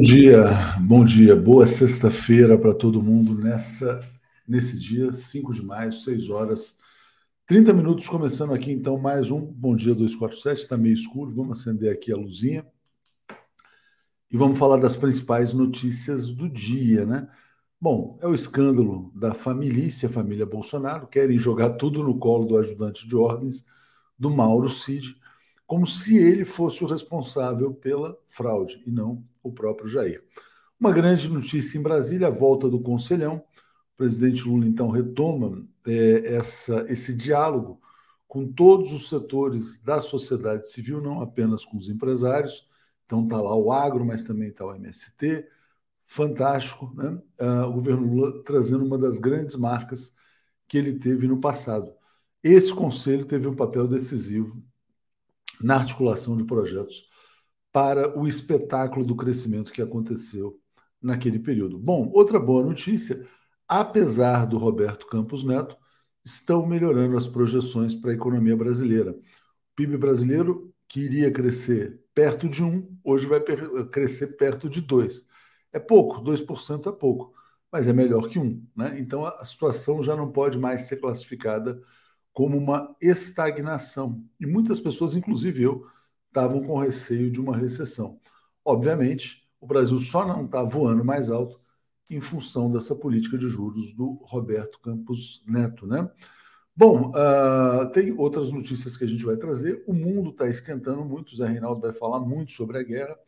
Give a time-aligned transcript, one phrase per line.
[0.00, 0.46] Dia,
[0.80, 4.00] bom dia, boa sexta-feira para todo mundo nessa
[4.48, 6.78] nesse dia, 5 de maio, 6 horas,
[7.46, 11.92] 30 minutos, começando aqui então mais um Bom Dia 247, está meio escuro, vamos acender
[11.92, 12.66] aqui a luzinha
[14.30, 17.28] e vamos falar das principais notícias do dia, né?
[17.78, 22.56] Bom, é o escândalo da família, a família Bolsonaro, querem jogar tudo no colo do
[22.56, 23.66] ajudante de ordens,
[24.18, 25.14] do Mauro Cid,
[25.66, 30.22] como se ele fosse o responsável pela fraude e não o próprio Jair.
[30.78, 33.44] Uma grande notícia em Brasília, a volta do Conselhão.
[33.94, 37.80] O presidente Lula, então, retoma é, essa, esse diálogo
[38.26, 42.66] com todos os setores da sociedade civil, não apenas com os empresários.
[43.04, 45.46] Então, está lá o agro, mas também está o MST.
[46.06, 47.20] Fantástico, né?
[47.38, 50.14] Ah, o governo Lula trazendo uma das grandes marcas
[50.66, 51.92] que ele teve no passado.
[52.42, 54.62] Esse conselho teve um papel decisivo
[55.60, 57.09] na articulação de projetos
[57.72, 60.58] para o espetáculo do crescimento que aconteceu
[61.00, 61.78] naquele período.
[61.78, 63.24] Bom, outra boa notícia:
[63.68, 65.76] apesar do Roberto Campos Neto,
[66.24, 69.12] estão melhorando as projeções para a economia brasileira.
[69.12, 69.16] O
[69.76, 73.40] PIB brasileiro, que iria crescer perto de 1, hoje vai
[73.90, 75.26] crescer perto de 2.
[75.72, 77.32] É pouco, 2% é pouco,
[77.72, 78.66] mas é melhor que 1.
[78.76, 78.98] Né?
[78.98, 81.80] Então a situação já não pode mais ser classificada
[82.32, 84.22] como uma estagnação.
[84.38, 85.86] E muitas pessoas, inclusive eu,
[86.30, 88.18] estavam com receio de uma recessão.
[88.64, 91.60] Obviamente, o Brasil só não está voando mais alto
[92.08, 96.10] em função dessa política de juros do Roberto Campos Neto, né?
[96.74, 99.84] Bom, uh, tem outras notícias que a gente vai trazer.
[99.86, 101.32] O mundo está esquentando muito.
[101.32, 103.18] O Zé Reinaldo vai falar muito sobre a guerra.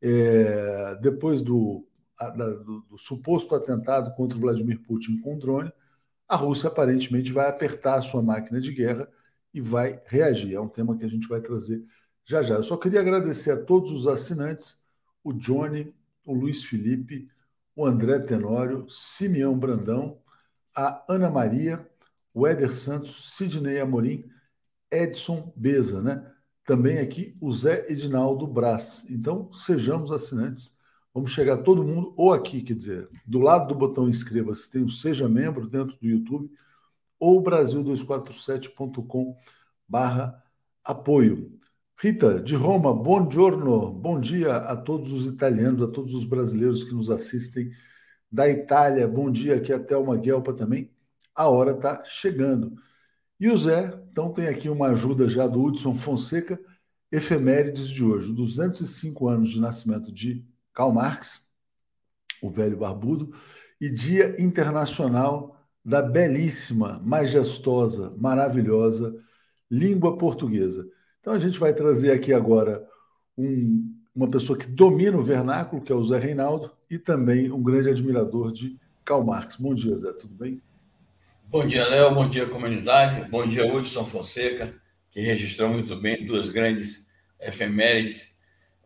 [0.00, 1.86] É, depois do,
[2.18, 5.70] a, do, do suposto atentado contra Vladimir Putin com drone,
[6.26, 9.08] a Rússia aparentemente vai apertar a sua máquina de guerra
[9.52, 10.54] e vai reagir.
[10.54, 11.84] É um tema que a gente vai trazer
[12.24, 12.54] já já.
[12.56, 14.82] Eu só queria agradecer a todos os assinantes,
[15.22, 15.94] o Johnny,
[16.24, 17.28] o Luiz Felipe,
[17.74, 20.18] o André Tenório, Simeão Brandão,
[20.74, 21.88] a Ana Maria,
[22.32, 24.24] o Éder Santos, Sidney Amorim,
[24.90, 26.30] Edson Beza, né?
[26.64, 29.06] Também aqui o Zé Edinaldo Brás.
[29.10, 30.80] Então, sejamos assinantes
[31.12, 34.90] Vamos chegar todo mundo, ou aqui, quer dizer, do lado do botão inscreva-se, tem o
[34.90, 36.48] Seja Membro dentro do YouTube,
[37.18, 39.36] ou Brasil247.com
[39.88, 40.40] barra
[40.84, 41.59] apoio.
[42.02, 46.82] Rita, de Roma, bom giorno, bom dia a todos os italianos, a todos os brasileiros
[46.82, 47.70] que nos assistem
[48.32, 50.90] da Itália, bom dia aqui até uma Guelpa também,
[51.34, 52.74] a hora está chegando.
[53.38, 56.58] E o Zé, então tem aqui uma ajuda já do Hudson Fonseca,
[57.12, 60.42] efemérides de hoje, 205 anos de nascimento de
[60.72, 61.46] Karl Marx,
[62.40, 63.30] o velho barbudo,
[63.78, 65.54] e Dia Internacional
[65.84, 69.14] da belíssima, majestosa, maravilhosa
[69.70, 70.88] língua portuguesa.
[71.20, 72.86] Então a gente vai trazer aqui agora
[73.36, 77.62] um, uma pessoa que domina o vernáculo, que é o Zé Reinaldo, e também um
[77.62, 79.56] grande admirador de Karl Marx.
[79.56, 80.62] Bom dia, Zé, tudo bem?
[81.44, 84.74] Bom dia, Léo, bom dia, comunidade, bom dia, Hudson Fonseca,
[85.10, 87.08] que registrou muito bem duas grandes
[87.40, 88.38] efemérides.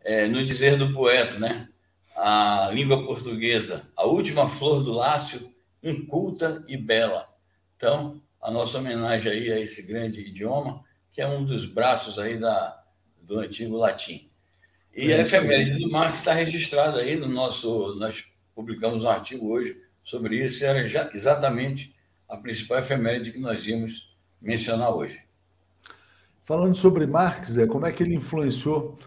[0.03, 1.69] É, no dizer do poeta, né?
[2.15, 5.53] a língua portuguesa, a última flor do Lácio,
[5.83, 7.27] inculta e bela.
[7.75, 10.81] Então, a nossa homenagem aí a esse grande idioma,
[11.15, 12.83] que é um dos braços aí da,
[13.21, 14.29] do antigo latim.
[14.93, 17.95] E é, a efeméride do Marx está registrada aí no nosso.
[17.95, 21.95] Nós publicamos um artigo hoje sobre isso, e era já, exatamente
[22.27, 25.21] a principal efeméride que nós íamos mencionar hoje.
[26.43, 28.99] Falando sobre Marx, é, como é que ele influenciou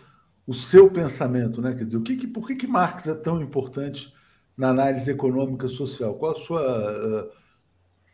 [0.46, 1.74] o seu pensamento, né?
[1.74, 4.14] Quer dizer, o que, que, por que, que Marx é tão importante
[4.56, 6.14] na análise econômica social?
[6.14, 7.30] Qual a sua uh,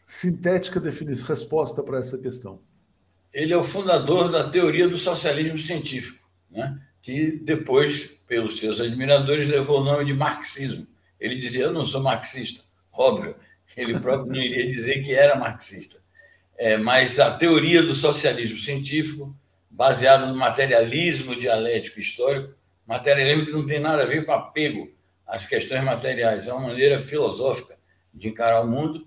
[0.05, 2.61] sintética definição, resposta para essa questão?
[3.35, 6.81] Ele é o fundador da teoria do socialismo científico, né?
[7.03, 10.87] que depois, pelos seus admiradores, levou o nome de marxismo.
[11.21, 12.63] Ele dizia: Eu não sou marxista.
[12.93, 13.35] Óbvio,
[13.77, 15.99] ele próprio não iria dizer que era marxista.
[16.57, 19.37] É, mas a teoria do socialismo científico
[19.69, 22.55] baseado no materialismo dialético histórico,
[22.87, 24.95] materialismo que não tem nada a ver com apego
[25.27, 27.77] às questões materiais, é uma maneira filosófica
[28.13, 29.05] de encarar o mundo,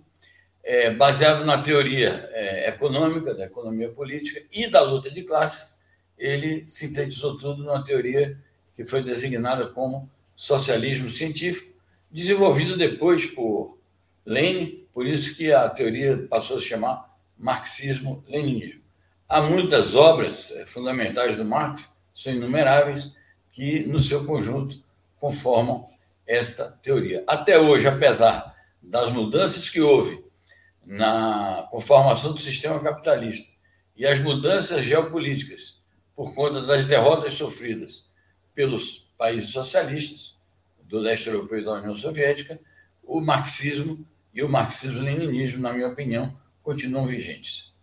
[0.68, 5.82] é, baseado na teoria é, econômica, da economia política e da luta de classes,
[6.18, 8.38] ele sintetizou tudo numa teoria
[8.76, 11.72] que foi designada como socialismo científico,
[12.12, 13.78] desenvolvido depois por
[14.26, 18.82] Lenin, por isso que a teoria passou a se chamar marxismo-leninismo.
[19.30, 23.14] Há muitas obras eh, fundamentais do Marx, são inumeráveis,
[23.54, 24.84] que, no seu conjunto,
[25.18, 25.88] conformam
[26.26, 27.24] esta teoria.
[27.26, 30.27] Até hoje, apesar das mudanças que houve
[30.88, 33.52] na conformação do sistema capitalista
[33.96, 35.82] e as mudanças geopolíticas
[36.16, 38.10] por conta das derrotas sofridas
[38.56, 40.38] pelos países socialistas,
[40.84, 42.60] do leste europeu e da União Soviética,
[43.04, 47.74] o marxismo e o marxismo-leninismo, na minha opinião, continuam vigentes.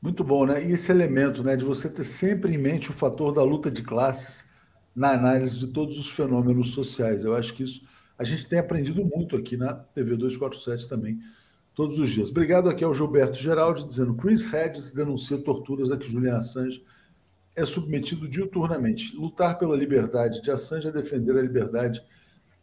[0.00, 0.64] Muito bom, né?
[0.64, 3.82] E esse elemento né, de você ter sempre em mente o fator da luta de
[3.82, 4.46] classes
[4.94, 7.24] na análise de todos os fenômenos sociais.
[7.24, 7.86] Eu acho que isso
[8.18, 11.18] a gente tem aprendido muito aqui na TV 247 também,
[11.74, 12.30] todos os dias.
[12.30, 16.84] Obrigado aqui ao Gilberto Geraldi, dizendo Chris Hedges denuncia torturas a que Julian Assange
[17.54, 19.14] é submetido diuturnamente.
[19.16, 22.02] Lutar pela liberdade de Assange é defender a liberdade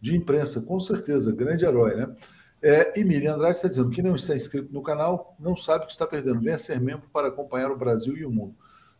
[0.02, 2.16] de imprensa, com certeza, grande herói, né?
[2.62, 5.88] É, e Miriam Andrade está dizendo que não está inscrito no canal, não sabe o
[5.88, 6.42] que está perdendo.
[6.42, 8.56] Venha ser membro para acompanhar o Brasil e o mundo.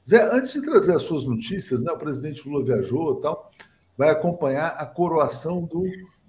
[0.08, 3.52] Zé, antes de trazer as suas notícias, né, o presidente Lula viajou e tal,
[3.98, 5.84] vai acompanhar a coroação do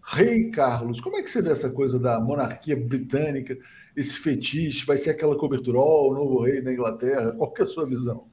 [0.05, 1.01] rei Carlos.
[1.01, 3.57] Como é que você vê essa coisa da monarquia britânica,
[3.97, 4.87] esse fetiche?
[4.87, 7.33] Vai ser aquela cobertura, ó, oh, o novo rei da Inglaterra?
[7.33, 8.29] Qual é a sua visão?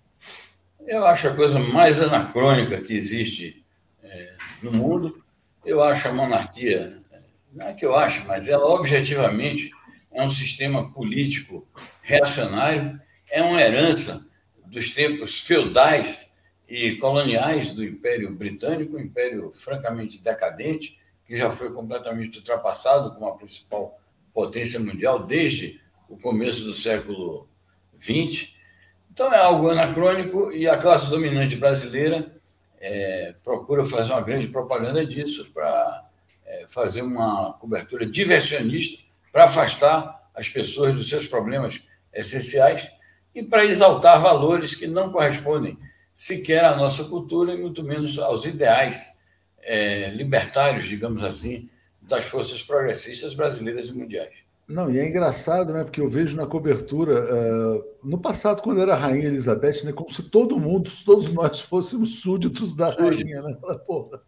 [0.86, 3.65] Eu acho a coisa mais anacrônica que existe
[4.01, 4.33] é,
[4.63, 5.21] no mundo.
[5.65, 7.01] Eu acho a monarquia,
[7.51, 9.69] não é que eu acho, mas ela objetivamente
[10.13, 11.67] é um sistema político
[12.01, 14.25] reacionário, é uma herança
[14.65, 16.36] dos tempos feudais
[16.67, 20.97] e coloniais do Império Britânico, um império francamente decadente,
[21.27, 24.00] que já foi completamente ultrapassado como a principal
[24.34, 27.50] potência mundial desde o começo do século
[28.01, 28.53] XX.
[29.12, 32.34] Então é algo anacrônico e a classe dominante brasileira
[32.79, 36.05] é, procura fazer uma grande propaganda disso para
[36.46, 41.81] é, fazer uma cobertura diversionista para afastar as pessoas dos seus problemas
[42.13, 42.89] essenciais
[43.36, 45.77] e para exaltar valores que não correspondem
[46.13, 49.16] sequer à nossa cultura e muito menos aos ideais
[49.67, 51.69] é, libertários, digamos assim,
[52.01, 54.33] das forças progressistas brasileiras e mundiais.
[54.67, 55.83] Não, e é engraçado, né?
[55.83, 59.93] Porque eu vejo na cobertura, uh, no passado, quando era Rainha Elizabeth, né?
[59.93, 63.57] Como se todo mundo, todos nós fôssemos súditos da rainha, né?
[63.86, 64.21] Porra.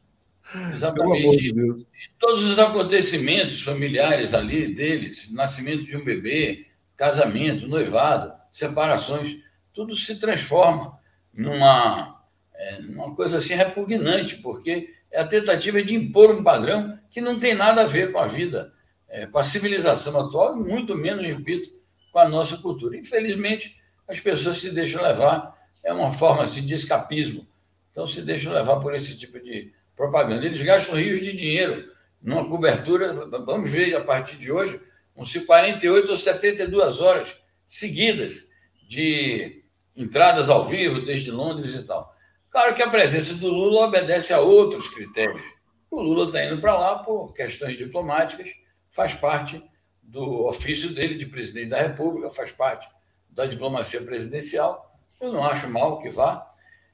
[0.73, 1.53] Exatamente.
[1.53, 1.85] De
[2.17, 9.37] Todos os acontecimentos familiares ali deles, nascimento de um bebê, casamento, noivado, separações,
[9.73, 10.97] tudo se transforma
[11.33, 17.21] numa, é, numa coisa assim repugnante, porque é a tentativa de impor um padrão que
[17.21, 18.73] não tem nada a ver com a vida
[19.09, 21.71] é, com a civilização atual muito menos, repito,
[22.11, 22.95] com a nossa cultura.
[22.95, 23.75] Infelizmente,
[24.07, 27.47] as pessoas se deixam levar, é uma forma assim, de escapismo.
[27.91, 30.45] Então, se deixam levar por esse tipo de propaganda.
[30.45, 34.79] Eles gastam rios de dinheiro numa cobertura, vamos ver a partir de hoje,
[35.15, 37.35] uns 48 ou 72 horas
[37.65, 38.49] seguidas
[38.87, 39.63] de
[39.95, 42.15] entradas ao vivo desde Londres e tal.
[42.49, 45.43] Claro que a presença do Lula obedece a outros critérios.
[45.91, 48.49] O Lula está indo para lá por questões diplomáticas,
[48.89, 49.63] faz parte
[50.01, 52.87] do ofício dele de presidente da República, faz parte
[53.29, 54.97] da diplomacia presidencial.
[55.21, 56.47] Eu não acho mal que vá,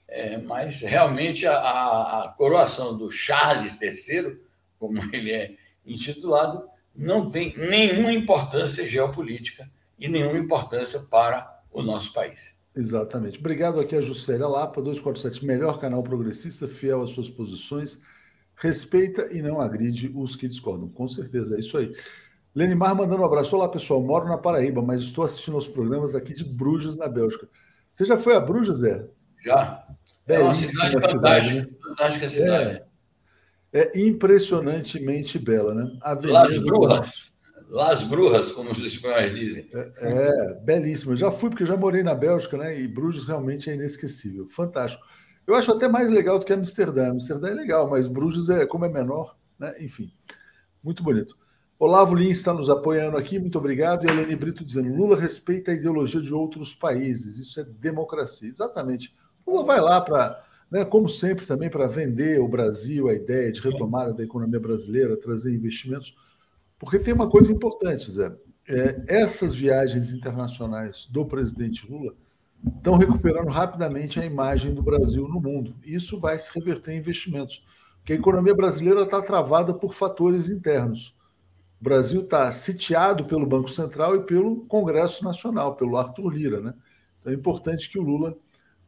[0.08, 4.38] é, mas realmente a, a, coroação do Charles III,
[4.78, 12.14] como ele é intitulado, não tem nenhuma importância geopolítica e nenhuma importância para o nosso
[12.14, 12.55] país.
[12.76, 13.40] Exatamente.
[13.40, 18.02] Obrigado aqui a Juscelia Lapa, 247, melhor canal progressista, fiel às suas posições
[18.58, 20.88] respeita e não agride os que discordam.
[20.90, 21.94] Com certeza, é isso aí.
[22.54, 23.56] Lenimar mandando um abraço.
[23.56, 24.02] Olá, pessoal.
[24.02, 27.48] Moro na Paraíba, mas estou assistindo aos programas aqui de Bruges, na Bélgica.
[27.92, 29.06] Você já foi a Bruges, Zé?
[29.44, 29.86] Já.
[30.28, 31.68] É uma cidade, cidade fantástica, né?
[31.82, 32.84] fantástica cidade.
[33.74, 35.98] É, é, impressionantemente bela, né?
[36.02, 37.32] Avenida Las Brujas.
[37.70, 39.70] Las Brujas, como os espanhóis dizem.
[39.74, 41.16] É, é, belíssima.
[41.16, 42.80] Já fui, porque já morei na Bélgica, né?
[42.80, 44.48] E Bruges realmente é inesquecível.
[44.48, 45.04] Fantástico.
[45.48, 47.12] Eu acho até mais legal do que Amsterdã.
[47.12, 49.74] Amsterdã é legal, mas Bruges, é, como é menor, né?
[49.80, 50.12] enfim,
[50.84, 51.38] muito bonito.
[51.78, 54.06] Olavo Lins está nos apoiando aqui, muito obrigado.
[54.06, 58.50] E a Helene Brito dizendo: Lula respeita a ideologia de outros países, isso é democracia.
[58.50, 59.14] Exatamente.
[59.46, 60.42] Lula vai lá para,
[60.72, 65.18] né, como sempre, também para vender o Brasil, a ideia de retomada da economia brasileira,
[65.18, 66.16] trazer investimentos.
[66.78, 68.36] Porque tem uma coisa importante, Zé.
[68.68, 72.16] É, essas viagens internacionais do presidente Lula
[72.78, 75.76] estão recuperando rapidamente a imagem do Brasil no mundo.
[75.84, 77.64] Isso vai se reverter em investimentos,
[77.98, 81.16] porque a economia brasileira está travada por fatores internos.
[81.80, 86.62] O Brasil está sitiado pelo Banco Central e pelo Congresso Nacional, pelo Arthur Lira.
[86.62, 86.74] Né?
[87.20, 88.36] Então é importante que o Lula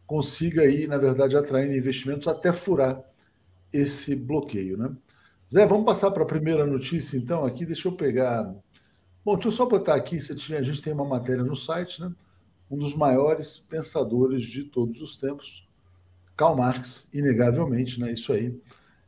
[0.06, 3.04] consiga aí, na verdade, atrair investimentos até furar
[3.72, 4.78] esse bloqueio.
[4.78, 4.90] Né?
[5.52, 7.66] Zé, vamos passar para a primeira notícia, então, aqui.
[7.66, 8.54] Deixa eu pegar.
[9.24, 10.18] Bom, deixa eu só botar aqui.
[10.18, 12.12] A gente tem uma matéria no site, né?
[12.70, 15.68] um dos maiores pensadores de todos os tempos,
[16.36, 18.12] Karl Marx, inegavelmente, né?
[18.12, 18.60] Isso aí.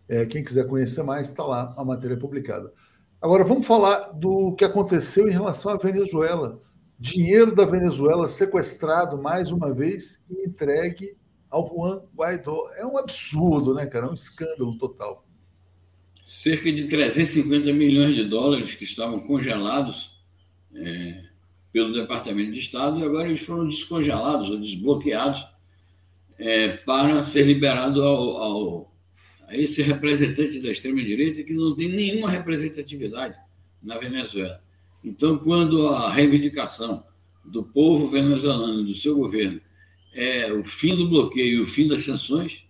[0.08, 2.74] É, quem quiser conhecer mais, está lá a matéria publicada.
[3.22, 6.58] Agora, vamos falar do que aconteceu em relação à Venezuela.
[6.98, 11.16] Dinheiro da Venezuela sequestrado mais uma vez e entregue
[11.50, 12.72] ao Juan Guaidó.
[12.76, 14.08] É um absurdo, né, cara?
[14.08, 15.26] É um escândalo total.
[16.30, 20.12] Cerca de 350 milhões de dólares que estavam congelados
[20.76, 21.24] é,
[21.74, 25.44] pelo Departamento de Estado e agora eles foram descongelados ou desbloqueados
[26.38, 28.94] é, para ser liberado ao, ao,
[29.48, 33.36] a esse representante da extrema-direita que não tem nenhuma representatividade
[33.82, 34.64] na Venezuela.
[35.04, 37.04] Então, quando a reivindicação
[37.44, 39.60] do povo venezuelano, do seu governo,
[40.14, 42.66] é o fim do bloqueio e o fim das sanções,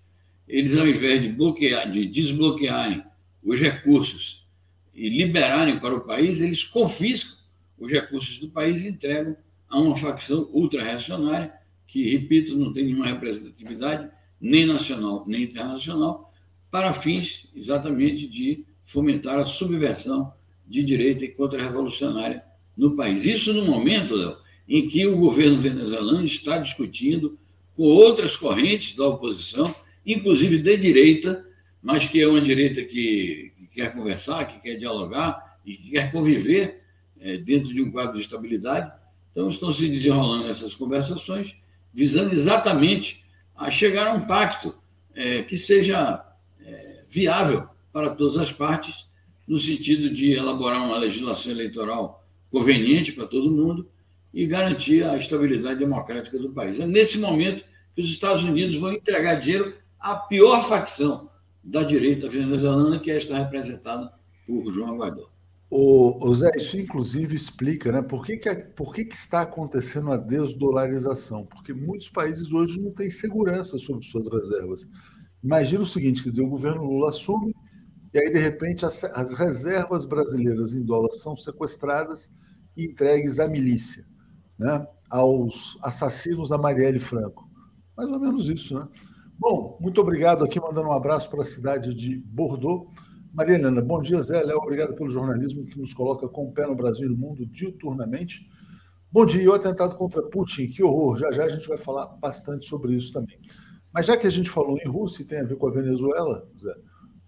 [0.47, 3.08] eles, ao invés de, bloquear, de desbloquearem
[3.50, 4.48] os recursos
[4.94, 7.36] e liberarem para o país, eles confiscam
[7.79, 9.36] os recursos do país e entregam
[9.68, 11.51] a uma facção ultra-reacionária,
[11.88, 14.08] que, repito, não tem nenhuma representatividade,
[14.39, 16.32] nem nacional nem internacional,
[16.70, 20.32] para fins exatamente de fomentar a subversão
[20.68, 22.44] de direita e contra-revolucionária
[22.77, 23.25] no país.
[23.25, 24.38] Isso no momento, Léo,
[24.68, 27.39] em que o governo venezuelano está discutindo
[27.75, 29.74] com outras correntes da oposição,
[30.06, 31.49] inclusive de direita,
[31.81, 36.12] mas que é uma direita que, que quer conversar, que quer dialogar e que quer
[36.12, 36.83] conviver
[37.19, 38.91] é, dentro de um quadro de estabilidade.
[39.31, 41.55] Então, estão se desenrolando essas conversações,
[41.93, 43.24] visando exatamente
[43.55, 44.75] a chegar a um pacto
[45.13, 46.25] é, que seja
[46.65, 49.07] é, viável para todas as partes,
[49.48, 53.89] no sentido de elaborar uma legislação eleitoral conveniente para todo mundo
[54.33, 56.79] e garantir a estabilidade democrática do país.
[56.79, 61.28] É nesse momento que os Estados Unidos vão entregar dinheiro à pior facção
[61.69, 64.11] da direita venezuelana, que é esta representada
[64.45, 65.29] por João Guaidó.
[65.69, 70.11] O, o Zé, isso inclusive explica né, por, que, que, por que, que está acontecendo
[70.11, 71.45] a desdolarização.
[71.45, 74.88] Porque muitos países hoje não têm segurança sobre suas reservas.
[75.43, 77.55] Imagina o seguinte: quer dizer, o governo Lula assume,
[78.11, 82.31] e aí, de repente, as, as reservas brasileiras em dólar são sequestradas
[82.75, 84.03] e entregues à milícia
[84.57, 87.47] né, aos assassinos da Marielle Franco.
[87.95, 88.88] Mais ou menos isso, né?
[89.39, 92.91] Bom, muito obrigado aqui, mandando um abraço para a cidade de Bordeaux.
[93.34, 94.43] Maria Helena, bom dia, Zé.
[94.43, 97.46] Léo, obrigado pelo jornalismo que nos coloca com o pé no Brasil e no mundo
[97.46, 98.46] diuturnamente.
[99.09, 101.18] Bom dia, o atentado contra Putin, que horror.
[101.18, 103.40] Já já a gente vai falar bastante sobre isso também.
[103.94, 106.46] Mas já que a gente falou em Rússia e tem a ver com a Venezuela,
[106.61, 106.75] Zé,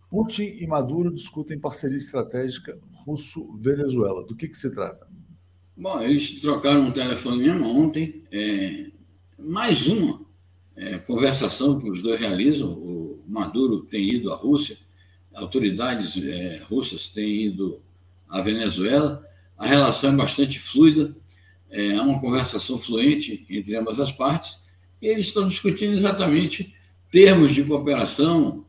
[0.09, 4.25] Putin e Maduro discutem parceria estratégica russo-venezuela.
[4.25, 5.07] Do que, que se trata?
[5.77, 8.91] Bom, eles trocaram um telefonema ontem, é,
[9.39, 10.29] mais uma
[10.75, 12.71] é, conversação que os dois realizam.
[12.71, 14.77] O Maduro tem ido à Rússia,
[15.33, 17.81] autoridades é, russas têm ido
[18.29, 19.25] à Venezuela.
[19.57, 21.15] A relação é bastante fluida,
[21.69, 24.59] é uma conversação fluente entre ambas as partes,
[25.01, 26.75] e eles estão discutindo exatamente
[27.11, 28.65] termos de cooperação,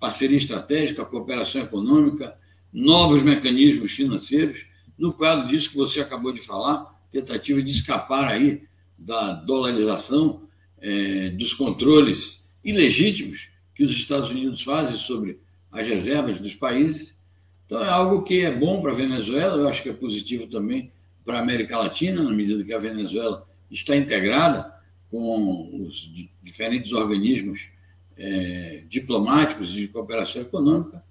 [0.00, 2.36] parceria estratégica, cooperação econômica,
[2.72, 4.66] novos mecanismos financeiros
[4.98, 8.62] no quadro disso que você acabou de falar, tentativa de escapar aí
[8.98, 10.45] da dolarização,
[10.86, 15.40] é, dos controles ilegítimos que os Estados Unidos fazem sobre
[15.72, 17.20] as reservas dos países.
[17.64, 20.92] Então, é algo que é bom para a Venezuela, eu acho que é positivo também
[21.24, 24.72] para a América Latina, na medida que a Venezuela está integrada
[25.10, 26.08] com os
[26.40, 27.68] diferentes organismos
[28.16, 31.04] é, diplomáticos e de cooperação econômica,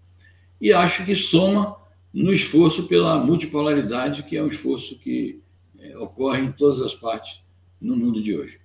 [0.62, 1.76] e acho que soma
[2.14, 5.42] no esforço pela multipolaridade, que é um esforço que
[5.78, 7.42] é, ocorre em todas as partes
[7.82, 8.65] no mundo de hoje.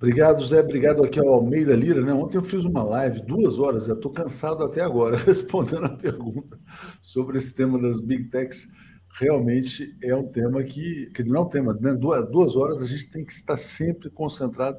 [0.00, 0.60] Obrigado, Zé.
[0.60, 2.00] Obrigado aqui ao Almeida Lira.
[2.00, 2.10] Né?
[2.14, 6.56] Ontem eu fiz uma live, duas horas, estou cansado até agora, respondendo a pergunta
[7.02, 8.66] sobre esse tema das Big Techs.
[9.12, 11.92] Realmente é um tema que, que não é um tema, né?
[11.92, 14.78] duas, duas horas a gente tem que estar sempre concentrado.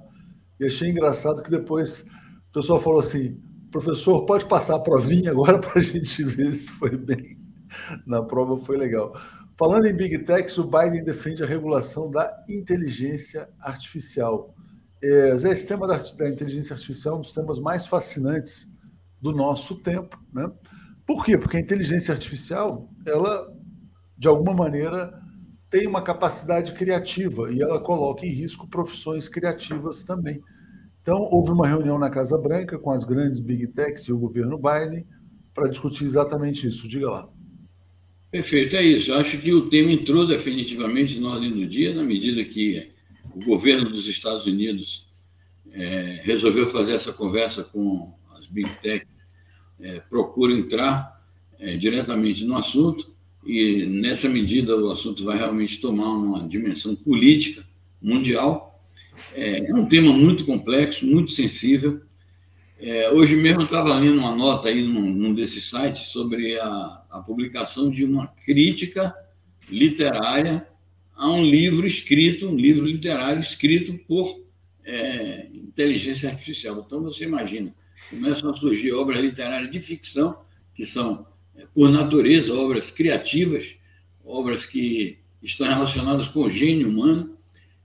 [0.60, 2.02] E achei engraçado que depois
[2.50, 6.72] o pessoal falou assim: professor, pode passar a provinha agora para a gente ver se
[6.72, 7.42] foi bem
[8.06, 9.14] na prova foi legal.
[9.58, 14.56] Falando em Big Techs, o Biden defende a regulação da inteligência artificial.
[15.04, 18.72] É, Zé, esse tema da, da, inteligência artificial é um dos temas mais fascinantes
[19.20, 20.20] do nosso tempo.
[20.32, 20.52] Né?
[21.06, 21.38] Por quê?
[21.38, 23.52] Porque a inteligência artificial, ela,
[24.18, 25.12] de alguma maneira,
[25.70, 30.40] tem uma capacidade criativa e ela coloca em risco profissões criativas também.
[31.02, 34.60] Então, houve uma reunião na Casa Branca com as grandes Big Techs e o governo
[34.60, 35.08] Biden
[35.52, 36.88] para discutir exatamente isso.
[36.88, 37.30] Diga lá.
[38.30, 39.14] Perfeito, é isso.
[39.14, 42.91] Acho que o tema entrou definitivamente na ordem do dia, na medida que
[43.36, 45.10] o governo dos Estados Unidos
[45.72, 49.28] é, resolveu fazer essa conversa com as Big Techs,
[49.80, 51.20] é, procura entrar
[51.60, 53.12] é, diretamente no assunto,
[53.46, 57.66] e nessa medida o assunto vai realmente tomar uma dimensão política
[58.02, 58.72] mundial.
[59.34, 62.02] É, é um tema muito complexo, muito sensível,
[62.82, 67.04] é, hoje mesmo eu estava lendo uma nota aí num, num desses sites sobre a,
[67.12, 69.14] a, publicação de uma crítica
[69.70, 70.68] literária
[71.22, 74.44] a um livro escrito, um livro literário escrito por
[74.84, 76.84] é, inteligência artificial.
[76.84, 77.76] Então você imagina,
[78.10, 80.42] começam a surgir obras literárias de ficção
[80.74, 83.76] que são é, por natureza, obras criativas,
[84.26, 87.36] obras que estão relacionadas com o gênio humano,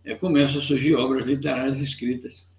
[0.03, 2.51] é, começam a surgir obras literárias escritas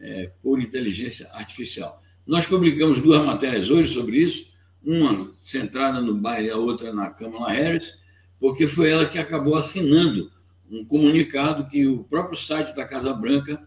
[0.00, 2.02] é, por inteligência artificial.
[2.26, 4.50] Nós publicamos duas matérias hoje sobre isso,
[4.82, 8.00] uma centrada no Baile e a outra na Kamala Harris,
[8.42, 10.28] porque foi ela que acabou assinando
[10.68, 13.62] um comunicado que o próprio site da Casa Branca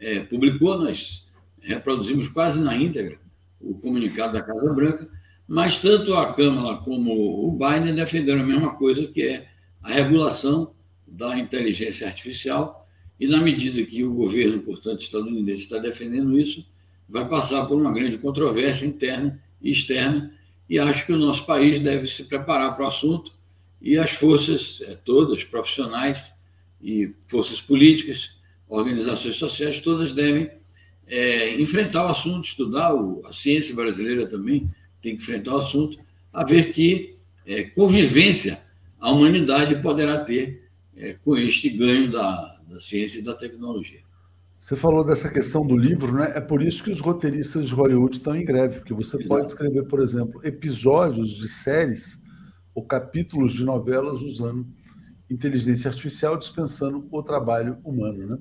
[0.00, 1.28] é, publicou, nós
[1.60, 3.18] reproduzimos quase na íntegra
[3.60, 5.10] o comunicado da Casa Branca,
[5.46, 7.12] mas tanto a Câmara como
[7.46, 9.46] o Biden defenderam a mesma coisa, que é
[9.82, 10.72] a regulação
[11.06, 12.88] da inteligência artificial,
[13.20, 16.66] e na medida que o governo, portanto, estadunidense está defendendo isso,
[17.06, 20.32] vai passar por uma grande controvérsia interna e externa,
[20.66, 23.34] e acho que o nosso país deve se preparar para o assunto,
[23.84, 26.34] e as forças é, todas, profissionais
[26.80, 30.50] e forças políticas, organizações sociais, todas devem
[31.06, 34.70] é, enfrentar o assunto, estudar o, a ciência brasileira também
[35.02, 35.98] tem que enfrentar o assunto,
[36.32, 37.14] a ver que
[37.46, 38.58] é, convivência
[38.98, 40.66] a humanidade poderá ter
[40.96, 44.00] é, com este ganho da, da ciência e da tecnologia.
[44.58, 46.32] Você falou dessa questão do livro, né?
[46.34, 49.28] É por isso que os roteiristas de Hollywood estão em greve, porque você Exato.
[49.28, 52.23] pode escrever, por exemplo, episódios de séries
[52.74, 54.66] ou capítulos de novelas usando
[55.30, 58.38] inteligência artificial, dispensando o trabalho humano, né?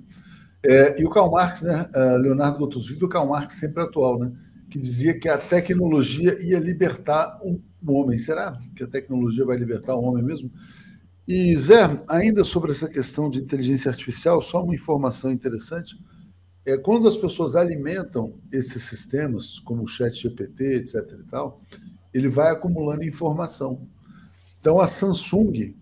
[0.65, 1.89] É, e o Karl Marx, né?
[1.93, 4.31] Uh, Leonardo Gotus vive o Karl Marx sempre atual, né?
[4.69, 8.17] Que dizia que a tecnologia ia libertar o homem.
[8.17, 10.49] Será que a tecnologia vai libertar o homem mesmo?
[11.27, 15.95] E Zé, ainda sobre essa questão de inteligência artificial, só uma informação interessante
[16.65, 20.95] é quando as pessoas alimentam esses sistemas, como o Chat GPT, etc.
[21.19, 21.61] e tal,
[22.13, 23.87] ele vai acumulando informação.
[24.63, 25.76] Então a Samsung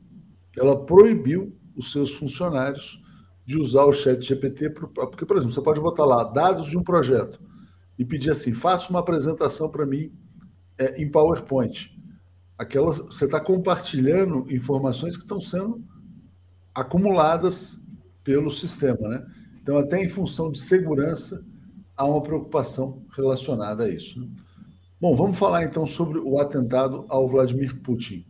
[0.58, 3.00] ela proibiu os seus funcionários
[3.46, 6.84] de usar o Chat GPT, porque, por exemplo, você pode botar lá dados de um
[6.84, 7.39] projeto
[7.96, 10.12] e pedir assim: faça uma apresentação para mim
[10.80, 11.96] é, em PowerPoint.
[12.58, 15.84] Aquelas, você está compartilhando informações que estão sendo
[16.74, 17.84] acumuladas
[18.24, 19.24] pelo sistema, né?
[19.62, 21.46] Então, até em função de segurança,
[21.96, 24.20] há uma preocupação relacionada a isso.
[24.20, 24.28] Né?
[25.00, 28.26] Bom, vamos falar então sobre o atentado ao Vladimir Putin.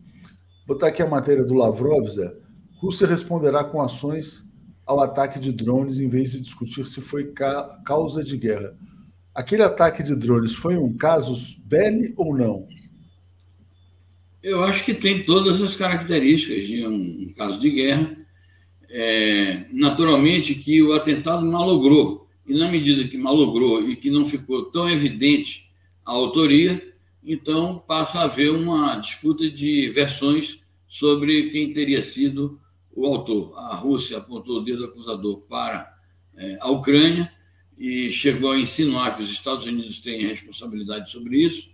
[0.65, 2.33] Botar aqui a matéria do Lavrov, Zé.
[2.77, 4.49] Rússia responderá com ações
[4.85, 8.75] ao ataque de drones em vez de discutir se foi ca causa de guerra.
[9.33, 12.67] Aquele ataque de drones foi um casus belli ou não?
[14.43, 18.17] Eu acho que tem todas as características de um, um caso de guerra.
[18.89, 24.65] É, naturalmente que o atentado malogrou, e na medida que malogrou e que não ficou
[24.65, 25.71] tão evidente
[26.05, 26.90] a autoria,
[27.23, 32.59] então passa a haver uma disputa de versões sobre quem teria sido
[32.91, 33.53] o autor.
[33.57, 35.95] A Rússia apontou o dedo acusador para
[36.35, 37.31] é, a Ucrânia
[37.77, 41.71] e chegou a insinuar que os Estados Unidos têm responsabilidade sobre isso.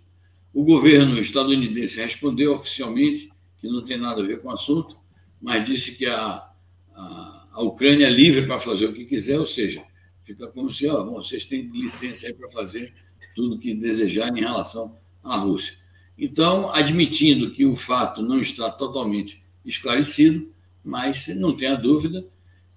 [0.52, 4.96] O governo estadunidense respondeu oficialmente que não tem nada a ver com o assunto,
[5.40, 6.48] mas disse que a,
[6.94, 9.84] a, a Ucrânia é livre para fazer o que quiser, ou seja,
[10.24, 12.92] fica como se ó, vocês têm licença para fazer
[13.34, 14.94] tudo o que desejarem em relação
[15.28, 15.74] à Rússia.
[16.18, 20.50] Então, admitindo que o fato não está totalmente esclarecido,
[20.84, 22.26] mas não tenha dúvida,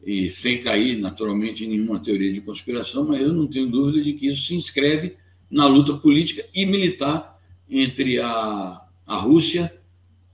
[0.04, 4.14] e sem cair naturalmente em nenhuma teoria de conspiração, mas eu não tenho dúvida de
[4.14, 5.16] que isso se inscreve
[5.50, 9.72] na luta política e militar entre a, a Rússia,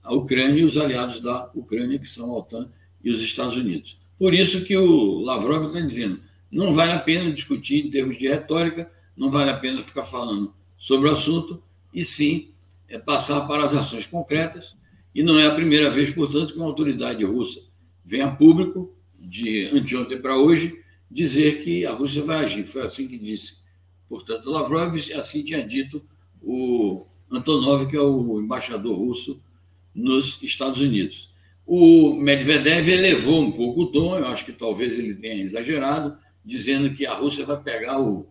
[0.02, 2.70] a Ucrânia e os aliados da Ucrânia, que são a OTAN
[3.02, 3.98] e os Estados Unidos.
[4.18, 8.28] Por isso que o Lavrov está dizendo, não vale a pena discutir em termos de
[8.28, 11.62] retórica, não vale a pena ficar falando sobre o assunto,
[11.98, 12.48] e sim
[12.88, 14.76] é passar para as ações concretas,
[15.12, 17.60] e não é a primeira vez, portanto, que uma autoridade russa
[18.04, 20.80] vem a público, de anteontem para hoje,
[21.10, 22.64] dizer que a Rússia vai agir.
[22.64, 23.58] Foi assim que disse.
[24.08, 26.00] Portanto, Lavrov, assim tinha dito
[26.40, 29.42] o Antonov, que é o embaixador russo
[29.92, 31.34] nos Estados Unidos.
[31.66, 36.94] O Medvedev elevou um pouco o tom, eu acho que talvez ele tenha exagerado, dizendo
[36.94, 38.28] que a Rússia vai pegar o,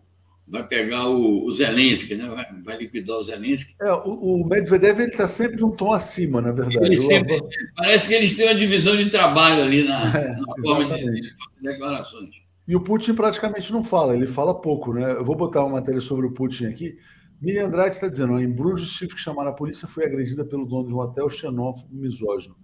[0.50, 2.26] vai pegar o, o Zelensky, né?
[2.28, 3.74] vai, vai liquidar o Zelensky.
[3.80, 6.78] É, o, o Medvedev está sempre um tom acima, na verdade.
[6.84, 7.40] Ele sempre,
[7.76, 11.30] parece que eles têm uma divisão de trabalho ali na, é, na forma de, de
[11.36, 12.30] fazer declarações.
[12.66, 15.12] E o Putin praticamente não fala, ele fala pouco, né?
[15.12, 16.98] Eu vou botar uma matéria sobre o Putin aqui.
[17.40, 20.66] Miriam Andrade está dizendo: ó, em Bruges, tive que chamar a polícia, foi agredida pelo
[20.66, 22.56] dono de um hotel xenófobo misógino.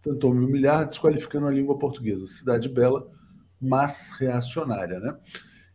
[0.00, 2.26] Tentou me humilhar, desqualificando a língua portuguesa.
[2.26, 3.06] Cidade bela,
[3.60, 5.16] mas reacionária, né?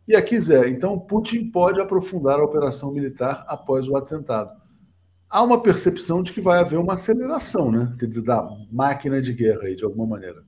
[0.08, 4.58] E aqui, Zé, então Putin pode aprofundar a operação militar após o atentado.
[5.28, 7.94] Há uma percepção de que vai haver uma aceleração, né?
[8.00, 8.42] Quer dizer, da
[8.72, 10.42] máquina de guerra aí, de alguma maneira.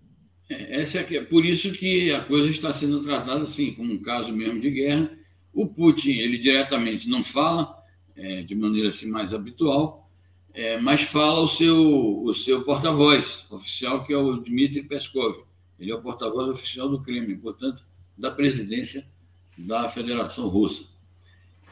[0.48, 4.32] É, essa é, por isso que a coisa está sendo tratada assim, como um caso
[4.32, 5.10] mesmo de guerra.
[5.52, 7.76] O Putin, ele diretamente não fala
[8.16, 10.10] é, de maneira assim mais habitual,
[10.54, 15.36] é, mas fala o seu, o seu porta-voz oficial, que é o Dmitry Peskov.
[15.78, 17.84] Ele é o porta-voz oficial do Kremlin, portanto,
[18.16, 19.04] da presidência
[19.66, 20.84] da Federação Russa.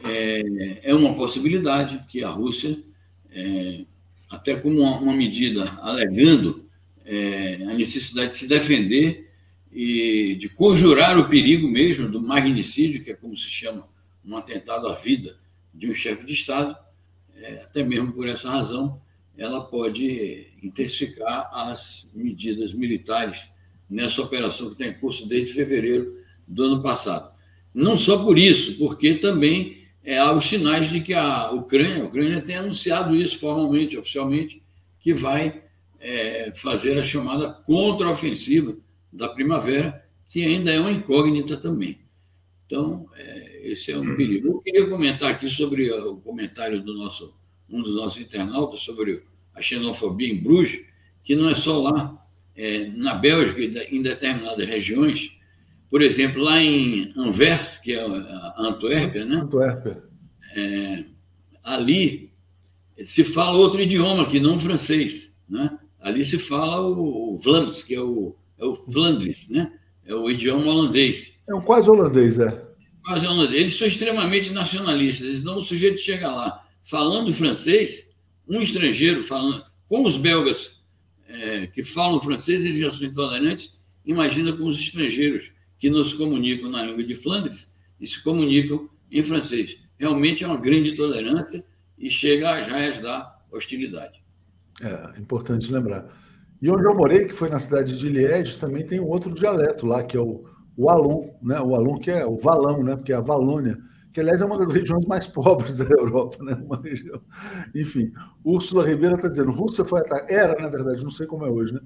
[0.03, 2.77] É, é uma possibilidade que a Rússia,
[3.31, 3.85] é,
[4.29, 6.65] até como uma, uma medida alegando
[7.05, 9.29] é, a necessidade de se defender
[9.71, 13.87] e de conjurar o perigo mesmo do magnicídio, que é como se chama
[14.23, 15.37] um atentado à vida
[15.73, 16.75] de um chefe de Estado,
[17.35, 19.01] é, até mesmo por essa razão,
[19.37, 23.47] ela pode intensificar as medidas militares
[23.89, 27.33] nessa operação que está em curso desde fevereiro do ano passado.
[27.79, 32.07] Não só por isso, porque também é, há os sinais de que a Ucrânia, a
[32.07, 34.61] Ucrânia tem anunciado isso formalmente, oficialmente,
[34.99, 35.63] que vai
[35.97, 38.75] é, fazer a chamada contraofensiva
[39.13, 41.99] da primavera, que ainda é uma incógnita também.
[42.65, 44.49] Então, é, esse é um perigo.
[44.49, 47.33] Eu queria comentar aqui sobre o comentário do nosso
[47.69, 50.85] um dos nossos internautas sobre a xenofobia em Bruges,
[51.23, 52.17] que não é só lá,
[52.55, 55.31] é, na Bélgica, em determinadas regiões,
[55.89, 59.37] por exemplo, lá em Anvers, que é a Antuérpia, né?
[59.37, 60.03] Antuérpia.
[60.55, 61.05] É,
[61.63, 62.31] ali
[63.03, 65.77] se fala outro idioma que não o francês, né?
[65.99, 69.71] Ali se fala o, o Vlaams, que é o, é o Flandres, né?
[70.05, 71.39] É o idioma holandês.
[71.47, 72.65] É um quase holandês, é.
[73.03, 73.59] Quase holandês.
[73.59, 78.13] Eles são extremamente nacionalistas, então o sujeito chega lá falando francês,
[78.47, 80.79] um estrangeiro falando, com os belgas
[81.27, 86.69] é, que falam francês, eles já são intolerantes, imagina com os estrangeiros que nos comunicam
[86.69, 89.77] na língua de Flandres e se comunicam em francês.
[89.97, 91.63] Realmente é uma grande tolerância
[91.97, 94.21] e chega a jaias da hostilidade.
[94.81, 96.07] É importante lembrar.
[96.61, 99.87] E onde eu morei, que foi na cidade de Liège, também tem um outro dialeto
[99.87, 100.43] lá, que é o,
[100.77, 101.59] o Alon, né?
[101.59, 102.95] O Alon que é o Valão, né?
[102.95, 103.77] Porque é a Valônia
[104.11, 106.53] que aliás é uma das regiões mais pobres da Europa, né?
[106.53, 107.21] Uma região.
[107.75, 108.11] Enfim,
[108.43, 110.31] Úrsula Ribeiro está dizendo: Rússia foi atacada.
[110.31, 111.81] Era, na verdade, não sei como é hoje, né?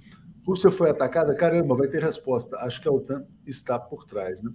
[0.45, 2.57] Rússia foi atacada, caramba, vai ter resposta.
[2.57, 4.51] Acho que a OTAN está por trás, né?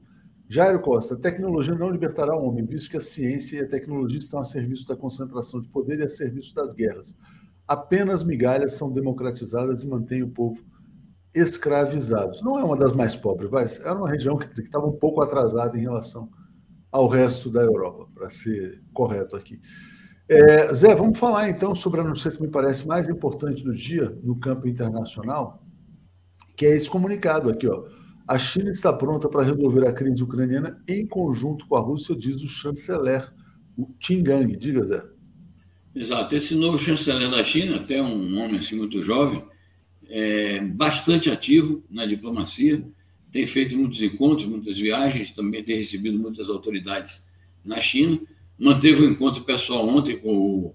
[0.50, 4.18] Jairo Costa, a tecnologia não libertará o homem, visto que a ciência e a tecnologia
[4.18, 7.14] estão a serviço da concentração de poder e a serviço das guerras.
[7.66, 10.64] Apenas migalhas são democratizadas e mantêm o povo
[11.34, 12.38] escravizado.
[12.42, 15.76] Não é uma das mais pobres, mas era uma região que estava um pouco atrasada
[15.76, 16.30] em relação
[16.90, 19.60] ao resto da Europa, para ser correto aqui.
[20.26, 24.18] É, Zé, vamos falar então sobre a notícia que me parece mais importante do dia
[24.24, 25.62] no campo internacional,
[26.58, 27.84] que é esse comunicado aqui, ó.
[28.26, 32.42] A China está pronta para resolver a crise ucraniana em conjunto com a Rússia, diz
[32.42, 33.32] o chanceler,
[33.76, 34.54] o Qin Gang.
[34.56, 35.04] Diga, Zé.
[35.94, 36.34] Exato.
[36.34, 39.46] Esse novo chanceler da China, até um homem assim muito jovem,
[40.08, 42.84] é bastante ativo na diplomacia,
[43.30, 47.24] tem feito muitos encontros, muitas viagens, também tem recebido muitas autoridades
[47.64, 48.20] na China.
[48.58, 50.74] Manteve um encontro pessoal ontem com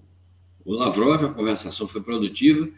[0.64, 2.68] o Lavrov, a conversação foi produtiva,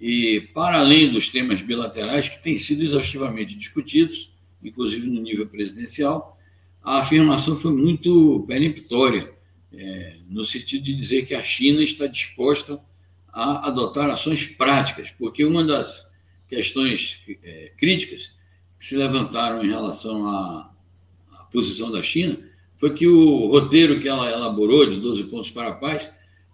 [0.00, 6.38] e para além dos temas bilaterais que têm sido exaustivamente discutidos, inclusive no nível presidencial,
[6.82, 9.32] a afirmação foi muito peremptória,
[9.72, 12.80] é, no sentido de dizer que a China está disposta
[13.32, 16.14] a adotar ações práticas, porque uma das
[16.48, 18.32] questões é, críticas
[18.78, 20.70] que se levantaram em relação à,
[21.32, 22.38] à, posição da China
[22.76, 26.10] foi que o roteiro que ela elaborou, de 12 pontos para a paz,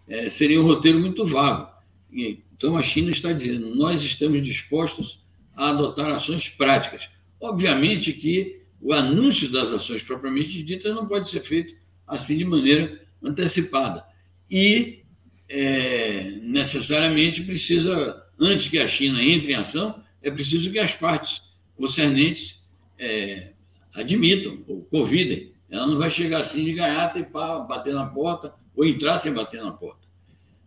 [0.07, 1.69] é, seria um roteiro muito vago.
[2.13, 5.25] E, então a China está dizendo: nós estamos dispostos
[5.57, 7.09] a adotar ações práticas.
[7.41, 11.75] Obviamente que o anúncio das ações propriamente ditas não pode ser feito
[12.07, 14.05] assim de maneira antecipada.
[14.51, 15.05] E
[15.49, 21.43] é, necessariamente precisa, antes que a China entre em ação, é preciso que as partes
[21.75, 22.69] concernentes
[22.99, 23.53] é,
[23.95, 25.55] admitam ou convidem.
[25.71, 29.33] Ela não vai chegar assim de gaiata e pá, bater na porta ou entrar sem
[29.33, 30.10] bater na porta.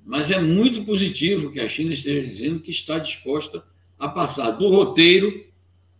[0.05, 3.63] Mas é muito positivo que a China esteja dizendo que está disposta
[3.97, 5.45] a passar do roteiro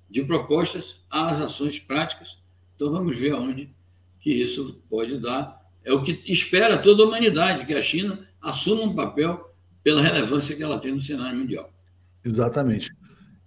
[0.10, 2.38] de propostas às ações práticas.
[2.76, 3.74] Então vamos ver aonde
[4.20, 5.62] que isso pode dar.
[5.84, 10.56] É o que espera toda a humanidade, que a China assuma um papel pela relevância
[10.56, 11.70] que ela tem no cenário mundial.
[12.26, 12.90] Exatamente.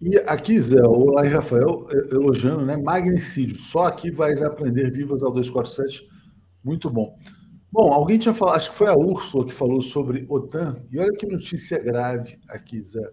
[0.00, 2.76] E aqui, Zé, o Lai Rafael elogiando, né?
[2.76, 3.56] Magnicídio.
[3.56, 6.06] Só aqui vais aprender vivas ao 247.
[6.62, 7.18] Muito bom.
[7.76, 10.82] Bom, alguém tinha falado, acho que foi a Úrsula que falou sobre OTAN.
[10.90, 13.06] E olha que notícia grave aqui, Zé.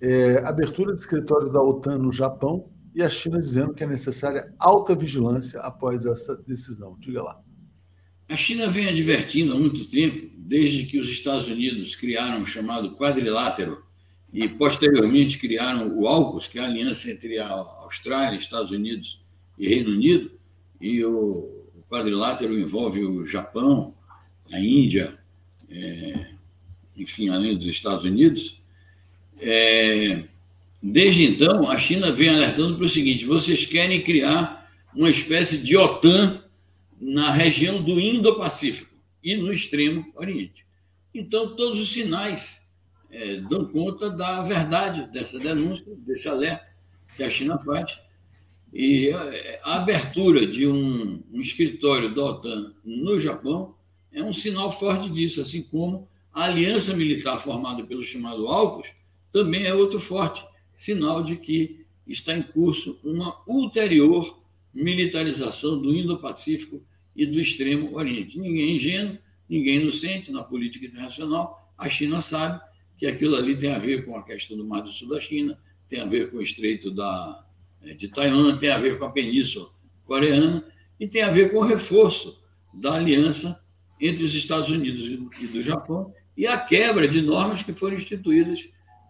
[0.00, 4.52] É, abertura de escritório da OTAN no Japão e a China dizendo que é necessária
[4.58, 6.96] alta vigilância após essa decisão.
[6.98, 7.40] Diga lá.
[8.28, 12.96] A China vem advertindo há muito tempo, desde que os Estados Unidos criaram o chamado
[12.96, 13.84] quadrilátero
[14.32, 19.24] e posteriormente criaram o AUKUS, que é a aliança entre a Austrália, Estados Unidos
[19.56, 20.32] e Reino Unido,
[20.80, 21.55] e o,
[21.88, 23.94] quadrilátero envolve o Japão,
[24.52, 25.18] a Índia,
[25.70, 26.26] é,
[26.96, 28.62] enfim, além dos Estados Unidos.
[29.40, 30.22] É,
[30.82, 35.76] desde então, a China vem alertando para o seguinte: vocês querem criar uma espécie de
[35.76, 36.42] OTAN
[37.00, 40.64] na região do Indo-Pacífico e no Extremo Oriente.
[41.14, 42.66] Então, todos os sinais
[43.10, 46.72] é, dão conta da verdade dessa denúncia, desse alerta
[47.16, 47.98] que a China faz.
[48.78, 49.10] E
[49.62, 53.74] a abertura de um, um escritório da OTAN no Japão
[54.12, 58.88] é um sinal forte disso, assim como a aliança militar formada pelo chamado AUKUS
[59.32, 64.42] também é outro forte sinal de que está em curso uma ulterior
[64.74, 66.84] militarização do Indo-Pacífico
[67.14, 68.38] e do Extremo Oriente.
[68.38, 71.72] Ninguém é ingênuo, ninguém é inocente na política internacional.
[71.78, 72.60] A China sabe
[72.98, 75.58] que aquilo ali tem a ver com a questão do Mar do Sul da China,
[75.88, 77.45] tem a ver com o Estreito da,
[77.94, 79.68] de Taiwan, tem a ver com a Península
[80.04, 80.64] Coreana
[80.98, 83.60] e tem a ver com o reforço da aliança
[84.00, 88.68] entre os Estados Unidos e do Japão e a quebra de normas que foram instituídas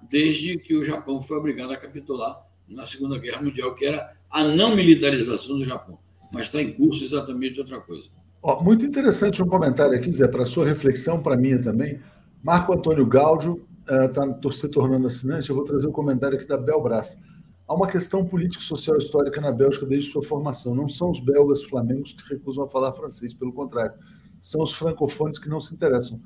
[0.09, 4.45] desde que o Japão foi obrigado a capitular na Segunda Guerra Mundial, que era a
[4.45, 5.99] não militarização do Japão.
[6.33, 8.09] Mas está em curso exatamente outra coisa.
[8.43, 12.01] Ó, muito interessante um comentário aqui, Zé, para sua reflexão, para minha também.
[12.43, 15.51] Marco Antônio Gáudio está uh, se tornando assinante.
[15.51, 17.19] Eu vou trazer um comentário aqui da Belbras.
[17.69, 20.75] Há uma questão política, social e histórica na Bélgica desde sua formação.
[20.75, 23.95] Não são os belgas flamengos que recusam a falar francês, pelo contrário.
[24.41, 26.21] São os francofones que não se interessam.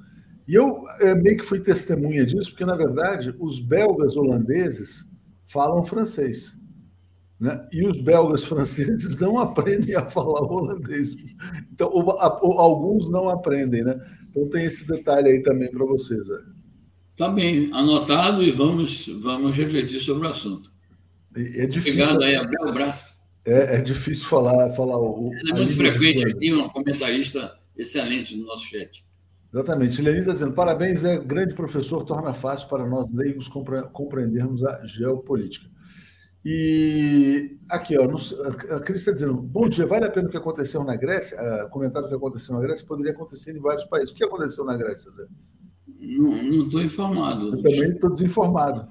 [0.47, 5.09] E eu é, meio que fui testemunha disso, porque, na verdade, os belgas holandeses
[5.47, 6.59] falam francês.
[7.41, 7.67] Né?
[7.73, 11.17] E os belgas franceses não aprendem a falar holandês.
[11.73, 13.99] Então, o, a, o, alguns não aprendem, né?
[14.29, 16.29] Então tem esse detalhe aí também para vocês.
[16.29, 16.39] Né?
[17.17, 20.71] Tá bem, anotado e vamos, vamos refletir sobre o assunto.
[21.37, 22.03] É, é difícil.
[22.03, 23.21] Obrigado aí, Abel Brás.
[23.45, 25.31] É, é difícil falar, falar o.
[25.49, 29.05] É muito frequente aqui, uma comentarista excelente no nosso chat.
[29.53, 30.03] Exatamente.
[30.03, 33.49] Lenin está dizendo: parabéns, é grande professor, torna fácil para nós leigos
[33.93, 35.69] compreendermos a geopolítica.
[36.45, 40.85] E aqui, ó, a Cris está dizendo: bom dia, vale a pena o que aconteceu
[40.85, 41.37] na Grécia?
[41.39, 44.11] Uh, comentário que aconteceu na Grécia poderia acontecer em vários países.
[44.11, 45.27] O que aconteceu na Grécia, Zé?
[45.99, 47.57] Não estou informado.
[47.57, 48.89] Eu também estou desinformado.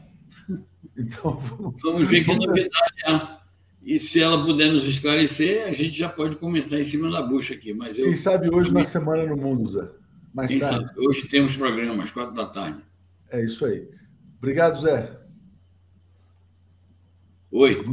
[0.97, 2.69] Então, vamos, vamos ver que novidade
[3.06, 3.39] há.
[3.82, 7.54] E se ela puder nos esclarecer, a gente já pode comentar em cima da bucha
[7.54, 7.73] aqui.
[7.73, 8.06] Mas eu...
[8.06, 9.89] Quem sabe hoje na Semana no Mundo, Zé?
[10.34, 10.86] Mais Quem tarde.
[10.86, 11.08] Sabe?
[11.08, 12.84] Hoje temos programa, às quatro da tarde.
[13.32, 13.88] É isso aí.
[14.38, 15.17] Obrigado, Zé.
[17.52, 17.84] Oi.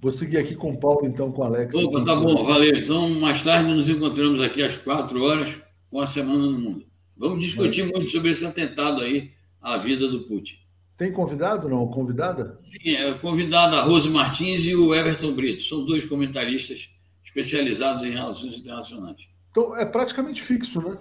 [0.00, 1.74] Vou seguir aqui com o Paulo, então, com o Alex.
[1.74, 2.76] Opa, tá bom, valeu.
[2.76, 6.86] Então, mais tarde nos encontramos aqui às quatro horas com a Semana no Mundo.
[7.16, 10.56] Vamos discutir muito sobre esse atentado aí à vida do Putin.
[10.98, 11.86] Tem convidado, não?
[11.86, 12.56] Convidada?
[12.56, 15.62] Sim, é convidada a Rose Martins e o Everton Brito.
[15.62, 16.90] São dois comentaristas
[17.24, 19.28] especializados em relações internacionais.
[19.52, 20.98] Então, é praticamente fixo, né?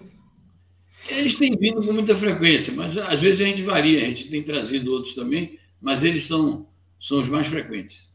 [1.09, 4.43] Eles têm vindo com muita frequência, mas às vezes a gente varia, a gente tem
[4.43, 6.67] trazido outros também, mas eles são,
[6.99, 8.07] são os mais frequentes.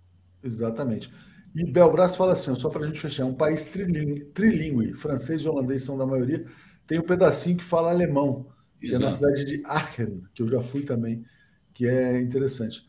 [0.43, 1.11] Exatamente.
[1.55, 5.49] E Belbras fala assim, só para a gente fechar, um país trilingue, trilingue, francês e
[5.49, 6.45] holandês são da maioria,
[6.87, 8.47] tem um pedacinho que fala alemão,
[8.81, 11.25] que é na cidade de Aachen, que eu já fui também,
[11.73, 12.87] que é interessante.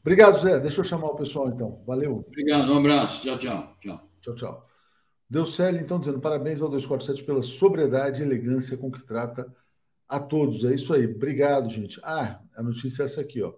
[0.00, 0.60] Obrigado, Zé.
[0.60, 1.82] Deixa eu chamar o pessoal então.
[1.86, 2.24] Valeu.
[2.26, 3.22] Obrigado, um abraço.
[3.22, 3.76] Tchau, tchau.
[3.80, 4.34] Tchau, tchau.
[4.34, 4.68] tchau.
[5.28, 9.52] Deuceli, então, dizendo parabéns ao 247 pela sobriedade e elegância com que trata
[10.08, 10.64] a todos.
[10.64, 11.06] É isso aí.
[11.06, 12.00] Obrigado, gente.
[12.02, 13.52] Ah, a notícia é essa aqui, ó.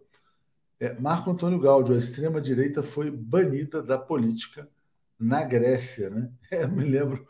[0.78, 4.68] É, Marco Antônio Gaudio, a extrema-direita foi banida da política
[5.18, 6.30] na Grécia, né?
[6.50, 7.26] É, me lembro,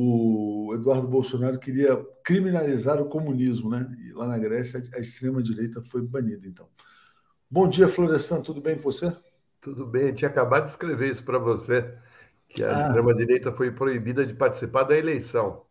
[0.00, 3.84] o Eduardo Bolsonaro queria criminalizar o comunismo, né?
[3.98, 6.68] E lá na Grécia a extrema-direita foi banida, então.
[7.50, 9.12] Bom dia, Florestan, tudo bem com você?
[9.60, 11.92] Tudo bem, eu tinha acabado de escrever isso para você
[12.48, 12.80] que a ah.
[12.80, 15.62] extrema-direita foi proibida de participar da eleição.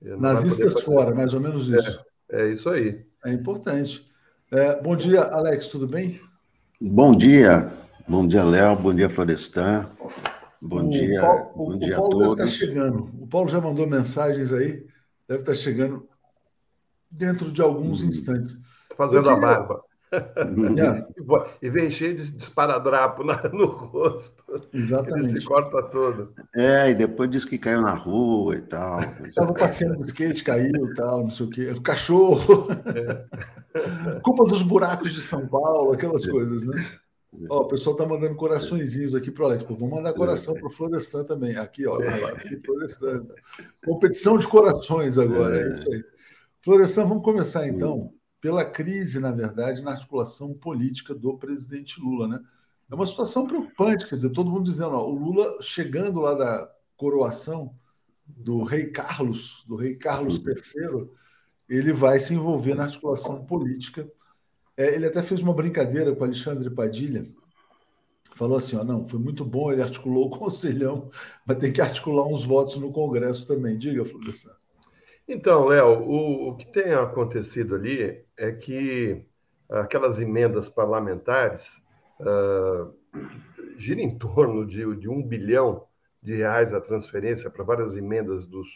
[0.00, 2.00] Nazistas fora, mais ou menos isso.
[2.30, 3.04] É, é isso aí.
[3.24, 4.04] É importante.
[4.52, 6.20] É, bom dia, Alex, tudo bem?
[6.80, 7.68] Bom dia.
[8.06, 8.76] Bom dia, Léo.
[8.76, 9.90] Bom dia, Florestan.
[10.62, 11.20] Bom o dia.
[11.20, 12.36] Paulo, bom o, dia o Paulo a todos.
[12.36, 13.10] deve estar chegando.
[13.20, 14.86] O Paulo já mandou mensagens aí.
[15.26, 16.08] Deve estar chegando
[17.10, 18.06] dentro de alguns hum.
[18.06, 18.62] instantes.
[18.96, 19.36] Fazendo queria...
[19.36, 19.84] a barba.
[21.62, 24.44] e vem cheio de esparadrapo no rosto.
[24.72, 25.30] Exatamente.
[25.30, 26.32] Ele se corta todo.
[26.54, 29.00] É, e depois diz que caiu na rua e tal.
[29.24, 31.70] Estava passeando de skate, caiu e tal, não sei o quê.
[31.70, 32.68] O cachorro.
[32.94, 34.20] É.
[34.22, 36.30] Culpa dos buracos de São Paulo, aquelas é.
[36.30, 36.74] coisas, né?
[37.48, 39.64] Ó, o pessoal tá mandando coraçõezinhos aqui para o.
[39.64, 41.56] Pô, vamos mandar coração para o Florestan também.
[41.56, 41.96] Aqui, ó.
[41.96, 43.26] Aqui, Florestan.
[43.84, 46.04] Competição de corações agora, é, é isso aí.
[46.60, 52.28] Florestan, vamos começar então pela crise, na verdade, na articulação política do presidente Lula.
[52.28, 52.40] Né?
[52.90, 56.70] É uma situação preocupante, quer dizer, todo mundo dizendo, ó, o Lula chegando lá da
[56.96, 57.74] coroação
[58.26, 61.08] do rei Carlos, do rei Carlos III,
[61.68, 64.08] ele vai se envolver na articulação política.
[64.82, 67.24] É, ele até fez uma brincadeira com Alexandre Padilha,
[68.34, 71.08] falou assim: ó, não, foi muito bom, ele articulou o conselhão,
[71.46, 73.78] vai ter que articular uns votos no Congresso também.
[73.78, 74.50] Diga, Florestan.
[75.28, 79.24] Então, Léo, o, o, que tem acontecido ali é que
[79.70, 81.80] aquelas emendas parlamentares
[82.18, 82.92] uh,
[83.76, 85.86] giram em torno de, de um bilhão
[86.20, 88.66] de reais a transferência para várias emendas dos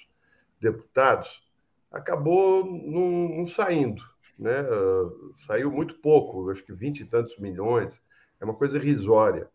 [0.61, 1.43] deputados,
[1.91, 4.03] acabou não saindo.
[4.39, 4.63] Né?
[4.63, 8.03] Uh, saiu muito pouco, acho que vinte e tantos milhões,
[8.41, 9.49] é uma coisa irrisória.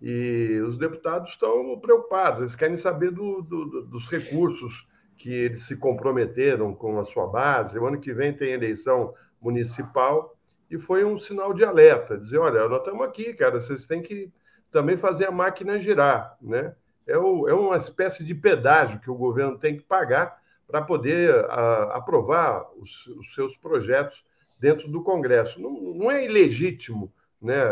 [0.00, 5.76] E os deputados estão preocupados, eles querem saber do, do, dos recursos que eles se
[5.76, 7.78] comprometeram com a sua base.
[7.78, 10.36] O ano que vem tem eleição municipal
[10.70, 14.30] e foi um sinal de alerta, dizer, olha, nós estamos aqui, cara, vocês têm que
[14.70, 16.74] também fazer a máquina girar, né?
[17.06, 21.34] É, o, é uma espécie de pedágio que o governo tem que pagar para poder
[21.46, 24.24] a, aprovar os, os, seus projetos
[24.58, 25.60] dentro do Congresso.
[25.60, 27.62] Não, não é ilegítimo né,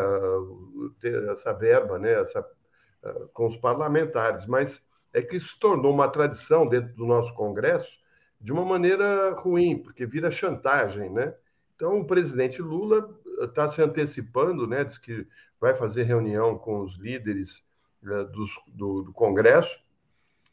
[1.01, 2.47] ter essa verba né, essa,
[3.32, 7.99] com os parlamentares, mas é que isso tornou uma tradição dentro do nosso Congresso
[8.40, 11.34] de uma maneira ruim, porque vira chantagem, né?
[11.74, 13.09] Então, o presidente Lula
[13.40, 14.84] está se antecipando, né?
[14.84, 15.26] Diz que
[15.61, 17.64] vai fazer reunião com os líderes
[18.32, 19.74] dos, do, do, Congresso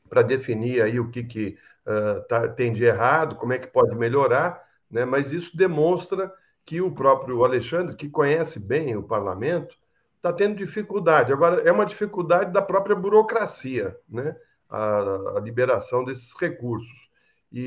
[0.09, 3.95] para definir aí o que, que uh, tá, tem de errado, como é que pode
[3.95, 5.05] melhorar, né?
[5.05, 6.31] Mas isso demonstra
[6.65, 9.75] que o próprio Alexandre, que conhece bem o parlamento,
[10.17, 11.33] está tendo dificuldade.
[11.33, 14.35] Agora, é uma dificuldade da própria burocracia, né?
[14.71, 17.09] a, a liberação desses recursos.
[17.51, 17.59] E,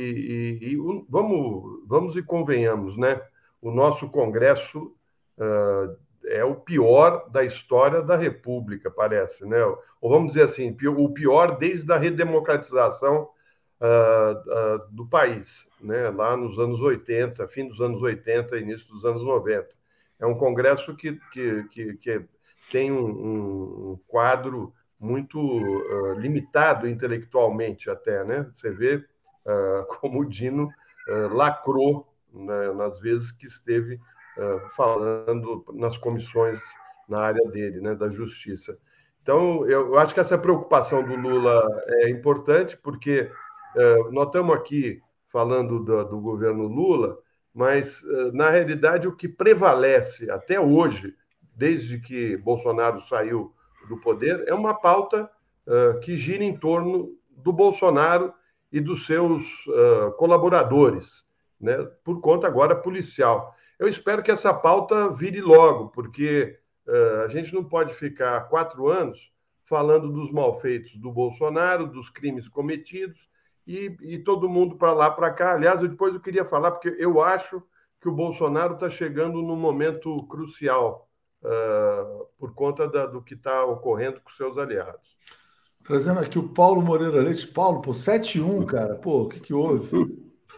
[0.62, 0.76] e, e,
[1.08, 3.20] vamos, vamos e convenhamos, né?
[3.60, 4.94] O nosso Congresso
[5.38, 9.62] uh, é o pior da história da República, parece, né?
[10.00, 13.28] Ou vamos dizer assim, o pior desde a redemocratização
[13.80, 16.08] uh, uh, do país, né?
[16.10, 19.68] Lá nos anos 80, fim dos anos 80, início dos anos 90.
[20.20, 22.24] É um Congresso que, que, que, que
[22.70, 28.50] tem um, um quadro muito uh, limitado intelectualmente até, né?
[28.54, 29.04] Você vê
[30.00, 30.70] como o Dino
[31.30, 34.00] lacrou né, nas vezes que esteve
[34.74, 36.62] falando nas comissões
[37.06, 38.78] na área dele, né, da justiça.
[39.22, 43.30] Então, eu acho que essa preocupação do Lula é importante, porque
[44.12, 45.00] nós estamos aqui
[45.30, 47.18] falando do, do governo Lula,
[47.52, 48.02] mas,
[48.32, 51.14] na realidade, o que prevalece até hoje,
[51.54, 53.54] desde que Bolsonaro saiu
[53.88, 55.30] do poder, é uma pauta
[55.66, 58.32] uh, que gira em torno do Bolsonaro
[58.72, 59.44] e dos seus
[60.16, 61.24] colaboradores,
[61.60, 63.54] né, por conta agora policial.
[63.78, 66.58] Eu espero que essa pauta vire logo, porque
[67.24, 69.32] a gente não pode ficar quatro anos
[69.64, 73.28] falando dos malfeitos do Bolsonaro, dos crimes cometidos,
[73.66, 75.54] e, e todo mundo para lá, para cá.
[75.54, 77.62] Aliás, eu depois eu queria falar, porque eu acho
[78.00, 81.08] que o Bolsonaro está chegando num momento crucial
[81.42, 85.14] uh, por conta da, do que está ocorrendo com seus aliados.
[85.82, 87.46] Trazendo aqui o Paulo Moreira Leite.
[87.46, 88.94] Paulo, pô, 7-1, cara.
[88.96, 89.88] Pô, o que, que houve?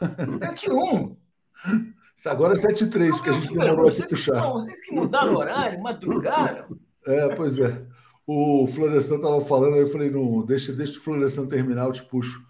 [0.00, 1.16] 7-1.
[2.24, 4.40] Agora é 7-3, porque a gente demorou aqui puxar.
[4.40, 6.76] Não, vocês que mudaram o horário, madrugaram.
[7.06, 7.86] É, pois é.
[8.26, 12.02] O Florestan estava falando, aí eu falei, não, deixa, deixa o Florestan terminar, eu te
[12.02, 12.44] puxo.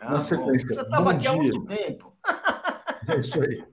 [0.00, 0.68] Ah, Na sequência.
[0.68, 1.30] Bom, você estava aqui dia.
[1.30, 2.12] há muito tempo.
[3.08, 3.64] É isso aí.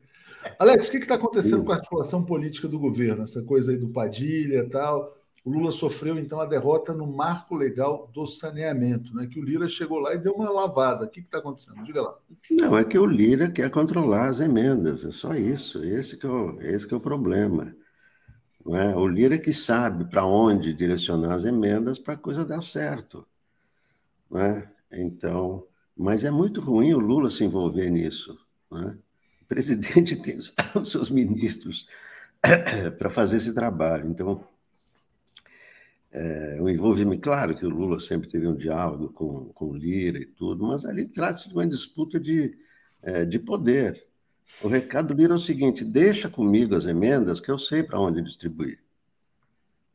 [0.57, 3.23] Alex, o que está acontecendo com a articulação política do governo?
[3.23, 5.15] Essa coisa aí do Padilha e tal.
[5.43, 9.28] O Lula sofreu, então, a derrota no marco legal do saneamento, né?
[9.28, 11.05] que o Lira chegou lá e deu uma lavada.
[11.05, 11.84] O que está acontecendo?
[11.84, 12.17] Diga lá.
[12.51, 15.84] Não, é que o Lira quer controlar as emendas, é só isso.
[15.84, 17.75] Esse que é o, esse que é o problema.
[18.65, 18.95] Não é?
[18.95, 23.25] O Lira que sabe para onde direcionar as emendas para a coisa dar certo.
[24.30, 24.69] Não é?
[24.91, 25.65] Então,
[25.97, 28.37] mas é muito ruim o Lula se envolver nisso.
[28.69, 28.97] Não é?
[29.41, 30.53] O presidente tem os
[30.85, 31.87] seus ministros
[32.97, 34.09] para fazer esse trabalho.
[34.09, 34.43] Então,
[36.11, 40.25] é, o envolvimento, claro que o Lula sempre teve um diálogo com, com Lira e
[40.25, 42.57] tudo, mas ali trata-se de uma disputa de,
[43.01, 44.05] é, de poder.
[44.61, 47.99] O recado do Lira é o seguinte: deixa comigo as emendas que eu sei para
[47.99, 48.79] onde distribuir.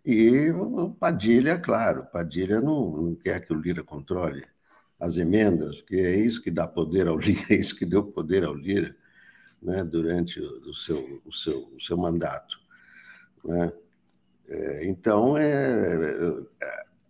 [0.04, 4.44] E o Padilha, claro, Padilha não, não quer que o Lira controle
[5.02, 8.44] as emendas, porque é isso que dá poder ao Lira, é isso que deu poder
[8.44, 8.94] ao Lira
[9.60, 12.56] né, durante o seu, o, seu, o seu mandato.
[13.44, 13.72] Né?
[14.48, 16.44] É, então, é,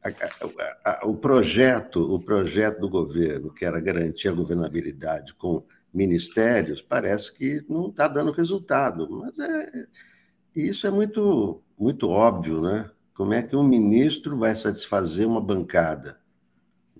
[0.03, 0.17] é
[1.05, 5.63] o projeto o projeto do governo, que era garantir a governabilidade com
[5.93, 9.07] ministérios, parece que não está dando resultado.
[9.11, 9.87] Mas é,
[10.57, 12.91] isso é muito, muito óbvio, né?
[13.13, 16.22] Como é que um ministro vai satisfazer uma bancada?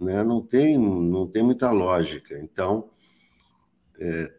[0.01, 0.23] Né?
[0.23, 2.39] Não, tem, não tem muita lógica.
[2.39, 2.89] Então,
[3.99, 4.33] é,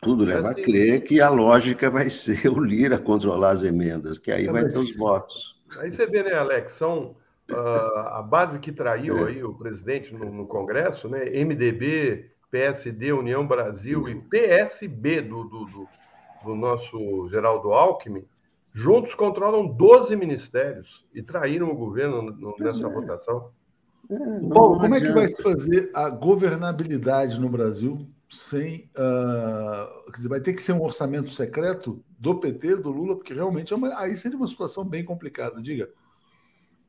[0.00, 4.30] Tudo leva a crer que a lógica vai ser o Lira controlar as emendas, que
[4.30, 5.58] aí vai ter os votos.
[5.78, 7.16] Aí você vê, né, Alex, são
[7.50, 11.24] uh, a base que traiu aí o presidente no, no, Congresso, né?
[11.44, 15.88] MDB, PSD, União Brasil e PSB do, do, do,
[16.44, 18.26] do nosso Geraldo Alckmin,
[18.72, 22.90] juntos controlam 12 ministérios e traíram o governo no, nessa é.
[22.90, 23.50] votação.
[24.10, 28.90] É, Bom, como é que vai se fazer a governabilidade no Brasil sem.
[28.96, 33.32] Uh, quer dizer, vai ter que ser um orçamento secreto do PT, do Lula, porque
[33.34, 35.60] realmente é uma, aí seria uma situação bem complicada.
[35.62, 35.88] Diga.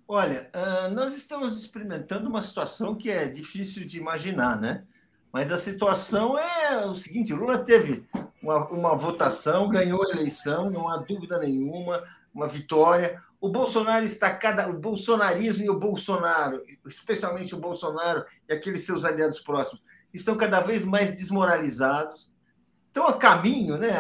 [0.07, 4.84] Olha, uh, nós estamos experimentando uma situação que é difícil de imaginar, né?
[5.32, 8.05] Mas a situação é o seguinte: Lula teve
[8.41, 12.03] uma, uma votação, ganhou a eleição, não há dúvida nenhuma,
[12.34, 13.22] uma vitória.
[13.40, 14.68] O Bolsonaro está cada.
[14.68, 19.82] O bolsonarismo e o Bolsonaro, especialmente o Bolsonaro e aqueles seus aliados próximos,
[20.14, 22.30] estão cada vez mais desmoralizados.
[22.88, 23.92] Estão a caminho, né?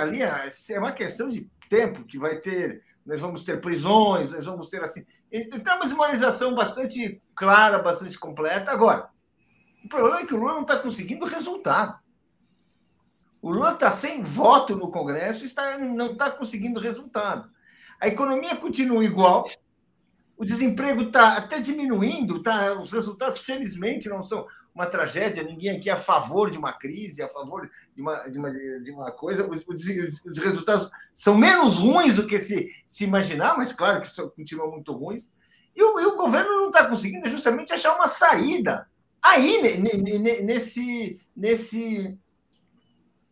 [0.00, 2.82] Ali é uma questão de tempo que vai ter.
[3.06, 5.04] Nós vamos ter prisões, nós vamos ter assim.
[5.30, 8.70] Então, uma desmoralização bastante clara, bastante completa.
[8.70, 9.08] Agora,
[9.84, 11.98] o problema é que o Lula não está conseguindo resultado.
[13.40, 17.51] O Lula está sem voto no Congresso e está, não está conseguindo resultado.
[18.02, 19.48] A economia continua igual,
[20.36, 24.44] o desemprego está até diminuindo, tá, os resultados, felizmente, não são
[24.74, 28.38] uma tragédia, ninguém aqui é a favor de uma crise, a favor de uma, de
[28.40, 29.48] uma, de uma coisa.
[29.48, 29.64] Os,
[30.24, 34.72] os, resultados são menos ruins do que se, se imaginar, mas claro que são, continuam
[34.72, 35.32] muito ruins.
[35.72, 38.88] E o, e o governo não está conseguindo justamente achar uma saída.
[39.22, 39.62] Aí,
[40.42, 42.18] nesse, nesse,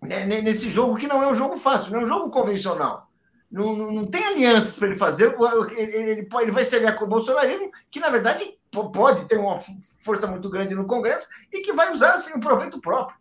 [0.00, 3.09] nesse jogo que não é um jogo fácil, não é um jogo convencional.
[3.51, 5.34] Não, não, não tem alianças para ele fazer.
[5.76, 9.59] Ele, ele, ele vai se aliar com o bolsonarismo, que na verdade pode ter uma
[10.01, 13.18] força muito grande no Congresso e que vai usar assim, um proveito próprio.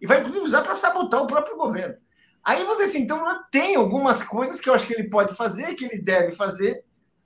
[0.00, 1.96] E vai inclusive usar para sabotar o próprio governo.
[2.44, 5.84] Aí você assim, então tem algumas coisas que eu acho que ele pode fazer, que
[5.84, 6.84] ele deve fazer.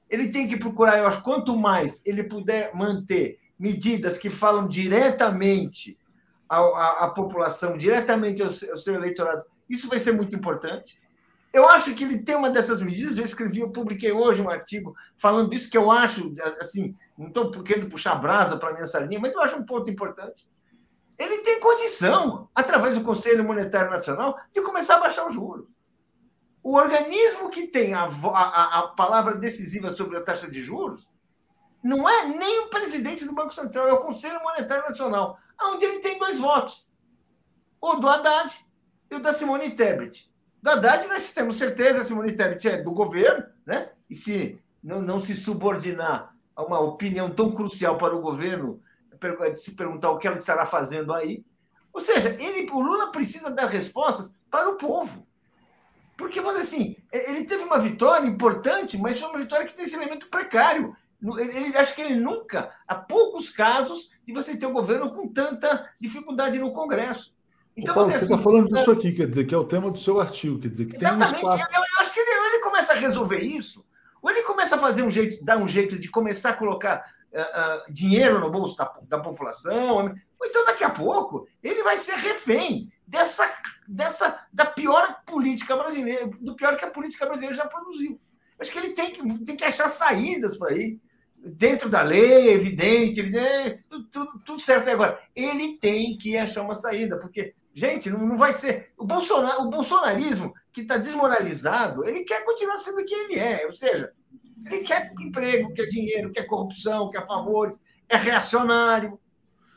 [0.09, 5.99] Ele tem que procurar, eu acho, quanto mais ele puder manter medidas que falam diretamente
[6.49, 11.03] à, à, à população, diretamente ao seu, ao seu eleitorado, isso vai ser muito importante.
[11.57, 13.17] Eu acho que ele tem uma dessas medidas.
[13.17, 17.51] Eu escrevi, eu publiquei hoje um artigo falando isso, que eu acho, assim, não estou
[17.63, 20.47] querendo puxar brasa para minha sardinha, mas eu acho um ponto importante.
[21.19, 25.67] Ele tem condição, através do Conselho Monetário Nacional, de começar a baixar os juros.
[26.63, 31.09] O organismo que tem a, a, a palavra decisiva sobre a taxa de juros
[31.83, 36.01] não é nem o presidente do Banco Central, é o Conselho Monetário Nacional, onde ele
[36.01, 36.87] tem dois votos:
[37.81, 38.55] o do Haddad
[39.11, 40.36] e o da Simone Tebet.
[40.67, 43.89] Do Haddad, nós temos certeza, Simone Tebet é do governo, né?
[44.11, 48.83] E se não, não se subordinar a uma opinião tão crucial para o governo,
[49.55, 51.45] se perguntar o que ela estará fazendo aí.
[51.93, 55.25] Ou seja, ele, o Lula precisa dar respostas para o povo.
[56.17, 59.85] Porque, vamos dizer assim, ele teve uma vitória importante, mas foi uma vitória que tem
[59.85, 60.97] esse elemento precário.
[61.23, 65.29] Ele, ele acho que ele nunca, há poucos casos, de você ter um governo com
[65.29, 67.36] tanta dificuldade no Congresso.
[67.77, 69.99] Então, Paulo, você está assim, falando disso aqui, quer dizer, que é o tema do
[69.99, 71.35] seu artigo, quer dizer, que Exatamente.
[71.35, 71.75] tem um espaço...
[71.75, 73.85] eu, eu acho que ele, ele começa a resolver isso,
[74.23, 77.39] ou ele começa a fazer um jeito, dar um jeito de começar a colocar uh,
[77.39, 82.15] uh, dinheiro no bolso da, da população, ou então daqui a pouco ele vai ser
[82.15, 83.47] refém dessa,
[83.87, 88.19] dessa da pior política brasileira, do pior que a política brasileira já produziu.
[88.59, 90.99] Acho que ele tem que, tem que achar saídas para ir
[91.37, 95.21] dentro da lei, evidente, evidente tudo, tudo, certo agora.
[95.35, 98.89] Ele tem que achar uma saída, porque Gente, não, não vai ser.
[98.97, 103.67] O, Bolsonaro, o bolsonarismo, que está desmoralizado, ele quer continuar sendo quem ele é.
[103.67, 104.11] Ou seja,
[104.65, 109.21] ele quer emprego, quer dinheiro, quer corrupção, quer favores, é reacionário.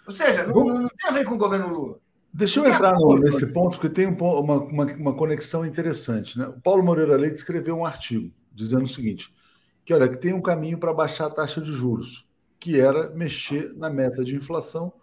[0.08, 2.00] Ou seja, não, não tem a ver com o governo Lula.
[2.34, 6.40] Deixa eu entrar no, nesse ponto, porque tem um, uma, uma, uma, conexão interessante.
[6.40, 6.48] Né?
[6.48, 9.36] O Paulo Moreira Leite escreveu um artigo dizendo o seguinte:
[9.84, 12.26] que olha, que tem um caminho para baixar a taxa de juros,
[12.58, 14.94] que era mexer na meta de inflação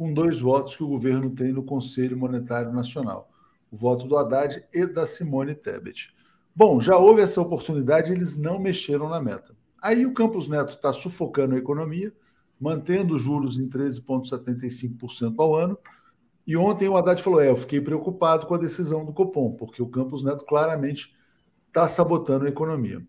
[0.00, 3.28] com dois votos que o governo tem no Conselho Monetário Nacional,
[3.70, 6.14] o voto do Haddad e da Simone Tebet.
[6.56, 9.54] Bom, já houve essa oportunidade, eles não mexeram na meta.
[9.78, 12.14] Aí o Campos Neto está sufocando a economia,
[12.58, 15.78] mantendo os juros em 13,75% ao ano.
[16.46, 19.82] E ontem o Haddad falou: é, eu fiquei preocupado com a decisão do Copom, porque
[19.82, 21.14] o Campos Neto claramente
[21.68, 23.06] está sabotando a economia.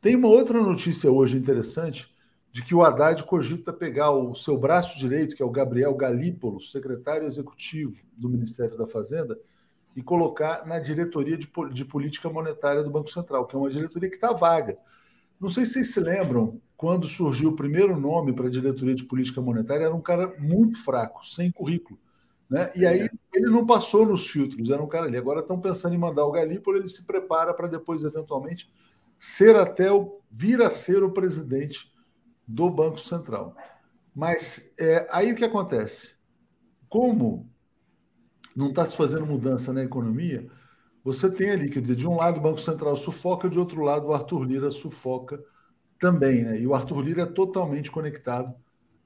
[0.00, 2.11] Tem uma outra notícia hoje interessante
[2.52, 6.60] de que o Haddad cogita pegar o seu braço direito, que é o Gabriel Galípolo,
[6.60, 9.38] secretário executivo do Ministério da Fazenda,
[9.96, 14.10] e colocar na diretoria de, de política monetária do Banco Central, que é uma diretoria
[14.10, 14.76] que está vaga.
[15.40, 19.04] Não sei se vocês se lembram, quando surgiu o primeiro nome para a diretoria de
[19.04, 21.98] política monetária, era um cara muito fraco, sem currículo.
[22.50, 22.70] Né?
[22.76, 25.16] E aí ele não passou nos filtros, era um cara ali.
[25.16, 28.70] Agora estão pensando em mandar o Galípolo, ele se prepara para depois, eventualmente,
[29.18, 31.91] ser até o vir a ser o presidente
[32.46, 33.56] do Banco Central.
[34.14, 36.16] Mas é, aí o que acontece?
[36.88, 37.50] Como
[38.54, 40.46] não está se fazendo mudança na economia,
[41.02, 44.08] você tem ali, quer dizer, de um lado o Banco Central sufoca, de outro lado
[44.08, 45.42] o Arthur Lira sufoca
[45.98, 46.60] também, né?
[46.60, 48.54] E o Arthur Lira é totalmente conectado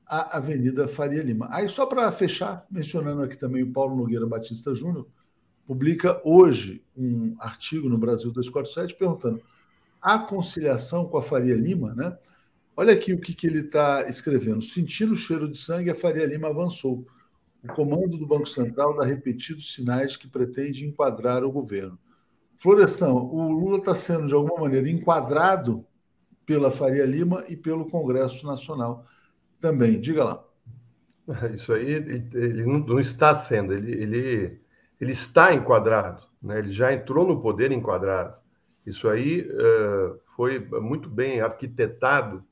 [0.06, 1.48] à Avenida Faria Lima.
[1.50, 5.06] Aí, só para fechar, mencionando aqui também o Paulo Nogueira Batista Júnior,
[5.66, 9.42] publica hoje um artigo no Brasil 247 perguntando
[10.00, 12.16] a conciliação com a Faria Lima, né?
[12.76, 14.62] Olha aqui o que, que ele está escrevendo.
[14.62, 17.06] Sentindo o cheiro de sangue, a Faria Lima avançou
[17.64, 21.98] o comando do Banco Central dá repetidos sinais que pretende enquadrar o governo.
[22.56, 25.84] Florestão, o Lula está sendo, de alguma maneira, enquadrado
[26.44, 29.04] pela Faria Lima e pelo Congresso Nacional
[29.60, 30.00] também.
[30.00, 30.44] Diga lá.
[31.54, 34.60] Isso aí ele não está sendo, ele, ele,
[35.00, 36.60] ele está enquadrado, né?
[36.60, 38.36] ele já entrou no poder enquadrado.
[38.86, 42.44] Isso aí uh, foi muito bem arquitetado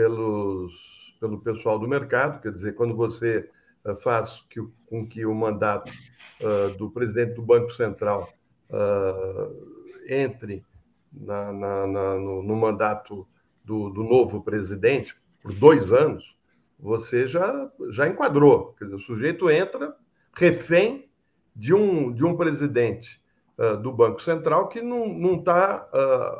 [0.00, 0.72] pelos,
[1.20, 3.50] pelo pessoal do mercado, quer dizer, quando você
[3.84, 5.92] eh, faz que, com que o mandato
[6.40, 8.32] uh, do presidente do Banco Central
[8.70, 10.64] uh, entre
[11.12, 13.28] na, na, na, no, no, mandato
[13.62, 16.34] do, do, novo presidente por dois anos,
[16.78, 18.74] você já, já enquadrou.
[18.80, 19.94] Dizer, o sujeito entra
[20.34, 21.10] refém
[21.54, 23.20] de um, de um presidente
[23.58, 25.86] uh, do Banco Central que não está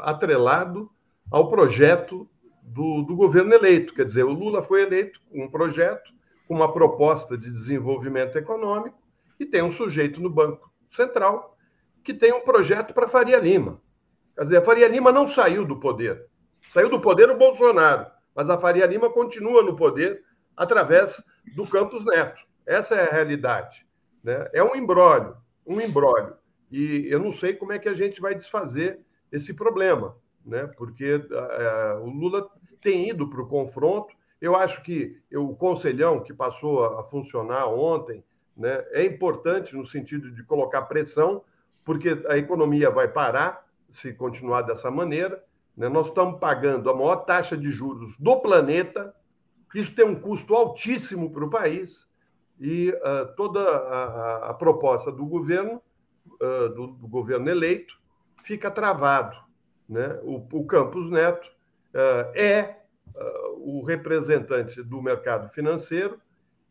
[0.00, 0.90] atrelado
[1.30, 2.26] ao projeto
[2.70, 3.94] do, do governo eleito.
[3.94, 6.10] Quer dizer, o Lula foi eleito com um projeto
[6.46, 9.00] com uma proposta de desenvolvimento econômico
[9.38, 11.56] e tem um sujeito no Banco Central
[12.02, 13.80] que tem um projeto para Faria Lima.
[14.34, 16.26] Quer dizer, a Faria Lima não saiu do poder.
[16.68, 20.24] Saiu do poder o Bolsonaro, mas a Faria Lima continua no poder
[20.56, 21.22] através
[21.54, 22.40] do Campos Neto.
[22.66, 23.86] Essa é a realidade.
[24.22, 24.48] Né?
[24.52, 26.34] É um embrólio, um embrólio.
[26.70, 29.00] E eu não sei como é que a gente vai desfazer
[29.30, 30.66] esse problema, né?
[30.76, 32.48] porque é, o Lula
[32.80, 38.24] tem ido para o confronto, eu acho que o conselhão que passou a funcionar ontem
[38.56, 41.42] né, é importante no sentido de colocar pressão,
[41.84, 45.42] porque a economia vai parar se continuar dessa maneira.
[45.76, 45.88] Né?
[45.88, 49.14] Nós estamos pagando a maior taxa de juros do planeta,
[49.74, 52.08] isso tem um custo altíssimo para o país,
[52.58, 55.80] e uh, toda a, a, a, proposta do governo,
[56.26, 57.98] uh, do, do, governo eleito,
[58.42, 59.36] fica travado.
[59.88, 60.20] Né?
[60.22, 61.50] O, o Campos Neto
[62.34, 62.76] é
[63.56, 66.20] o representante do mercado financeiro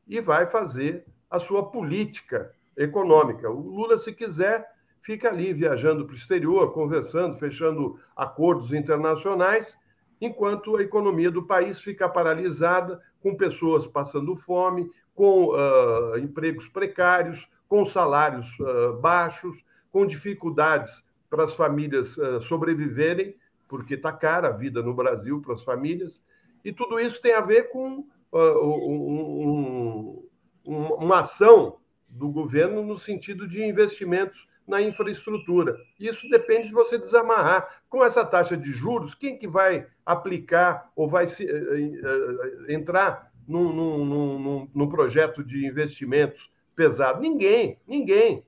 [0.08, 3.50] e vai fazer a sua política econômica.
[3.50, 4.66] O Lula, se quiser,
[5.02, 9.78] fica ali viajando para o exterior, conversando, fechando acordos internacionais,
[10.20, 17.48] enquanto a economia do país fica paralisada, com pessoas passando fome, com uh, empregos precários,
[17.68, 23.36] com salários uh, baixos, com dificuldades para as famílias uh, sobreviverem,
[23.70, 26.22] porque está cara a vida no Brasil para as famílias.
[26.66, 28.00] E tudo isso tem a ver com
[28.34, 30.22] uh, um,
[30.66, 31.78] um, uma ação
[32.10, 35.78] do governo no sentido de investimentos na infraestrutura.
[36.00, 37.82] Isso depende de você desamarrar.
[37.88, 43.32] Com essa taxa de juros, quem que vai aplicar ou vai se, uh, uh, entrar
[43.48, 47.22] num, num, num, num, projeto de investimentos pesado?
[47.22, 48.44] Ninguém, ninguém.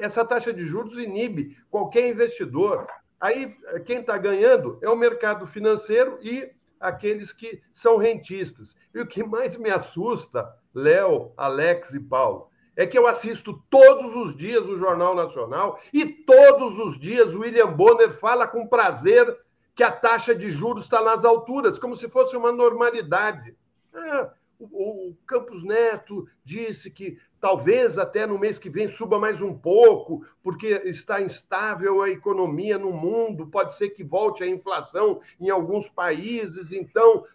[0.00, 2.86] Essa taxa de juros inibe qualquer investidor.
[3.24, 3.56] Aí
[3.86, 8.76] quem está ganhando é o mercado financeiro e aqueles que são rentistas.
[8.94, 14.14] E o que mais me assusta, Léo, Alex e Paulo, é que eu assisto todos
[14.14, 19.34] os dias o Jornal Nacional e todos os dias o William Bonner fala com prazer
[19.74, 23.56] que a taxa de juros está nas alturas, como se fosse uma normalidade.
[23.94, 29.42] Ah, o, o Campos Neto disse que talvez até no mês que vem suba mais
[29.42, 35.20] um pouco, porque está instável a economia no mundo, pode ser que volte a inflação
[35.38, 37.26] em alguns países, então.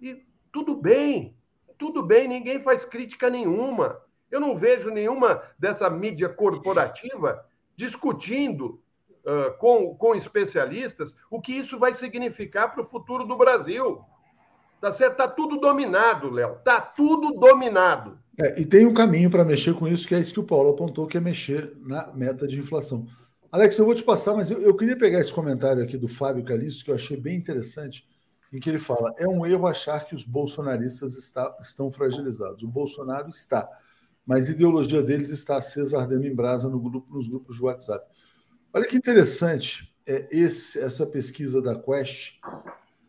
[0.00, 1.36] E tudo bem,
[1.76, 4.00] tudo bem, ninguém faz crítica nenhuma.
[4.30, 7.44] Eu não vejo nenhuma dessa mídia corporativa
[7.76, 8.80] discutindo
[9.26, 14.02] uh, com, com especialistas o que isso vai significar para o futuro do Brasil.
[14.80, 15.16] Tá certo?
[15.16, 16.56] Tá tudo dominado, Léo.
[16.64, 18.18] Tá tudo dominado.
[18.40, 20.70] É, e tem um caminho para mexer com isso, que é isso que o Paulo
[20.70, 23.06] apontou, que é mexer na meta de inflação.
[23.52, 26.44] Alex, eu vou te passar, mas eu, eu queria pegar esse comentário aqui do Fábio
[26.44, 28.08] Calixto, que eu achei bem interessante,
[28.52, 32.62] em que ele fala: é um erro achar que os bolsonaristas está, estão fragilizados.
[32.62, 33.68] O Bolsonaro está,
[34.24, 38.06] mas a ideologia deles está acesa, ardendo em brasa no grupo, nos grupos de WhatsApp.
[38.72, 42.38] Olha que interessante é esse, essa pesquisa da Quest,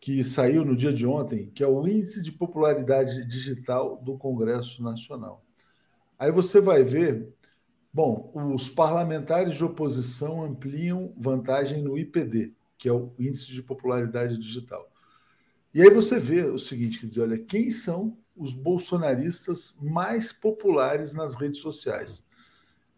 [0.01, 4.81] que saiu no dia de ontem, que é o Índice de Popularidade Digital do Congresso
[4.81, 5.45] Nacional.
[6.17, 7.29] Aí você vai ver,
[7.93, 14.39] bom, os parlamentares de oposição ampliam vantagem no IPD, que é o Índice de Popularidade
[14.39, 14.91] Digital.
[15.71, 21.13] E aí você vê o seguinte, quer dizer, olha, quem são os bolsonaristas mais populares
[21.13, 22.25] nas redes sociais?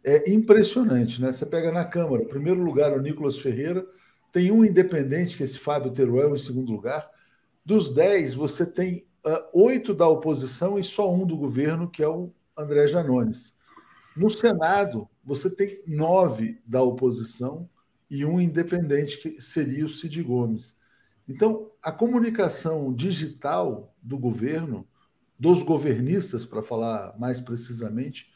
[0.01, 1.34] É impressionante, né?
[1.34, 3.86] Você pega na Câmara, primeiro lugar o Nicolas Ferreira,
[4.34, 7.07] tem um independente, que é esse Fábio Teruel, em segundo lugar.
[7.63, 12.07] Dos dez, você tem uh, oito da oposição e só um do governo, que é
[12.07, 13.55] o André Janones.
[14.17, 17.69] No Senado, você tem nove da oposição
[18.09, 20.75] e um independente, que seria o Cid Gomes.
[21.29, 24.88] Então, a comunicação digital do governo,
[25.38, 28.34] dos governistas, para falar mais precisamente,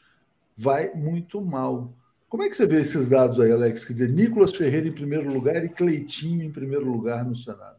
[0.56, 1.92] vai muito mal.
[2.28, 3.84] Como é que você vê esses dados aí, Alex?
[3.84, 7.78] Quer dizer, Nicolas Ferreira em primeiro lugar e Cleitinho em primeiro lugar no Senado.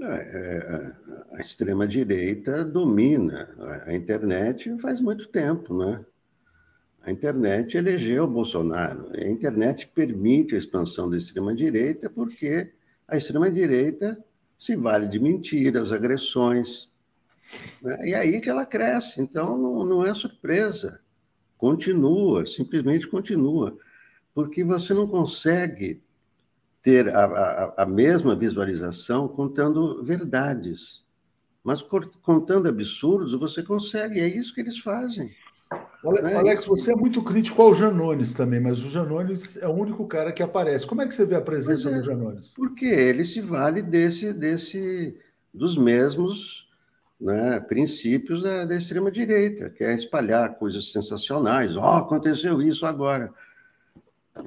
[0.00, 3.48] É, é, a extrema-direita domina
[3.86, 6.04] a internet faz muito tempo, né?
[7.02, 9.10] A internet elegeu Bolsonaro.
[9.14, 12.72] A internet permite a expansão da extrema-direita porque
[13.08, 14.22] a extrema-direita
[14.58, 16.90] se vale de mentiras, agressões.
[17.80, 18.08] Né?
[18.08, 19.20] E aí que ela cresce.
[19.20, 21.00] Então, não, não é surpresa.
[21.56, 23.76] Continua, simplesmente continua.
[24.34, 26.02] Porque você não consegue
[26.82, 31.04] ter a, a, a mesma visualização contando verdades.
[31.64, 31.82] Mas
[32.22, 35.32] contando absurdos, você consegue, é isso que eles fazem.
[36.22, 40.06] É Alex, você é muito crítico ao Janones também, mas o Janones é o único
[40.06, 40.86] cara que aparece.
[40.86, 42.54] Como é que você vê a presença é, do Janones?
[42.54, 45.18] Porque ele se vale desse, desse
[45.52, 46.65] dos mesmos
[47.20, 51.76] né, princípios da, da extrema-direita, que é espalhar coisas sensacionais.
[51.76, 53.32] Ó, oh, aconteceu isso agora.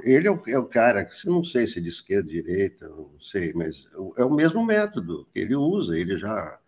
[0.03, 3.09] Ele é o, é o cara que, não sei se é de esquerda, direita, não
[3.19, 6.59] sei, mas é o mesmo método que ele usa, ele já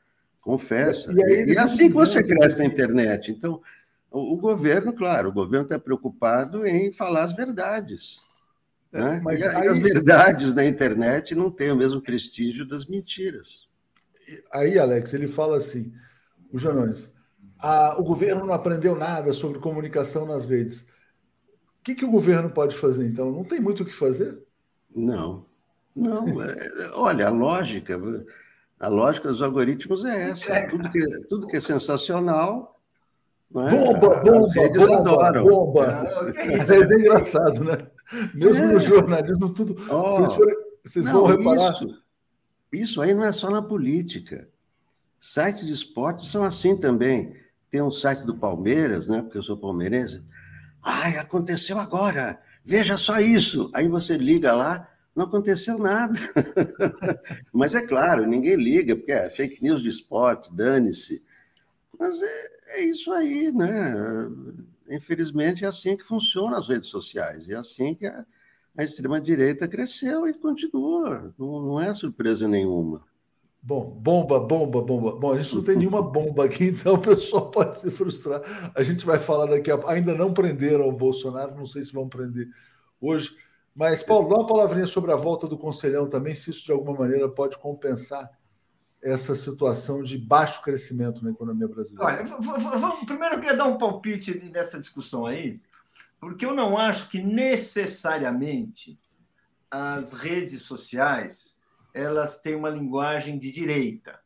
[0.41, 1.11] confessa.
[1.11, 3.31] E, e, e é assim que você cresce na internet.
[3.31, 3.61] Então,
[4.09, 8.21] o, o governo, claro, o governo está preocupado em falar as verdades.
[8.91, 9.21] É, né?
[9.23, 9.67] Mas e, aí...
[9.67, 13.69] as verdades na internet não têm o mesmo prestígio das mentiras.
[14.53, 15.93] Aí, Alex, ele fala assim:
[16.51, 17.13] o Janones,
[17.59, 20.81] a, o governo não aprendeu nada sobre comunicação nas redes.
[20.81, 23.31] O que, que o governo pode fazer, então?
[23.31, 24.37] Não tem muito o que fazer?
[24.95, 25.45] Não.
[25.95, 26.41] Não.
[26.41, 26.55] É,
[26.95, 27.99] olha, a lógica,
[28.79, 30.53] a lógica dos algoritmos é essa.
[30.53, 30.67] É.
[30.67, 32.79] Tudo que, tudo que é sensacional.
[33.49, 33.71] Não é?
[33.71, 35.43] Bomba, bomba, bomba, adoram.
[35.43, 36.33] bomba.
[36.37, 37.77] É, é engraçado, né?
[38.33, 38.67] Mesmo é.
[38.67, 39.75] no jornalismo, tudo.
[39.89, 41.73] Oh, vocês, forem, vocês não, vão reparar.
[41.73, 42.00] Isso,
[42.71, 44.49] isso aí não é só na política.
[45.19, 47.35] Sites de esportes são assim também.
[47.69, 49.21] Tem um site do Palmeiras, né?
[49.21, 50.23] Porque eu sou palmeirense
[50.83, 53.69] Ai, aconteceu agora, veja só isso.
[53.75, 56.19] Aí você liga lá, não aconteceu nada.
[57.53, 61.23] Mas é claro, ninguém liga, porque é fake news de esporte, dane-se.
[61.99, 62.47] Mas é,
[62.77, 63.93] é, isso aí, né?
[64.89, 68.25] Infelizmente é assim que funcionam as redes sociais, é assim que a,
[68.77, 73.03] a extrema-direita cresceu e continua, não, não é surpresa nenhuma.
[73.63, 75.15] Bom, bomba, bomba, bomba.
[75.15, 78.41] Bom, a gente não tem nenhuma bomba aqui, então o pessoal pode se frustrar.
[78.75, 82.09] A gente vai falar daqui a Ainda não prenderam o Bolsonaro, não sei se vão
[82.09, 82.47] prender
[82.99, 83.35] hoje.
[83.75, 86.97] Mas, Paulo, dá uma palavrinha sobre a volta do Conselhão também, se isso de alguma
[86.97, 88.29] maneira pode compensar
[89.01, 92.05] essa situação de baixo crescimento na economia brasileira.
[92.05, 95.59] Olha, primeiro eu queria dar um palpite nessa discussão aí,
[96.21, 98.99] porque eu não acho que necessariamente
[99.71, 101.57] as redes sociais
[101.93, 104.19] elas têm uma linguagem de direita.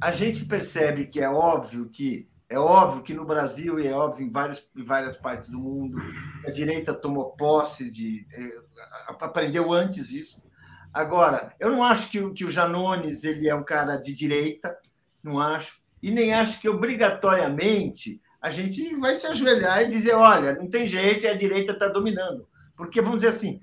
[0.00, 4.24] A gente percebe que é óbvio que é óbvio que no Brasil e é óbvio
[4.24, 5.98] em, vários, em várias partes do mundo
[6.46, 8.48] a direita tomou posse de é,
[9.08, 10.44] aprendeu antes isso.
[10.92, 14.76] Agora, eu não acho que, que o Janones ele é um cara de direita,
[15.22, 20.54] não acho, e nem acho que obrigatoriamente a gente vai se ajoelhar e dizer, olha,
[20.54, 23.60] não tem jeito e a direita está dominando, porque vamos dizer assim,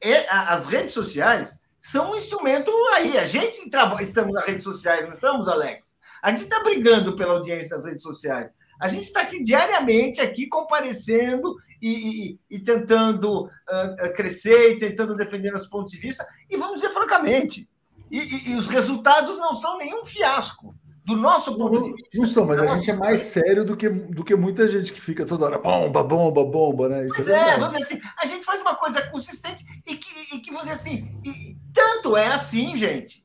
[0.00, 3.16] é, as redes sociais são um instrumento aí.
[3.16, 5.96] A gente trabalha, estamos nas redes sociais, não estamos, Alex?
[6.22, 8.52] A gente está brigando pela audiência das redes sociais.
[8.80, 15.16] A gente está aqui diariamente aqui comparecendo e, e, e tentando uh, crescer e tentando
[15.16, 16.26] defender os pontos de vista.
[16.50, 17.68] E vamos dizer francamente,
[18.10, 20.74] e, e, os resultados não são nenhum fiasco.
[21.06, 22.26] Do nosso ponto de vista.
[22.26, 25.24] São, mas a gente é mais sério do que, do que muita gente que fica
[25.24, 27.06] toda hora bomba, bomba, bomba, né?
[27.06, 30.40] Isso é, é, vamos dizer assim, a gente faz uma coisa consistente e que, e
[30.40, 33.24] que vamos dizer assim, e, tanto é assim, gente,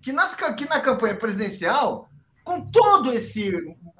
[0.00, 2.08] que, nas, que na campanha presidencial,
[2.44, 3.50] com todo esse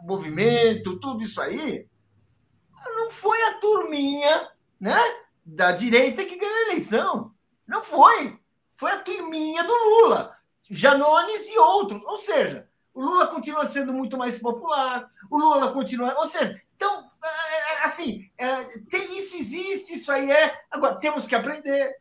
[0.05, 1.85] movimento, tudo isso aí,
[2.95, 4.49] não foi a turminha
[4.81, 5.01] né,
[5.45, 7.35] da direita que ganhou a eleição.
[7.67, 8.39] Não foi.
[8.77, 10.37] Foi a turminha do Lula.
[10.71, 12.03] Janones e outros.
[12.05, 16.19] Ou seja, o Lula continua sendo muito mais popular, o Lula continua.
[16.19, 17.11] Ou seja, então,
[17.85, 20.59] assim, é, tem isso existe, isso aí é.
[20.71, 21.95] Agora, temos que aprender,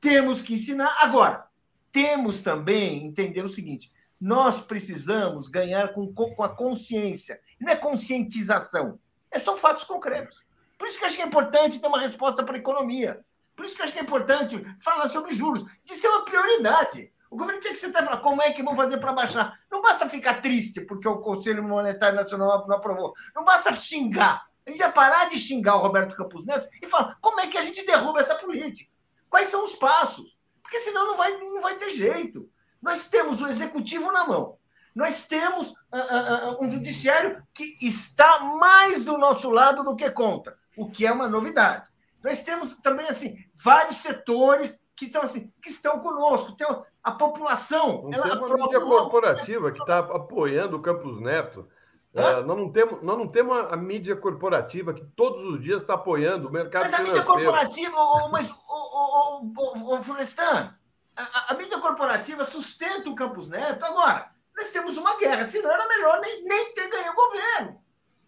[0.00, 0.96] temos que ensinar.
[1.02, 1.46] Agora,
[1.92, 7.38] temos também entender o seguinte: nós precisamos ganhar com, com a consciência.
[7.60, 8.98] Não é conscientização,
[9.30, 10.42] é, são fatos concretos.
[10.78, 13.22] Por isso que acho que é importante ter uma resposta para a economia.
[13.54, 17.12] Por isso que acho que é importante falar sobre juros, de ser uma prioridade.
[17.30, 19.58] O governo tinha que sentar e falar como é que vão fazer para baixar.
[19.70, 23.12] Não basta ficar triste porque o Conselho Monetário Nacional não aprovou.
[23.34, 24.46] Não basta xingar.
[24.66, 27.58] A gente vai parar de xingar o Roberto Campos Neto e falar como é que
[27.58, 28.92] a gente derruba essa política.
[29.28, 30.36] Quais são os passos?
[30.62, 32.48] Porque senão não vai, não vai ter jeito.
[32.80, 34.58] Nós temos o executivo na mão.
[34.94, 40.58] Nós temos uh, uh, um judiciário que está mais do nosso lado do que contra,
[40.76, 41.88] o que é uma novidade.
[42.22, 46.56] Nós temos também assim vários setores que estão assim, que estão conosco.
[46.56, 46.66] Tem
[47.02, 48.02] a população.
[48.02, 51.68] Não ela tem uma mídia corporativa que está apoiando o Campos Neto.
[52.12, 55.94] É, nós, não temos, nós não temos a, mídia corporativa que todos os dias está
[55.94, 57.18] apoiando o mercado mas financeiro.
[57.18, 60.74] Mas a mídia corporativa, mas, o, o, o, Florestan,
[61.14, 63.84] a, a, mídia corporativa sustenta o Campos Neto.
[63.84, 67.80] Agora, nós temos uma guerra, senão era melhor nem, nem ter ganho o governo.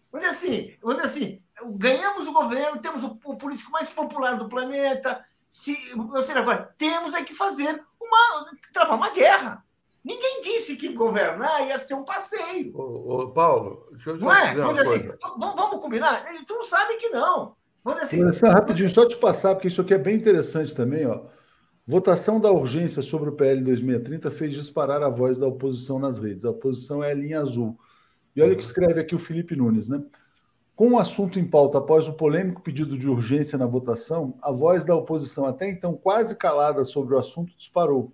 [0.09, 1.43] Vamos dizer assim, dizer assim,
[1.77, 6.73] ganhamos o governo, temos o, o político mais popular do planeta, se, ou seja, agora,
[6.77, 9.61] temos é que fazer uma, travar uma guerra.
[10.01, 12.73] Ninguém disse que governar ia ser um passeio.
[12.73, 14.55] Ô, ô Paulo, deixa eu não é?
[14.55, 16.23] Vamos, assim, vamos, vamos combinar?
[16.47, 17.53] Tu não sabe que não.
[17.83, 18.19] Vamos assim.
[18.19, 21.25] Começar rapidinho, só te passar, porque isso aqui é bem interessante também, ó.
[21.85, 26.45] Votação da urgência sobre o PL 2630 fez disparar a voz da oposição nas redes.
[26.45, 27.77] A oposição é a linha azul.
[28.33, 30.01] E olha o que escreve aqui o Felipe Nunes, né?
[30.81, 34.83] Com o assunto em pauta após o polêmico pedido de urgência na votação, a voz
[34.83, 38.11] da oposição, até então quase calada sobre o assunto, disparou,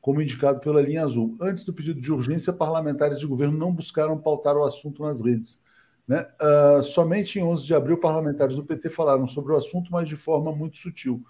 [0.00, 1.36] como indicado pela linha azul.
[1.40, 5.60] Antes do pedido de urgência, parlamentares de governo não buscaram pautar o assunto nas redes.
[6.08, 6.26] Né?
[6.42, 10.16] Uh, somente em 11 de abril, parlamentares do PT falaram sobre o assunto, mas de
[10.16, 11.22] forma muito sutil.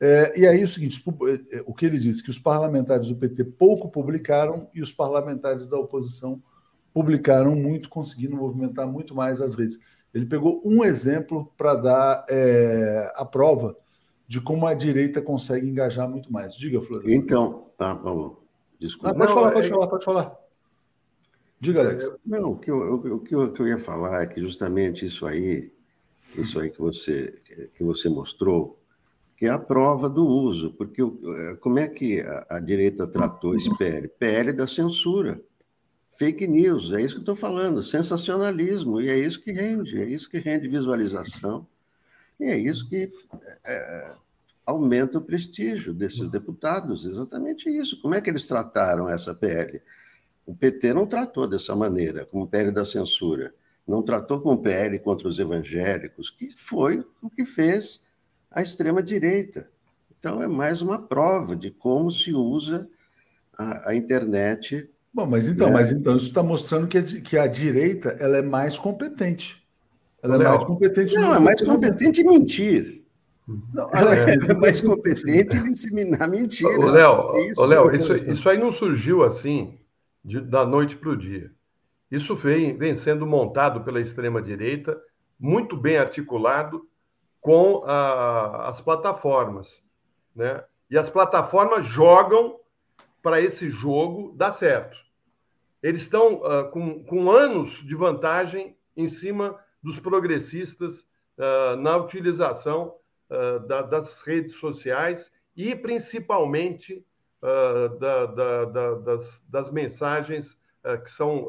[0.00, 1.04] É, e aí é o seguinte,
[1.52, 5.66] é, o que ele disse, que os parlamentares do PT pouco publicaram e os parlamentares
[5.66, 6.38] da oposição
[6.94, 9.78] publicaram muito, conseguindo movimentar muito mais as redes.
[10.14, 13.76] Ele pegou um exemplo para dar é, a prova
[14.28, 16.54] de como a direita consegue engajar muito mais.
[16.54, 17.12] Diga, Flores.
[17.12, 18.36] Então, tá, vamos.
[18.78, 19.10] Desculpa.
[19.10, 19.70] Ah, pode não, falar, pode é...
[19.70, 20.36] falar, pode falar.
[21.58, 22.12] Diga, Alex.
[22.24, 25.04] Não, o que eu, o, que eu, o que eu ia falar é que justamente
[25.04, 25.72] isso aí,
[26.36, 27.34] isso aí que você,
[27.74, 28.78] que você mostrou,
[29.36, 31.02] que é a prova do uso, porque
[31.60, 34.08] como é que a, a direita tratou esse PL?
[34.08, 35.42] PL da censura
[36.16, 40.04] fake news, é isso que eu estou falando, sensacionalismo, e é isso que rende, é
[40.04, 41.66] isso que rende visualização,
[42.38, 43.10] e é isso que
[43.64, 44.14] é,
[44.66, 48.00] aumenta o prestígio desses deputados, exatamente isso.
[48.00, 49.82] Como é que eles trataram essa PL?
[50.46, 53.54] O PT não tratou dessa maneira, como PL da censura,
[53.86, 58.04] não tratou como PL contra os evangélicos, que foi o que fez
[58.50, 59.70] a extrema-direita.
[60.18, 62.88] Então, é mais uma prova de como se usa
[63.58, 65.70] a, a internet Bom, mas então, é.
[65.70, 69.64] mas então isso está mostrando que a, que a direita ela é mais competente.
[70.20, 71.14] Ela é mais competente.
[71.14, 73.04] Não, é mais competente em mentir.
[73.46, 76.76] Não, ela é, é mais competente em disseminar mentira.
[76.90, 79.78] Léo, isso, Léo isso, isso aí não surgiu assim
[80.24, 81.52] de, da noite para o dia.
[82.10, 84.98] Isso vem, vem sendo montado pela extrema-direita,
[85.38, 86.88] muito bem articulado
[87.40, 89.82] com a, as plataformas.
[90.34, 90.64] Né?
[90.90, 92.56] E as plataformas jogam
[93.22, 95.03] para esse jogo dar certo.
[95.84, 101.00] Eles estão uh, com, com anos de vantagem em cima dos progressistas
[101.36, 102.96] uh, na utilização
[103.28, 107.06] uh, da, das redes sociais e principalmente
[108.00, 110.58] da, da, das, das, mensagens
[111.04, 111.46] que são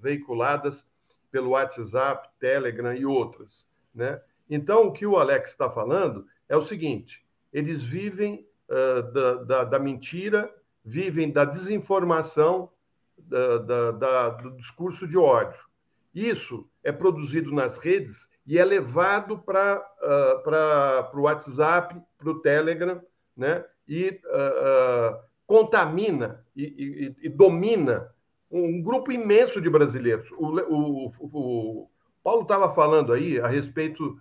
[0.00, 0.86] veiculadas
[1.32, 3.68] pelo WhatsApp, Telegram e outras.
[3.92, 4.22] Né?
[4.48, 9.78] Então, o que o Alex está falando é o seguinte: eles vivem da, da, da
[9.80, 10.48] mentira
[10.84, 12.70] vivem da desinformação,
[13.28, 15.60] da, da, do discurso de ódio.
[16.14, 23.00] Isso é produzido nas redes e é levado para uh, o WhatsApp, para o Telegram,
[23.36, 23.64] né?
[23.88, 28.10] e uh, uh, contamina e, e, e, domina
[28.50, 30.30] um grupo imenso de brasileiros.
[30.32, 31.90] O, o, o
[32.22, 34.16] Paulo estava falando aí a respeito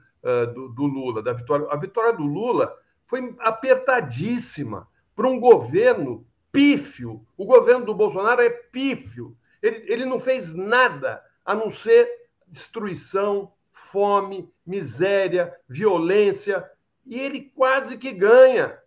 [0.56, 1.68] do, do Lula, da vitória.
[1.70, 2.74] A vitória do Lula
[3.06, 7.26] foi apertadíssima para um governo pífio.
[7.36, 9.36] O governo do Bolsonaro é pífio.
[9.62, 12.08] Ele, ele não fez nada a não ser
[12.48, 16.70] destruição, fome, miséria, violência.
[17.06, 18.78] E ele quase que ganha.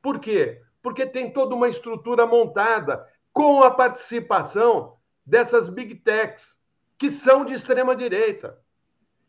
[0.00, 0.62] Por quê?
[0.82, 6.58] Porque tem toda uma estrutura montada com a participação dessas big techs,
[6.98, 8.58] que são de extrema direita.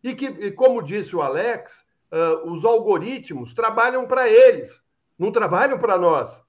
[0.02, 4.82] E que, e como disse o Alex, uh, os algoritmos trabalham para eles,
[5.18, 6.44] não trabalham para nós.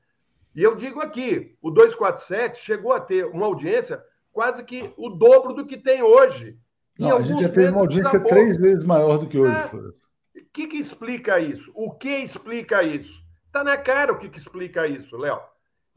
[0.55, 4.03] E eu digo aqui, o 247 chegou a ter uma audiência
[4.33, 6.59] quase que o dobro do que tem hoje.
[6.99, 9.57] Não, a gente já teve uma audiência três vezes maior do que hoje.
[9.57, 10.41] É.
[10.41, 11.73] O que, que explica isso?
[11.75, 13.21] O que explica isso?
[13.47, 15.41] Está na cara o que, que explica isso, Léo.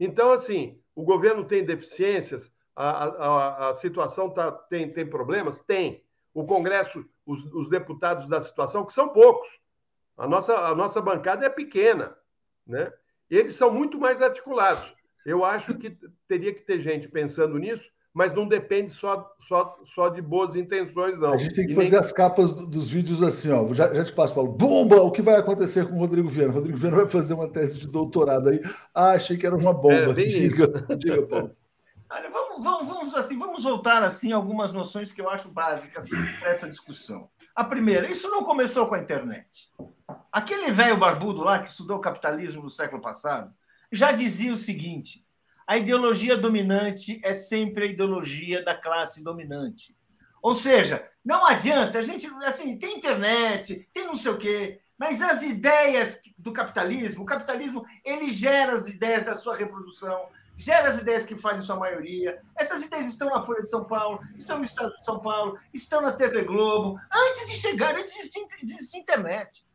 [0.00, 5.58] Então, assim, o governo tem deficiências, a, a, a situação tá, tem, tem problemas?
[5.60, 6.04] Tem.
[6.34, 9.48] O Congresso, os, os deputados da situação, que são poucos.
[10.16, 12.16] A nossa, a nossa bancada é pequena,
[12.66, 12.92] né?
[13.30, 14.94] Eles são muito mais articulados.
[15.24, 20.08] Eu acho que teria que ter gente pensando nisso mas não depende só, só, só
[20.08, 21.34] de boas intenções, não.
[21.34, 21.98] A gente tem que e fazer nem...
[22.00, 23.72] as capas dos vídeos assim, ó.
[23.72, 24.50] Já, já te passo, Paulo.
[24.50, 25.00] Bomba!
[25.02, 26.50] O que vai acontecer com o Rodrigo Viana?
[26.50, 28.60] O Rodrigo Viana vai fazer uma tese de doutorado aí.
[28.92, 30.20] Ah, achei que era uma bomba.
[30.20, 30.66] É, diga,
[30.96, 31.52] diga, Paulo.
[32.10, 36.08] Olha, vamos, vamos, vamos, assim, vamos voltar assim algumas noções que eu acho básicas
[36.40, 37.28] para essa discussão.
[37.54, 39.70] A primeira, isso não começou com a internet.
[40.30, 43.52] Aquele velho barbudo lá que estudou capitalismo no século passado
[43.90, 45.26] já dizia o seguinte:
[45.66, 49.96] a ideologia dominante é sempre a ideologia da classe dominante.
[50.42, 55.20] Ou seja, não adianta, a gente, assim, tem internet, tem não sei o quê, mas
[55.20, 60.20] as ideias do capitalismo, o capitalismo, ele gera as ideias da sua reprodução,
[60.56, 62.40] gera as ideias que fazem sua maioria.
[62.56, 66.00] Essas ideias estão na Folha de São Paulo, estão no Estado de São Paulo, estão
[66.00, 69.67] na TV Globo, antes de chegar, antes de existir internet.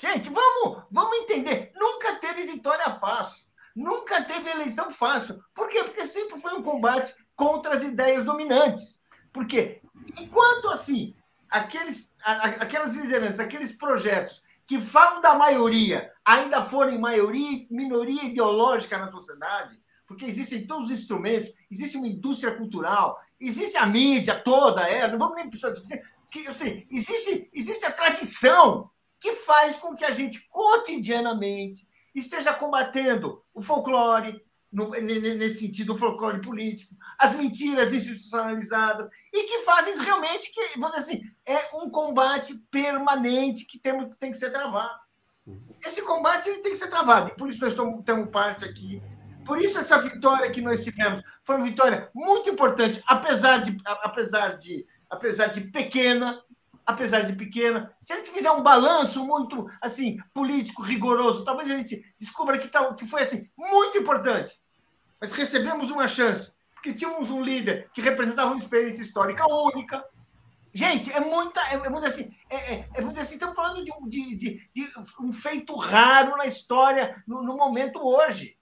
[0.00, 3.48] Gente, vamos, vamos entender, nunca teve vitória fácil.
[3.74, 5.40] Nunca teve eleição fácil.
[5.54, 5.84] Por quê?
[5.84, 9.04] Porque sempre foi um combate contra as ideias dominantes.
[9.32, 9.80] Porque
[10.16, 11.14] enquanto assim,
[11.48, 19.10] aqueles, aquelas lideranças, aqueles projetos que falam da maioria ainda forem maioria, minoria ideológica na
[19.10, 25.08] sociedade, porque existem todos os instrumentos, existe uma indústria cultural, existe a mídia toda, é,
[25.10, 28.90] não vamos nem precisar discutir, que, assim, existe, existe a tradição
[29.20, 35.96] que faz com que a gente cotidianamente esteja combatendo o folclore, no, nesse sentido, o
[35.96, 41.90] folclore político, as mentiras institucionalizadas, e que fazem realmente que, vamos dizer assim, é um
[41.90, 45.00] combate permanente que tem, tem que ser travado.
[45.84, 49.02] Esse combate tem que ser travado, e por isso nós estamos, temos parte aqui.
[49.46, 54.58] Por isso essa vitória que nós tivemos foi uma vitória muito importante, apesar de, apesar
[54.58, 56.42] de, apesar de pequena,
[56.88, 57.94] apesar de pequena.
[58.02, 62.66] Se a gente fizer um balanço muito assim político rigoroso, talvez a gente descubra que,
[62.66, 64.54] tá, que foi assim muito importante.
[65.20, 70.02] Mas recebemos uma chance porque tínhamos um líder que representava uma experiência histórica única.
[70.72, 73.92] Gente, é muita, é, é muito assim, é, é, é muito assim, estamos falando de,
[74.08, 78.56] de, de, de, um feito raro na história, no, no momento hoje.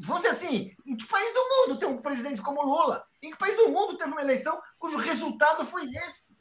[0.00, 3.04] Vamos dizer assim, em que país do mundo tem um presidente como Lula?
[3.22, 6.33] Em que país do mundo teve uma eleição cujo resultado foi esse?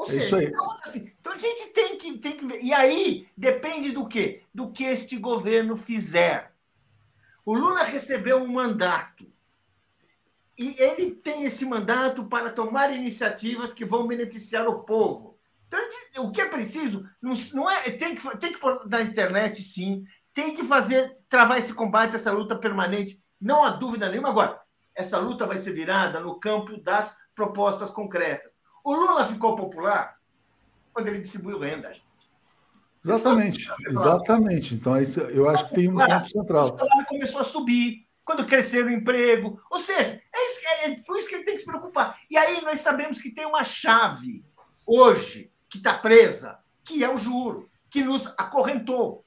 [0.00, 2.62] Ou é seja, então, assim, então, a gente tem que, tem que ver.
[2.62, 4.42] E aí depende do quê?
[4.52, 6.54] Do que este governo fizer.
[7.44, 9.30] O Lula recebeu um mandato.
[10.56, 15.38] E ele tem esse mandato para tomar iniciativas que vão beneficiar o povo.
[15.66, 19.62] Então, o que é preciso não, não é tem que tem que pôr na internet
[19.62, 24.30] sim, tem que fazer travar esse combate, essa luta permanente, não há dúvida nenhuma.
[24.30, 24.60] Agora,
[24.94, 28.59] essa luta vai ser virada no campo das propostas concretas.
[28.84, 30.16] O Lula ficou popular
[30.92, 31.92] quando ele distribuiu renda.
[33.04, 34.74] Exatamente, exatamente.
[34.74, 34.92] Então,
[35.30, 36.74] eu acho que tem um ponto central.
[36.74, 39.60] O salário começou a subir, quando crescer o emprego.
[39.70, 42.18] Ou seja, é, isso, é, é por isso que ele tem que se preocupar.
[42.30, 44.44] E aí nós sabemos que tem uma chave
[44.86, 49.24] hoje que está presa, que é o juro, que nos acorrentou.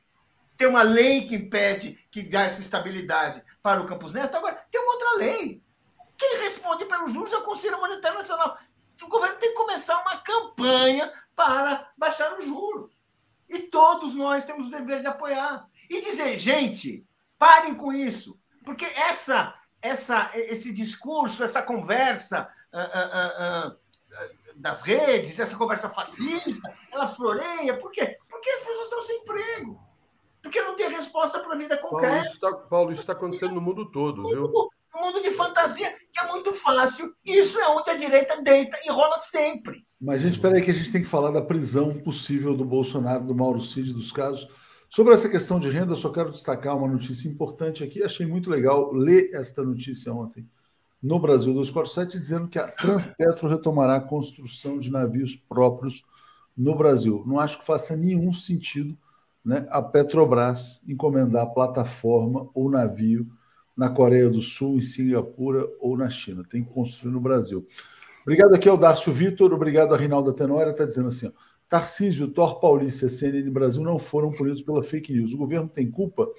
[0.56, 4.38] Tem uma lei que impede que dá essa estabilidade para o Campos Neto.
[4.38, 5.64] Agora, tem uma outra lei.
[6.18, 8.58] Quem responde pelos juros é o Conselho Monetário Nacional
[9.02, 12.92] o governo tem que começar uma campanha para baixar os juros.
[13.50, 15.68] E todos nós temos o dever de apoiar.
[15.90, 17.06] E dizer, gente,
[17.38, 18.40] parem com isso.
[18.64, 23.80] Porque essa, essa, esse discurso, essa conversa uh, uh, uh,
[24.56, 27.78] das redes, essa conversa fascista, ela floreia.
[27.78, 28.18] Por quê?
[28.30, 29.80] Porque as pessoas estão sem emprego.
[30.42, 32.54] Porque não tem resposta para a vida concreta.
[32.70, 34.52] Paulo, isso está tá acontecendo no mundo todo, viu?
[34.96, 37.14] Um mundo de fantasia que é muito fácil.
[37.26, 39.86] Isso é onde a direita deita e rola sempre.
[40.00, 43.24] Mas, gente, espera aí que a gente tem que falar da prisão possível do Bolsonaro,
[43.24, 44.48] do Mauro Cid, dos casos.
[44.90, 48.04] Sobre essa questão de renda, eu só quero destacar uma notícia importante aqui.
[48.04, 50.48] Achei muito legal ler esta notícia ontem
[51.02, 56.04] no Brasil 247, dizendo que a Transpetro retomará a construção de navios próprios
[56.56, 57.24] no Brasil.
[57.26, 58.98] Não acho que faça nenhum sentido
[59.44, 63.28] né, a Petrobras encomendar plataforma ou navio
[63.76, 66.44] na Coreia do Sul, em Singapura ou na China.
[66.48, 67.68] Tem que construir no Brasil.
[68.22, 71.32] Obrigado aqui ao Darcio Vitor, obrigado a Rinalda Tenória, está dizendo assim, ó,
[71.68, 75.34] Tarcísio, Thor Paulista e CNN Brasil não foram punidos pela fake news.
[75.34, 76.30] O governo tem culpa?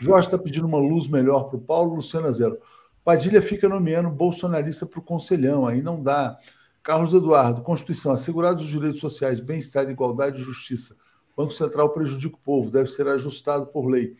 [0.00, 2.56] Jorge está pedindo uma luz melhor para o Paulo, Luciana Zero.
[3.04, 6.38] Padilha fica nomeando bolsonarista para o conselhão, aí não dá.
[6.82, 10.96] Carlos Eduardo, Constituição, assegurados os direitos sociais, bem-estar, igualdade e justiça.
[11.36, 14.16] Banco Central prejudica o povo, deve ser ajustado por lei.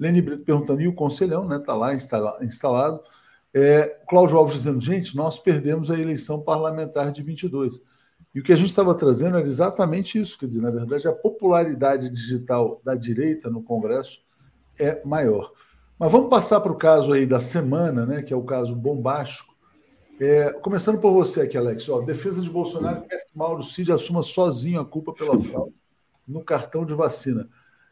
[0.00, 1.56] Lene Brito perguntando, e o conselhão, né?
[1.56, 3.00] Está lá instalado.
[3.52, 7.82] É, Cláudio Alves dizendo, gente, nós perdemos a eleição parlamentar de 22.
[8.34, 11.12] E o que a gente estava trazendo era exatamente isso, quer dizer, na verdade, a
[11.12, 14.20] popularidade digital da direita no Congresso
[14.78, 15.52] é maior.
[15.98, 19.54] Mas vamos passar para o caso aí da semana, né, que é o caso bombástico.
[20.18, 21.88] É, começando por você aqui, Alex.
[21.88, 25.74] Ó, defesa de Bolsonaro quer que Mauro Cid assuma sozinho a culpa pela fraude
[26.26, 27.48] no cartão de vacina.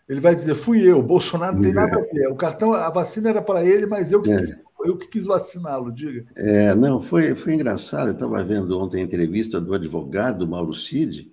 [0.09, 2.29] Ele vai dizer, fui eu, Bolsonaro não tem nada a ver.
[2.29, 4.39] O cartão, a vacina era para ele, mas eu que é.
[4.39, 4.53] quis
[4.85, 6.25] eu que quis vaciná-lo, diga.
[6.37, 8.09] É, não, foi, foi engraçado.
[8.09, 11.33] Eu estava vendo ontem a entrevista do advogado Mauro Cid.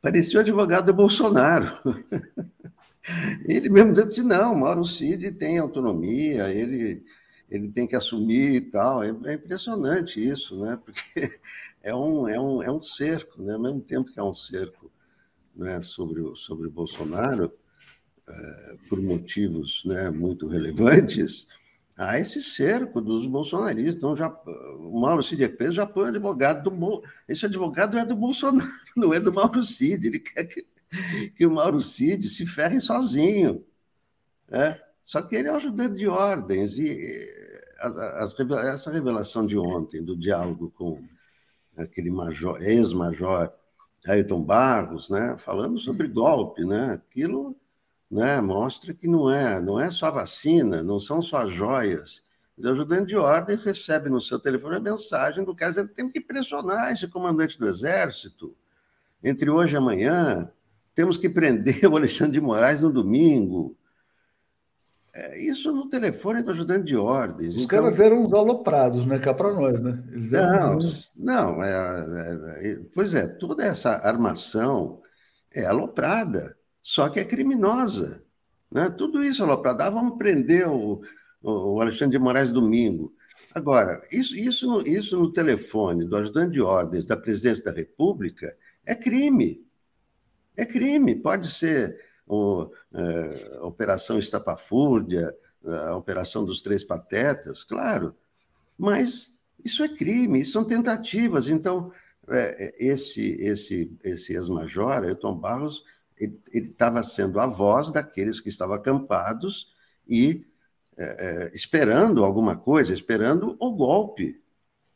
[0.00, 1.66] Parecia o advogado do Bolsonaro.
[3.46, 7.02] Ele mesmo disse: não, Mauro Cid tem autonomia, ele,
[7.48, 9.02] ele tem que assumir e tal.
[9.02, 10.78] É, é impressionante isso, né?
[10.84, 11.00] Porque
[11.82, 13.54] é um, é um, é um cerco, né?
[13.54, 14.90] ao mesmo tempo que é um cerco
[15.56, 17.52] né, sobre, o, sobre o Bolsonaro,
[18.88, 21.46] por motivos né, muito relevantes
[21.98, 23.96] há esse cerco dos bolsonaristas.
[23.96, 24.28] Então, já,
[24.78, 28.68] o Mauro Cid é preso, já põe o advogado do Esse advogado é do Bolsonaro,
[28.96, 30.06] não é do Mauro Cid.
[30.06, 30.64] Ele quer que,
[31.36, 33.64] que o Mauro Cid se ferre sozinho.
[34.48, 34.80] Né?
[35.04, 36.78] Só que ele é um ajudante de ordens.
[36.78, 37.26] E
[37.80, 41.02] as, as, essa revelação de ontem, do diálogo com
[41.76, 42.10] aquele
[42.60, 43.52] ex-major
[44.06, 47.56] Ayrton Barros, né, falando sobre golpe, né, aquilo
[48.10, 52.24] né, mostra que não é, não é só vacina, não são só joias.
[52.56, 56.10] O ajudante de ordem recebe no seu telefone a mensagem do cara dizendo que tem
[56.10, 58.56] que pressionar esse comandante do Exército.
[59.22, 60.50] Entre hoje e amanhã,
[60.94, 63.76] temos que prender o Alexandre de Moraes no domingo.
[65.14, 67.56] É, isso no telefone do ajudante de ordens.
[67.56, 67.78] Os então...
[67.78, 69.18] caras eram uns aloprados, né?
[69.18, 70.02] Cá para nós, né?
[70.10, 70.78] Eles eram...
[71.16, 75.00] Não, não é, é, é, pois é, toda essa armação
[75.52, 76.57] é aloprada
[76.88, 78.24] só que é criminosa.
[78.70, 78.88] Né?
[78.88, 81.02] Tudo isso, Aloprado, ah, vamos prender o,
[81.42, 83.14] o Alexandre de Moraes domingo.
[83.54, 88.94] Agora, isso, isso, isso no telefone do ajudante de ordens da presidência da República é
[88.94, 89.62] crime.
[90.56, 91.14] É crime.
[91.14, 91.94] Pode ser
[92.26, 98.16] o, é, Operação Estapafúrdia, a Operação dos Três Patetas, claro.
[98.78, 101.48] Mas isso é crime, isso são tentativas.
[101.48, 101.92] Então,
[102.30, 105.84] é, esse, esse, esse ex-major, Ailton Barros,
[106.20, 109.72] ele estava sendo a voz daqueles que estavam acampados
[110.06, 110.46] e
[110.96, 114.42] é, é, esperando alguma coisa, esperando o golpe,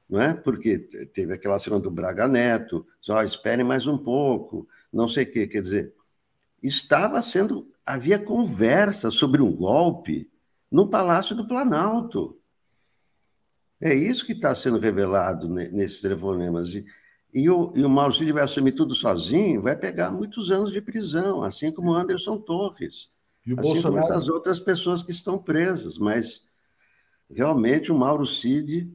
[0.08, 0.34] não é?
[0.34, 5.30] Porque teve aquela cena do Braga Neto, só espere mais um pouco, não sei o
[5.30, 5.94] quê, quer dizer,
[6.62, 10.30] estava sendo, havia conversa sobre um golpe
[10.70, 12.38] no Palácio do Planalto.
[13.80, 16.74] É isso que está sendo revelado nesses telefonemas.
[16.74, 16.84] E,
[17.32, 20.82] e o, e o Mauro Cid vai assumir tudo sozinho, vai pegar muitos anos de
[20.82, 23.10] prisão, assim como Anderson Torres.
[23.46, 24.02] E o assim Bolsonaro...
[24.02, 25.96] como essas outras pessoas que estão presas.
[25.96, 26.42] Mas
[27.30, 28.90] realmente o Mauro Cid.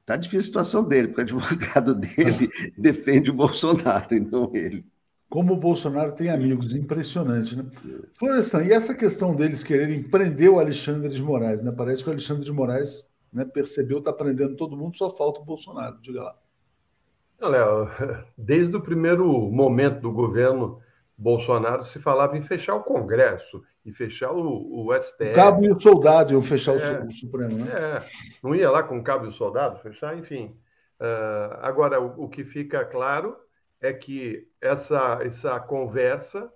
[0.00, 4.84] Está difícil a situação dele, porque o advogado dele defende o Bolsonaro, e não ele.
[5.28, 7.64] Como o Bolsonaro tem amigos, impressionante, né?
[8.14, 11.70] Florestan, e essa questão deles quererem prender o Alexandre de Moraes, né?
[11.70, 15.44] Parece que o Alexandre de Moraes né, percebeu, está prendendo todo mundo, só falta o
[15.44, 16.41] Bolsonaro, diga lá.
[17.48, 17.88] Léo,
[18.36, 20.80] desde o primeiro momento do governo
[21.16, 25.30] Bolsonaro se falava em fechar o Congresso e fechar o, o STF.
[25.30, 27.70] O cabo e o soldado iam fechar é, o Supremo, né?
[27.72, 28.02] É,
[28.42, 30.56] não ia lá com o cabo e o soldado fechar, enfim.
[31.00, 33.36] Uh, agora, o, o, que fica claro
[33.80, 36.52] é que essa, essa conversa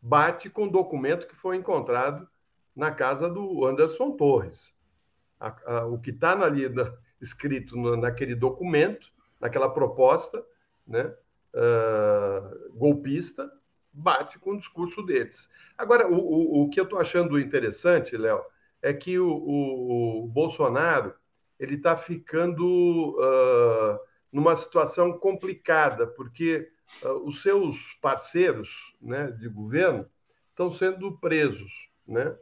[0.00, 2.26] bate com o documento que foi encontrado
[2.74, 4.74] na casa do Anderson Torres.
[5.38, 6.90] A, a, o que está ali na,
[7.20, 9.11] escrito no, naquele documento
[9.42, 10.42] naquela proposta
[10.86, 11.12] né,
[11.52, 13.52] uh, golpista,
[13.92, 15.50] bate com o discurso deles.
[15.76, 18.40] Agora, o, o, o que eu estou achando interessante, Léo,
[18.80, 21.14] é que o, o, Bolsonaro
[21.58, 23.98] ele está ficando uh,
[24.32, 26.70] numa situação complicada, porque
[27.04, 30.08] uh, os seus parceiros né, de governo
[30.50, 31.72] estão sendo presos,
[32.06, 32.36] né?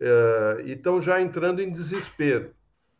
[0.00, 2.54] Uh, e estão já entrando em desespero.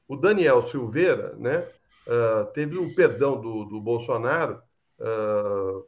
[0.06, 1.66] O Daniel Silveira, né,
[2.06, 4.60] Uh, teve o perdão do, do Bolsonaro
[4.98, 5.86] uh,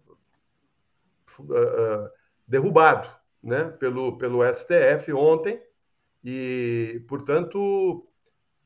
[1.40, 2.10] uh,
[2.46, 3.08] derrubado
[3.42, 5.60] né, pelo, pelo STF ontem,
[6.24, 8.06] e, portanto,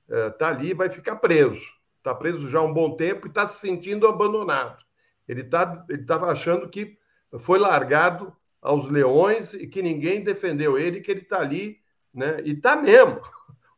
[0.06, 1.64] está ali vai ficar preso.
[1.96, 4.84] está preso já há um bom tempo e está se sentindo abandonado.
[5.26, 6.98] Ele está ele tava achando que
[7.38, 11.80] foi largado aos leões e que ninguém defendeu ele, que ele está ali,
[12.12, 12.42] né?
[12.44, 13.20] E está mesmo.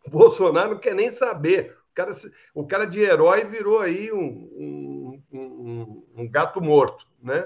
[0.07, 1.78] O Bolsonaro não quer nem saber.
[1.99, 2.13] Cara,
[2.55, 7.45] o cara de herói virou aí um, um, um, um gato morto, né?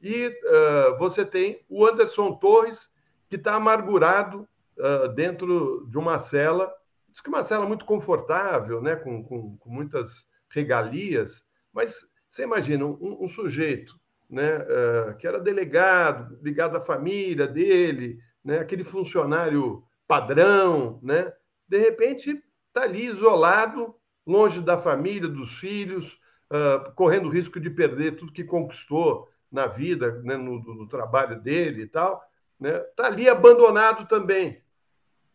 [0.00, 2.92] E uh, você tem o Anderson Torres,
[3.28, 4.46] que está amargurado
[4.78, 6.72] uh, dentro de uma cela,
[7.08, 8.94] diz que é uma cela muito confortável, né?
[8.94, 13.98] com, com, com muitas regalias, mas você imagina um, um sujeito
[14.30, 21.32] né, uh, que era delegado, ligado à família dele, né, aquele funcionário padrão, né,
[21.66, 22.40] de repente
[22.78, 23.94] está ali isolado,
[24.26, 26.18] longe da família, dos filhos,
[26.50, 31.82] uh, correndo risco de perder tudo que conquistou na vida, né, no, no, trabalho dele
[31.82, 32.22] e tal,
[32.60, 34.62] né, está ali abandonado também.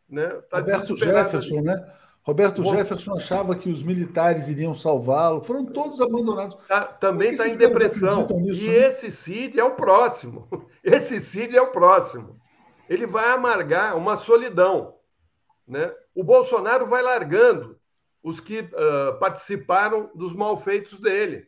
[0.07, 1.65] Né, tá Roberto Jefferson, ali.
[1.65, 1.93] né?
[2.21, 6.55] Roberto Bom, Jefferson achava que os militares iriam salvá-lo, foram todos abandonados.
[6.67, 8.25] Tá, também está em depressão.
[8.27, 8.87] Nisso, e né?
[8.87, 10.47] esse Cid é o próximo.
[10.83, 12.39] Esse Cid é o próximo.
[12.89, 14.95] Ele vai amargar uma solidão.
[15.73, 15.91] Né?
[16.13, 17.79] O Bolsonaro vai largando
[18.21, 21.47] os que uh, participaram dos malfeitos dele.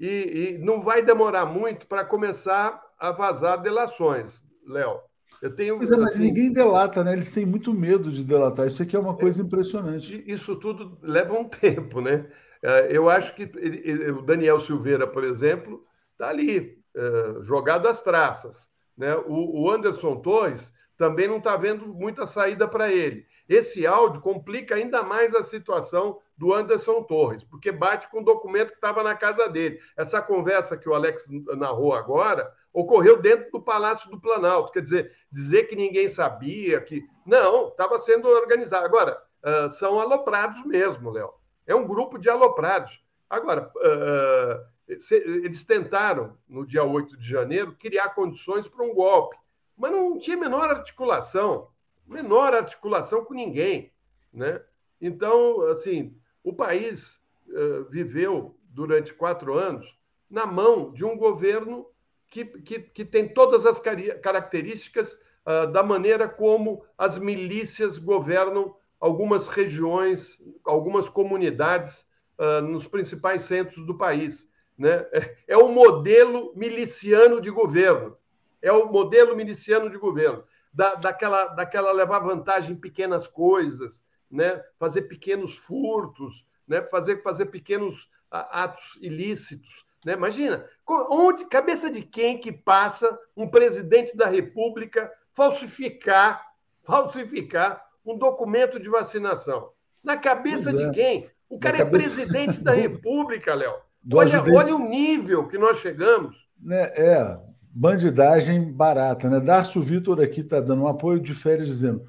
[0.00, 4.98] E, e não vai demorar muito para começar a vazar delações, Léo.
[5.40, 7.12] Eu tenho, é, mas assim, ninguém delata, né?
[7.12, 8.66] Eles têm muito medo de delatar.
[8.66, 10.24] Isso aqui é uma coisa é, impressionante.
[10.26, 12.26] Isso tudo leva um tempo, né?
[12.60, 18.02] É, eu acho que ele, o Daniel Silveira, por exemplo, está ali, é, jogado às
[18.02, 18.68] traças.
[18.98, 19.14] Né?
[19.14, 23.26] O, o Anderson Torres também não está vendo muita saída para ele.
[23.48, 28.68] Esse áudio complica ainda mais a situação do Anderson Torres, porque bate com o documento
[28.68, 29.80] que estava na casa dele.
[29.96, 34.72] Essa conversa que o Alex narrou agora ocorreu dentro do Palácio do Planalto.
[34.72, 37.02] Quer dizer, dizer que ninguém sabia, que.
[37.24, 38.84] Não, estava sendo organizado.
[38.84, 41.32] Agora, uh, são aloprados mesmo, Léo.
[41.66, 43.02] É um grupo de aloprados.
[43.30, 49.40] Agora, uh, eles tentaram, no dia 8 de janeiro, criar condições para um golpe,
[49.80, 51.68] mas não tinha menor articulação
[52.10, 53.92] menor articulação com ninguém,
[54.32, 54.60] né?
[55.00, 59.86] Então, assim, o país uh, viveu durante quatro anos
[60.28, 61.86] na mão de um governo
[62.28, 69.48] que, que, que tem todas as características uh, da maneira como as milícias governam algumas
[69.48, 72.06] regiões, algumas comunidades
[72.38, 74.50] uh, nos principais centros do país.
[74.76, 75.06] Né?
[75.12, 78.16] É, é o modelo miliciano de governo.
[78.62, 84.62] É o modelo miliciano de governo da, daquela, daquela levar vantagem em pequenas coisas, né?
[84.78, 86.82] fazer pequenos furtos, né?
[86.82, 89.84] fazer, fazer pequenos atos ilícitos.
[90.04, 90.12] Né?
[90.12, 96.46] Imagina, onde, cabeça de quem que passa um presidente da República falsificar,
[96.84, 99.72] falsificar um documento de vacinação?
[100.02, 100.72] Na cabeça é.
[100.72, 101.30] de quem?
[101.48, 102.14] O cara Na é cabeça...
[102.14, 103.74] presidente da República, Léo.
[104.14, 106.48] Olha, olha o nível que nós chegamos.
[106.58, 107.38] Né, é,
[107.72, 109.40] bandidagem barata, né?
[109.40, 112.04] Darcio Vitor aqui está dando um apoio de férias dizendo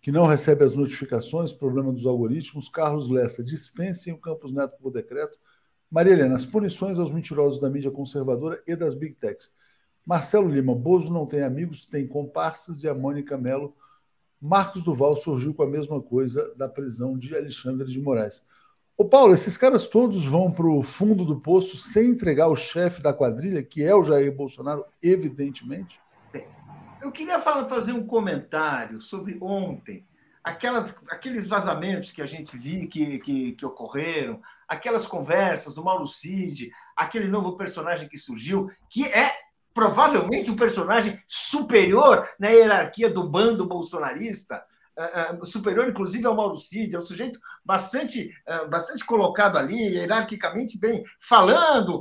[0.00, 2.68] que não recebe as notificações, problema dos algoritmos.
[2.68, 5.38] Carlos Lessa, dispensem o Campos Neto por decreto.
[5.90, 9.50] Maria Helena, as punições aos mentirosos da mídia conservadora e das big techs.
[10.04, 13.74] Marcelo Lima, Bozo não tem amigos, tem comparsas e a Mônica Mello.
[14.40, 18.44] Marcos Duval surgiu com a mesma coisa da prisão de Alexandre de Moraes.
[18.98, 23.02] Ô Paulo, esses caras todos vão para o fundo do poço sem entregar o chefe
[23.02, 26.00] da quadrilha, que é o Jair Bolsonaro, evidentemente?
[27.02, 30.06] Eu queria falar, fazer um comentário sobre ontem,
[30.42, 36.06] aquelas, aqueles vazamentos que a gente viu que, que, que ocorreram, aquelas conversas do Mauro
[36.06, 39.30] Cid, aquele novo personagem que surgiu, que é
[39.74, 44.64] provavelmente um personagem superior na hierarquia do bando bolsonarista
[45.44, 48.30] superior, inclusive, ao Mauro Cid, é um sujeito bastante,
[48.70, 52.00] bastante colocado ali, hierarquicamente bem, falando,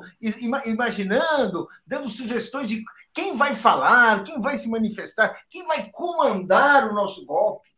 [0.65, 6.93] imaginando, dando sugestões de quem vai falar, quem vai se manifestar, quem vai comandar o
[6.93, 7.69] nosso golpe.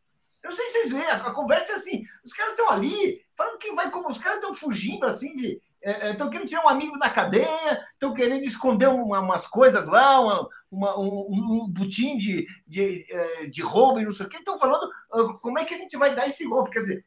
[0.41, 3.57] Eu não sei se vocês veem, a, conversa é assim, os caras estão ali, falando
[3.59, 6.69] quem vai como, os caras estão fugindo assim de, estão é, é querendo tirar um
[6.69, 12.17] amigo da cadeia, estão querendo esconder uma, umas coisas lá, uma, uma, um, um butim
[12.17, 15.65] de, de, é, de roubo e não sei o que, estão falando ah, como é
[15.65, 16.71] que a gente vai dar esse golpe.
[16.71, 17.05] Quer dizer,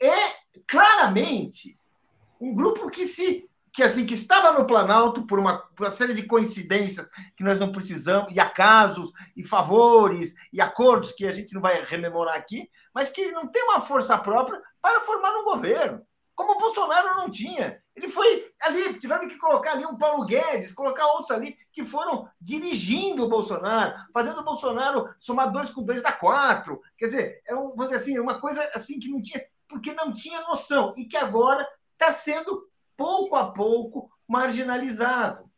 [0.00, 0.14] é
[0.66, 1.78] claramente
[2.40, 6.12] um grupo que se que assim que estava no Planalto por uma, por uma série
[6.12, 11.54] de coincidências que nós não precisamos, e acasos, e favores, e acordos que a gente
[11.54, 16.04] não vai rememorar aqui, mas que não tem uma força própria para formar um governo
[16.40, 17.82] como o Bolsonaro não tinha.
[17.94, 22.26] Ele foi ali, tiveram que colocar ali um Paulo Guedes, colocar outros ali que foram
[22.40, 26.80] dirigindo o Bolsonaro, fazendo o Bolsonaro somar dois com dois dá quatro.
[26.96, 30.94] Quer dizer, é um, assim, uma coisa assim que não tinha, porque não tinha noção
[30.96, 35.50] e que agora está sendo, pouco a pouco, marginalizado.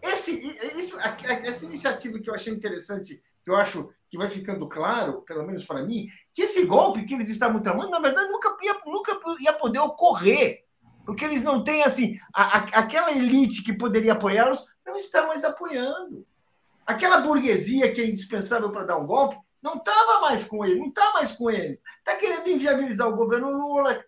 [0.00, 0.32] Esse,
[0.78, 5.44] isso, essa iniciativa que eu achei interessante, que eu acho que vai ficando claro, pelo
[5.44, 9.18] menos para mim, que esse golpe que eles estavam tramando, na verdade, nunca ia, nunca
[9.40, 10.64] ia poder ocorrer.
[11.04, 15.44] Porque eles não têm, assim, a, a, aquela elite que poderia apoiá-los, não está mais
[15.44, 16.26] apoiando.
[16.86, 20.88] Aquela burguesia que é indispensável para dar um golpe, não estava mais com ele, não
[20.88, 21.82] está mais com eles.
[21.98, 23.98] Está querendo inviabilizar o governo Lula,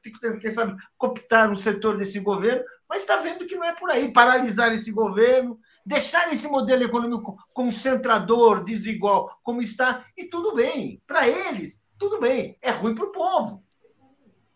[0.41, 4.13] quem sabe cooptar um setor desse governo, mas está vendo que não é por aí.
[4.13, 11.01] Paralisar esse governo, deixar esse modelo econômico concentrador, desigual, como está, e tudo bem.
[11.07, 12.59] Para eles, tudo bem.
[12.61, 13.65] É ruim para o povo.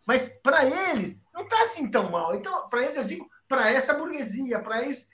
[0.04, 2.34] Mas para eles, não está assim tão mal.
[2.34, 5.08] Então, para eles, eu digo, para essa burguesia, para isso.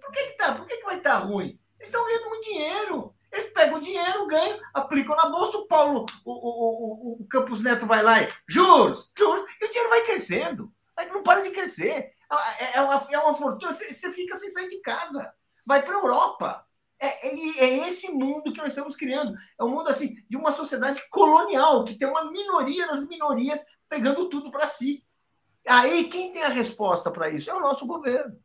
[0.00, 0.52] Por que, que, tá?
[0.54, 1.58] Por que, que vai estar tá ruim?
[1.78, 3.14] Eles estão ganhando muito dinheiro.
[3.30, 7.60] Eles pegam o dinheiro, ganham, aplicam na bolsa, o Paulo, o, o, o, o Campos
[7.60, 10.72] Neto vai lá e juros, juros, e o dinheiro vai crescendo.
[10.96, 12.12] Mas não para de crescer.
[12.58, 15.32] É, é uma, é uma fortuna, você fica sem sair de casa.
[15.70, 16.66] Vai para a Europa.
[16.98, 19.38] É, é, é, esse mundo que nós estamos criando.
[19.56, 24.28] É um mundo assim de uma sociedade colonial, que tem uma minoria das minorias pegando
[24.28, 25.06] tudo para si.
[25.68, 28.36] Aí quem tem a resposta para isso é o nosso governo.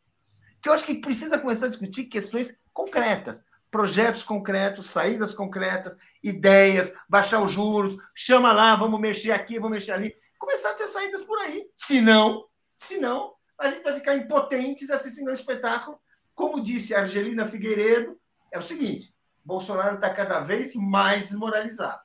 [0.62, 6.94] Que eu acho que precisa começar a discutir questões concretas projetos concretos, saídas concretas, ideias,
[7.10, 11.24] baixar os juros, chama lá, vamos mexer aqui, vamos mexer ali, começar a ter saídas
[11.24, 11.68] por aí.
[11.76, 12.46] Se não,
[12.78, 16.00] se não, a gente vai ficar impotentes assistindo ao espetáculo.
[16.36, 18.16] Como disse a Argelina Figueiredo,
[18.52, 22.02] é o seguinte: Bolsonaro está cada vez mais desmoralizado.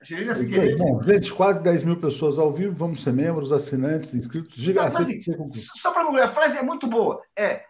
[0.00, 0.76] Angelina Figueiredo.
[0.76, 2.76] Bom, gente, quase 10 mil pessoas ao vivo.
[2.76, 4.56] Vamos ser membros, assinantes, inscritos.
[4.56, 5.18] Diga não, assim,
[5.74, 7.22] Só para concluir, a frase é muito boa.
[7.34, 7.64] É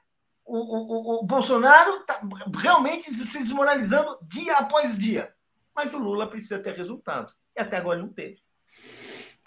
[0.47, 2.21] o, o, o Bolsonaro está
[2.57, 5.33] realmente se desmoralizando dia após dia.
[5.75, 7.35] Mas o Lula precisa ter resultados.
[7.57, 8.39] E até agora não teve.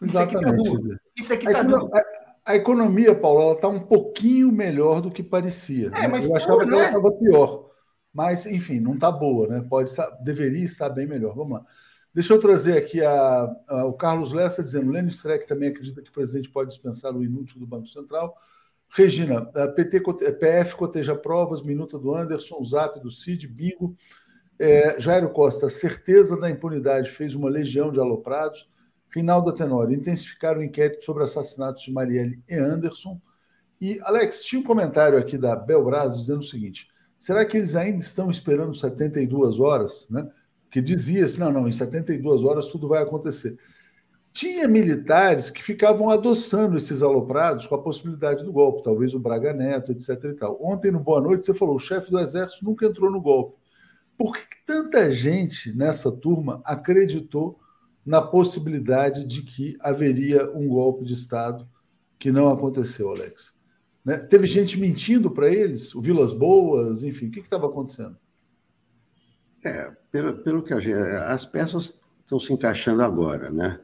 [0.02, 1.00] Exatamente.
[1.16, 1.90] Isso aqui está duro.
[1.94, 5.88] A, a, economia, Paulo, está um pouquinho melhor do que parecia.
[5.88, 6.08] É, né?
[6.08, 7.12] mas Eu achava que ela estava é?
[7.12, 7.70] pior.
[8.14, 9.66] Mas, enfim, não está boa, né?
[9.70, 11.36] Pode estar, deveria estar bem melhor.
[11.36, 11.66] Vamos lá.
[12.14, 16.10] Deixa eu trazer aqui a, a, o Carlos Lessa dizendo: Lênin Streck também acredita que
[16.10, 18.36] o presidente pode dispensar o inútil do Banco Central.
[18.90, 19.46] Regina,
[19.76, 20.02] PT,
[20.40, 23.96] PF coteja provas, minuta do Anderson, zap do Cid, bingo.
[24.58, 28.68] É, Jairo Costa, certeza da impunidade, fez uma legião de aloprados.
[29.14, 33.20] Rinaldo Tenório, intensificar o inquérito sobre assassinatos de Marielle e Anderson.
[33.82, 36.88] E, Alex, tinha um comentário aqui da Belbras dizendo o seguinte:
[37.18, 40.08] será que eles ainda estão esperando 72 horas?
[40.10, 40.30] Né?
[40.70, 43.58] Que dizia-se, não, não, em 72 horas tudo vai acontecer.
[44.32, 49.54] Tinha militares que ficavam adoçando esses aloprados com a possibilidade do golpe, talvez o Braga
[49.54, 50.24] Neto, etc.
[50.26, 50.60] E tal.
[50.62, 53.58] Ontem, no Boa Noite, você falou: o chefe do Exército nunca entrou no golpe.
[54.18, 57.59] Por que tanta gente nessa turma acreditou
[58.10, 61.70] na possibilidade de que haveria um golpe de Estado
[62.18, 63.56] que não aconteceu, Alex?
[64.04, 64.18] Né?
[64.18, 68.18] Teve gente mentindo para eles, o Vilas Boas, enfim, o que estava acontecendo?
[69.64, 73.80] É, pelo, pelo que a gente, as peças estão se encaixando agora, né?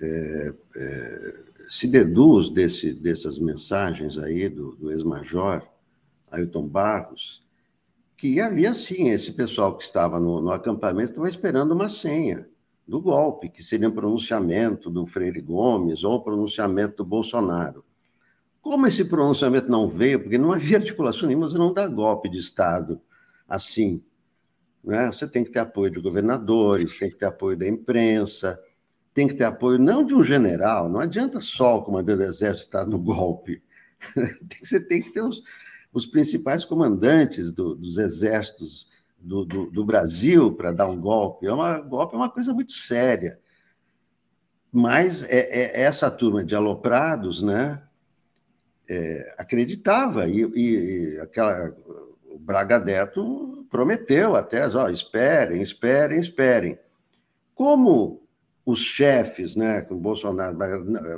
[0.00, 1.34] é, é,
[1.68, 5.62] se deduz desse, dessas mensagens aí do, do ex-major
[6.30, 7.46] Ailton Barros,
[8.16, 12.48] que havia sim esse pessoal que estava no, no acampamento estava esperando uma senha
[12.86, 17.84] do golpe, que seria um pronunciamento do Freire Gomes ou um pronunciamento do Bolsonaro.
[18.60, 22.38] Como esse pronunciamento não veio, porque não havia articulação nenhuma, você não dá golpe de
[22.38, 23.00] Estado
[23.48, 24.02] assim.
[24.82, 25.06] Né?
[25.06, 28.60] Você tem que ter apoio de governadores, tem que ter apoio da imprensa,
[29.12, 32.66] tem que ter apoio não de um general, não adianta só o comandante do exército
[32.66, 33.62] estar no golpe.
[34.60, 35.42] Você tem que ter os,
[35.92, 38.88] os principais comandantes do, dos exércitos
[39.18, 41.46] do, do, do Brasil para dar um golpe.
[41.46, 43.38] É uma, golpe é uma coisa muito séria.
[44.72, 47.82] Mas é, é essa turma de aloprados né,
[48.88, 51.74] é, acreditava, e, e, aquela,
[52.24, 56.78] o Braga Neto prometeu até, ó, esperem, esperem, esperem.
[57.54, 58.22] Como
[58.64, 60.56] os chefes, né, o Bolsonaro,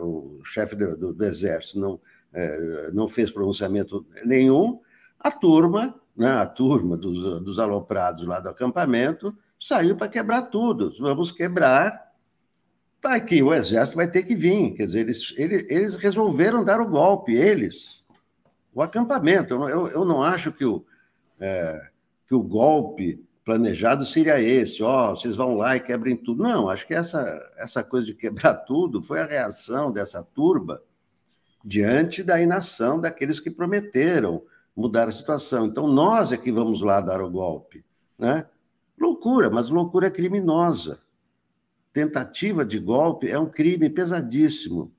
[0.03, 2.01] o chefe do, do, do exército não,
[2.33, 4.81] é, não fez pronunciamento nenhum,
[5.19, 10.93] a turma, né, a turma dos, dos aloprados lá do acampamento saiu para quebrar tudo.
[10.99, 12.13] Vamos quebrar,
[13.01, 14.75] tá que o exército vai ter que vir.
[14.75, 18.05] Quer dizer, eles, eles, eles resolveram dar o golpe, eles,
[18.75, 19.55] o acampamento.
[19.55, 20.85] Eu, eu, eu não acho que o,
[21.39, 21.81] é,
[22.27, 26.43] que o golpe planejado seria esse, ó, oh, vocês vão lá e quebrem tudo.
[26.43, 27.25] Não, acho que essa,
[27.57, 30.83] essa coisa de quebrar tudo foi a reação dessa turba
[31.65, 34.43] diante da inação daqueles que prometeram
[34.79, 35.67] mudar a situação.
[35.67, 37.85] Então, nós é que vamos lá dar o golpe.
[38.17, 38.47] Né?
[38.97, 41.01] Loucura, mas loucura é criminosa.
[41.93, 44.93] Tentativa de golpe é um crime pesadíssimo.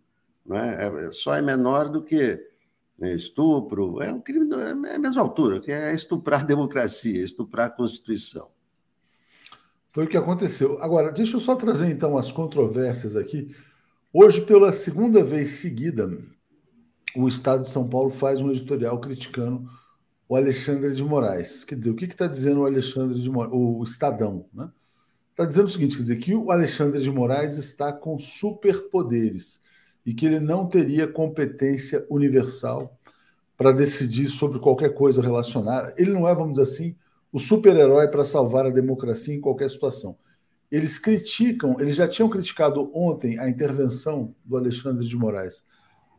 [0.46, 1.06] não é?
[1.06, 2.46] é só é menor do que
[2.98, 7.68] né, estupro, é um crime é a mesma altura, que é estuprar a democracia, estuprar
[7.68, 8.52] a Constituição.
[9.94, 10.78] Foi o que aconteceu.
[10.84, 13.56] Agora, deixa eu só trazer então as controvérsias aqui.
[14.12, 16.06] Hoje, pela segunda vez seguida,
[17.16, 19.70] o Estado de São Paulo faz um editorial criticando
[20.28, 21.64] o Alexandre de Moraes.
[21.64, 24.70] Quer dizer, o que está dizendo o Alexandre de Moraes, o Estadão, né?
[25.32, 29.62] Está dizendo o seguinte, quer dizer, que o Alexandre de Moraes está com superpoderes
[30.06, 33.00] e que ele não teria competência universal
[33.56, 35.94] para decidir sobre qualquer coisa relacionada.
[35.98, 36.96] Ele não é, vamos dizer assim,
[37.32, 40.18] o super-herói para salvar a democracia em qualquer situação.
[40.70, 45.64] Eles criticam, eles já tinham criticado ontem a intervenção do Alexandre de Moraes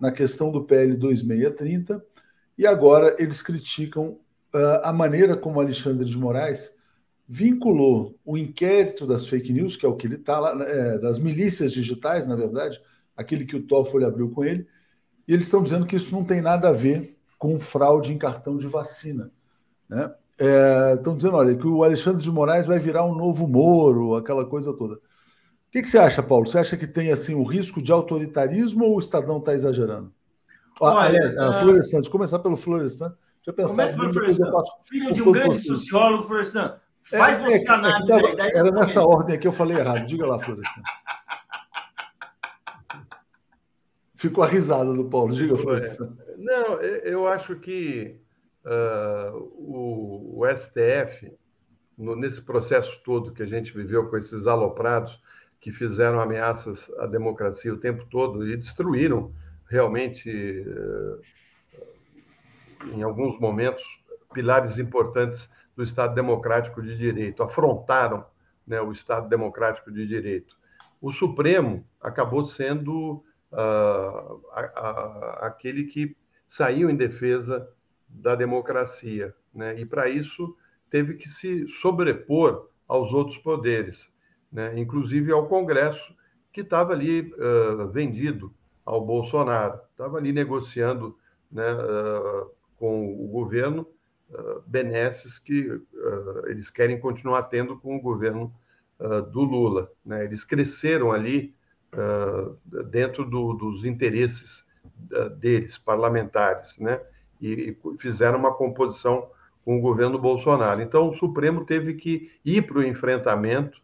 [0.01, 2.03] na questão do PL 2630
[2.57, 4.19] e agora eles criticam
[4.55, 6.75] uh, a maneira como Alexandre de Moraes
[7.33, 11.21] vinculou o inquérito das fake news, que é o que ele está lá, é, das
[11.21, 12.83] milícias digitais, na verdade,
[13.17, 14.67] aquele que o Toffoli abriu com ele,
[15.29, 18.57] e eles estão dizendo que isso não tem nada a ver com fraude em cartão
[18.57, 19.31] de vacina.
[19.89, 20.13] Né?
[20.41, 24.45] É, estão dizendo, olha, que o Alexandre de Moraes vai virar um novo Moro, aquela
[24.45, 24.99] coisa toda.
[25.71, 26.49] O que, que você acha, Paulo?
[26.49, 30.13] Você acha que tem assim o risco de autoritarismo ou o Estadão está exagerando?
[30.81, 31.59] Olha, ah, uh...
[31.61, 33.11] Florestan, deixa eu começar pelo Florestan.
[33.37, 33.75] Deixa eu pensar.
[33.75, 34.51] Começa pelo Florestan.
[34.83, 35.67] Filho de um grande vocês.
[35.67, 36.77] sociólogo, Florestan.
[37.13, 40.07] É, Faz é, você é, análise é, tava, Era nessa ordem aqui, eu falei errado.
[40.07, 40.83] Diga lá, Florestan.
[44.17, 45.33] Ficou a risada do Paulo.
[45.33, 46.17] Diga, Florestan.
[46.37, 48.21] Não, eu acho que
[48.65, 51.33] uh, o, o, STF,
[51.97, 55.23] no, nesse processo todo que a gente viveu com esses aloprados
[55.61, 59.33] que fizeram ameaças à democracia o tempo todo e destruíram
[59.69, 60.31] realmente,
[60.67, 61.21] uh,
[62.95, 63.85] em alguns momentos,
[64.33, 68.25] pilares importantes do Estado Democrático de Direito, afrontaram
[68.67, 70.57] né, o Estado Democrático de Direito.
[71.01, 76.17] O Supremo acabou sendo uh, a, a, aquele que
[76.47, 77.69] saiu em defesa
[78.09, 79.79] da democracia, né?
[79.79, 80.57] E para isso
[80.91, 84.13] teve que se sobrepor aos outros poderes,
[84.53, 84.79] né?
[84.79, 86.15] Inclusive ao Congresso
[86.53, 88.53] que estava ali uh, vendido
[88.85, 91.17] ao Bolsonaro, estava ali negociando,
[91.51, 93.87] né, uh, com o governo
[94.31, 95.81] uh, benesses que
[96.47, 98.53] eles querem continuar tendo com o governo
[99.33, 100.27] do Lula, né?
[100.27, 101.55] Eles cresceram ali
[102.91, 104.67] dentro do, dos interesses
[105.39, 107.01] deles parlamentares, né?
[107.41, 109.31] e fizeram uma composição
[109.65, 110.83] com o governo Bolsonaro.
[110.83, 113.81] Então, o Supremo teve que ir para o enfrentamento,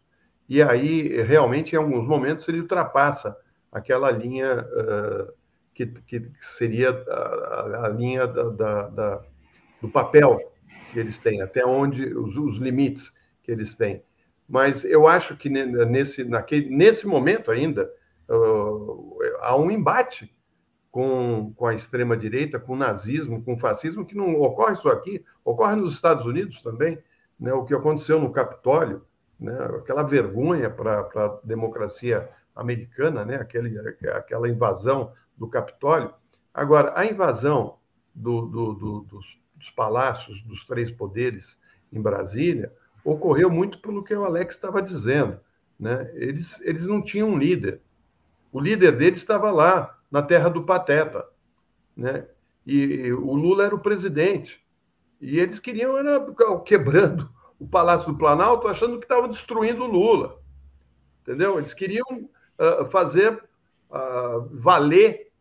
[0.49, 3.37] e aí, realmente, em alguns momentos, ele ultrapassa
[3.71, 5.33] aquela linha uh,
[5.73, 9.21] que, que, seria a, a linha da, da, da,
[9.81, 10.39] do papel
[10.91, 13.11] que eles têm, até onde os, os, limites
[13.43, 14.01] que eles têm.
[14.47, 17.91] Mas eu acho que nesse, naquele, nesse momento ainda
[18.29, 20.33] uh, há um embate
[20.89, 25.23] com, com a extrema-direita, com o nazismo, com o fascismo, que não ocorre só aqui,
[25.43, 26.97] ocorre nos Estados Unidos também.
[27.37, 27.53] Né?
[27.53, 29.05] O que aconteceu no Capitólio,
[29.39, 29.53] né?
[29.77, 33.35] aquela vergonha para a democracia americana, né?
[33.35, 33.77] Aquele,
[34.09, 36.13] aquela invasão do Capitólio.
[36.53, 37.77] Agora, a invasão
[38.13, 41.59] do, do, do, dos, dos palácios dos três poderes
[41.91, 42.73] em Brasília
[43.03, 45.39] ocorreu muito pelo que o Alex estava dizendo.
[45.79, 46.11] Né?
[46.15, 47.81] Eles, eles não tinham um líder.
[48.51, 51.25] O líder deles estava lá, na terra do Pateta.
[51.95, 52.25] Né?
[52.65, 54.65] E o Lula era o presidente.
[55.21, 56.19] E eles queriam era,
[56.65, 60.39] quebrando o Palácio do Planalto, achando que estavam destruindo o Lula.
[61.21, 61.57] Entendeu?
[61.57, 63.33] Eles queriam uh, fazer
[63.89, 65.31] uh, valer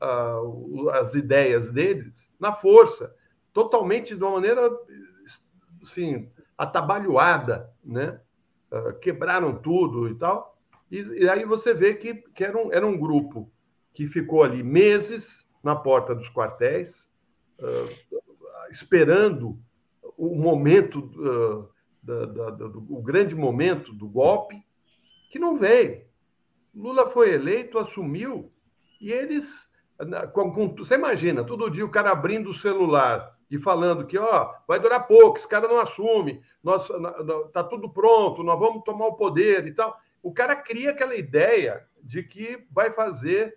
[0.00, 3.14] uh, as ideias deles na força,
[3.52, 4.70] totalmente de uma maneira
[5.82, 8.20] assim, atabalhoada, né?
[9.00, 10.58] quebraram tudo e tal.
[10.90, 13.48] E, e, aí você vê que, que era, um, era um grupo
[13.92, 17.08] que ficou ali meses na porta dos quartéis,
[18.68, 19.62] esperando
[20.16, 21.68] o momento, uh,
[22.02, 24.62] da, da, do, o grande momento do golpe,
[25.30, 26.02] que não veio.
[26.74, 28.52] Lula foi eleito, assumiu,
[29.00, 29.72] e eles.
[30.32, 34.52] Com, com, você imagina, todo dia o cara abrindo o celular e falando que ó,
[34.66, 36.88] vai durar pouco, esse cara não assume, nós,
[37.52, 39.96] tá tudo pronto, nós vamos tomar o poder e tal.
[40.20, 43.56] O cara cria aquela ideia de que vai fazer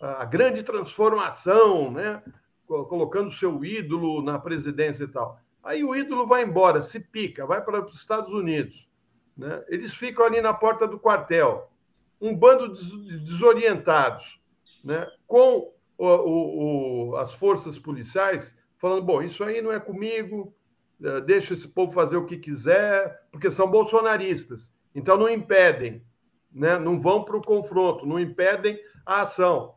[0.00, 2.22] a grande transformação, né?
[2.66, 5.40] colocando seu ídolo na presidência e tal.
[5.68, 8.88] Aí o ídolo vai embora, se pica, vai para os Estados Unidos.
[9.36, 9.62] Né?
[9.68, 11.70] Eles ficam ali na porta do quartel,
[12.18, 14.40] um bando de desorientados,
[14.82, 15.06] né?
[15.26, 20.56] com o, o, o, as forças policiais falando: bom, isso aí não é comigo,
[21.04, 24.72] eh, deixa esse povo fazer o que quiser, porque são bolsonaristas.
[24.94, 26.02] Então não impedem,
[26.50, 26.78] né?
[26.78, 29.74] não vão para o confronto, não impedem a ação.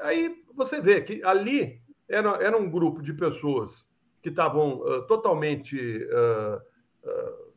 [0.00, 3.88] Aí você vê que ali era, era um grupo de pessoas
[4.22, 6.56] que estavam uh, totalmente uh,
[7.08, 7.52] uh,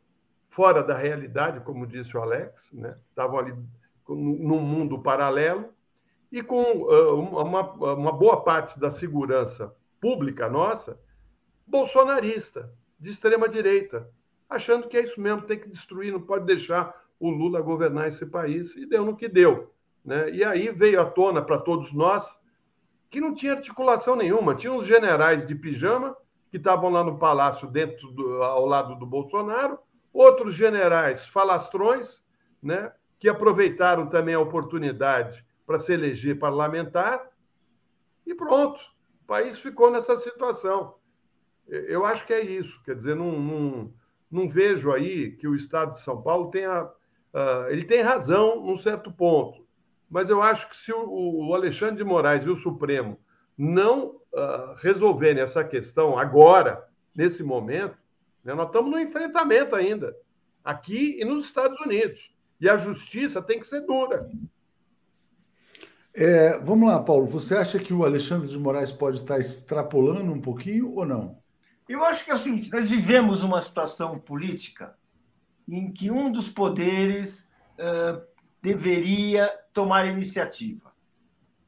[0.47, 2.97] fora da realidade, como disse o Alex, né?
[3.09, 3.53] estavam ali
[4.07, 5.69] num mundo paralelo,
[6.31, 10.99] e com uma, uma boa parte da segurança pública nossa,
[11.65, 14.09] bolsonarista, de extrema-direita,
[14.49, 18.25] achando que é isso mesmo, tem que destruir, não pode deixar o Lula governar esse
[18.25, 19.73] país, e deu no que deu.
[20.03, 20.29] Né?
[20.31, 22.39] E aí veio à tona para todos nós
[23.09, 24.55] que não tinha articulação nenhuma.
[24.55, 26.15] Tinha uns generais de pijama
[26.49, 29.79] que estavam lá no palácio, dentro do, ao lado do Bolsonaro,
[30.13, 32.23] outros generais falastrões,
[32.61, 37.29] né, que aproveitaram também a oportunidade para se eleger parlamentar,
[38.25, 38.81] e pronto,
[39.23, 40.95] o país ficou nessa situação.
[41.67, 43.93] Eu acho que é isso, quer dizer, não, não,
[44.31, 46.83] não vejo aí que o Estado de São Paulo tenha.
[46.83, 49.67] Uh, ele tem razão num certo ponto,
[50.09, 53.19] mas eu acho que se o, o Alexandre de Moraes e o Supremo
[53.57, 57.97] não uh, resolverem essa questão agora, nesse momento,
[58.43, 60.15] né, nós estamos no enfrentamento ainda,
[60.63, 62.31] aqui e nos Estados Unidos.
[62.59, 64.27] E a justiça tem que ser dura.
[66.15, 67.27] É, vamos lá, Paulo.
[67.27, 71.37] Você acha que o Alexandre de Moraes pode estar extrapolando um pouquinho ou não?
[71.87, 74.95] Eu acho que é o seguinte: nós vivemos uma situação política
[75.67, 78.21] em que um dos poderes uh,
[78.61, 80.93] deveria tomar iniciativa.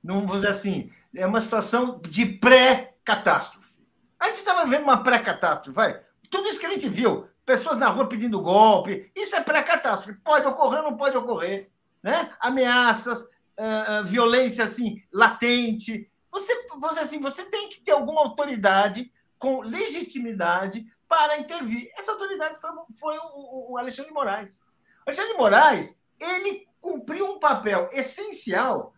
[0.01, 3.75] Não vou dizer assim, é uma situação de pré-catástrofe.
[4.19, 5.99] A gente estava vivendo uma pré-catástrofe, vai.
[6.29, 10.19] Tudo isso que a gente viu, pessoas na rua pedindo golpe, isso é pré-catástrofe.
[10.21, 11.71] Pode ocorrer não pode ocorrer.
[12.03, 12.31] Né?
[12.39, 16.09] Ameaças, uh, violência assim, latente.
[16.31, 21.89] Você, você, assim, você tem que ter alguma autoridade com legitimidade para intervir.
[21.97, 24.59] Essa autoridade foi, foi o, o Alexandre de Moraes.
[25.05, 28.93] O Alexandre de Moraes, ele cumpriu um papel essencial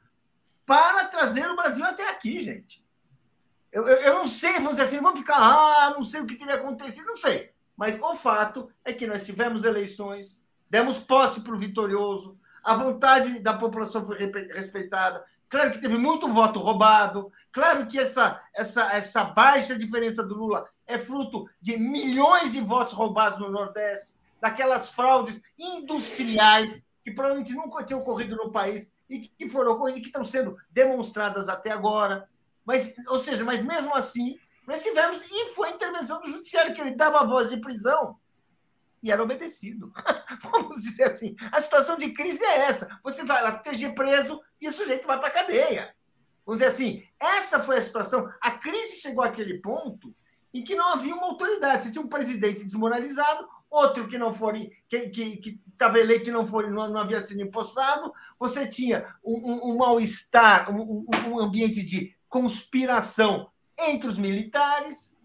[0.70, 2.86] para trazer o Brasil até aqui, gente.
[3.72, 6.36] Eu, eu, eu, não sei, vamos dizer assim, vamos ficar, ah, não sei o que
[6.36, 7.52] teria acontecido, não sei.
[7.76, 10.40] Mas o fato é que nós tivemos eleições,
[10.70, 15.26] demos posse para o vitorioso, a vontade da população foi respeitada.
[15.50, 20.70] Claro que teve muito voto roubado, claro que essa, essa, essa baixa diferença do Lula
[20.86, 27.84] é fruto de milhões de votos roubados no Nordeste, daquelas fraudes industriais que provavelmente nunca
[27.84, 32.30] tinham ocorrido no país e que foram e que estão sendo demonstradas até agora.
[32.64, 34.38] Mas, ou seja, mas mesmo assim,
[34.68, 38.18] nós tivemos e foi a intervenção do judiciário que ele dava a voz de prisão
[39.02, 39.92] e era obedecido.
[40.44, 42.88] Vamos dizer assim, a situação de crise é essa.
[43.04, 45.96] Você vai lá proteger preso e o sujeito vai para a cadeia.
[46.46, 48.30] Vamos dizer assim, essa foi a situação.
[48.42, 50.14] A crise chegou àquele ponto
[50.54, 51.84] em que não havia uma autoridade.
[51.84, 56.70] Você tinha um presidente desmoralizado, outro que não foi que estava eleito e não foi
[56.70, 62.16] não, não, havia sido empossado, você tinha um, um, um mal-estar, um, um, ambiente de
[62.28, 65.18] conspiração entre os militares,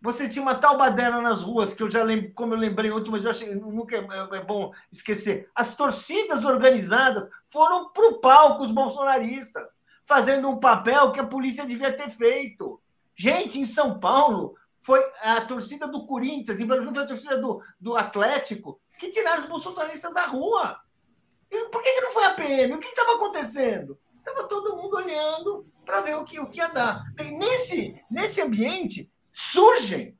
[0.00, 3.10] você tinha uma tal baderna nas ruas que eu já lembro, como eu lembrei ontem,
[3.10, 5.50] mas eu achei nunca é, é, é bom esquecer.
[5.54, 9.76] As torcidas organizadas foram para o palco os bolsonaristas,
[10.06, 12.80] fazendo um papel que a polícia devia ter feito.
[13.16, 17.62] Gente, em São Paulo, foi a torcida do Corinthians, em Brasília foi a torcida do,
[17.80, 20.80] do Atlético, que tiraram os bolsonaristas da rua.
[21.50, 22.74] E por que, que não foi a PM?
[22.74, 23.98] O que estava acontecendo?
[24.18, 27.02] Estava todo mundo olhando para ver o que, o que ia dar.
[27.38, 30.18] Nesse, nesse ambiente surgem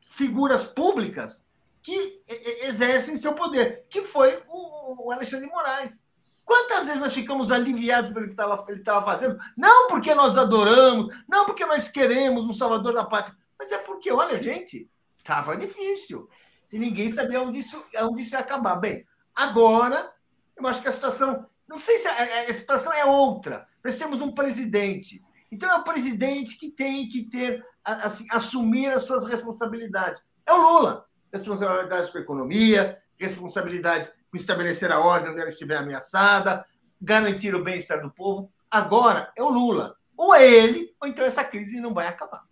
[0.00, 1.42] figuras públicas
[1.82, 2.22] que
[2.62, 6.04] exercem seu poder, que foi o, o Alexandre de Moraes.
[6.44, 9.38] Quantas vezes nós ficamos aliviados pelo que tava, ele estava fazendo?
[9.56, 14.10] Não porque nós adoramos, não porque nós queremos um salvador da pátria, mas é porque,
[14.10, 16.28] olha, gente, estava difícil.
[16.72, 18.74] E ninguém sabia onde isso, onde isso ia acabar.
[18.74, 20.12] Bem, agora,
[20.56, 21.46] eu acho que a situação.
[21.68, 23.64] Não sei se a, a situação é outra.
[23.84, 25.22] Nós temos um presidente.
[25.50, 30.22] Então, é o presidente que tem que ter, assim, assumir as suas responsabilidades.
[30.44, 31.06] É o Lula.
[31.32, 36.66] Responsabilidades com a economia, responsabilidades com estabelecer a ordem onde ela estiver ameaçada,
[37.00, 38.52] garantir o bem-estar do povo.
[38.68, 39.94] Agora é o Lula.
[40.16, 42.42] Ou é ele, ou então essa crise não vai acabar.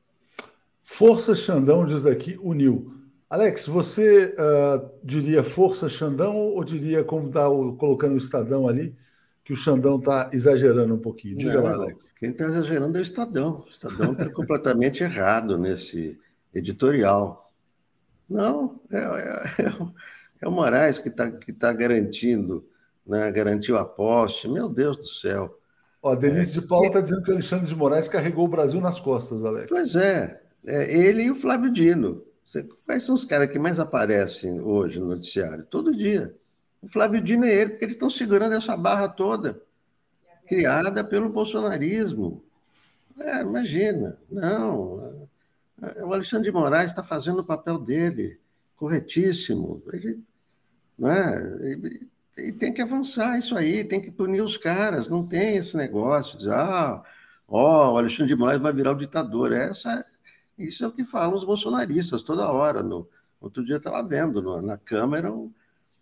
[0.92, 2.84] Força Xandão diz aqui, uniu.
[3.30, 7.44] Alex, você uh, diria força Xandão ou diria, como está
[7.78, 8.94] colocando o Estadão ali,
[9.44, 11.38] que o Xandão está exagerando um pouquinho?
[11.38, 12.12] Diga Não, lá, Alex.
[12.18, 13.64] Quem está exagerando é o Estadão.
[13.64, 16.18] O Estadão está completamente errado nesse
[16.52, 17.48] editorial.
[18.28, 19.72] Não, é, é,
[20.42, 22.68] é o Moraes que está que tá garantindo,
[23.06, 24.48] né, garantiu a posse.
[24.48, 25.56] Meu Deus do céu.
[26.02, 28.80] Ó, Denise é, de Paula está dizendo que o Alexandre de Moraes carregou o Brasil
[28.80, 29.68] nas costas, Alex.
[29.68, 32.24] Pois é, é, ele e o Flávio Dino.
[32.84, 35.64] Quais são os caras que mais aparecem hoje no noticiário?
[35.64, 36.34] Todo dia.
[36.82, 39.62] O Flávio Dino é ele, porque eles estão segurando essa barra toda.
[40.48, 42.42] criada pelo bolsonarismo.
[43.18, 45.28] É, imagina, não.
[45.82, 48.40] É, o Alexandre de Moraes está fazendo o papel dele,
[48.76, 49.82] corretíssimo.
[49.92, 50.22] Ele,
[51.02, 51.70] é?
[51.70, 52.08] Ele,
[52.38, 56.38] e tem que avançar isso aí, tem que punir os caras, não tem esse negócio
[56.38, 57.02] de, ah,
[57.46, 59.52] ó, o Alexandre de Moraes vai virar o ditador.
[59.52, 60.04] Essa,
[60.64, 62.82] isso é o que falam os bolsonaristas toda hora.
[62.82, 63.08] No,
[63.40, 65.52] outro dia estava vendo no, na Câmara um,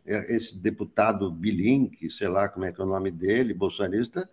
[0.06, 4.28] é, esse deputado Bilink, sei lá como é que é o nome dele, bolsonarista,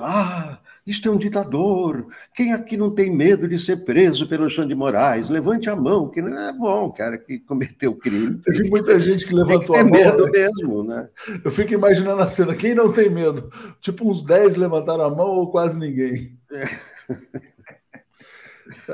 [0.00, 2.06] ah, isto é um ditador.
[2.34, 5.28] Quem aqui não tem medo de ser preso pelo Alexandre de Moraes?
[5.28, 8.38] Levante a mão, que não é bom, cara, que cometeu crime.
[8.44, 9.92] Teve muita gente que levantou que a mão.
[9.92, 10.30] medo né?
[10.32, 11.08] mesmo, né?
[11.42, 12.54] Eu fico imaginando a cena.
[12.54, 13.50] Quem não tem medo?
[13.80, 16.38] Tipo, uns 10 levantaram a mão ou quase ninguém.
[16.52, 16.66] É.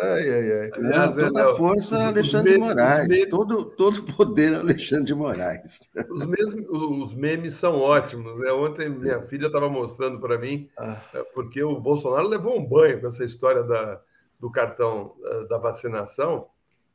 [0.01, 0.71] Ai, ai, ai.
[0.75, 3.29] Aliás, toda a força Alexandre de Moraes.
[3.31, 5.91] Todo, todo poder Alexandre de Moraes.
[6.11, 8.39] Os, mesmos, os memes são ótimos.
[8.39, 8.53] Né?
[8.53, 11.01] Ontem minha filha estava mostrando para mim, ah.
[11.15, 14.01] É, porque o Bolsonaro levou um banho com essa história da,
[14.39, 16.47] do cartão eh, da vacinação.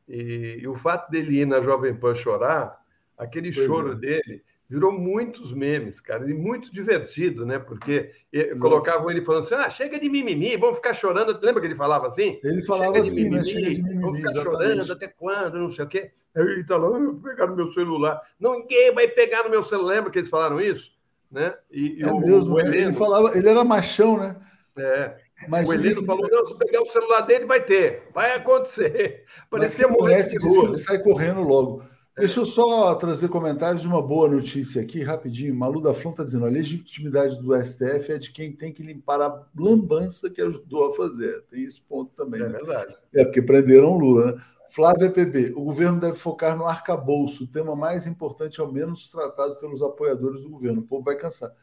[0.07, 2.79] E, e, o fato dele ir na Jovem Pan chorar,
[3.17, 3.95] aquele pois choro é.
[3.95, 7.57] dele virou muitos memes, cara, e muito divertido, né?
[7.57, 8.11] Porque
[8.59, 11.39] colocavam ele falando assim: ah, chega de mimimi, vamos ficar chorando.
[11.41, 12.39] Lembra que ele falava assim?
[12.43, 13.45] Ele falava assim, né?
[13.45, 14.59] Chega de mimimi, vamos ficar exatamente.
[14.59, 16.11] chorando até quando, não sei o quê.
[16.35, 18.21] Aí ele tá lá, vou pegar no meu celular.
[18.39, 19.95] Não, ninguém vai pegar no meu celular.
[19.95, 20.91] Lembra que eles falaram isso?
[21.31, 21.53] Né?
[21.71, 24.35] E, é o, mesmo, o Heleno, ele falava, ele era machão, né?
[24.77, 25.17] É.
[25.47, 29.23] Mas o Heleno falou: não, se pegar o celular dele, vai ter, vai acontecer.
[29.49, 30.67] Parecia de rua.
[30.67, 31.83] Ele sai correndo logo.
[32.17, 35.53] Deixa eu só trazer comentários de uma boa notícia aqui, rapidinho.
[35.53, 39.21] Malu da Flon está dizendo: a legitimidade do STF é de quem tem que limpar
[39.21, 41.43] a lambança que ajudou a fazer.
[41.43, 42.41] Tem esse ponto também.
[42.41, 42.57] É né?
[42.57, 42.97] verdade.
[43.13, 44.41] É porque prenderam o Lula, né?
[44.67, 49.55] Flávia PB, o governo deve focar no arcabouço, o tema mais importante, ao menos tratado
[49.57, 50.81] pelos apoiadores do governo.
[50.81, 51.53] O povo vai cansar.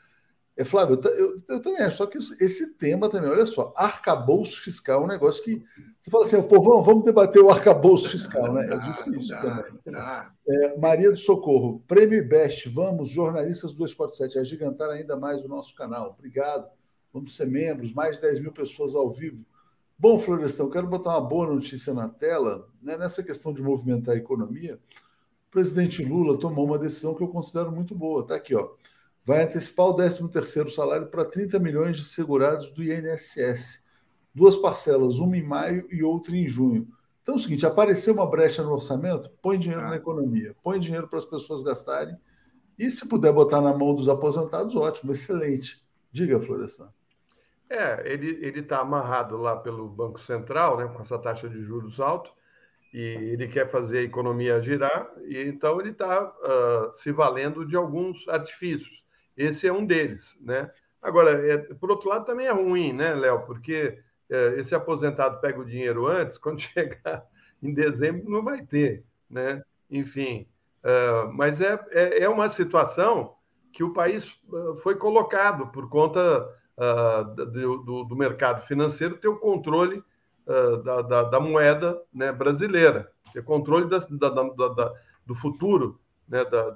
[0.57, 4.61] É, Flávio, eu, eu, eu, também acho, só que esse tema também, olha só, arcabouço
[4.61, 5.61] fiscal é um negócio que.
[5.99, 8.69] Você fala assim, povão, vamos debater o arcabouço fiscal, né?
[8.73, 9.65] É difícil também.
[10.47, 16.15] É, Maria do Socorro, Prêmio Best, vamos, jornalistas 247, agigantar ainda mais o nosso canal.
[16.17, 16.69] Obrigado.
[17.13, 19.45] Vamos ser membros, mais de 10 mil pessoas ao vivo.
[19.99, 22.69] Bom, Florestan, quero botar uma boa notícia na tela.
[22.83, 22.97] Né?
[22.97, 24.79] Nessa questão de movimentar a economia,
[25.49, 28.23] o presidente Lula tomou uma decisão que eu considero muito boa.
[28.23, 28.71] Está aqui, ó
[29.25, 33.85] vai antecipar o 13º salário para 30 milhões de segurados do INSS.
[34.35, 36.89] Duas parcelas, uma em maio e outra em junho.
[37.23, 39.91] Então é o seguinte, apareceu uma brecha no orçamento, põe dinheiro ah.
[39.91, 42.17] na economia, põe dinheiro para as pessoas gastarem
[42.79, 45.83] e se puder botar na mão dos aposentados, ótimo, excelente.
[46.11, 46.93] Diga, Florestan.
[47.71, 52.31] É, ele está amarrado lá pelo Banco Central, né, com essa taxa de juros alta,
[52.93, 57.65] e ele quer fazer a economia girar, e então ele está uh, ah, se valendo
[57.65, 59.04] de alguns artifícios.
[59.37, 60.71] Esse é um deles, né?
[61.03, 63.43] Agora, é, por outro lado, também é ruim, né, Léo?
[63.45, 63.99] Porque
[64.31, 67.27] é, esse aposentado pega o dinheiro antes, quando chegar
[67.63, 69.63] em dezembro não vai ter, né?
[69.91, 70.47] Enfim,
[70.83, 73.37] uh, mas é, é, é, uma situação
[73.73, 74.41] que o país
[74.83, 80.03] foi colocado por conta uh, do, do, mercado financeiro ter o controle
[80.47, 83.99] uh, da, da, da, moeda né, brasileira, ter controle da,
[85.27, 86.71] do futuro né, da,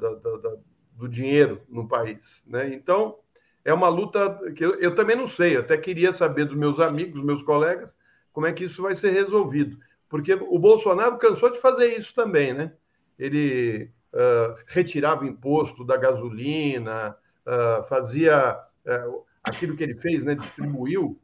[0.98, 2.42] do dinheiro no país.
[2.46, 2.74] Né?
[2.74, 3.16] Então,
[3.64, 7.22] é uma luta que eu, eu, também não sei, até queria saber dos meus amigos,
[7.22, 7.96] meus colegas,
[8.32, 9.78] como é que isso vai ser resolvido.
[10.08, 12.72] Porque o Bolsonaro cansou de fazer isso também, né?
[13.18, 17.16] Ele uh, retirava imposto da gasolina,
[17.46, 20.34] uh, fazia uh, aquilo que ele fez, né?
[20.34, 21.18] Distribuiu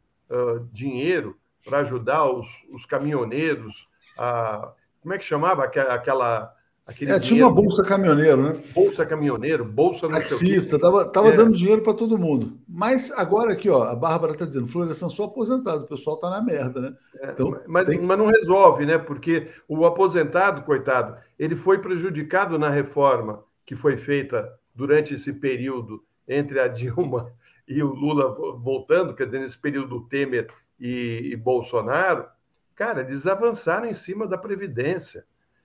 [0.73, 3.89] dinheiro para ajudar os, os caminhoneiros
[4.19, 4.73] a.
[5.01, 6.53] Como é que chamava aquela
[6.87, 8.63] Aquele é, tinha uma bolsa caminhoneiro, né?
[8.75, 11.33] Bolsa caminhoneiro, bolsa taxista, tava, tava é.
[11.33, 12.59] dando dinheiro para todo mundo.
[12.69, 16.43] Mas agora aqui, ó, a Bárbara está dizendo, Florestan sou aposentado, o pessoal tá na
[16.43, 16.97] merda, né?
[17.21, 17.99] É, então, mas, tem...
[18.01, 18.99] mas não resolve, né?
[18.99, 26.05] Porque o aposentado, coitado, ele foi prejudicado na reforma que foi feita durante esse período
[26.29, 27.33] entre a Dilma
[27.67, 28.29] e o Lula
[28.59, 30.49] voltando, quer dizer, nesse período do Temer
[30.79, 32.27] e, e Bolsonaro,
[32.75, 35.25] cara, eles avançaram em cima da Previdência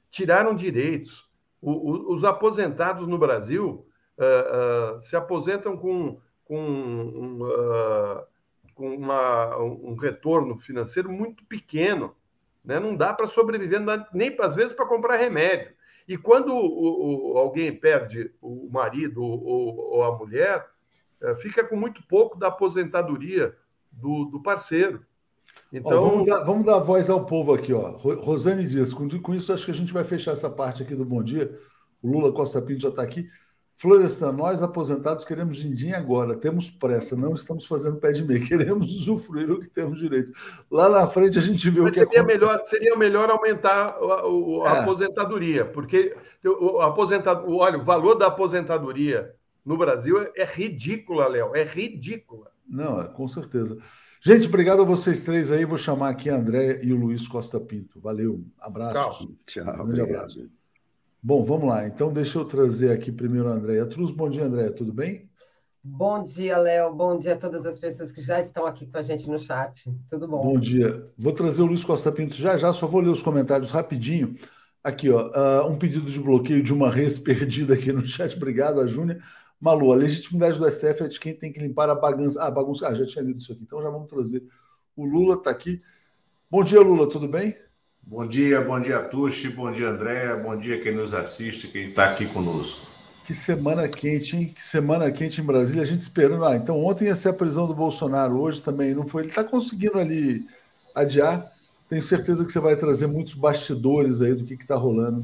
[0.10, 1.30] tiraram direitos.
[1.62, 3.86] O, o, os aposentados no Brasil
[4.18, 8.24] uh, uh, se aposentam com, com, um, uh,
[8.74, 12.16] com uma, um retorno financeiro muito pequeno.
[12.64, 12.80] Né?
[12.80, 15.74] Não dá para sobreviver, dá nem às vezes para comprar remédio.
[16.08, 20.68] E quando o, alguém perde o marido ou, ou a mulher,
[21.38, 23.56] fica com muito pouco da aposentadoria
[23.92, 25.06] do, do parceiro.
[25.72, 27.92] Então, ó, vamos, dar, vamos, dar, voz ao povo aqui, ó.
[27.92, 31.06] Rosane Dias, com, com, isso acho que a gente vai fechar essa parte aqui do
[31.06, 31.52] Bom Dia.
[32.02, 33.28] O Lula Costa Pinto já está aqui.
[33.80, 38.92] Florestan, nós aposentados queremos din-din agora, temos pressa, não estamos fazendo pé de meia, queremos
[38.92, 40.34] usufruir o que temos direito.
[40.70, 43.96] Lá na frente a gente vê Mas o que seria é melhor Seria melhor aumentar
[43.98, 44.80] a, a é.
[44.82, 46.14] aposentadoria, porque
[46.44, 49.34] o, aposentado, olha, o valor da aposentadoria
[49.66, 52.52] no Brasil é, é ridícula, Léo, é ridícula.
[52.70, 53.78] Não, é, com certeza.
[54.22, 55.66] Gente, obrigado a vocês três aí.
[55.66, 58.00] Vou chamar aqui a André e o Luiz Costa Pinto.
[58.00, 59.28] Valeu, abraço.
[59.46, 59.64] Tchau.
[59.64, 59.84] Tchau.
[59.84, 60.50] Um grande abraço.
[61.22, 61.88] Bom, vamos lá.
[61.88, 64.12] Então, deixa eu trazer aqui primeiro a Andréia Truz.
[64.12, 65.30] Bom dia, Andréia, tudo bem?
[65.82, 66.94] Bom dia, Léo.
[66.94, 69.90] Bom dia a todas as pessoas que já estão aqui com a gente no chat.
[70.10, 70.42] Tudo bom?
[70.42, 71.04] Bom dia.
[71.18, 74.36] Vou trazer o Luiz Costa Pinto já já, só vou ler os comentários rapidinho.
[74.84, 78.36] Aqui, ó, uh, um pedido de bloqueio de uma res perdida aqui no chat.
[78.36, 79.20] Obrigado, a Júnia.
[79.60, 82.42] Malu, a legitimidade do STF é de quem tem que limpar a bagunça.
[82.42, 82.88] Ah, bagunça.
[82.88, 83.64] Ah, já tinha lido isso aqui.
[83.64, 84.44] Então já vamos trazer.
[84.96, 85.82] O Lula está aqui.
[86.50, 87.56] Bom dia, Lula, tudo bem?
[88.02, 92.06] Bom dia, bom dia, Tuxi, bom dia, André, bom dia quem nos assiste, quem está
[92.06, 92.88] aqui conosco.
[93.24, 94.52] Que semana quente, hein?
[94.56, 96.44] Que semana quente em Brasília, a gente esperando.
[96.44, 99.24] Ah, então ontem ia ser a prisão do Bolsonaro, hoje também não foi.
[99.24, 100.44] Ele está conseguindo ali
[100.96, 101.46] adiar.
[101.88, 105.24] Tenho certeza que você vai trazer muitos bastidores aí do que está rolando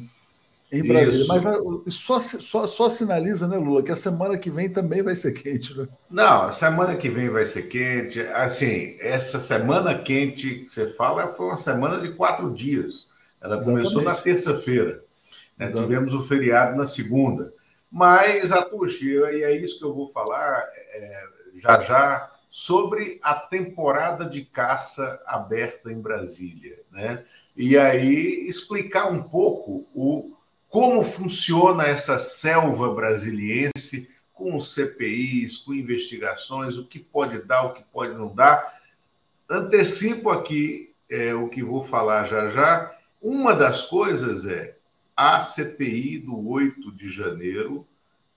[0.72, 1.22] em Brasília.
[1.22, 1.28] Isso.
[1.28, 1.60] Mas ah,
[1.90, 5.78] só, só, só sinaliza, né, Lula, que a semana que vem também vai ser quente,
[5.78, 5.88] né?
[6.10, 8.20] Não, a semana que vem vai ser quente.
[8.22, 13.10] Assim, essa semana quente que você fala foi uma semana de quatro dias.
[13.42, 13.84] Ela Exatamente.
[13.84, 15.04] começou na terça-feira.
[15.58, 15.72] Né?
[15.72, 17.54] Tivemos o feriado na segunda.
[17.92, 21.24] Mas, Atushi, e é isso que eu vou falar é,
[21.56, 26.80] já já, sobre a temporada de caça aberta em Brasília.
[26.92, 27.24] Né?
[27.56, 30.35] E aí explicar um pouco o
[30.76, 37.82] como funciona essa selva brasiliense com CPIs, com investigações, o que pode dar, o que
[37.82, 38.78] pode não dar.
[39.50, 42.94] Antecipo aqui é, o que vou falar já já.
[43.22, 44.76] Uma das coisas é
[45.16, 47.88] a CPI do 8 de janeiro,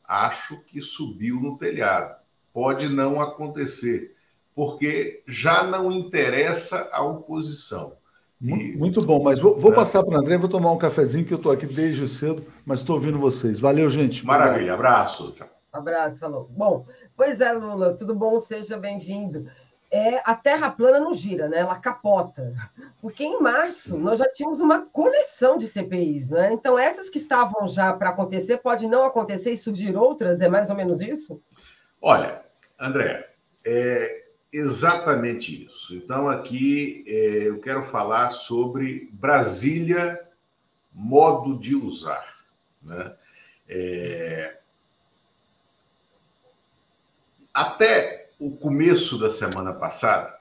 [0.05, 2.21] acho que subiu no telhado.
[2.53, 4.15] Pode não acontecer,
[4.55, 7.97] porque já não interessa a oposição.
[8.41, 9.75] Muito bom, mas vou, vou é.
[9.75, 12.81] passar para o André, vou tomar um cafezinho, que eu estou aqui desde cedo, mas
[12.81, 13.59] estou ouvindo vocês.
[13.59, 14.25] Valeu, gente.
[14.25, 15.33] Maravilha, abraço.
[15.33, 15.49] Tchau.
[15.73, 16.49] Abraço, falou.
[16.51, 16.87] Bom,
[17.17, 18.39] pois é, Lula, tudo bom?
[18.39, 19.47] Seja bem-vindo.
[19.91, 21.59] É, a Terra plana não gira, né?
[21.61, 22.55] Ela capota.
[23.01, 26.53] Porque em março nós já tínhamos uma coleção de CPIs, né?
[26.53, 30.71] Então, essas que estavam já para acontecer, pode não acontecer e surgir outras, é mais
[30.71, 31.41] ou menos isso?
[32.01, 32.43] Olha,
[32.79, 33.27] André,
[33.65, 35.95] é, exatamente isso.
[35.95, 40.21] Então, aqui é, eu quero falar sobre Brasília,
[40.93, 42.25] modo de usar.
[42.83, 43.15] Né?
[43.69, 44.59] É...
[47.53, 50.39] Até o começo da semana passada,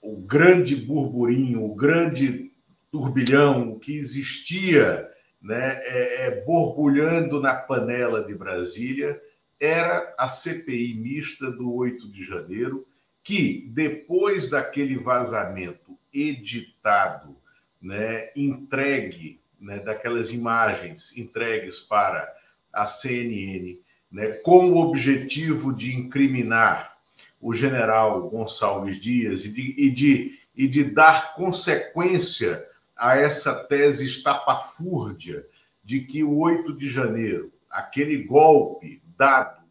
[0.00, 2.50] o grande burburinho, o grande
[2.90, 5.08] turbilhão que existia
[5.40, 9.20] né, é, é, borbulhando na panela de Brasília
[9.60, 12.86] era a CPI mista do 8 de janeiro,
[13.22, 17.36] que, depois daquele vazamento editado,
[17.80, 22.26] né, entregue, né, daquelas imagens entregues para
[22.72, 23.78] a CNN,
[24.10, 26.96] né, com o objetivo de incriminar
[27.40, 32.66] o general Gonçalves Dias e de, e de, e de dar consequência
[32.96, 35.46] a essa tese estapafúrdia
[35.84, 39.02] de que o 8 de janeiro, aquele golpe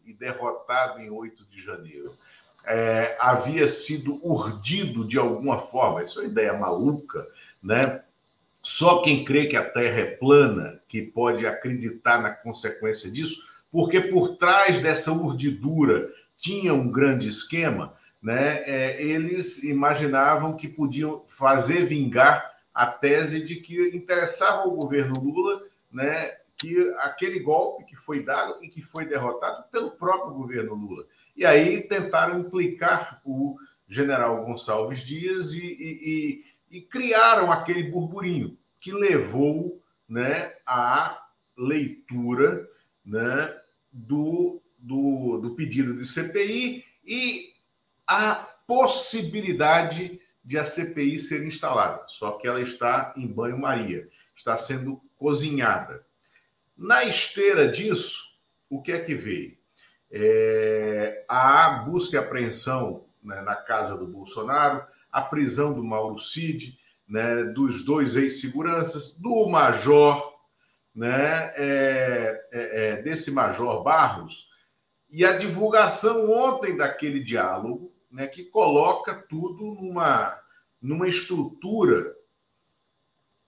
[0.04, 2.16] e derrotado em 8 de janeiro,
[2.64, 7.26] é, havia sido urdido de alguma forma, isso é uma ideia maluca,
[7.62, 8.02] né?
[8.62, 14.00] Só quem crê que a Terra é plana que pode acreditar na consequência disso, porque
[14.00, 18.62] por trás dessa urdidura tinha um grande esquema, né?
[18.66, 25.62] É, eles imaginavam que podiam fazer vingar a tese de que interessava ao governo Lula,
[25.92, 31.06] né, que aquele golpe que foi dado e que foi derrotado pelo próprio governo Lula.
[31.36, 33.56] E aí tentaram implicar o
[33.88, 41.26] general Gonçalves Dias e, e, e, e criaram aquele burburinho que levou né, à
[41.56, 42.68] leitura
[43.04, 43.56] né,
[43.92, 47.54] do, do, do pedido de CPI e
[48.06, 48.34] a
[48.66, 52.04] possibilidade de a CPI ser instalada.
[52.08, 56.04] Só que ela está em banho-maria, está sendo cozinhada.
[56.80, 58.38] Na esteira disso,
[58.70, 59.54] o que é que veio?
[60.10, 64.82] É, a busca e apreensão né, na casa do Bolsonaro,
[65.12, 70.40] a prisão do Mauro Cid, né, dos dois ex-seguranças, do major,
[70.94, 74.48] né, é, é, é, desse major Barros,
[75.10, 80.40] e a divulgação ontem daquele diálogo, né, que coloca tudo numa,
[80.80, 82.16] numa estrutura,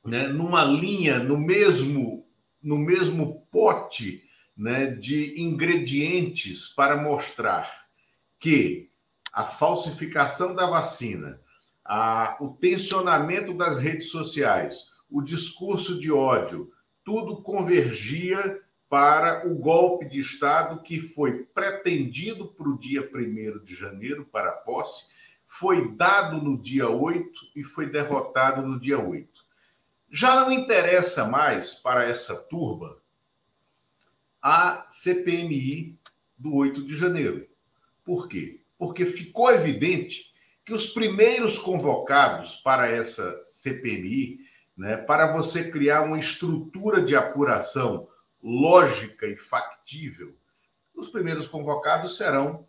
[0.05, 2.31] né, numa linha, no mesmo
[2.63, 4.23] no mesmo pote
[4.57, 7.71] né, de ingredientes para mostrar
[8.39, 8.91] que
[9.33, 11.41] a falsificação da vacina,
[11.85, 16.71] a, o tensionamento das redes sociais, o discurso de ódio,
[17.05, 23.75] tudo convergia para o golpe de Estado que foi pretendido para o dia 1 de
[23.75, 25.11] janeiro, para a posse,
[25.49, 29.32] foi dado no dia 8 e foi derrotado no dia 8.
[30.15, 33.01] Já não interessa mais para essa turba
[34.43, 35.99] a CPMI
[36.37, 37.49] do 8 de janeiro.
[38.05, 38.61] Por quê?
[38.77, 40.31] Porque ficou evidente
[40.67, 44.41] que os primeiros convocados para essa CPMI,
[44.77, 48.07] né, para você criar uma estrutura de apuração
[48.43, 50.37] lógica e factível,
[50.95, 52.69] os primeiros convocados serão,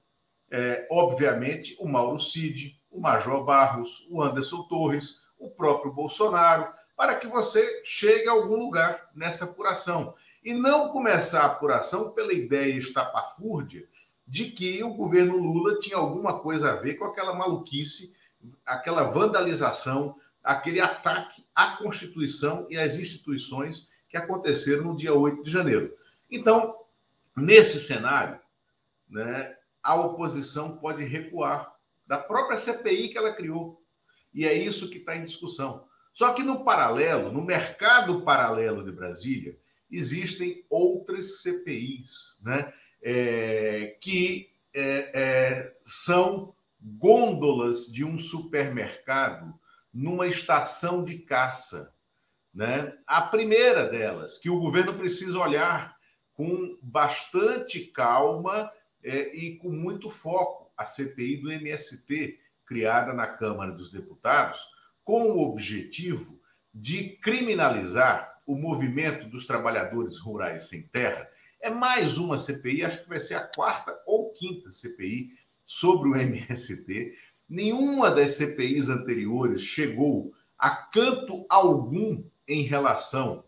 [0.50, 7.16] é, obviamente, o Mauro Cid, o Major Barros, o Anderson Torres, o próprio Bolsonaro, para
[7.16, 10.14] que você chegue a algum lugar nessa apuração.
[10.44, 13.88] E não começar a apuração pela ideia estapafúrdia
[14.28, 18.14] de que o governo Lula tinha alguma coisa a ver com aquela maluquice,
[18.66, 25.50] aquela vandalização, aquele ataque à Constituição e às instituições que aconteceram no dia 8 de
[25.52, 25.96] janeiro.
[26.30, 26.78] Então,
[27.36, 28.40] nesse cenário,
[29.10, 31.74] né, a oposição pode recuar
[32.06, 33.82] da própria CPI que ela criou.
[34.34, 35.86] E é isso que está em discussão.
[36.14, 39.58] Só que no paralelo, no mercado paralelo de Brasília,
[39.90, 42.72] existem outras CPIs, né?
[43.02, 49.54] É, que é, é, são gôndolas de um supermercado
[49.94, 51.94] numa estação de caça.
[52.54, 52.94] Né?
[53.06, 55.96] A primeira delas, que o governo precisa olhar
[56.34, 58.72] com bastante calma
[59.04, 64.60] é, e com muito foco, a CPI do MST, criada na Câmara dos Deputados,
[65.04, 66.40] com o objetivo
[66.74, 71.30] de criminalizar o movimento dos trabalhadores rurais sem terra.
[71.62, 75.32] É mais uma CPI, acho que vai ser a quarta ou quinta CPI
[75.66, 77.14] sobre o MST.
[77.50, 83.44] Nenhuma das CPIs anteriores chegou a canto algum em relação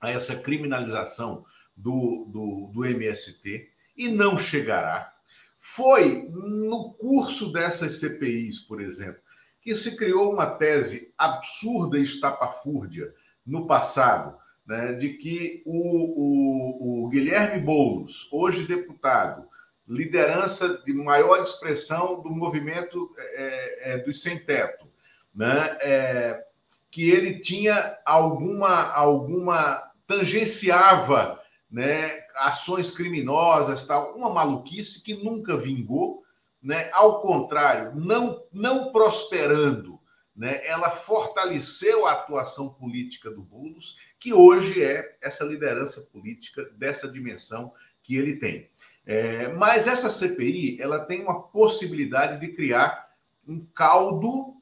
[0.00, 1.44] a essa criminalização
[1.76, 5.12] do, do, do MST e não chegará.
[5.58, 9.21] Foi no curso dessas CPIs, por exemplo,
[9.62, 13.14] que se criou uma tese absurda e estapafúrdia
[13.46, 14.36] no passado,
[14.66, 19.46] né, de que o, o, o Guilherme Boulos, hoje deputado,
[19.88, 24.86] liderança de maior expressão do movimento é, é, dos sem-teto,
[25.34, 26.44] né, é,
[26.90, 31.40] que ele tinha alguma, alguma tangenciava
[31.70, 36.21] né, ações criminosas, tal, uma maluquice que nunca vingou,
[36.62, 36.90] né?
[36.92, 39.98] Ao contrário, não, não prosperando,
[40.34, 40.64] né?
[40.66, 47.72] ela fortaleceu a atuação política do Boulos, que hoje é essa liderança política dessa dimensão
[48.02, 48.70] que ele tem.
[49.04, 53.10] É, mas essa CPI ela tem uma possibilidade de criar
[53.46, 54.56] um caldo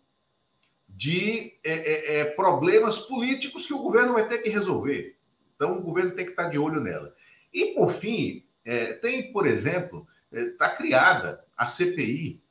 [0.88, 5.16] de é, é, é, problemas políticos que o governo vai ter que resolver.
[5.54, 7.14] Então, o governo tem que estar de olho nela.
[7.52, 12.42] E, por fim, é, tem, por exemplo, está é, criada a CPI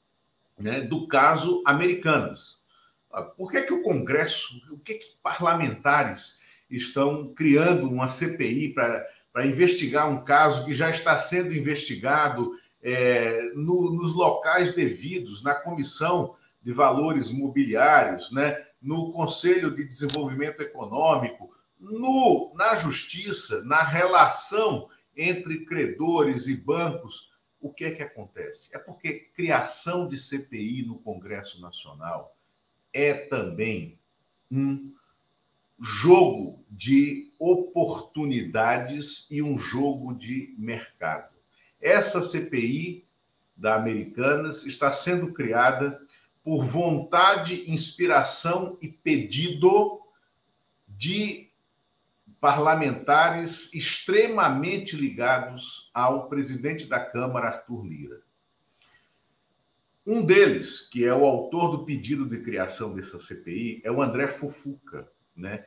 [0.56, 2.64] né, do caso Americanas.
[3.11, 9.48] Ah, por que, que o Congresso, o que, que parlamentares estão criando uma CPI para
[9.48, 12.52] investigar um caso que já está sendo investigado
[12.84, 20.61] é, no, nos locais devidos, na Comissão de Valores Imobiliários, né, no Conselho de Desenvolvimento
[20.61, 21.49] Econômico,
[21.80, 24.88] no, na Justiça, na relação
[25.18, 27.28] entre credores e bancos
[27.61, 28.76] o que é que acontece?
[28.76, 32.36] É porque criação de CPI no Congresso Nacional
[32.94, 33.98] é também
[34.52, 34.94] um
[35.80, 41.36] jogo de oportunidades e um jogo de mercado.
[41.81, 43.06] Essa CPI
[43.56, 46.02] da Americanas está sendo criada
[46.44, 50.02] por vontade, inspiração e pedido
[50.88, 51.48] de
[52.40, 58.22] parlamentares extremamente ligados ao presidente da Câmara, Arthur Lira.
[60.06, 64.28] Um deles, que é o autor do pedido de criação dessa CPI, é o André
[64.28, 65.66] Fufuca, né?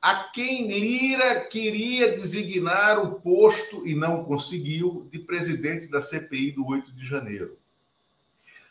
[0.00, 6.66] a quem Lira queria designar o posto e não conseguiu de presidente da CPI do
[6.66, 7.58] 8 de janeiro.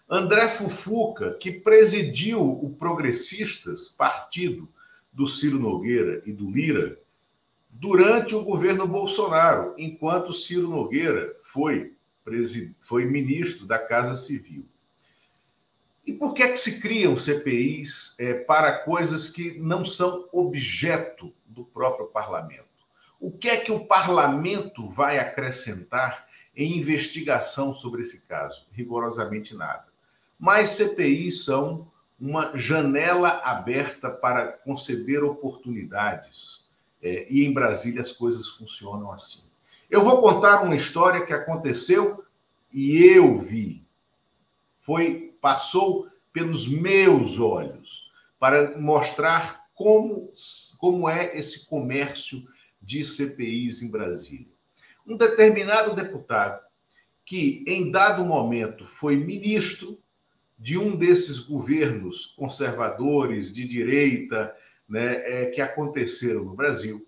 [0.10, 4.68] André Fufuca, que presidiu o Progressistas, partido
[5.14, 6.99] do Ciro Nogueira e do Lira,
[7.80, 11.96] durante o governo Bolsonaro, enquanto Ciro Nogueira foi,
[12.82, 14.68] foi ministro da Casa Civil.
[16.06, 21.34] E por que é que se criam CPIs é, para coisas que não são objeto
[21.46, 22.66] do próprio parlamento?
[23.18, 28.66] O que é que o parlamento vai acrescentar em investigação sobre esse caso?
[28.72, 29.86] Rigorosamente nada.
[30.38, 31.90] Mas CPIs são
[32.20, 36.59] uma janela aberta para conceder oportunidades.
[37.02, 39.44] É, e em Brasília as coisas funcionam assim.
[39.90, 42.24] Eu vou contar uma história que aconteceu
[42.72, 43.84] e eu vi.
[44.80, 50.32] Foi passou pelos meus olhos para mostrar como,
[50.78, 52.46] como é esse comércio
[52.82, 54.48] de CPIs em Brasília.
[55.06, 56.62] Um determinado deputado
[57.26, 60.00] que, em dado momento, foi ministro
[60.58, 64.54] de um desses governos conservadores de direita
[64.90, 67.06] né, é, que aconteceram no Brasil.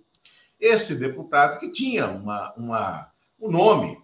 [0.60, 3.98] Esse deputado, que tinha uma, uma, um nome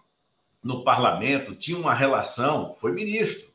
[0.64, 3.48] no parlamento, tinha uma relação, foi ministro.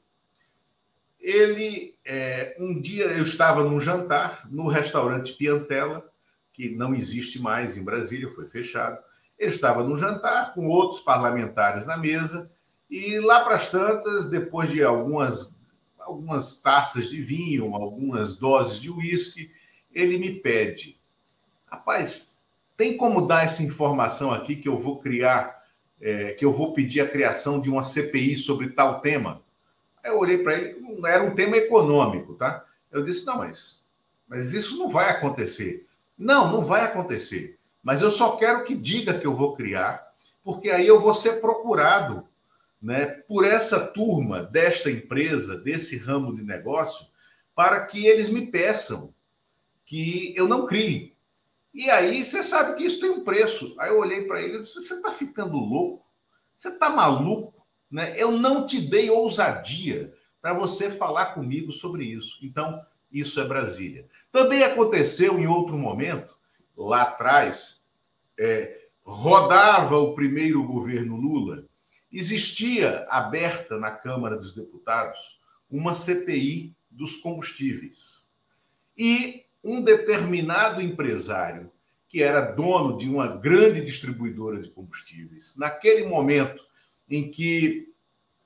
[1.20, 6.09] Ele, é, um dia, eu estava num jantar no restaurante Piantela,
[6.53, 8.99] que não existe mais em Brasília, foi fechado.
[9.39, 12.53] Ele estava num jantar com outros parlamentares na mesa,
[12.89, 15.61] e lá para as tantas, depois de algumas
[15.99, 19.51] algumas taças de vinho, algumas doses de uísque,
[19.94, 20.98] ele me pede:
[21.66, 22.40] rapaz,
[22.77, 25.62] tem como dar essa informação aqui que eu vou criar,
[26.01, 29.43] é, que eu vou pedir a criação de uma CPI sobre tal tema?
[30.02, 32.64] Aí eu olhei para ele, era um tema econômico, tá?
[32.90, 33.86] Eu disse: não, mas,
[34.28, 35.86] mas isso não vai acontecer.
[36.19, 37.59] Não, não vai acontecer.
[37.82, 40.12] Mas eu só quero que diga que eu vou criar,
[40.44, 42.27] porque aí eu vou ser procurado
[42.81, 47.06] né, por essa turma desta empresa, desse ramo de negócio,
[47.55, 49.14] para que eles me peçam
[49.93, 51.14] que eu não crie.
[51.74, 53.77] E aí você sabe que isso tem um preço.
[53.78, 56.02] Aí eu olhei para ele e disse: Você está ficando louco?
[56.56, 57.62] Você está maluco?
[57.90, 58.14] Né?
[58.16, 62.39] Eu não te dei ousadia para você falar comigo sobre isso.
[62.43, 62.82] Então,
[63.12, 64.09] isso é Brasília.
[64.31, 66.39] Também aconteceu em outro momento,
[66.74, 67.86] lá atrás,
[68.40, 71.66] é, rodava o primeiro governo Lula
[72.10, 75.39] existia aberta na Câmara dos Deputados
[75.70, 78.27] uma CPI dos combustíveis.
[78.97, 81.70] E um determinado empresário,
[82.09, 86.62] que era dono de uma grande distribuidora de combustíveis, naquele momento
[87.09, 87.89] em que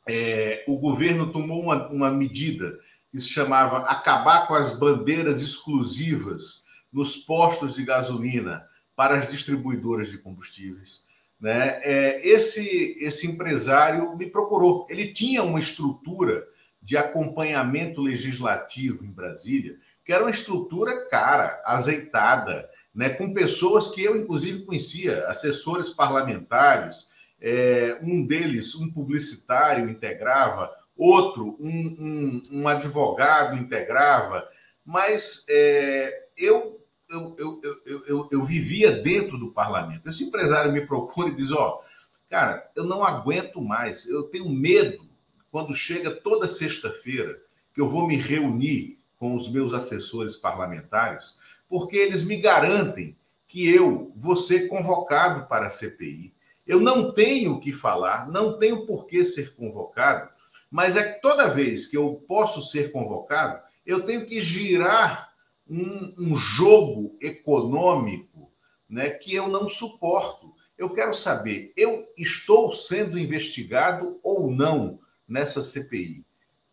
[0.09, 2.79] é, o governo tomou uma, uma medida
[3.11, 8.65] que se chamava acabar com as bandeiras exclusivas nos postos de gasolina
[8.95, 11.07] para as distribuidoras de combustíveis
[11.41, 11.81] né?
[11.83, 14.87] É, esse, esse empresário me procurou.
[14.89, 16.47] Ele tinha uma estrutura
[16.83, 23.11] de acompanhamento legislativo em Brasília, que era uma estrutura cara, azeitada, né?
[23.11, 27.11] com pessoas que eu, inclusive, conhecia, assessores parlamentares,
[27.41, 34.49] é, um deles, um publicitário, integrava, outro, um, um, um advogado, integrava,
[34.85, 36.77] mas é, eu
[37.09, 40.09] eu, eu, eu, eu, eu vivia dentro do parlamento.
[40.09, 41.81] Esse empresário me procura e diz: Ó,
[42.29, 45.09] cara, eu não aguento mais, eu tenho medo
[45.53, 47.41] quando chega toda sexta-feira
[47.73, 51.39] que eu vou me reunir com os meus assessores parlamentares,
[51.69, 53.17] porque eles me garantem
[53.47, 56.35] que eu vou ser convocado para a CPI.
[56.67, 60.31] Eu não tenho o que falar, não tenho por que ser convocado,
[60.71, 65.33] mas é que toda vez que eu posso ser convocado, eu tenho que girar
[65.69, 68.51] um, um jogo econômico
[68.89, 70.55] né, que eu não suporto.
[70.77, 76.25] Eu quero saber, eu estou sendo investigado ou não nessa CPI?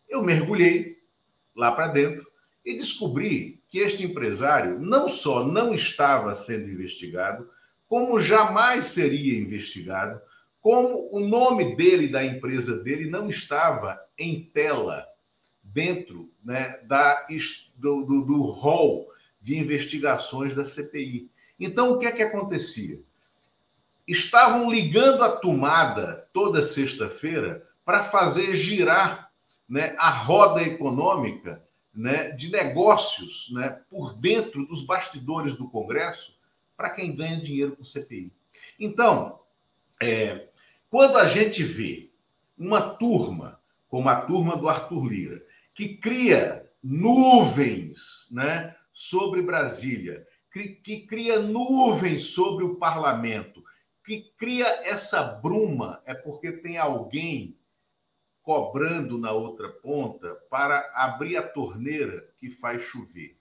[0.08, 0.98] Eu mergulhei
[1.56, 2.30] lá para dentro
[2.64, 7.50] e descobri que este empresário não só não estava sendo investigado,
[7.86, 10.20] como jamais seria investigado,
[10.60, 15.06] como o nome dele, da empresa dele, não estava em tela
[15.62, 17.26] dentro né, da,
[17.76, 19.08] do, do, do rol
[19.40, 21.30] de investigações da CPI.
[21.60, 23.00] Então, o que é que acontecia?
[24.06, 29.30] Estavam ligando a tomada toda sexta-feira para fazer girar
[29.68, 31.62] né, a roda econômica
[31.94, 36.36] né, de negócios né, por dentro dos bastidores do Congresso
[36.76, 38.32] para quem ganha dinheiro com CPI.
[38.78, 39.40] Então,
[40.02, 40.48] é,
[40.90, 42.10] quando a gente vê
[42.58, 50.68] uma turma, como a turma do Arthur Lira, que cria nuvens né, sobre Brasília, que,
[50.68, 53.62] que cria nuvens sobre o parlamento,
[54.04, 57.56] que cria essa bruma, é porque tem alguém
[58.44, 63.36] cobrando na outra ponta para abrir a torneira que faz chover.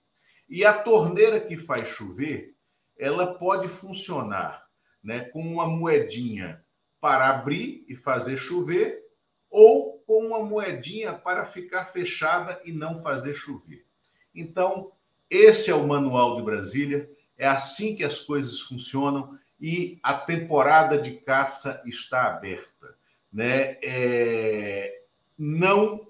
[0.49, 2.55] E a torneira que faz chover,
[2.97, 4.65] ela pode funcionar
[5.03, 6.63] né, com uma moedinha
[7.01, 9.03] para abrir e fazer chover,
[9.49, 13.85] ou com uma moedinha para ficar fechada e não fazer chover.
[14.33, 14.93] Então,
[15.29, 20.97] esse é o manual de Brasília, é assim que as coisas funcionam e a temporada
[20.97, 22.95] de caça está aberta.
[23.33, 23.77] Né?
[23.81, 25.01] É,
[25.37, 26.07] não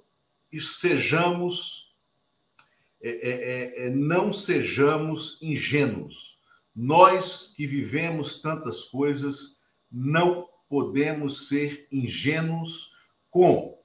[0.60, 1.84] sejamos
[3.06, 6.38] é, é, é, é, não sejamos ingênuos.
[6.74, 9.58] Nós que vivemos tantas coisas
[9.92, 12.92] não podemos ser ingênuos
[13.30, 13.78] com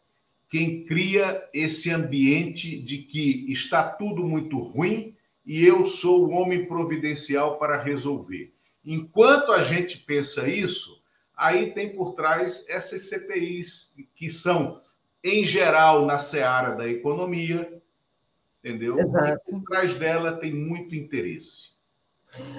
[0.48, 6.66] quem cria esse ambiente de que está tudo muito ruim e eu sou o homem
[6.66, 8.54] providencial para resolver.
[8.84, 10.97] Enquanto a gente pensa isso,
[11.38, 14.82] aí tem por trás essas CPIs que são,
[15.22, 17.80] em geral, na seara da economia,
[18.58, 18.98] entendeu?
[18.98, 19.42] Exato.
[19.48, 21.78] E por trás dela tem muito interesse.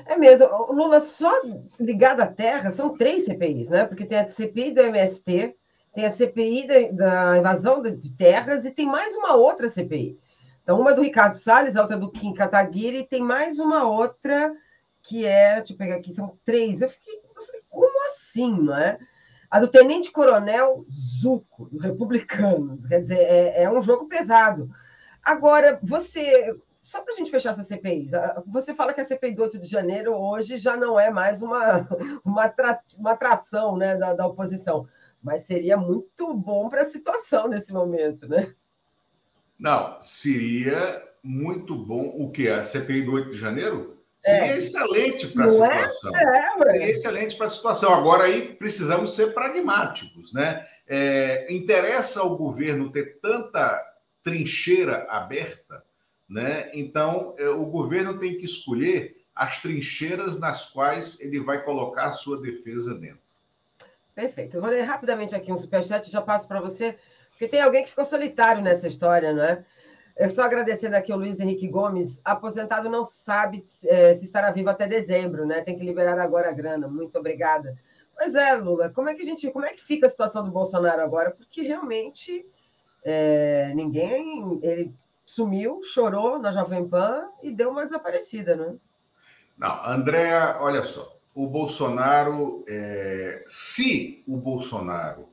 [0.06, 0.48] É mesmo.
[0.48, 1.32] O Lula, só
[1.80, 3.86] ligado à terra, são três CPIs, né?
[3.86, 5.56] Porque tem a CPI do MST,
[5.94, 10.18] tem a CPI da, invasão de terras e tem mais uma outra CPI.
[10.64, 13.60] Então, uma é do Ricardo Salles, a outra é do Kim Kataguiri, e tem mais
[13.60, 14.54] uma outra
[15.02, 16.82] que é, deixa eu pegar aqui, são três.
[16.82, 19.00] Eu, fiquei, eu falei, como assim, não é?
[19.50, 22.86] A do Tenente Coronel Zuco, do Republicanos.
[22.86, 24.70] Quer dizer, é, é um jogo pesado.
[25.24, 26.56] Agora, você
[26.90, 28.08] só para a gente fechar essa CPI,
[28.48, 31.88] você fala que a CPI do 8 de janeiro hoje já não é mais uma,
[32.26, 32.52] uma,
[32.98, 34.88] uma atração né, da, da oposição,
[35.22, 38.56] mas seria muito bom para a situação nesse momento, né?
[39.60, 42.48] Não, seria muito bom o que?
[42.50, 43.99] A CPI do 8 de janeiro?
[44.22, 44.58] Seria é.
[44.58, 45.50] excelente para a é?
[45.90, 46.16] situação.
[46.16, 46.24] É?
[46.24, 47.94] É, seria excelente para a situação.
[47.94, 50.66] Agora aí precisamos ser pragmáticos, né?
[50.88, 53.80] É, interessa ao governo ter tanta
[54.24, 55.84] trincheira aberta
[56.30, 56.70] né?
[56.74, 62.14] Então, é, o governo tem que escolher as trincheiras nas quais ele vai colocar a
[62.14, 63.20] sua defesa dentro.
[64.14, 64.58] Perfeito.
[64.58, 66.98] Eu vou ler rapidamente aqui um superchat e já passo para você,
[67.32, 69.66] porque tem alguém que ficou solitário nessa história, não é?
[70.18, 74.70] Eu só agradecendo aqui o Luiz Henrique Gomes, aposentado não sabe é, se estará vivo
[74.70, 75.62] até dezembro, né?
[75.62, 76.88] Tem que liberar agora a grana.
[76.88, 77.78] Muito obrigada.
[78.16, 80.52] Pois é, Lula, como é que a gente, como é que fica a situação do
[80.52, 81.32] Bolsonaro agora?
[81.32, 82.46] Porque realmente
[83.04, 84.94] é, ninguém, ele
[85.26, 88.76] sumiu, chorou na Jovem Pan e deu uma desaparecida, né?
[89.58, 95.30] Não, Andréa, olha só, o Bolsonaro, é, se o Bolsonaro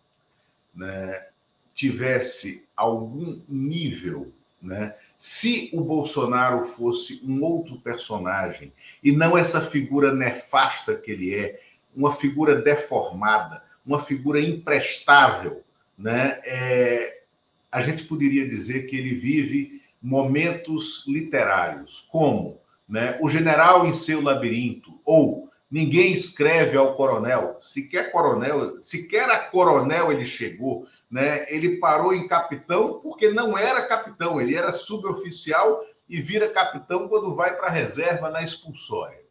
[0.75, 1.27] né,
[1.75, 8.73] tivesse algum nível, né, se o Bolsonaro fosse um outro personagem
[9.03, 11.61] e não essa figura nefasta que ele é,
[11.95, 15.63] uma figura deformada, uma figura imprestável,
[15.97, 17.23] né, é,
[17.71, 24.23] a gente poderia dizer que ele vive momentos literários, como né, O General em seu
[24.23, 31.47] labirinto, ou Ninguém escreve ao coronel, sequer coronel, sequer a coronel ele chegou, né?
[31.53, 37.35] Ele parou em capitão porque não era capitão, ele era suboficial e vira capitão quando
[37.35, 39.23] vai para a reserva na expulsória,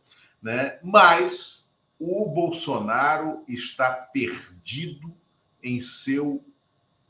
[0.42, 0.80] né?
[0.84, 5.16] Mas o Bolsonaro está perdido
[5.64, 6.44] em seu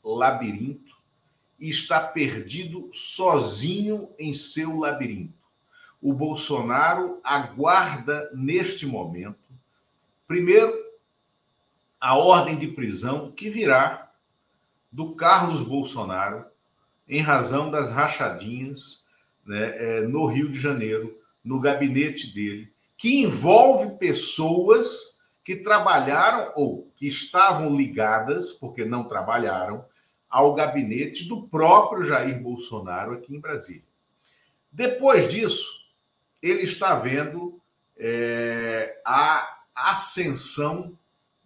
[0.02, 0.96] labirinto
[1.58, 5.34] e está perdido sozinho em seu labirinto.
[6.00, 9.52] O Bolsonaro aguarda neste momento,
[10.26, 10.72] primeiro,
[12.00, 14.05] a ordem de prisão que virá
[14.96, 16.46] do Carlos Bolsonaro
[17.06, 19.04] em razão das rachadinhas
[19.44, 26.90] né, é, no Rio de Janeiro, no gabinete dele, que envolve pessoas que trabalharam ou
[26.96, 29.84] que estavam ligadas, porque não trabalharam,
[30.30, 33.84] ao gabinete do próprio Jair Bolsonaro aqui em Brasília.
[34.72, 35.68] Depois disso,
[36.40, 37.60] ele está vendo
[37.98, 40.98] é, a ascensão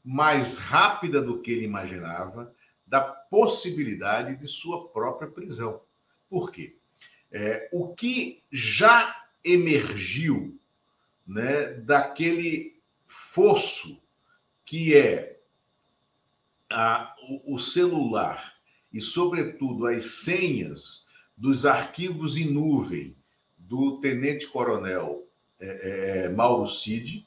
[0.05, 2.55] mais rápida do que ele imaginava
[2.91, 5.81] da possibilidade de sua própria prisão.
[6.29, 6.77] Por quê?
[7.31, 10.61] É, o que já emergiu
[11.25, 14.03] né, daquele fosso
[14.65, 15.39] que é
[16.69, 18.55] a, o, o celular
[18.93, 23.17] e, sobretudo, as senhas dos arquivos em nuvem
[23.57, 25.29] do tenente-coronel
[25.61, 27.25] é, é, Mauro Cid,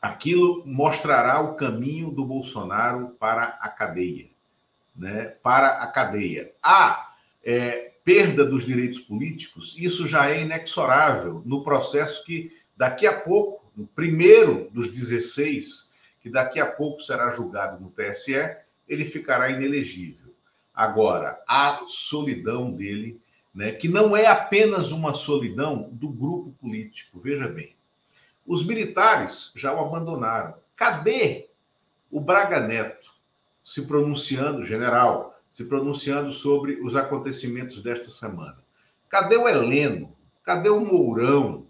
[0.00, 4.28] aquilo mostrará o caminho do Bolsonaro para a cadeia.
[4.94, 5.34] Né?
[5.42, 6.52] Para a cadeia.
[6.62, 7.14] A
[7.44, 13.70] é, perda dos direitos políticos, isso já é inexorável no processo que daqui a pouco,
[13.76, 18.56] no primeiro dos 16, que daqui a pouco será julgado no TSE,
[18.88, 20.34] ele ficará inelegível.
[20.74, 23.20] Agora, a solidão dele,
[23.54, 27.75] né, que não é apenas uma solidão do grupo político, veja bem.
[28.46, 30.54] Os militares já o abandonaram.
[30.74, 31.48] Cadê
[32.10, 33.10] o Braga Neto
[33.64, 38.58] se pronunciando, general, se pronunciando sobre os acontecimentos desta semana?
[39.08, 40.16] Cadê o Heleno?
[40.44, 41.66] Cadê o Mourão?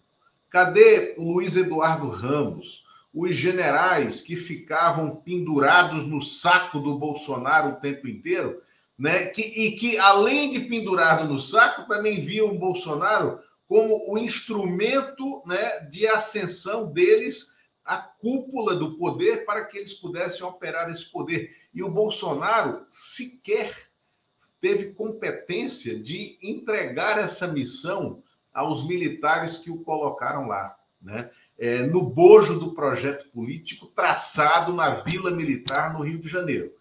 [0.50, 2.86] Cadê o Luiz Eduardo Ramos?
[3.16, 8.60] os generais que ficavam pendurados no saco do Bolsonaro o tempo inteiro,
[8.98, 9.26] né?
[9.28, 15.42] Que, e que, além de pendurado no saco, também viam o Bolsonaro como o instrumento
[15.44, 21.54] né, de ascensão deles à cúpula do poder para que eles pudessem operar esse poder.
[21.72, 23.88] E o Bolsonaro sequer
[24.60, 28.22] teve competência de entregar essa missão
[28.52, 31.30] aos militares que o colocaram lá, né?
[31.58, 36.74] É, no bojo do projeto político traçado na Vila Militar no Rio de Janeiro.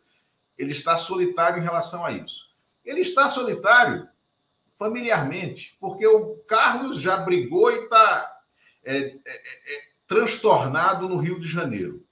[0.57, 2.49] Ele está solitário em relação a isso.
[2.83, 4.07] Ele está solitário
[4.77, 8.39] familiarmente, porque o Carlos já brigou e está
[8.83, 9.15] é, é, é,
[10.07, 12.05] transtornado no Rio de Janeiro.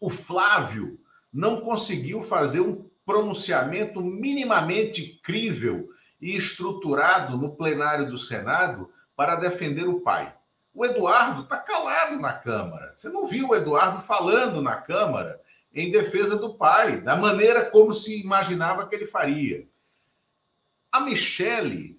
[0.00, 0.98] O Flávio
[1.32, 5.88] não conseguiu fazer um pronunciamento minimamente crível
[6.20, 10.34] e estruturado no plenário do Senado para defender o pai.
[10.74, 12.92] O Eduardo está calado na Câmara.
[12.94, 15.40] Você não viu o Eduardo falando na Câmara
[15.74, 19.66] em defesa do pai, da maneira como se imaginava que ele faria.
[20.92, 21.98] A Michele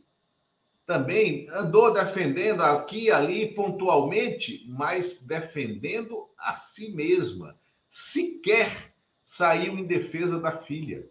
[0.85, 7.57] também andou defendendo aqui e ali pontualmente, mas defendendo a si mesma.
[7.89, 8.93] Sequer
[9.25, 11.07] saiu em defesa da filha.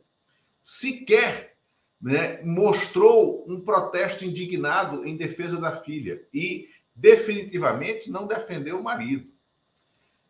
[0.62, 1.56] Sequer
[2.00, 6.22] né, mostrou um protesto indignado em defesa da filha.
[6.32, 9.30] E definitivamente não defendeu o marido.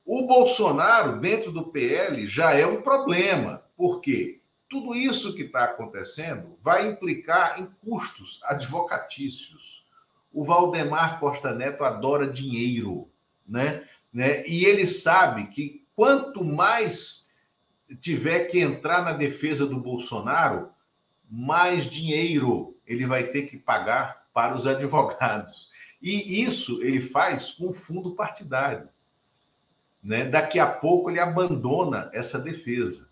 [0.04, 3.64] O Bolsonaro, dentro do PL, já é um problema.
[3.76, 4.41] Por quê?
[4.72, 9.84] Tudo isso que está acontecendo vai implicar em custos advocatícios.
[10.32, 13.06] O Valdemar Costa Neto adora dinheiro,
[13.46, 13.86] né?
[14.10, 14.46] né?
[14.46, 17.30] E ele sabe que quanto mais
[18.00, 20.70] tiver que entrar na defesa do Bolsonaro,
[21.28, 25.68] mais dinheiro ele vai ter que pagar para os advogados.
[26.00, 28.88] E isso ele faz com fundo partidário.
[30.02, 30.24] Né?
[30.24, 33.11] Daqui a pouco ele abandona essa defesa.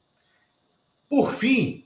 [1.10, 1.84] Por fim,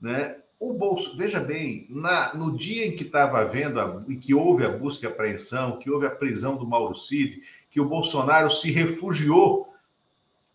[0.00, 4.66] né, o bolso, veja bem, na, no dia em que estava havendo, em que houve
[4.66, 7.40] a busca e apreensão, que houve a prisão do Mauro Cid,
[7.70, 9.72] que o Bolsonaro se refugiou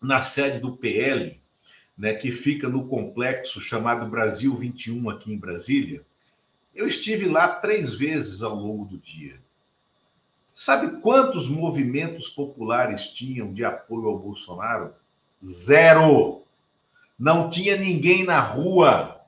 [0.00, 1.40] na sede do PL,
[1.96, 6.04] né, que fica no complexo chamado Brasil 21 aqui em Brasília,
[6.74, 9.40] eu estive lá três vezes ao longo do dia.
[10.54, 14.92] Sabe quantos movimentos populares tinham de apoio ao Bolsonaro?
[15.42, 16.42] Zero.
[17.20, 19.20] Não tinha ninguém na rua.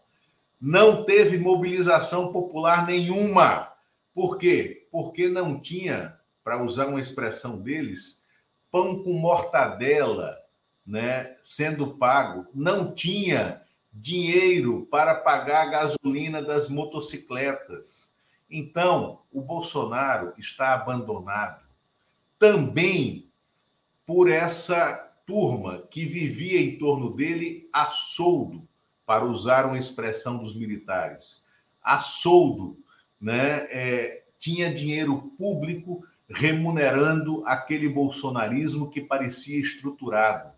[0.58, 3.70] Não teve mobilização popular nenhuma.
[4.14, 4.88] Por quê?
[4.90, 8.24] Porque não tinha, para usar uma expressão deles,
[8.70, 10.38] pão com mortadela,
[10.86, 12.46] né, sendo pago.
[12.54, 13.60] Não tinha
[13.92, 18.14] dinheiro para pagar a gasolina das motocicletas.
[18.50, 21.62] Então, o Bolsonaro está abandonado
[22.38, 23.30] também
[24.06, 28.66] por essa turma que vivia em torno dele a soldo,
[29.04, 31.44] para usar uma expressão dos militares.
[31.82, 32.78] A soldo,
[33.20, 33.66] né?
[33.70, 40.50] É, tinha dinheiro público remunerando aquele bolsonarismo que parecia estruturado.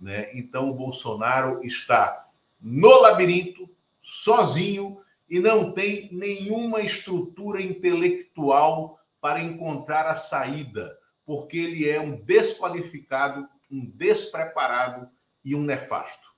[0.00, 0.30] Né?
[0.34, 2.28] Então, o Bolsonaro está
[2.60, 3.68] no labirinto,
[4.02, 10.96] sozinho, e não tem nenhuma estrutura intelectual para encontrar a saída,
[11.26, 15.08] porque ele é um desqualificado um despreparado
[15.44, 16.28] e um nefasto.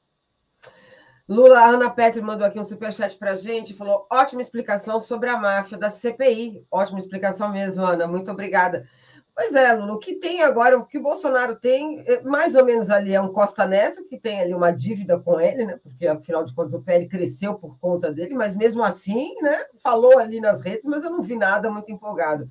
[1.28, 5.36] Lula, Ana Petri mandou aqui um superchat para a gente, falou ótima explicação sobre a
[5.36, 6.66] máfia da CPI.
[6.68, 8.84] Ótima explicação mesmo, Ana, muito obrigada.
[9.32, 12.64] Pois é, Lula, o que tem agora, o que o Bolsonaro tem, é, mais ou
[12.64, 15.78] menos ali é um Costa Neto, que tem ali uma dívida com ele, né?
[15.80, 19.64] Porque afinal de contas o PL cresceu por conta dele, mas mesmo assim, né?
[19.82, 22.50] Falou ali nas redes, mas eu não vi nada muito empolgado.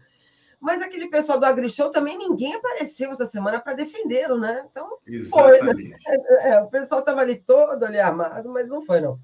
[0.60, 4.65] Mas aquele pessoal do AgriShow também ninguém apareceu essa semana para defendê-lo, né?
[4.69, 5.30] Então, Exatamente.
[5.30, 5.98] foi, né?
[6.07, 9.18] É, é, o pessoal estava ali todo ali armado, mas não foi, não.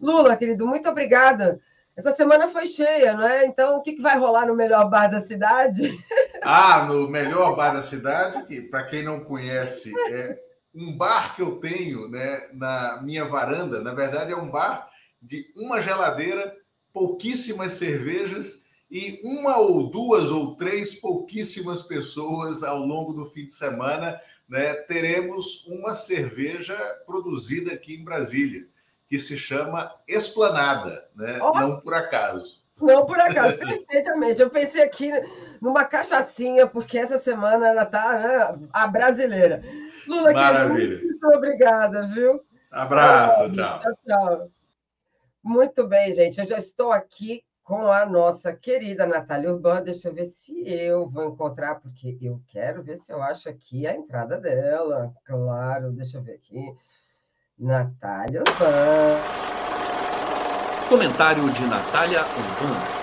[0.00, 1.60] Lula, querido, muito obrigada.
[1.96, 3.46] Essa semana foi cheia, não é?
[3.46, 5.82] Então, o que, que vai rolar no melhor bar da cidade?
[6.42, 10.40] Ah, no melhor bar da cidade, que para quem não conhece, é
[10.74, 13.82] um bar que eu tenho né, na minha varanda.
[13.82, 14.88] Na verdade, é um bar
[15.20, 16.56] de uma geladeira,
[16.94, 23.52] pouquíssimas cervejas e uma ou duas ou três pouquíssimas pessoas ao longo do fim de
[23.52, 26.76] semana, né, teremos uma cerveja
[27.06, 28.66] produzida aqui em Brasília,
[29.08, 31.38] que se chama Esplanada, né?
[31.40, 31.58] Oh.
[31.58, 32.60] não por acaso.
[32.80, 34.40] Não por acaso, perfeitamente.
[34.40, 35.12] Eu pensei aqui
[35.60, 39.62] numa cachaçinha, porque essa semana ela está né, a brasileira.
[40.08, 41.00] Lula, Maravilha.
[41.02, 42.42] muito obrigada, viu?
[42.70, 43.80] Abraço, tchau.
[44.06, 44.50] tchau.
[45.42, 46.38] Muito bem, gente.
[46.38, 49.80] Eu já estou aqui com a nossa querida Natália Urbana.
[49.80, 53.86] Deixa eu ver se eu vou encontrar, porque eu quero ver se eu acho aqui
[53.86, 55.14] a entrada dela.
[55.24, 56.74] Claro, deixa eu ver aqui.
[57.56, 59.20] Natália Urbana.
[60.88, 63.00] Comentário de Natália Urbana.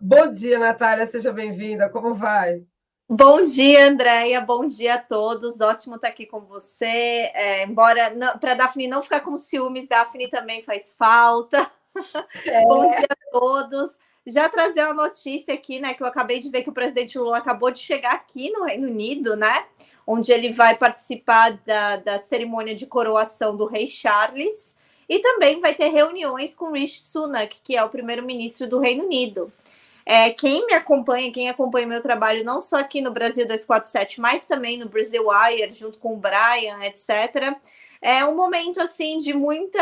[0.00, 1.88] Bom dia, Natália, seja bem-vinda.
[1.88, 2.66] Como vai?
[3.08, 4.40] Bom dia, Andréia.
[4.40, 5.60] Bom dia a todos.
[5.60, 7.30] Ótimo estar aqui com você.
[7.34, 11.70] É, embora para Daphne não ficar com ciúmes, Daphne também faz falta.
[12.44, 12.62] É.
[12.66, 13.96] Bom dia a todos.
[14.26, 15.94] Já trazer uma notícia aqui, né?
[15.94, 18.88] Que eu acabei de ver que o presidente Lula acabou de chegar aqui no Reino
[18.88, 19.66] Unido, né?
[20.04, 24.74] Onde ele vai participar da, da cerimônia de coroação do rei Charles
[25.08, 29.52] e também vai ter reuniões com Rishi Sunak, que é o primeiro-ministro do Reino Unido.
[30.08, 34.46] É, quem me acompanha, quem acompanha meu trabalho, não só aqui no Brasil 247, mas
[34.46, 37.58] também no Brasil Wire, junto com o Brian, etc.,
[38.00, 39.80] é um momento assim de muita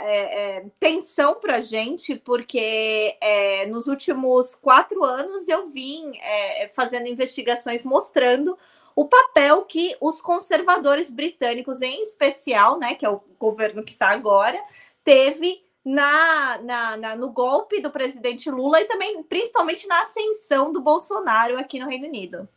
[0.00, 6.70] é, é, tensão para a gente, porque é, nos últimos quatro anos eu vim é,
[6.72, 8.56] fazendo investigações mostrando
[8.94, 14.10] o papel que os conservadores britânicos, em especial, né, que é o governo que está
[14.10, 14.62] agora,
[15.02, 20.80] teve na, na, na, no golpe do presidente Lula e também, principalmente, na ascensão do
[20.80, 22.48] Bolsonaro aqui no Reino Unido.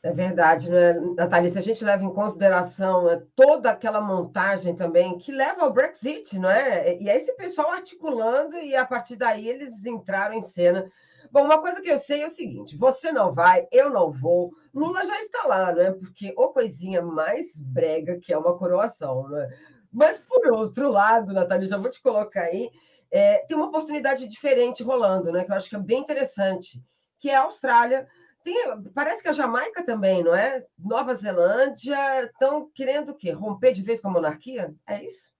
[0.00, 1.50] É verdade, né, Natália?
[1.50, 6.38] Se a gente leva em consideração né, toda aquela montagem também que leva ao Brexit,
[6.38, 6.96] não é?
[6.98, 10.86] E é esse pessoal articulando e a partir daí eles entraram em cena.
[11.32, 14.52] Bom, uma coisa que eu sei é o seguinte: você não vai, eu não vou.
[14.72, 15.90] Lula já está lá, né?
[15.90, 19.48] Porque o coisinha mais brega que é uma coroação, né?
[19.92, 22.70] Mas, por outro lado, Natália, já vou te colocar aí,
[23.10, 25.44] é, tem uma oportunidade diferente rolando, né?
[25.44, 26.82] Que eu acho que é bem interessante,
[27.18, 28.06] que é a Austrália.
[28.44, 28.54] Tem,
[28.94, 30.64] parece que a Jamaica também, não é?
[30.78, 33.30] Nova Zelândia estão querendo o quê?
[33.30, 34.74] Romper de vez com a monarquia?
[34.86, 35.30] É isso?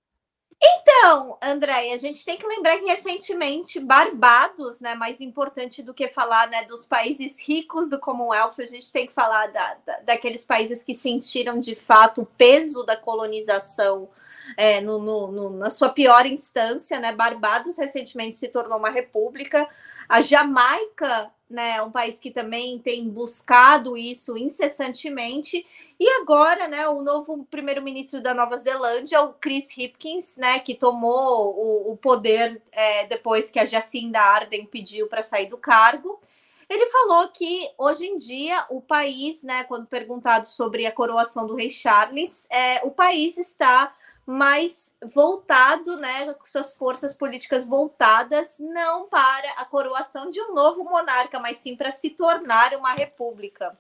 [0.61, 6.09] Então, André, a gente tem que lembrar que recentemente Barbados, né, mais importante do que
[6.09, 10.45] falar né, dos países ricos do Commonwealth, a gente tem que falar da, da, daqueles
[10.45, 14.09] países que sentiram de fato o peso da colonização
[14.57, 17.13] é, no, no, no, na sua pior instância, né?
[17.13, 19.69] Barbados recentemente se tornou uma república.
[20.09, 25.67] A Jamaica, né, um país que também tem buscado isso incessantemente.
[26.01, 31.55] E agora, né, o novo primeiro-ministro da Nova Zelândia, o Chris Hipkins, né, que tomou
[31.55, 36.21] o, o poder é, depois que a Jacinda Ardern pediu para sair do cargo.
[36.69, 41.55] Ele falou que hoje em dia o país, né, quando perguntado sobre a coroação do
[41.55, 43.95] rei Charles, é, o país está
[44.29, 50.85] mais voltado, né, com suas forças políticas voltadas não para a coroação de um novo
[50.85, 53.75] monarca, mas sim para se tornar uma república.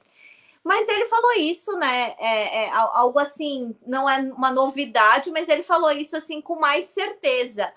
[0.64, 2.14] Mas ele falou isso, né?
[2.18, 6.86] É, é, algo assim, não é uma novidade, mas ele falou isso assim com mais
[6.86, 7.70] certeza.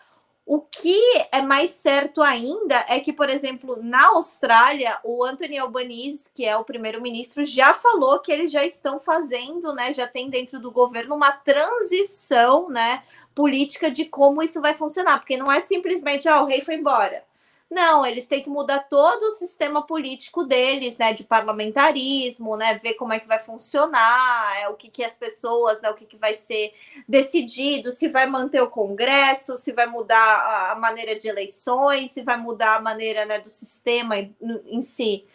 [0.45, 0.99] O que
[1.31, 6.57] é mais certo ainda é que, por exemplo, na Austrália, o Anthony Albanese, que é
[6.57, 11.15] o primeiro-ministro, já falou que eles já estão fazendo, né, já tem dentro do governo
[11.15, 13.03] uma transição, né,
[13.35, 17.23] política de como isso vai funcionar, porque não é simplesmente, ah, o rei foi embora.
[17.72, 22.95] Não, eles têm que mudar todo o sistema político deles, né, de parlamentarismo, né, ver
[22.95, 26.18] como é que vai funcionar, é, o que, que as pessoas, né, o que, que
[26.18, 26.73] vai ser
[27.07, 32.35] decidido, se vai manter o Congresso, se vai mudar a maneira de eleições, se vai
[32.35, 35.26] mudar a maneira, né, do sistema em, si.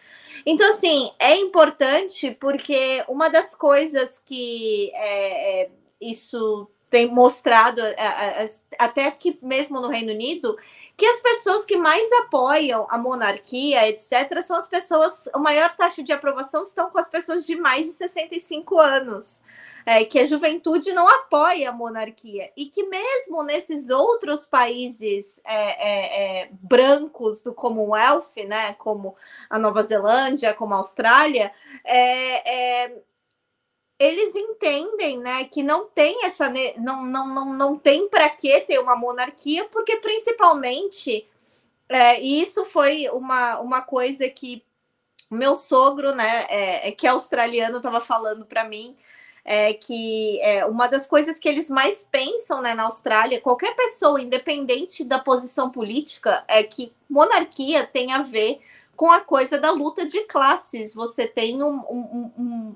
[0.44, 8.44] Então, assim, é importante porque uma das coisas que é, é, isso tem mostrado, é,
[8.78, 10.54] até aqui mesmo no Reino Unido,
[10.97, 16.02] que as pessoas que mais apoiam a monarquia, etc., são as pessoas, a maior taxa
[16.02, 19.43] de aprovação estão com as pessoas de mais de 65 anos.
[19.89, 25.55] É, que a juventude não apoia a monarquia e que mesmo nesses outros países é,
[25.55, 29.14] é, é brancos do Commonwealth, né, como
[29.48, 31.52] a Nova Zelândia, como a Austrália,
[31.85, 33.02] é, é,
[33.98, 38.78] eles entendem, né, que não tem essa não não não, não tem para que ter
[38.78, 41.27] uma monarquia, porque principalmente
[41.89, 44.62] é, isso foi uma, uma coisa que
[45.31, 48.97] meu sogro, né, é, é que é australiano, estava falando para mim,
[49.44, 54.20] é que é, uma das coisas que eles mais pensam né, na Austrália, qualquer pessoa,
[54.20, 58.60] independente da posição política, é que monarquia tem a ver
[58.97, 60.94] com a coisa da luta de classes.
[60.94, 62.32] Você tem um, um,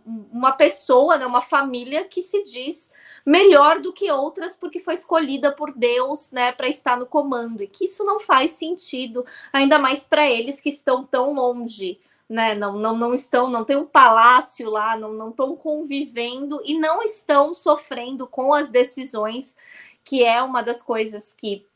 [0.06, 2.92] um, uma pessoa, né, uma família que se diz
[3.24, 7.66] melhor do que outras porque foi escolhida por Deus, né, para estar no comando e
[7.66, 11.98] que isso não faz sentido, ainda mais para eles que estão tão longe.
[12.28, 16.78] Né, não, não, não estão, não tem um palácio lá, não, não estão convivendo e
[16.78, 19.56] não estão sofrendo com as decisões,
[20.04, 21.66] que é uma das coisas que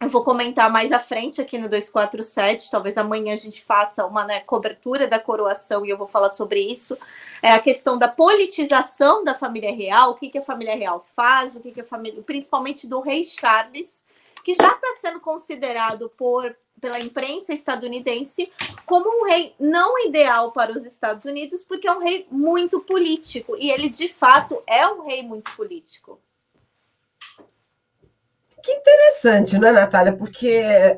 [0.00, 4.24] eu vou comentar mais à frente aqui no 247, talvez amanhã a gente faça uma
[4.24, 6.96] né, cobertura da coroação e eu vou falar sobre isso.
[7.42, 11.54] É a questão da politização da família real, o que, que a família real faz,
[11.54, 14.02] o que, que a família, principalmente do rei Charles,
[14.42, 18.50] que já está sendo considerado por pela imprensa estadunidense
[18.86, 23.54] como um rei não ideal para os Estados Unidos, porque é um rei muito político
[23.58, 26.18] e ele de fato é um rei muito político.
[28.62, 30.16] Que interessante, né, Natália?
[30.16, 30.48] Porque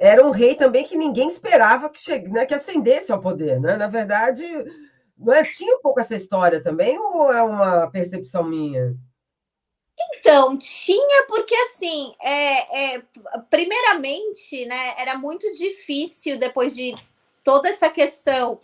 [0.01, 3.77] era um rei também que ninguém esperava que, chegue, né, que ascendesse ao poder, né?
[3.77, 4.45] Na verdade,
[5.17, 8.95] não é, tinha um pouco essa história também, ou é uma percepção minha?
[10.15, 13.03] Então, tinha, porque assim, é, é,
[13.49, 16.95] primeiramente, né, era muito difícil depois de
[17.45, 18.61] toda essa questão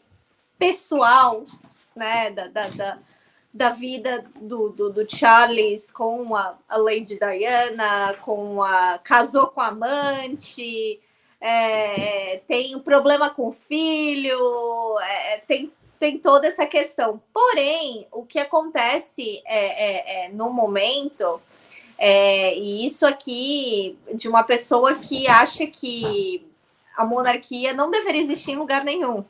[0.58, 1.44] pessoal,
[1.94, 2.98] né, da, da, da
[3.58, 9.60] da vida do, do, do, Charles com a, a Lady Diana, com a casou com
[9.60, 11.00] a amante,
[11.40, 17.20] é, tem um problema com o filho, é, tem, tem toda essa questão.
[17.34, 21.42] Porém, o que acontece é, é, é no momento,
[21.98, 26.46] é, e isso aqui de uma pessoa que acha que
[26.96, 29.24] a monarquia não deveria existir em lugar nenhum.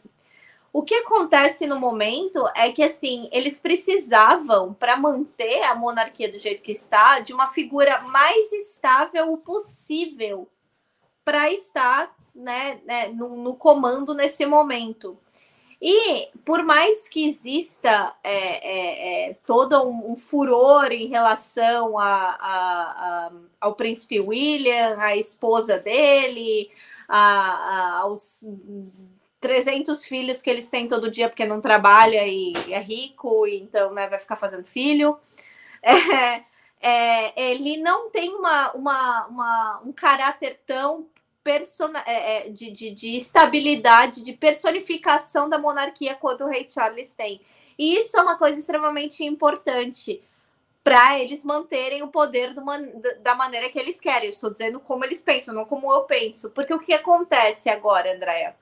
[0.73, 6.39] O que acontece no momento é que assim eles precisavam para manter a monarquia do
[6.39, 10.49] jeito que está de uma figura mais estável possível
[11.25, 15.19] para estar né, né no, no, comando nesse momento.
[15.81, 22.05] E por mais que exista é, é, é, todo um, um, furor em relação a,
[22.05, 26.71] a, a, ao príncipe William, a esposa dele,
[27.09, 28.45] aos
[29.41, 33.93] 300 filhos que eles têm todo dia porque não trabalha e é rico, e então
[33.93, 35.19] né, vai ficar fazendo filho.
[35.83, 36.43] É,
[36.81, 41.07] é, ele não tem uma, uma, uma, um caráter tão
[41.43, 47.15] persona, é, é, de, de, de, estabilidade, de personificação da monarquia quanto o rei Charles
[47.15, 47.41] tem.
[47.79, 50.23] E isso é uma coisa extremamente importante
[50.85, 52.83] para eles manterem o poder man,
[53.23, 54.29] da maneira que eles querem.
[54.29, 56.51] Estou dizendo como eles pensam, não como eu penso.
[56.51, 58.55] Porque o que acontece agora, Andréa?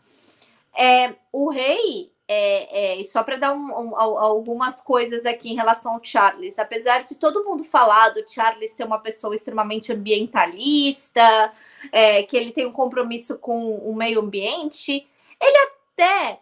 [0.77, 5.95] É, o rei, é, é, só para dar um, um, algumas coisas aqui em relação
[5.95, 11.53] ao Charles, apesar de todo mundo falar do Charles ser uma pessoa extremamente ambientalista,
[11.93, 15.07] é, que ele tem um compromisso com o meio ambiente,
[15.41, 16.41] ele até,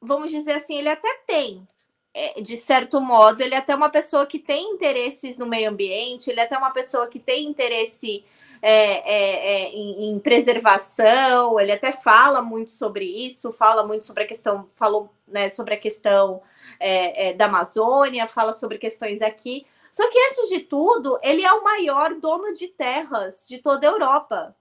[0.00, 1.66] vamos dizer assim, ele até tem,
[2.12, 6.30] é, de certo modo, ele é até uma pessoa que tem interesses no meio ambiente,
[6.30, 8.24] ele é até uma pessoa que tem interesse
[8.66, 14.24] é, é, é, em, em, preservação, ele até fala muito sobre isso, fala muito sobre
[14.24, 16.42] a questão, falou né, sobre a questão
[16.80, 19.66] é, é, da Amazônia, fala sobre questões aqui.
[19.90, 23.90] Só que antes de tudo, ele é o maior dono de terras de toda a
[23.90, 24.56] Europa.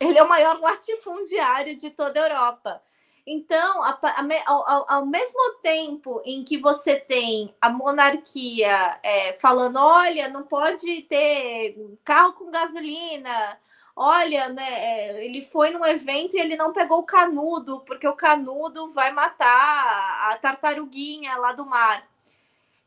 [0.00, 2.82] Ele é o maior latifundiário de toda a Europa.
[3.30, 9.76] Então, a, a, ao, ao, mesmo tempo em que você tem a monarquia é, falando:
[9.76, 13.60] olha, não pode ter carro com gasolina,
[13.94, 18.16] olha, né, é, ele foi num evento e ele não pegou o canudo, porque o
[18.16, 22.08] canudo vai matar a tartaruguinha lá do mar.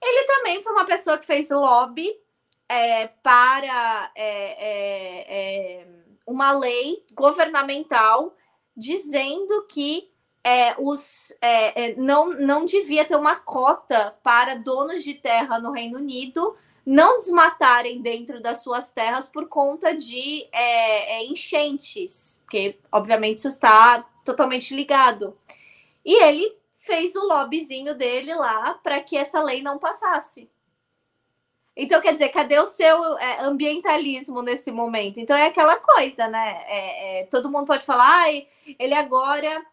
[0.01, 2.19] Ele também foi uma pessoa que fez lobby
[2.67, 5.87] é, para é, é, é
[6.25, 8.35] uma lei governamental
[8.75, 10.10] dizendo que
[10.43, 15.71] é, os, é, é, não, não devia ter uma cota para donos de terra no
[15.71, 16.55] Reino Unido
[16.85, 23.47] não desmatarem dentro das suas terras por conta de é, é enchentes, porque obviamente isso
[23.47, 25.37] está totalmente ligado.
[26.03, 30.49] E ele fez o lobbyzinho dele lá para que essa lei não passasse.
[31.75, 35.19] Então, quer dizer, cadê o seu é, ambientalismo nesse momento?
[35.19, 36.63] Então, é aquela coisa, né?
[36.67, 38.33] É, é, todo mundo pode falar, ah,
[38.77, 39.65] ele agora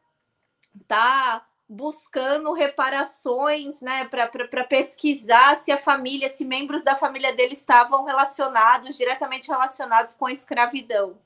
[0.86, 8.04] tá buscando reparações, né, para pesquisar se a família, se membros da família dele estavam
[8.04, 11.18] relacionados, diretamente relacionados com a escravidão.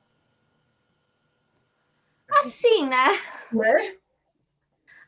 [2.28, 3.20] Assim, né?
[3.52, 3.96] Né?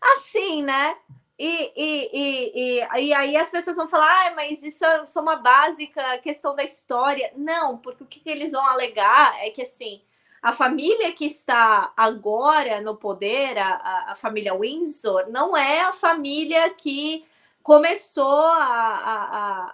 [0.01, 0.97] Assim, né?
[1.37, 5.21] E, e, e, e, e aí as pessoas vão falar, ah, mas isso é só
[5.21, 7.33] uma básica questão da história.
[7.37, 10.01] Não, porque o que, que eles vão alegar é que assim
[10.45, 16.69] a família que está agora no poder, a, a família Windsor, não é a família
[16.75, 17.25] que
[17.63, 19.71] começou a,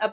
[0.00, 0.10] a,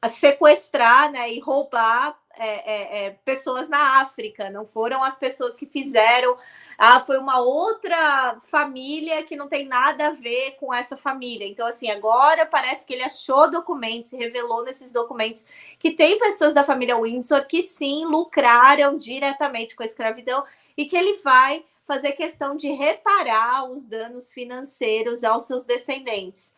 [0.00, 5.66] a sequestrar né, e roubar é, é, pessoas na África, não foram as pessoas que
[5.66, 6.36] fizeram.
[6.78, 11.46] Ah, foi uma outra família que não tem nada a ver com essa família.
[11.46, 15.44] Então, assim, agora parece que ele achou documentos, revelou nesses documentos
[15.78, 20.44] que tem pessoas da família Windsor que sim lucraram diretamente com a escravidão
[20.76, 26.54] e que ele vai fazer questão de reparar os danos financeiros aos seus descendentes.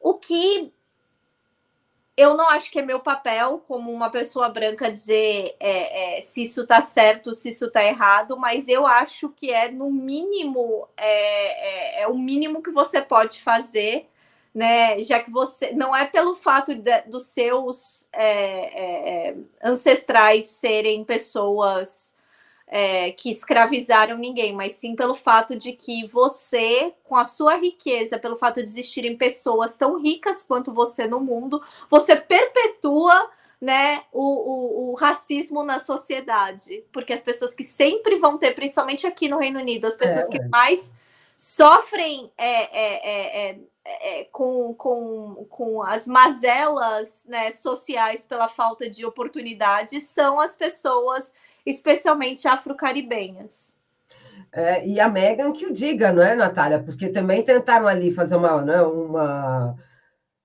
[0.00, 0.72] O que
[2.16, 6.44] eu não acho que é meu papel, como uma pessoa branca, dizer é, é, se
[6.44, 12.00] isso está certo, se isso está errado, mas eu acho que é, no mínimo, é,
[12.00, 14.08] é, é, o mínimo que você pode fazer,
[14.54, 15.02] né?
[15.02, 15.72] Já que você.
[15.72, 16.72] Não é pelo fato
[17.06, 22.13] dos seus é, é, ancestrais serem pessoas
[22.66, 28.18] é, que escravizaram ninguém, mas sim pelo fato de que você, com a sua riqueza,
[28.18, 33.30] pelo fato de existirem pessoas tão ricas quanto você no mundo, você perpetua
[33.60, 36.84] né, o, o, o, racismo na sociedade.
[36.92, 40.30] Porque as pessoas que sempre vão ter, principalmente aqui no Reino Unido, as pessoas é,
[40.30, 40.92] que mais
[41.36, 49.04] sofrem é, é, é, é, com, com, com as mazelas né, sociais pela falta de
[49.04, 51.32] oportunidades são as pessoas
[51.64, 53.80] especialmente afro-caribenhas.
[54.52, 56.78] É, e a Megan que o diga, não é, Natália?
[56.78, 59.76] Porque também tentaram ali fazer uma, né, uma,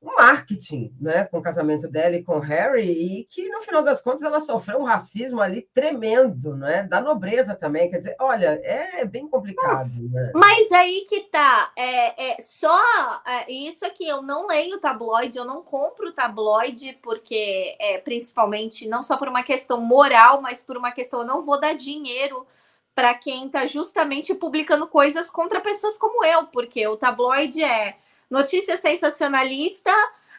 [0.02, 4.02] um marketing né, com o casamento dela e com Harry, e que no final das
[4.02, 6.84] contas ela sofreu um racismo ali tremendo, né?
[6.84, 7.90] Da nobreza também.
[7.90, 9.92] Quer dizer, olha, é bem complicado.
[9.94, 10.32] Né?
[10.34, 11.74] Mas aí que tá.
[11.76, 12.80] É, é só
[13.26, 19.04] é, isso aqui, eu não leio tabloide, eu não compro tabloide, porque é principalmente não
[19.04, 22.48] só por uma questão moral, mas por uma questão, eu não vou dar dinheiro
[22.96, 27.98] para quem está justamente publicando coisas contra pessoas como eu, porque o tabloide é
[28.30, 29.92] notícia sensacionalista,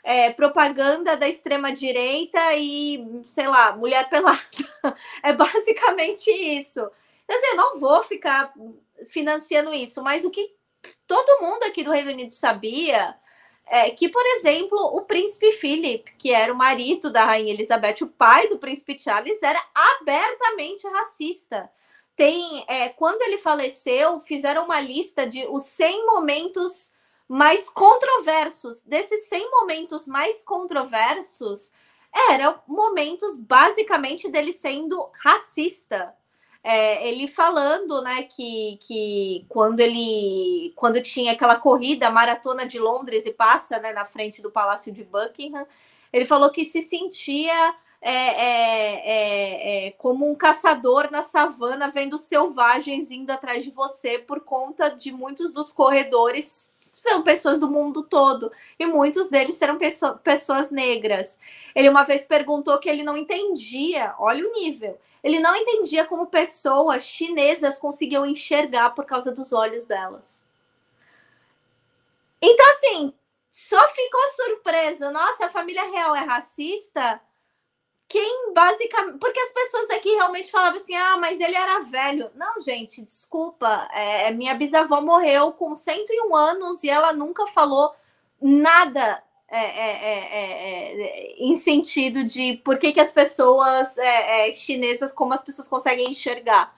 [0.03, 4.41] é, propaganda da extrema direita e, sei lá, mulher pelada.
[5.23, 6.81] É basicamente isso.
[7.27, 8.53] Quer dizer, eu não vou ficar
[9.07, 10.55] financiando isso, mas o que
[11.07, 13.15] todo mundo aqui do Reino Unido sabia
[13.67, 18.09] é que, por exemplo, o príncipe Philip, que era o marido da rainha Elizabeth, o
[18.09, 21.71] pai do príncipe Charles, era abertamente racista.
[22.17, 26.93] Tem, é, quando ele faleceu, fizeram uma lista de os 100 momentos
[27.31, 28.83] mais controversos.
[28.83, 31.73] Desses 100 momentos mais controversos,
[32.29, 36.13] eram momentos basicamente dele sendo racista.
[36.63, 43.25] É, ele falando, né, que, que quando ele quando tinha aquela corrida maratona de Londres
[43.25, 45.65] e passa, né, na frente do Palácio de Buckingham,
[46.13, 52.17] ele falou que se sentia é, é, é, é, como um caçador na savana vendo
[52.17, 58.03] selvagens indo atrás de você por conta de muitos dos corredores são pessoas do mundo
[58.03, 61.39] todo e muitos deles serão pessoa, pessoas negras.
[61.75, 66.27] Ele uma vez perguntou que ele não entendia, olha o nível, ele não entendia como
[66.27, 70.47] pessoas chinesas conseguiam enxergar por causa dos olhos delas.
[72.41, 73.13] Então, assim,
[73.51, 75.11] só ficou surpreso.
[75.11, 77.21] Nossa, a família real é racista
[78.11, 79.19] quem basicamente.
[79.19, 82.29] Porque as pessoas aqui realmente falavam assim: ah, mas ele era velho.
[82.35, 83.89] Não, gente, desculpa.
[83.93, 87.95] É, minha bisavó morreu com 101 anos e ela nunca falou
[88.43, 89.93] nada é, é,
[90.23, 93.95] é, é em sentido de por que, que as pessoas
[94.53, 96.75] chinesas, como as pessoas conseguem enxergar.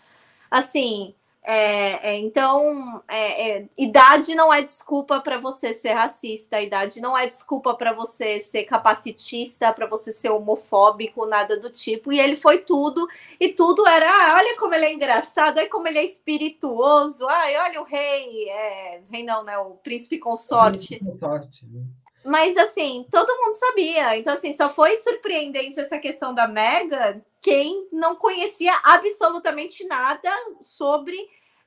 [0.50, 7.00] Assim, é, é, então, é, é idade não é desculpa para você ser racista, idade
[7.00, 12.12] não é desculpa para você ser capacitista, para você ser homofóbico, nada do tipo.
[12.12, 13.08] E ele foi tudo,
[13.40, 17.56] e tudo era: ah, olha como ele é engraçado, olha como ele é espirituoso, ai,
[17.56, 19.58] olha o rei, é, rei não, né?
[19.58, 21.00] O príncipe consorte.
[21.00, 21.82] consorte né?
[22.24, 24.16] Mas assim, todo mundo sabia.
[24.16, 30.30] Então, assim, só foi surpreendente essa questão da Mega quem não conhecia absolutamente nada
[30.62, 31.18] sobre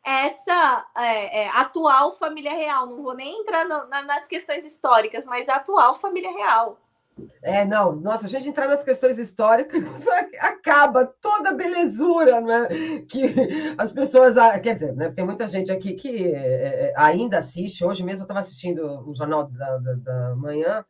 [0.02, 2.88] essa é, é, atual família real.
[2.88, 6.80] Não vou nem entrar no, na, nas questões históricas, mas a atual família real.
[7.42, 9.82] É, não, nossa, a gente entrar nas questões históricas
[10.40, 12.68] acaba toda a belezura, né?
[13.08, 13.24] Que
[13.78, 17.86] as pessoas, quer dizer, né, tem muita gente aqui que é, é, ainda assiste.
[17.86, 20.86] Hoje mesmo eu estava assistindo o Jornal da, da, da Manhã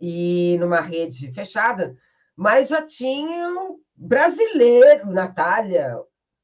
[0.00, 1.94] e numa rede fechada,
[2.34, 5.96] mas já tinha um brasileiro, Natália,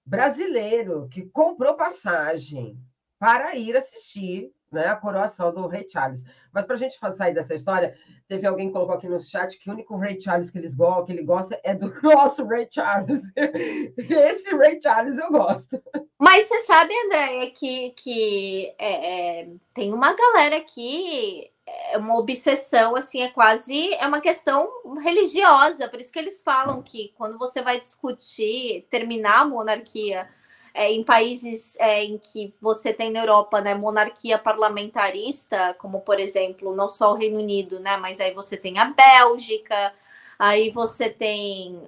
[0.05, 2.79] brasileiro, que comprou passagem
[3.19, 6.25] para ir assistir né, a coroação do Rei Charles.
[6.53, 7.97] Mas para a gente sair dessa história,
[8.29, 11.05] teve alguém que colocou aqui no chat que o único Rei Charles que, eles go
[11.05, 13.23] que ele gosta é do nosso Rei Charles.
[13.97, 15.83] Esse Rei Charles eu gosto.
[16.19, 22.95] Mas você sabe, Andréia, que, que é, é, tem uma galera aqui é uma obsessão,
[22.95, 24.69] assim, é quase é uma questão
[25.03, 25.89] religiosa.
[25.89, 30.29] Por isso que eles falam que quando você vai discutir terminar a monarquia
[30.77, 36.21] é, em países é, em que você tem na Europa, né, monarquia parlamentarista, como por
[36.21, 39.95] exemplo, não só o Reino Unido, né, mas aí você tem a Bélgica,
[40.39, 41.83] aí você tem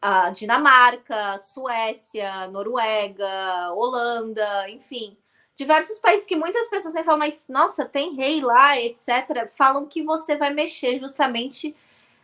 [0.00, 5.16] a Dinamarca, Suécia, Noruega, Holanda, enfim
[5.58, 10.36] diversos países que muitas pessoas falam, mas nossa, tem rei lá, etc., falam que você
[10.36, 11.74] vai mexer justamente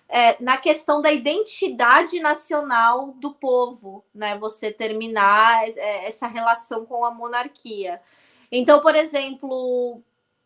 [0.08, 4.38] é, na questão da identidade nacional do povo, né?
[4.38, 8.00] Você terminar é, essa relação com a monarquia.
[8.50, 10.00] Então, por exemplo,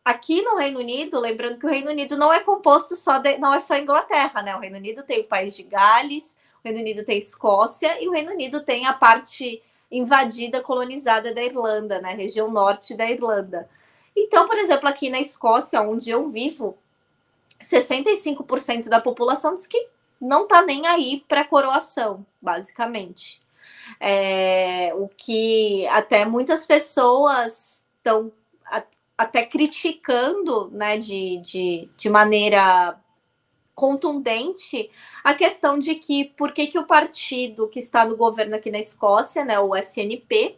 [0.05, 3.53] aqui no Reino Unido, lembrando que o Reino Unido não é composto só de, não
[3.53, 4.57] é só Inglaterra, né?
[4.57, 8.13] O Reino Unido tem o país de Gales, o Reino Unido tem Escócia e o
[8.13, 12.15] Reino Unido tem a parte invadida, colonizada da Irlanda, né?
[12.15, 13.69] Região norte da Irlanda.
[14.17, 16.77] Então, por exemplo, aqui na Escócia, onde eu vivo,
[17.63, 19.89] 65% da população diz que
[20.21, 23.41] não tá nem aí para coroação, basicamente.
[24.01, 28.33] É, o que até muitas pessoas estão
[29.17, 32.97] até criticando, né, de, de, de maneira
[33.75, 34.91] contundente
[35.25, 38.79] a questão de que por que, que o partido que está no governo aqui na
[38.79, 40.57] Escócia, né, o SNP,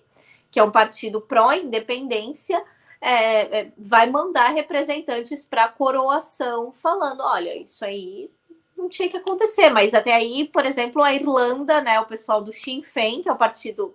[0.51, 2.63] que é um partido pró-independência,
[3.01, 8.31] é, é, vai mandar representantes para a coroação falando, olha, isso aí
[8.77, 12.53] não tinha que acontecer, mas até aí, por exemplo, a Irlanda, né, o pessoal do
[12.53, 13.95] Sinn Féin, que é o partido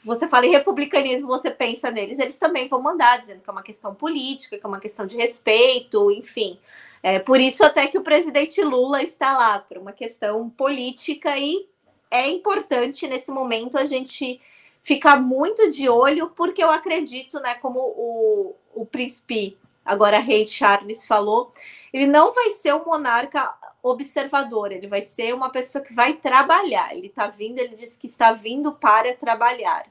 [0.00, 3.62] você fala em republicanismo, você pensa neles, eles também vão mandar, dizendo que é uma
[3.62, 6.58] questão política, que é uma questão de respeito, enfim.
[7.02, 11.66] É por isso até que o presidente Lula está lá, por uma questão política, e
[12.10, 14.40] é importante nesse momento a gente
[14.86, 21.04] ficar muito de olho, porque eu acredito, né, como o, o príncipe, agora rei Charles
[21.08, 21.52] falou,
[21.92, 23.52] ele não vai ser um monarca
[23.82, 26.96] observador, ele vai ser uma pessoa que vai trabalhar.
[26.96, 29.86] Ele está vindo, ele diz que está vindo para trabalhar.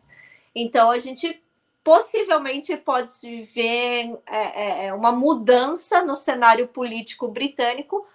[0.55, 1.43] Então a gente
[1.83, 8.07] possivelmente pode ver é, é, é, uma mudança no cenário político britânico.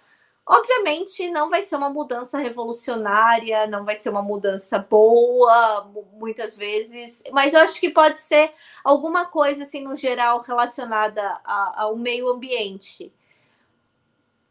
[0.53, 7.23] Obviamente, não vai ser uma mudança revolucionária, não vai ser uma mudança boa, muitas vezes,
[7.31, 8.51] mas eu acho que pode ser
[8.83, 13.13] alguma coisa, assim, no geral, relacionada ao meio ambiente.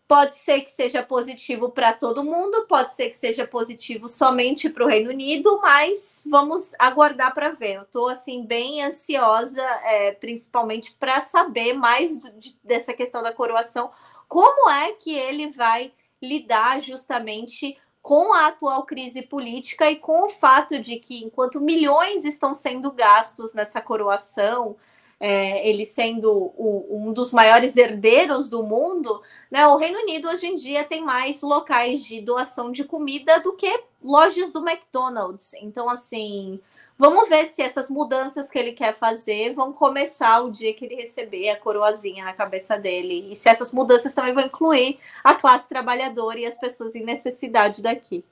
[0.08, 4.84] Pode ser que seja positivo para todo mundo, pode ser que seja positivo somente para
[4.84, 7.74] o Reino Unido, mas vamos aguardar para ver.
[7.74, 13.90] Eu estou assim bem ansiosa, é, principalmente para saber mais de, dessa questão da coroação,
[14.30, 15.92] como é que ele vai
[16.22, 22.24] lidar justamente com a atual crise política e com o fato de que, enquanto milhões
[22.24, 24.76] estão sendo gastos nessa coroação,
[25.18, 30.46] é, ele sendo o, um dos maiores herdeiros do mundo, né, o Reino Unido hoje
[30.46, 35.54] em dia tem mais locais de doação de comida do que lojas do McDonald's.
[35.54, 36.60] Então, assim,
[37.00, 40.96] vamos ver se essas mudanças que ele quer fazer vão começar o dia que ele
[40.96, 43.32] receber a coroazinha na cabeça dele.
[43.32, 47.82] E se essas mudanças também vão incluir a classe trabalhadora e as pessoas em necessidade
[47.82, 48.22] daqui.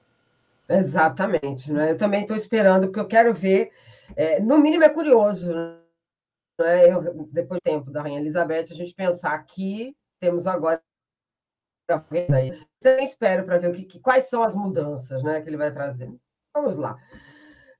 [0.68, 1.92] Exatamente, né?
[1.92, 3.72] Eu também estou esperando, porque eu quero ver.
[4.14, 6.92] É, no mínimo é curioso, né?
[6.92, 10.82] eu, depois do tempo da Rainha Elizabeth, a gente pensar que temos agora.
[11.90, 16.12] Então, espero para ver o que, quais são as mudanças né, que ele vai trazer.
[16.54, 16.98] Vamos lá.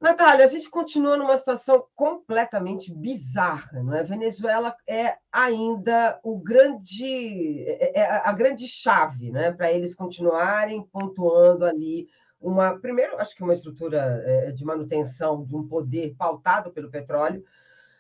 [0.01, 4.05] Natália, a gente continua numa situação completamente bizarra, não é?
[4.05, 11.65] Venezuela é ainda o grande, é, é a grande chave, né, para eles continuarem pontuando
[11.65, 12.09] ali
[12.41, 17.45] uma, primeiro, acho que uma estrutura é, de manutenção de um poder pautado pelo petróleo,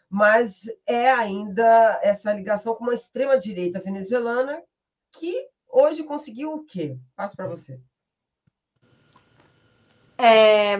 [0.08, 4.62] mas é ainda essa ligação com uma extrema-direita venezuelana
[5.18, 6.96] que hoje conseguiu o quê?
[7.16, 7.80] Passo para você.
[10.16, 10.76] É,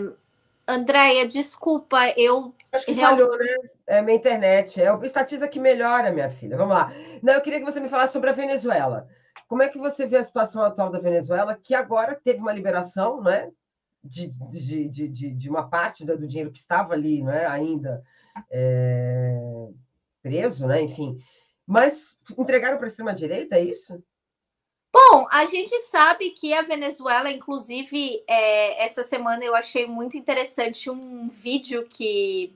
[0.68, 2.55] Andréia, desculpa, eu.
[2.70, 3.12] Acho que Real...
[3.12, 3.47] falhou, né?
[3.86, 4.82] É minha internet.
[4.82, 6.58] É o Estatiza que melhora, minha filha.
[6.58, 6.92] Vamos lá.
[7.22, 9.08] Não, eu queria que você me falasse sobre a Venezuela.
[9.48, 13.22] Como é que você vê a situação atual da Venezuela, que agora teve uma liberação,
[13.22, 13.50] né?
[14.05, 17.47] De, de, de, de, de uma parte do dinheiro que estava ali, não é?
[17.47, 18.02] Ainda
[18.50, 19.38] é,
[20.22, 20.82] preso, né?
[20.82, 21.18] Enfim.
[21.66, 24.02] Mas entregaram para a extrema-direita, é isso?
[24.92, 30.91] Bom, a gente sabe que a Venezuela, inclusive, é, essa semana eu achei muito interessante
[30.91, 32.55] um vídeo que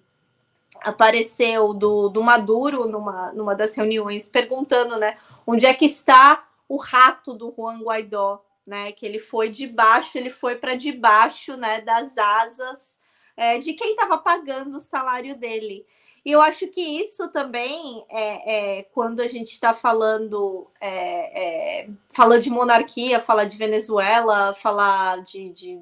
[0.80, 6.76] apareceu do, do Maduro numa, numa das reuniões, perguntando, né, onde é que está o
[6.76, 8.92] rato do Juan Guaidó, né?
[8.92, 12.98] Que ele foi de baixo, ele foi para debaixo, né, das asas
[13.36, 15.86] é, de quem estava pagando o salário dele.
[16.24, 21.88] E eu acho que isso também, é, é quando a gente está falando, é, é,
[22.10, 25.80] falando de monarquia, falar de Venezuela, falar de, de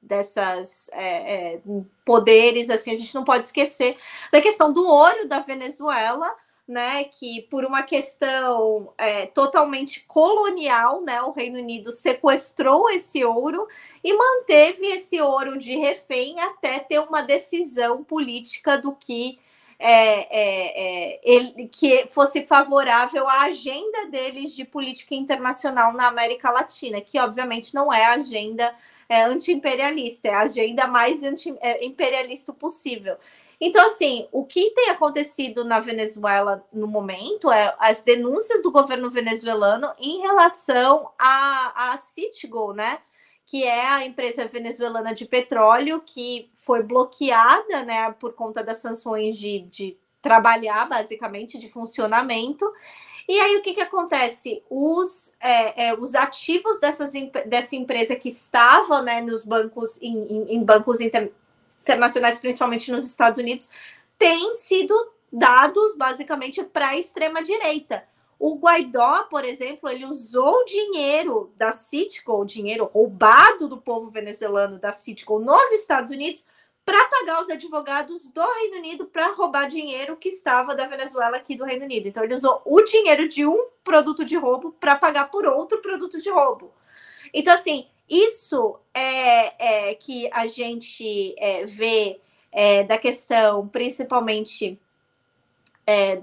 [0.00, 1.60] dessas é, é,
[2.04, 3.96] poderes, assim, a gente não pode esquecer
[4.30, 6.30] da questão do ouro da Venezuela,
[6.66, 13.66] né, que por uma questão é, totalmente colonial, né, o Reino Unido sequestrou esse ouro
[14.02, 19.38] e manteve esse ouro de refém até ter uma decisão política do que
[19.78, 26.50] é, é, é, ele, que fosse favorável à agenda deles de política internacional na América
[26.50, 28.74] Latina, que obviamente não é a agenda
[29.08, 33.16] é, anti-imperialista, é a agenda mais anti-imperialista é, possível.
[33.60, 39.10] Então, assim, o que tem acontecido na Venezuela no momento é as denúncias do governo
[39.10, 42.98] venezuelano em relação a, a Citgo, né?
[43.46, 49.36] Que é a empresa venezuelana de petróleo que foi bloqueada, né, por conta das sanções
[49.36, 52.64] de, de trabalhar, basicamente, de funcionamento.
[53.28, 54.62] E aí o que, que acontece?
[54.68, 57.12] Os, é, é, os ativos dessas,
[57.46, 61.32] dessa empresa que estavam né, nos bancos, em, em, em bancos inter,
[61.82, 63.70] internacionais, principalmente nos Estados Unidos,
[64.18, 64.94] têm sido
[65.32, 68.04] dados basicamente para a extrema-direita.
[68.38, 74.92] O Guaidó, por exemplo, ele usou dinheiro da Citgo, dinheiro roubado do povo venezuelano da
[74.92, 76.46] Citgo nos Estados Unidos,
[76.84, 81.56] para pagar os advogados do Reino Unido para roubar dinheiro que estava da Venezuela aqui
[81.56, 82.08] do Reino Unido.
[82.08, 86.20] Então, ele usou o dinheiro de um produto de roubo para pagar por outro produto
[86.20, 86.72] de roubo.
[87.32, 92.20] Então, assim, isso é, é que a gente é, vê
[92.52, 94.78] é, da questão, principalmente
[95.86, 96.20] é,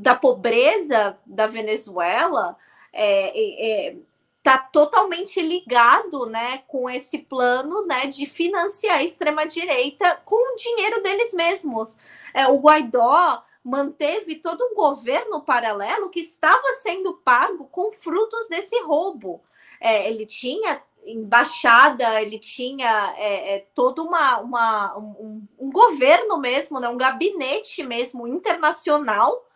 [0.00, 2.56] da pobreza da Venezuela,
[2.92, 3.96] é, é,
[4.38, 11.02] está totalmente ligado né, com esse plano né, de financiar a extrema-direita com o dinheiro
[11.02, 11.98] deles mesmos.
[12.32, 18.80] É, o Guaidó manteve todo um governo paralelo que estava sendo pago com frutos desse
[18.82, 19.42] roubo.
[19.78, 26.80] É, ele tinha embaixada, ele tinha é, é, todo uma, uma um, um, governo mesmo,
[26.80, 29.46] né, um gabinete mesmo internacional,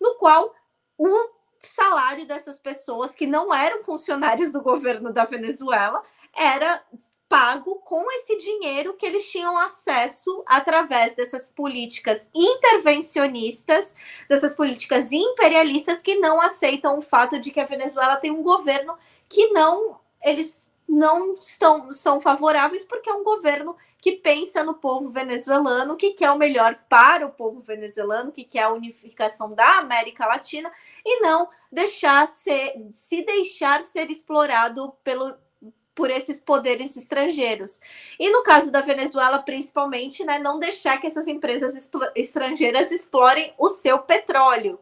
[0.00, 0.54] no qual
[0.96, 6.02] o salário dessas pessoas que não eram funcionários do governo da Venezuela
[6.36, 6.82] era
[7.28, 13.94] pago com esse dinheiro que eles tinham acesso através dessas políticas intervencionistas,
[14.28, 18.96] dessas políticas imperialistas que não aceitam o fato de que a Venezuela tem um governo
[19.28, 25.10] que não eles não estão são favoráveis porque é um governo que pensa no povo
[25.10, 30.24] venezuelano, que quer o melhor para o povo venezuelano, que quer a unificação da América
[30.24, 30.70] Latina
[31.04, 35.34] e não deixar ser, se deixar ser explorado pelo,
[35.96, 37.80] por esses poderes estrangeiros.
[38.20, 43.68] E no caso da Venezuela, principalmente, né, não deixar que essas empresas estrangeiras explorem o
[43.68, 44.78] seu petróleo.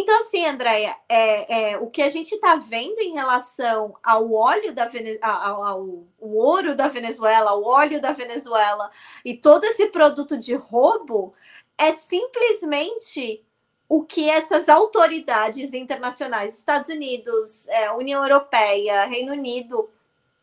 [0.00, 4.72] Então, assim, Andréia, é, é, o que a gente está vendo em relação ao óleo
[4.72, 5.18] da Vene...
[5.20, 8.92] ao, ao, ouro da Venezuela, ao óleo da Venezuela
[9.24, 11.34] e todo esse produto de roubo
[11.76, 13.44] é simplesmente
[13.88, 19.90] o que essas autoridades internacionais, Estados Unidos, é, União Europeia, Reino Unido,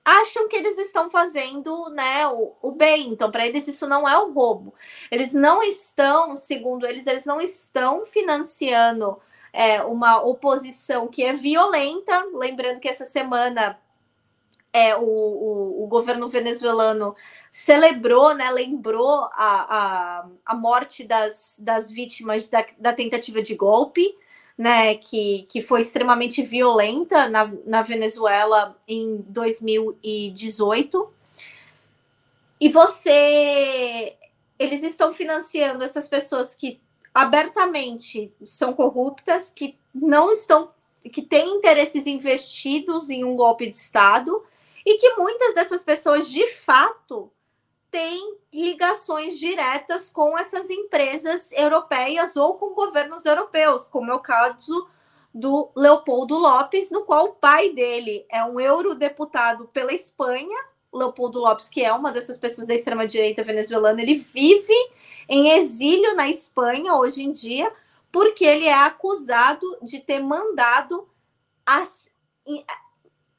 [0.03, 3.08] acham que eles estão fazendo né, o, o bem.
[3.08, 4.74] Então, para eles, isso não é o roubo.
[5.09, 9.17] Eles não estão, segundo eles, eles não estão financiando
[9.56, 12.25] é, uma oposição que é violenta.
[12.34, 13.80] Lembrando que essa semana
[14.74, 17.16] é, o, o, o governo venezuelano
[17.50, 24.14] celebrou, né, lembrou a, a, a morte das, das vítimas da, da tentativa de golpe,
[24.58, 31.14] né, que, que foi extremamente violenta na, na Venezuela em 2018.
[32.59, 34.17] E você.
[34.58, 36.80] Eles estão financiando essas pessoas que
[37.16, 40.72] abertamente são corruptas, que não estão,
[41.02, 44.44] que têm interesses investidos em um golpe de Estado,
[44.85, 47.32] e que muitas dessas pessoas, de fato,
[47.90, 54.90] têm ligações diretas com essas empresas europeias ou com governos europeus, como é o caso
[55.34, 60.58] do Leopoldo Lopes, no qual o pai dele é um eurodeputado pela Espanha.
[60.94, 64.74] Leopoldo Lopes, que é uma dessas pessoas da extrema-direita venezuelana, ele vive
[65.28, 67.72] em exílio na Espanha hoje em dia,
[68.12, 71.08] porque ele é acusado de ter mandado
[71.66, 72.08] as.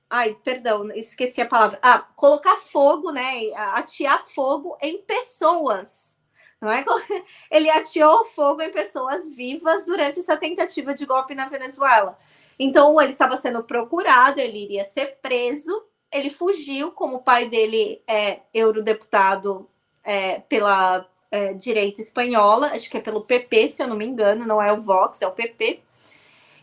[0.09, 1.79] Ai, perdão, esqueci a palavra.
[1.83, 3.53] Ah, colocar fogo, né?
[3.55, 6.17] Atear fogo em pessoas.
[6.61, 6.85] Não é?
[7.51, 12.19] Ele ateou fogo em pessoas vivas durante essa tentativa de golpe na Venezuela.
[12.59, 15.85] Então, ele estava sendo procurado, ele iria ser preso.
[16.11, 19.69] Ele fugiu, como o pai dele é eurodeputado
[20.03, 21.07] é, pela,
[21.37, 24.73] é, direita espanhola, acho que é pelo PP, se eu não me engano, não é
[24.73, 25.83] o Vox, é o PP.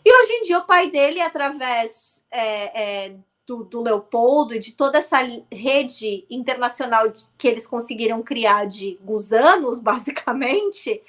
[0.04, 4.74] E hoje em dia o pai dele, através é, é, do, do, Leopoldo e de
[4.74, 5.20] toda essa
[5.52, 11.02] rede internacional que eles conseguiram criar de gusanos, basicamente,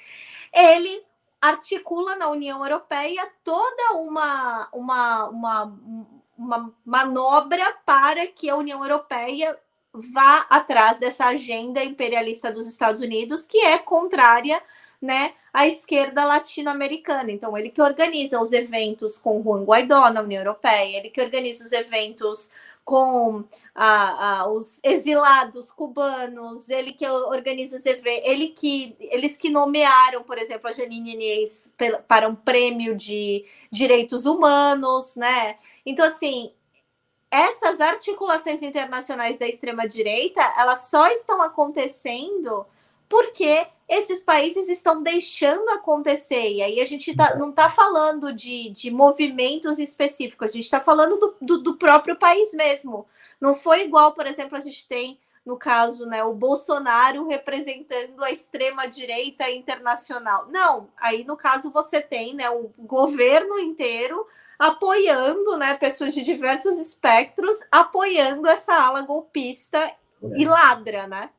[0.53, 1.03] ele
[1.41, 5.79] articula na União Europeia toda uma, uma, uma,
[6.37, 9.57] uma manobra para que a União Europeia
[10.13, 14.61] vá atrás dessa agenda imperialista dos Estados Unidos, que é contrária
[15.01, 17.31] né, à esquerda latino-americana.
[17.31, 21.65] Então, ele que organiza os eventos com Juan Guaidó na União Europeia, ele que organiza
[21.65, 22.51] os eventos
[22.83, 23.43] com
[24.47, 30.69] os exilados cubanos, ele que organiza os eventos, ele que eles que nomearam, por exemplo,
[30.69, 31.73] a Janine Inês
[32.07, 35.57] para um prêmio de direitos humanos, né?
[35.83, 36.51] Então, assim,
[37.35, 42.65] essas articulações internacionais da extrema-direita, elas só estão acontecendo
[43.09, 46.49] porque esses países estão deixando acontecer.
[46.49, 50.79] E aí a gente tá, não está falando de, de movimentos específicos, a gente está
[50.79, 53.05] falando do, do, do, próprio país mesmo.
[53.39, 58.31] Não foi igual, por exemplo, a gente tem, no caso, né, o Bolsonaro representando a
[58.31, 60.47] extrema-direita internacional.
[60.49, 64.25] Não, aí no caso você tem né, o governo inteiro
[64.57, 69.95] apoiando, né, pessoas de diversos espectros, apoiando essa ala golpista é.
[70.35, 71.29] e ladra, né?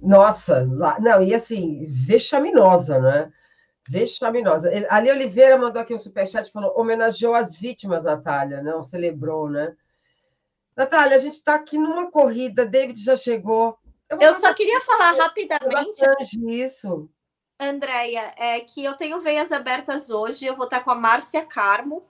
[0.00, 0.64] Nossa,
[0.98, 3.32] não, e assim, vexaminosa, né?
[3.88, 4.70] Vexaminosa.
[4.88, 9.74] Ali Oliveira mandou aqui um superchat e falou: homenageou as vítimas, Natália, não celebrou, né?
[10.74, 13.76] Natália, a gente está aqui numa corrida, David já chegou.
[14.08, 16.02] Eu, eu só queria falar rapidamente.
[16.48, 17.10] Isso.
[17.58, 22.02] Andréia, é que eu tenho veias abertas hoje, eu vou estar com a Márcia Carmo,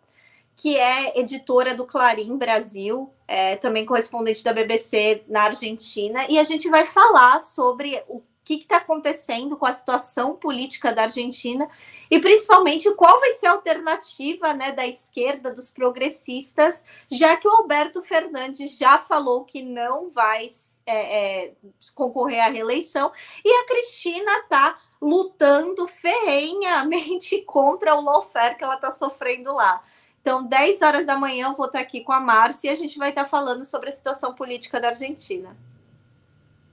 [0.60, 6.44] que é editora do Clarim Brasil, é, também correspondente da BBC na Argentina, e a
[6.44, 11.66] gente vai falar sobre o que está acontecendo com a situação política da Argentina
[12.10, 17.52] e principalmente qual vai ser a alternativa né, da esquerda, dos progressistas, já que o
[17.52, 20.47] Alberto Fernandes já falou que não vai
[20.84, 21.52] é, é,
[21.94, 23.10] concorrer à reeleição
[23.42, 29.82] e a Cristina está lutando ferrenhamente contra o lawfare que ela está sofrendo lá.
[30.20, 32.99] Então, 10 horas da manhã, eu vou estar aqui com a Márcia e a gente
[32.99, 35.57] vai estar falando sobre a situação política da Argentina.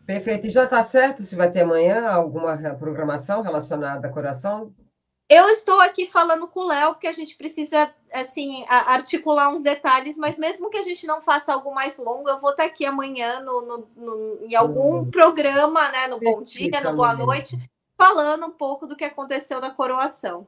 [0.06, 0.48] Perfeito.
[0.48, 4.74] E já está certo se vai ter amanhã alguma programação relacionada a coração?
[5.30, 10.18] Eu estou aqui falando com o Léo, porque a gente precisa assim articular uns detalhes,
[10.18, 13.42] mas mesmo que a gente não faça algo mais longo, eu vou estar aqui amanhã
[13.42, 15.12] no, no, no em algum hum.
[15.12, 16.08] programa, né?
[16.08, 17.60] No Bom Dia, no Boa Noite,
[17.98, 20.48] falando um pouco do que aconteceu na coroação.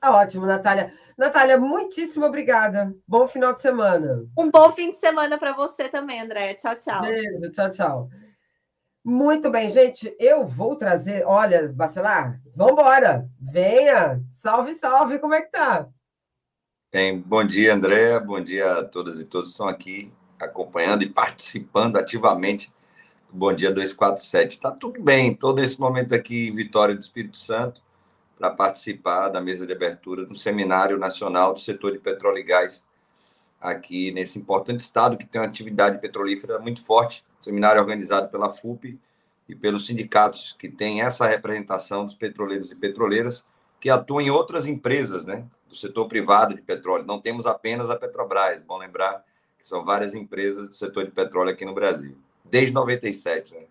[0.00, 0.92] Tá ótimo, Natália.
[1.16, 2.94] Natália, muitíssimo obrigada.
[3.08, 4.26] Bom final de semana.
[4.38, 6.52] Um bom fim de semana para você também, André.
[6.52, 7.00] Tchau, tchau.
[7.00, 8.10] Beijo, tchau, tchau.
[9.02, 10.14] Muito bem, gente.
[10.20, 11.24] Eu vou trazer.
[11.26, 13.26] Olha, Bacelar, vamos embora.
[13.40, 14.20] Venha.
[14.34, 15.18] Salve, salve.
[15.18, 15.88] Como é que tá?
[16.92, 18.20] Bem, bom dia, André.
[18.20, 22.70] Bom dia a todas e todos que estão aqui acompanhando e participando ativamente
[23.30, 24.56] do Bom Dia 247.
[24.56, 27.85] Está tudo bem, todo esse momento aqui em Vitória do Espírito Santo
[28.38, 32.84] para participar da mesa de abertura do Seminário Nacional do Setor de Petróleo e Gás,
[33.60, 37.24] aqui nesse importante estado que tem uma atividade petrolífera muito forte.
[37.40, 38.98] Seminário organizado pela FUP
[39.48, 43.46] e pelos sindicatos que têm essa representação dos petroleiros e petroleiras
[43.80, 47.04] que atuam em outras empresas, né, do setor privado de petróleo.
[47.06, 49.24] Não temos apenas a Petrobras, bom lembrar
[49.58, 53.64] que são várias empresas do setor de petróleo aqui no Brasil, desde 97, né?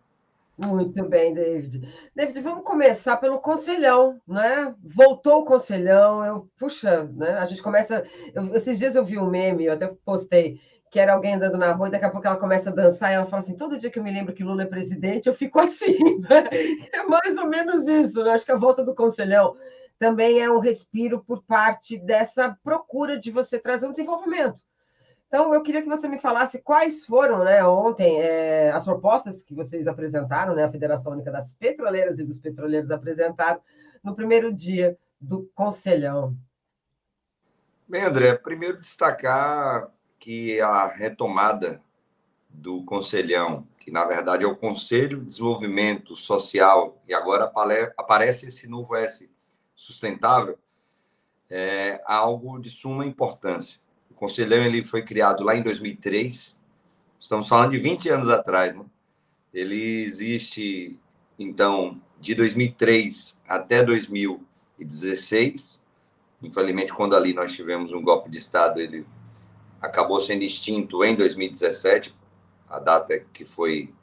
[0.57, 1.81] Muito bem, David.
[2.15, 4.73] David, vamos começar pelo conselhão, né?
[4.81, 7.31] Voltou o conselhão, eu, puxa, né?
[7.33, 8.05] A gente começa.
[8.33, 11.73] Eu, esses dias eu vi um meme, eu até postei, que era alguém andando na
[11.73, 13.89] rua, e daqui a pouco ela começa a dançar e ela fala assim: todo dia
[13.89, 16.19] que eu me lembro que Lula é presidente, eu fico assim.
[16.19, 16.49] Né?
[16.93, 18.31] É mais ou menos isso, né?
[18.31, 19.57] Acho que a volta do conselhão
[19.99, 24.61] também é um respiro por parte dessa procura de você trazer um desenvolvimento
[25.27, 29.53] então, eu queria que você me falasse quais foram, né, ontem, é, as propostas que
[29.53, 33.59] vocês apresentaram, né, a Federação Única das Petroleiras e dos Petroleiros apresentaram
[34.03, 36.37] no primeiro dia do Conselhão.
[37.87, 41.81] Bem, André, primeiro destacar que a retomada
[42.49, 47.51] do Conselhão, que na verdade é o Conselho de Desenvolvimento Social, e agora
[47.97, 49.29] aparece esse novo S,
[49.75, 50.57] sustentável,
[51.49, 53.84] é algo de suma importância.
[54.15, 56.57] O Conselhão ele foi criado lá em 2003.
[57.19, 58.85] Estamos falando de 20 anos atrás, né?
[59.53, 60.97] Ele existe,
[61.37, 65.81] então, de 2003 até 2016.
[66.41, 69.05] Infelizmente, quando ali nós tivemos um golpe de Estado, ele
[69.81, 72.15] acabou sendo extinto em 2017,
[72.69, 73.93] a data que foi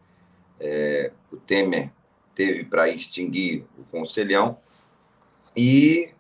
[0.60, 1.90] é, o Temer
[2.34, 4.58] teve para extinguir o Conselhão.
[5.56, 6.10] E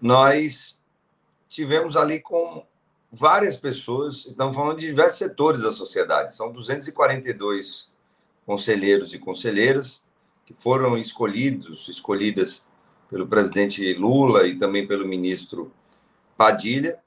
[0.00, 0.80] nós
[1.48, 2.68] tivemos ali com
[3.10, 7.90] várias pessoas, estamos falando de diversos setores da sociedade, são 242
[8.46, 10.02] conselheiros e conselheiras
[10.46, 12.62] que foram escolhidos, escolhidas
[13.08, 15.72] pelo presidente Lula e também pelo ministro
[16.36, 16.98] Padilha,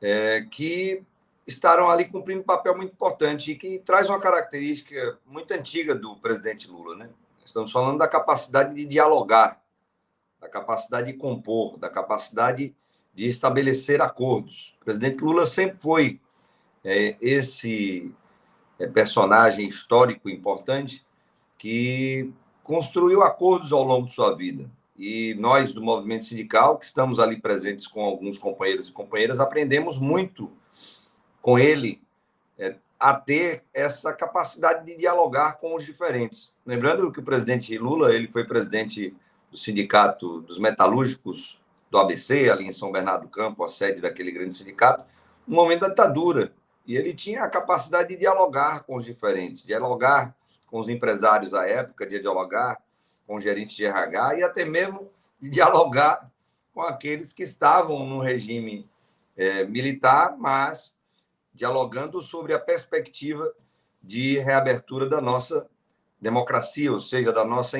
[0.00, 1.02] é, que
[1.46, 6.16] estarão ali cumprindo um papel muito importante e que traz uma característica muito antiga do
[6.16, 6.94] presidente Lula.
[6.94, 7.08] Né?
[7.44, 9.60] Estamos falando da capacidade de dialogar,
[10.38, 12.76] da capacidade de compor, da capacidade
[13.18, 14.76] de estabelecer acordos.
[14.80, 16.20] O presidente Lula sempre foi
[16.84, 18.14] é, esse
[18.78, 21.04] é, personagem histórico importante
[21.58, 22.32] que
[22.62, 24.70] construiu acordos ao longo de sua vida.
[24.96, 29.98] E nós, do movimento sindical, que estamos ali presentes com alguns companheiros e companheiras, aprendemos
[29.98, 30.52] muito
[31.42, 32.00] com ele
[32.56, 36.52] é, a ter essa capacidade de dialogar com os diferentes.
[36.64, 39.12] Lembrando que o presidente Lula ele foi presidente
[39.50, 41.57] do Sindicato dos Metalúrgicos
[41.90, 45.04] do ABC, ali em São Bernardo do Campo, a sede daquele grande sindicato,
[45.46, 46.52] no momento da ditadura.
[46.86, 50.34] E ele tinha a capacidade de dialogar com os diferentes, dialogar
[50.66, 52.82] com os empresários à época, de dialogar
[53.26, 55.10] com gerentes de RH e até mesmo
[55.40, 56.30] de dialogar
[56.72, 58.88] com aqueles que estavam no regime
[59.36, 60.94] é, militar, mas
[61.52, 63.52] dialogando sobre a perspectiva
[64.02, 65.66] de reabertura da nossa
[66.20, 67.78] democracia, ou seja, da nossa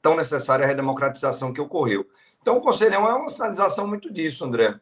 [0.00, 2.08] tão necessária redemocratização que ocorreu.
[2.46, 4.78] Então, o Conselhão é uma sinalização muito disso, André,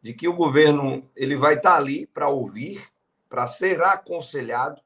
[0.00, 2.80] de que o governo ele vai estar ali para ouvir,
[3.28, 4.80] para ser aconselhado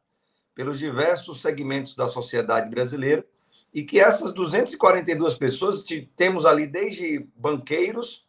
[0.55, 3.23] pelos diversos segmentos da sociedade brasileira
[3.71, 5.85] e que essas 242 pessoas,
[6.17, 8.27] temos ali desde banqueiros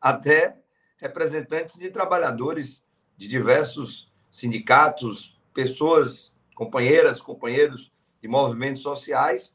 [0.00, 0.56] até
[0.96, 2.82] representantes de trabalhadores
[3.18, 9.54] de diversos sindicatos, pessoas, companheiras, companheiros de movimentos sociais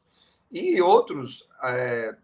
[0.52, 2.14] e outros é,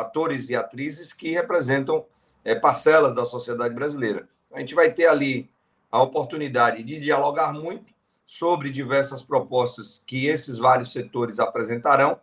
[0.00, 2.04] atores e atrizes que representam
[2.44, 4.28] é, parcelas da sociedade brasileira.
[4.52, 5.50] A gente vai ter ali
[5.90, 7.92] a oportunidade de dialogar muito
[8.26, 12.20] sobre diversas propostas que esses vários setores apresentarão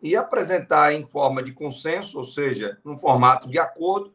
[0.00, 4.14] e apresentar em forma de consenso, ou seja, num formato de acordo,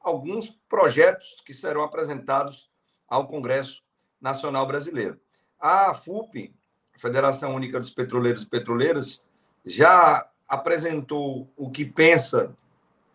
[0.00, 2.70] alguns projetos que serão apresentados
[3.08, 3.82] ao Congresso
[4.20, 5.18] Nacional Brasileiro.
[5.58, 6.54] A FUP,
[6.96, 9.22] Federação Única dos Petroleiros e Petroleiras,
[9.64, 12.54] já apresentou o que pensa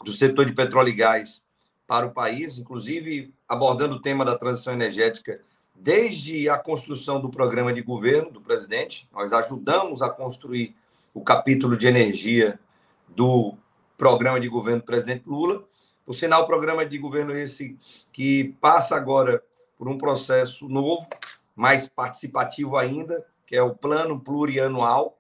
[0.03, 1.43] do setor de petróleo e gás
[1.87, 5.41] para o país, inclusive abordando o tema da transição energética
[5.79, 10.75] desde a construção do programa de governo do presidente, nós ajudamos a construir
[11.13, 12.59] o capítulo de energia
[13.07, 13.55] do
[13.97, 15.63] programa de governo do presidente Lula.
[16.05, 17.77] Por sinal, o programa de governo esse
[18.11, 19.41] que passa agora
[19.77, 21.07] por um processo novo,
[21.55, 25.17] mais participativo ainda, que é o plano plurianual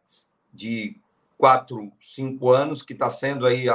[0.53, 0.97] de
[1.39, 3.67] quatro, cinco anos, que está sendo aí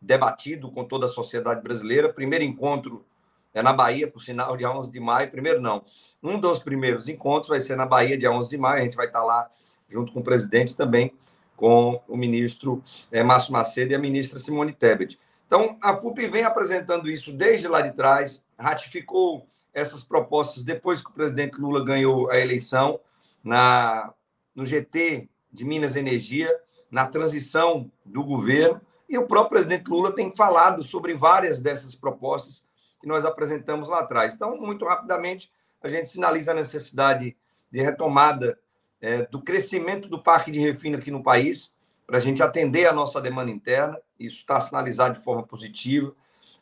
[0.00, 2.12] debatido com toda a sociedade brasileira.
[2.12, 3.04] Primeiro encontro
[3.52, 5.28] é na Bahia, por sinal, dia 11 de maio.
[5.28, 5.82] Primeiro, não.
[6.22, 8.80] Um dos primeiros encontros vai ser na Bahia, dia 11 de maio.
[8.80, 9.50] A gente vai estar lá
[9.88, 11.12] junto com o presidente também,
[11.56, 12.80] com o ministro
[13.10, 15.18] é, Márcio Macedo e a ministra Simone Tebet.
[15.48, 21.10] Então, a FUP vem apresentando isso desde lá de trás, ratificou essas propostas depois que
[21.10, 23.00] o presidente Lula ganhou a eleição
[23.42, 24.14] na,
[24.54, 26.48] no GT de Minas Energia,
[26.90, 32.64] na transição do governo, e o próprio presidente Lula tem falado sobre várias dessas propostas
[33.00, 34.34] que nós apresentamos lá atrás.
[34.34, 35.50] Então, muito rapidamente,
[35.82, 37.36] a gente sinaliza a necessidade
[37.70, 38.58] de retomada
[39.00, 41.72] é, do crescimento do parque de refino aqui no país,
[42.06, 43.98] para a gente atender a nossa demanda interna.
[44.18, 46.14] Isso está sinalizado de forma positiva.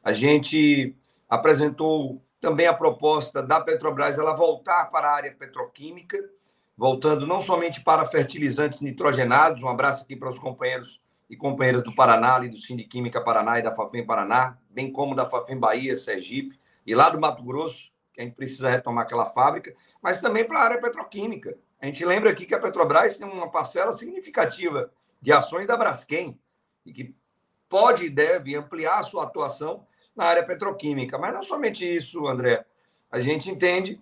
[0.05, 0.95] A gente
[1.29, 6.19] apresentou também a proposta da Petrobras ela voltar para a área petroquímica,
[6.79, 9.65] voltando não somente para fertilizantes nitrogenados.
[9.65, 13.63] Um abraço aqui para os companheiros e companheiras do Paraná, ali do Sindiquímica Paraná e
[13.63, 18.21] da Fafem Paraná, bem como da Fafem Bahia, Sergipe, e lá do Mato Grosso, que
[18.21, 21.59] a gente precisa retomar aquela fábrica, mas também para a área petroquímica.
[21.83, 24.91] A gente lembra aqui que a Petrobras tem uma parcela significativa
[25.21, 26.39] de ações da Braskem
[26.87, 27.15] e que
[27.69, 29.85] pode e deve ampliar a sua atuação
[30.17, 31.19] na área petroquímica.
[31.19, 32.65] Mas não somente isso, André.
[33.11, 34.01] A gente entende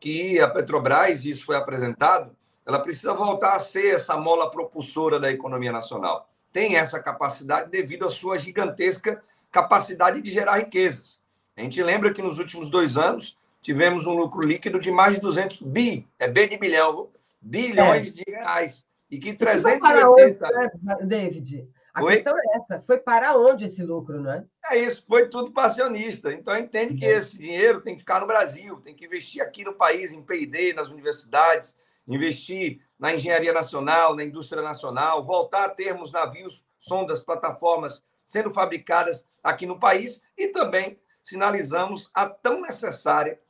[0.00, 2.34] que a Petrobras, e isso foi apresentado,
[2.64, 8.06] ela precisa voltar a ser essa mola propulsora da economia nacional tem essa capacidade devido
[8.06, 11.20] à sua gigantesca capacidade de gerar riquezas.
[11.54, 15.20] A gente lembra que nos últimos dois anos tivemos um lucro líquido de mais de
[15.20, 17.10] 200 bi, é B de bilhão,
[17.42, 18.10] bilhões é.
[18.10, 18.86] de reais.
[19.10, 20.46] E que 380.
[20.46, 21.68] Onde, né, David?
[21.96, 24.44] A questão é essa: foi para onde esse lucro, não é?
[24.70, 26.30] É isso, foi tudo para acionista.
[26.30, 29.72] Então, entende que esse dinheiro tem que ficar no Brasil, tem que investir aqui no
[29.72, 36.12] país, em PD, nas universidades, investir na engenharia nacional, na indústria nacional, voltar a termos
[36.12, 43.40] navios, sondas, plataformas sendo fabricadas aqui no país e também sinalizamos a tão necessária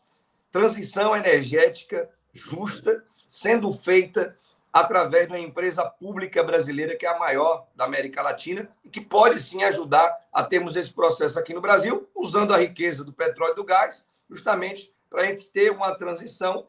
[0.52, 4.36] transição energética justa sendo feita
[4.76, 9.00] através de uma empresa pública brasileira que é a maior da América Latina e que
[9.00, 13.52] pode sim ajudar a termos esse processo aqui no Brasil, usando a riqueza do petróleo
[13.52, 16.66] e do gás, justamente para a gente ter uma transição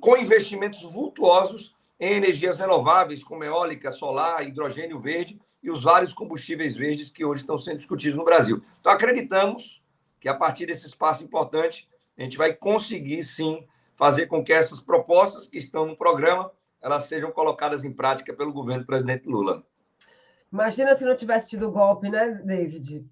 [0.00, 6.74] com investimentos vultuosos em energias renováveis, como eólica, solar, hidrogênio verde e os vários combustíveis
[6.74, 8.60] verdes que hoje estão sendo discutidos no Brasil.
[8.80, 9.80] Então, acreditamos
[10.18, 14.80] que a partir desse espaço importante, a gente vai conseguir sim fazer com que essas
[14.80, 16.50] propostas que estão no programa
[16.86, 19.66] elas sejam colocadas em prática pelo governo do presidente Lula.
[20.52, 23.04] Imagina se não tivesse tido golpe, né, David?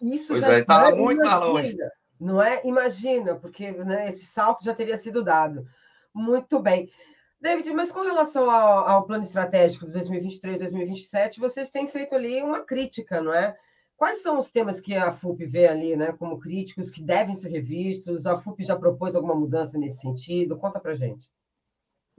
[0.00, 1.76] Isso pois já é, estava muito mais longe.
[2.20, 2.64] Não é?
[2.64, 5.66] Imagina, porque né, esse salto já teria sido dado.
[6.14, 6.92] Muito bem.
[7.40, 12.40] David, mas com relação ao, ao plano estratégico de 2023, 2027, vocês têm feito ali
[12.40, 13.56] uma crítica, não é?
[13.96, 17.48] Quais são os temas que a FUP vê ali, né, como críticos que devem ser
[17.48, 18.26] revistos?
[18.26, 20.56] A FUP já propôs alguma mudança nesse sentido?
[20.56, 21.28] Conta para gente.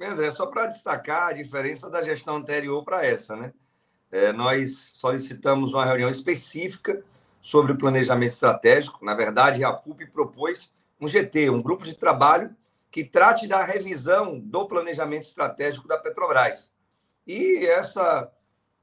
[0.02, 3.54] André, só para destacar a diferença da gestão anterior para essa, né?
[4.12, 7.04] É, nós solicitamos uma reunião específica
[7.42, 9.04] sobre o planejamento estratégico.
[9.04, 12.56] Na verdade, a FUP propôs um GT, um grupo de trabalho
[12.90, 16.72] que trate da revisão do planejamento estratégico da Petrobras.
[17.26, 18.32] E essa,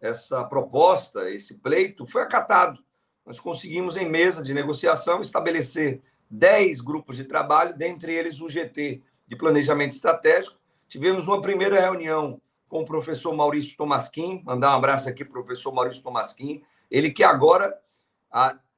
[0.01, 2.83] essa proposta, esse pleito, foi acatado.
[3.25, 9.01] Nós conseguimos, em mesa de negociação, estabelecer 10 grupos de trabalho, dentre eles o GT
[9.29, 10.60] de Planejamento Estratégico.
[10.91, 15.45] Tivemos uma primeira reunião com o professor Maurício Tomasquim, mandar um abraço aqui para o
[15.45, 17.79] professor Maurício Tomasquim, ele que agora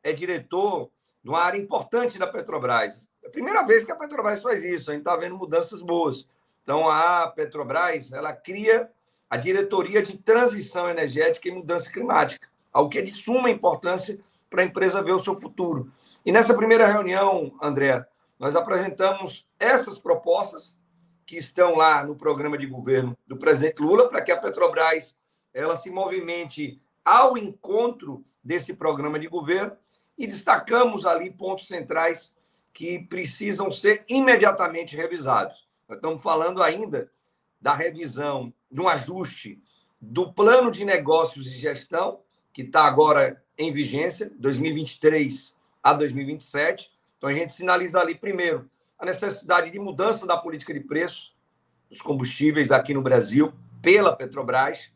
[0.04, 0.90] é diretor
[1.24, 4.90] de uma área importante da Petrobras, é a primeira vez que a Petrobras faz isso,
[4.90, 6.28] a gente está vendo mudanças boas.
[6.62, 8.90] Então, a Petrobras ela cria
[9.30, 14.60] a diretoria de transição energética e mudança climática, algo que é de suma importância para
[14.60, 15.90] a empresa ver o seu futuro.
[16.26, 18.06] E nessa primeira reunião, André,
[18.38, 20.78] nós apresentamos essas propostas
[21.32, 25.16] que estão lá no programa de governo do presidente Lula para que a Petrobras
[25.54, 29.74] ela se movimente ao encontro desse programa de governo
[30.18, 32.36] e destacamos ali pontos centrais
[32.70, 35.66] que precisam ser imediatamente revisados.
[35.88, 37.10] Nós estamos falando ainda
[37.58, 39.58] da revisão, de um ajuste
[39.98, 42.20] do plano de negócios e gestão,
[42.52, 46.92] que está agora em vigência, 2023 a 2027.
[47.16, 48.70] Então, a gente sinaliza ali, primeiro,
[49.02, 51.34] a necessidade de mudança da política de preços
[51.90, 54.92] dos combustíveis aqui no Brasil pela Petrobras.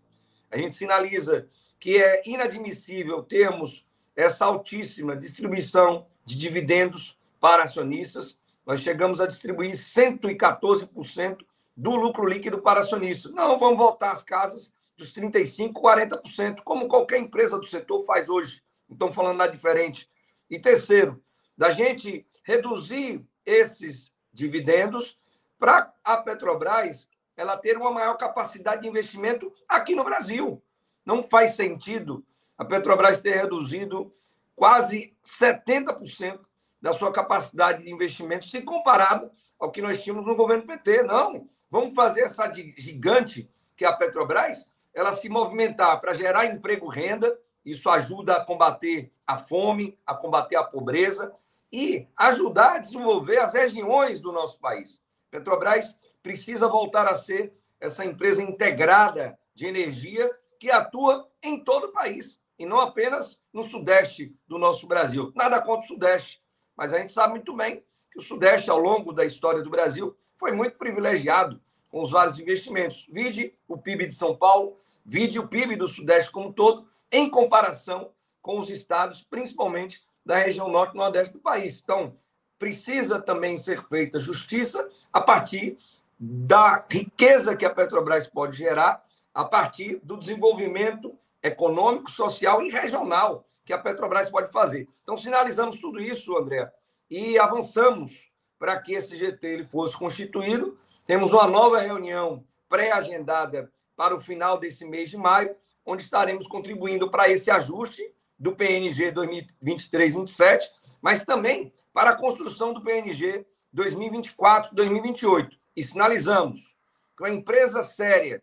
[0.48, 1.48] A gente sinaliza
[1.80, 8.38] que é inadmissível termos essa altíssima distribuição de dividendos para acionistas.
[8.64, 11.38] Nós chegamos a distribuir 114%
[11.76, 13.32] do lucro líquido para acionistas.
[13.32, 18.62] Não vamos voltar às casas dos 35%, 40%, como qualquer empresa do setor faz hoje.
[18.88, 20.08] Não estamos falando nada diferente.
[20.48, 21.20] E terceiro,
[21.58, 25.18] da gente reduzir esses dividendos
[25.58, 30.62] para a Petrobras ela ter uma maior capacidade de investimento aqui no Brasil.
[31.04, 32.24] Não faz sentido
[32.58, 34.12] a Petrobras ter reduzido
[34.54, 36.40] quase 70%
[36.80, 41.02] da sua capacidade de investimento, se comparado ao que nós tínhamos no governo PT.
[41.02, 46.88] Não, vamos fazer essa gigante que é a Petrobras, ela se movimentar para gerar emprego,
[46.88, 51.34] renda, isso ajuda a combater a fome, a combater a pobreza
[51.72, 55.02] e ajudar a desenvolver as regiões do nosso país.
[55.30, 61.92] Petrobras precisa voltar a ser essa empresa integrada de energia que atua em todo o
[61.92, 65.32] país e não apenas no sudeste do nosso Brasil.
[65.34, 66.42] Nada contra o sudeste,
[66.76, 70.16] mas a gente sabe muito bem que o Sudeste, ao longo da história do Brasil,
[70.38, 73.06] foi muito privilegiado com os vários investimentos.
[73.10, 77.28] Vide o PIB de São Paulo, vide o PIB do Sudeste como um todo, em
[77.28, 78.12] comparação
[78.42, 81.80] com os estados, principalmente da região norte e nordeste do país.
[81.80, 82.12] Então,
[82.58, 85.76] precisa também ser feita justiça a partir
[86.18, 93.46] da riqueza que a Petrobras pode gerar, a partir do desenvolvimento econômico, social e regional
[93.64, 94.88] que a Petrobras pode fazer.
[95.02, 96.72] Então, sinalizamos tudo isso, André,
[97.08, 100.76] e avançamos para que esse GT ele fosse constituído.
[101.04, 107.10] Temos uma nova reunião pré-agendada para o final desse mês de maio, onde estaremos contribuindo
[107.10, 110.64] para esse ajuste do PNG 2023-27,
[111.00, 115.50] mas também para a construção do PNG 2024-2028.
[115.74, 116.74] E sinalizamos
[117.16, 118.42] que uma empresa séria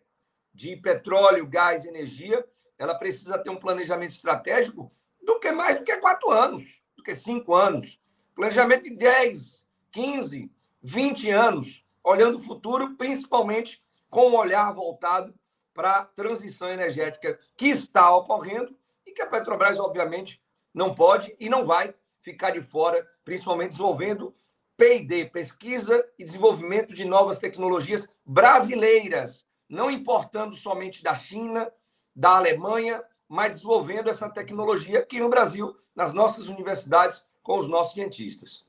[0.52, 2.44] de petróleo, gás e energia,
[2.78, 4.90] ela precisa ter um planejamento estratégico
[5.22, 8.00] do que mais do que quatro anos, do que cinco anos.
[8.34, 10.50] Planejamento de 10, 15,
[10.82, 15.34] 20 anos, olhando o futuro, principalmente com um olhar voltado
[15.72, 18.76] para a transição energética que está ocorrendo
[19.06, 20.42] e que a Petrobras, obviamente,
[20.72, 24.34] não pode e não vai ficar de fora, principalmente desenvolvendo
[24.76, 31.70] P&D, pesquisa e desenvolvimento de novas tecnologias brasileiras, não importando somente da China,
[32.14, 37.94] da Alemanha, mas desenvolvendo essa tecnologia aqui no Brasil, nas nossas universidades, com os nossos
[37.94, 38.64] cientistas.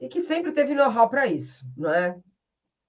[0.00, 2.18] E que sempre teve know-how para isso, não é?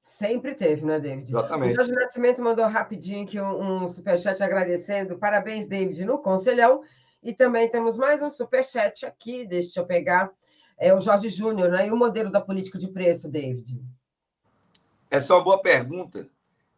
[0.03, 1.29] Sempre teve, né, David?
[1.29, 1.71] Exatamente.
[1.71, 5.17] O Jorge Nascimento mandou rapidinho aqui um, um superchat agradecendo.
[5.17, 6.83] Parabéns, David, no Conselhão.
[7.23, 10.29] E também temos mais um superchat aqui, deixa eu pegar.
[10.77, 11.87] É o Jorge Júnior, né?
[11.87, 13.81] E o modelo da política de preço, David?
[15.09, 16.27] Essa é uma boa pergunta,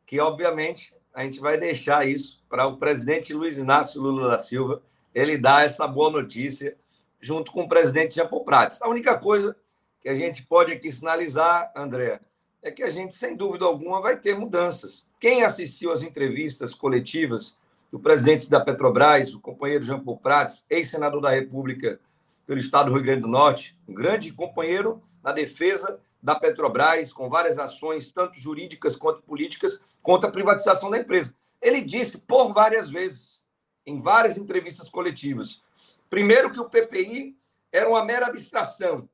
[0.06, 4.84] que obviamente a gente vai deixar isso para o presidente Luiz Inácio Lula da Silva,
[5.16, 6.78] ele dar essa boa notícia
[7.20, 8.82] junto com o presidente Jean Paul Prats.
[8.84, 9.56] A única coisa
[10.00, 12.20] que a gente pode aqui sinalizar, André,
[12.66, 15.08] é que a gente, sem dúvida alguma, vai ter mudanças.
[15.20, 17.56] Quem assistiu às entrevistas coletivas
[17.92, 22.00] do presidente da Petrobras, o companheiro Jean Paul Prats, ex-senador da República
[22.44, 27.30] pelo estado do Rio Grande do Norte, um grande companheiro na defesa da Petrobras, com
[27.30, 31.36] várias ações, tanto jurídicas quanto políticas, contra a privatização da empresa.
[31.62, 33.44] Ele disse por várias vezes,
[33.86, 35.62] em várias entrevistas coletivas,
[36.10, 37.38] primeiro que o PPI
[37.72, 39.08] era uma mera abstração,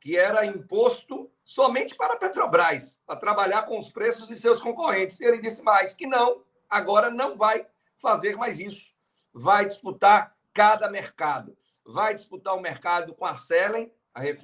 [0.00, 5.20] que era imposto somente para a Petrobras, para trabalhar com os preços de seus concorrentes.
[5.20, 7.64] Ele disse mais que não, agora não vai
[7.98, 8.90] fazer mais isso.
[9.32, 11.56] Vai disputar cada mercado.
[11.84, 13.92] Vai disputar o mercado com a Selen,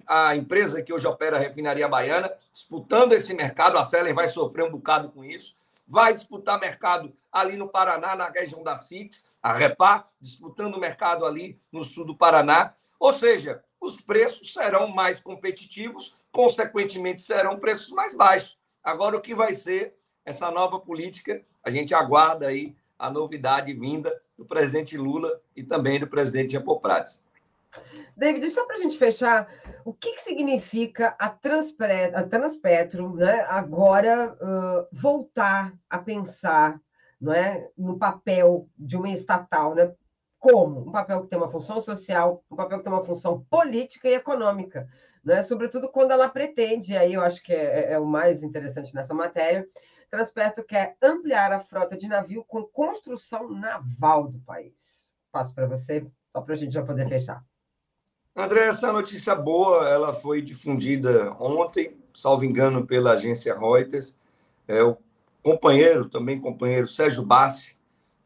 [0.06, 3.78] a, a empresa que hoje opera a refinaria baiana, disputando esse mercado.
[3.78, 5.56] A Selen vai sofrer um bocado com isso.
[5.88, 11.26] Vai disputar mercado ali no Paraná, na região da Six, a Repar, disputando o mercado
[11.26, 12.74] ali no sul do Paraná.
[13.00, 18.58] Ou seja, os preços serão mais competitivos, consequentemente serão preços mais baixos.
[18.82, 19.94] Agora, o que vai ser
[20.24, 21.42] essa nova política?
[21.62, 26.80] A gente aguarda aí a novidade vinda do presidente Lula e também do presidente Jair
[26.80, 27.22] Prates.
[28.16, 29.48] David, só para a gente fechar,
[29.84, 36.80] o que, que significa a, Transpre a Transpetro né, agora uh, voltar a pensar
[37.20, 39.74] não é, no papel de uma estatal?
[39.74, 39.94] Né?
[40.42, 40.80] como?
[40.80, 44.14] Um papel que tem uma função social, um papel que tem uma função política e
[44.14, 44.88] econômica,
[45.24, 45.42] né?
[45.42, 48.94] sobretudo quando ela pretende, e aí eu acho que é, é, é o mais interessante
[48.94, 49.66] nessa matéria,
[50.10, 55.14] Transperto quer ampliar a frota de navio com construção naval do país.
[55.32, 57.42] Passo para você, só para a gente já poder fechar.
[58.36, 64.14] André, essa notícia boa, ela foi difundida ontem, salvo engano, pela agência Reuters.
[64.68, 64.98] É, o
[65.42, 67.74] companheiro, também companheiro Sérgio Bassi,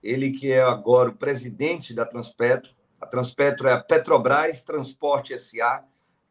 [0.03, 2.75] ele que é agora o presidente da Transpetro.
[3.01, 5.85] A Transpetro é a Petrobras Transporte SA,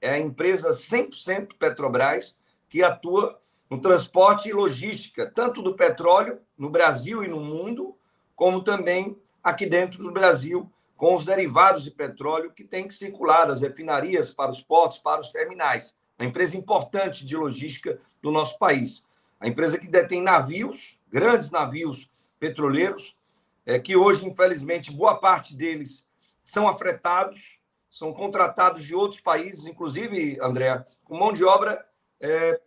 [0.06, 2.36] é a empresa 100% Petrobras
[2.70, 7.98] que atua no transporte e logística, tanto do petróleo no Brasil e no mundo,
[8.36, 13.46] como também aqui dentro do Brasil, com os derivados de petróleo que tem que circular
[13.46, 15.96] das refinarias para os portos, para os terminais.
[16.18, 19.04] Uma empresa importante de logística do nosso país.
[19.40, 22.10] A empresa que detém navios, grandes navios
[22.40, 23.18] petroleiros,
[23.66, 26.08] é, que hoje, infelizmente, boa parte deles
[26.44, 27.58] são afretados,
[27.96, 31.82] são contratados de outros países, inclusive, André, com mão de obra
[32.20, 32.60] é,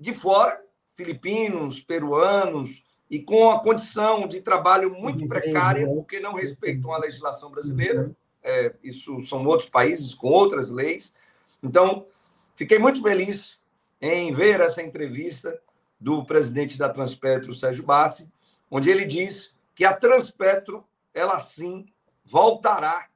[0.00, 0.58] de fora,
[0.94, 7.50] filipinos, peruanos, e com a condição de trabalho muito precária, porque não respeitam a legislação
[7.50, 8.10] brasileira.
[8.42, 11.14] É, isso são outros países com outras leis.
[11.62, 12.06] Então,
[12.54, 13.60] fiquei muito feliz
[14.00, 15.60] em ver essa entrevista
[16.00, 18.26] do presidente da Transpetro, Sérgio Bassi,
[18.70, 21.84] onde ele diz que a Transpetro, ela sim,
[22.24, 23.06] voltará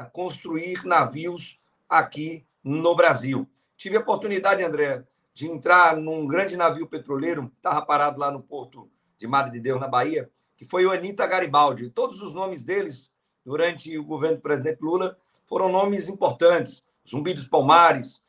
[0.00, 3.46] a construir navios aqui no Brasil.
[3.76, 5.04] Tive a oportunidade, André,
[5.34, 8.88] de entrar num grande navio petroleiro, estava parado lá no porto
[9.18, 11.90] de Madre de Deus, na Bahia, que foi o Anita Garibaldi.
[11.90, 13.10] Todos os nomes deles,
[13.44, 16.82] durante o governo do presidente Lula, foram nomes importantes.
[17.08, 18.22] Zumbi dos Palmares,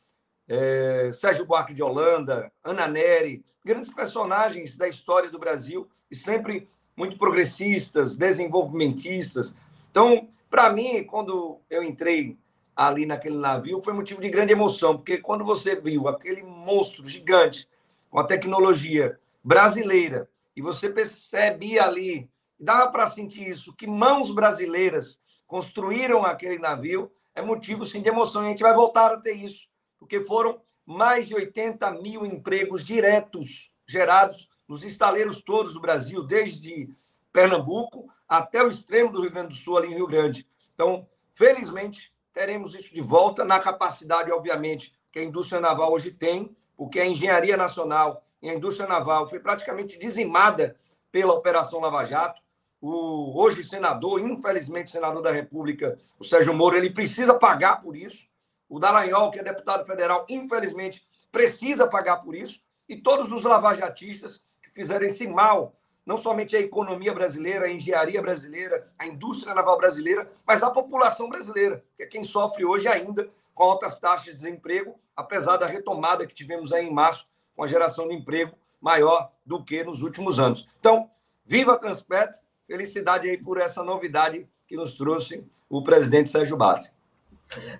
[0.48, 6.68] é, Sérgio Buarque de Holanda, Ana Neri, grandes personagens da história do Brasil e sempre
[6.98, 9.56] muito progressistas, desenvolvimentistas.
[9.90, 12.38] Então, para mim, quando eu entrei
[12.76, 17.70] ali naquele navio, foi motivo de grande emoção, porque quando você viu aquele monstro gigante
[18.10, 25.22] com a tecnologia brasileira e você percebia ali, dava para sentir isso, que mãos brasileiras
[25.48, 28.44] construíram aquele navio, é motivo sim de emoção.
[28.44, 32.84] E a gente vai voltar a ter isso, porque foram mais de 80 mil empregos
[32.84, 36.90] diretos gerados nos estaleiros todos do Brasil, desde
[37.32, 40.48] Pernambuco até o extremo do Rio Grande do Sul, ali em Rio Grande.
[40.74, 46.56] Então, felizmente, teremos isso de volta na capacidade, obviamente, que a indústria naval hoje tem,
[46.78, 50.76] porque a engenharia nacional e a indústria naval foi praticamente dizimada
[51.12, 52.42] pela Operação Lava Jato.
[52.80, 58.28] O hoje senador, infelizmente senador da República, o Sérgio Moro, ele precisa pagar por isso.
[58.68, 62.62] O Dallagnol, que é deputado federal, infelizmente precisa pagar por isso.
[62.90, 68.22] E todos os lavajatistas que fizeram esse mal, não somente a economia brasileira, a engenharia
[68.22, 73.30] brasileira, a indústria naval brasileira, mas a população brasileira, que é quem sofre hoje ainda
[73.54, 77.68] com altas taxas de desemprego, apesar da retomada que tivemos aí em março, com a
[77.68, 80.68] geração de emprego maior do que nos últimos anos.
[80.80, 81.10] Então,
[81.46, 82.32] viva a Transpet,
[82.66, 86.94] felicidade aí por essa novidade que nos trouxe o presidente Sérgio Bassi.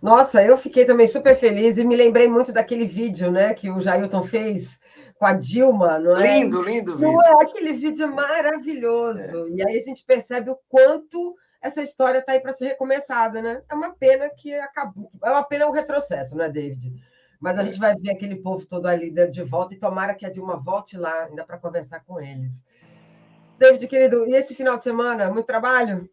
[0.02, 3.80] Nossa, eu fiquei também super feliz e me lembrei muito daquele vídeo, né, que o
[3.80, 4.80] Jailton fez
[5.22, 6.40] com a Dilma, não é?
[6.40, 7.12] Lindo, lindo vídeo.
[7.12, 9.20] Não é aquele vídeo maravilhoso.
[9.20, 9.50] É.
[9.52, 13.62] E aí a gente percebe o quanto essa história está aí para ser recomeçada, né?
[13.70, 15.12] É uma pena que acabou.
[15.24, 16.92] É uma pena o retrocesso, não é, David?
[17.40, 20.30] Mas a gente vai ver aquele povo todo ali de volta e tomara que a
[20.32, 22.50] Dilma volte lá, ainda para conversar com eles.
[23.60, 25.30] David, querido, e esse final de semana?
[25.30, 26.10] Muito trabalho?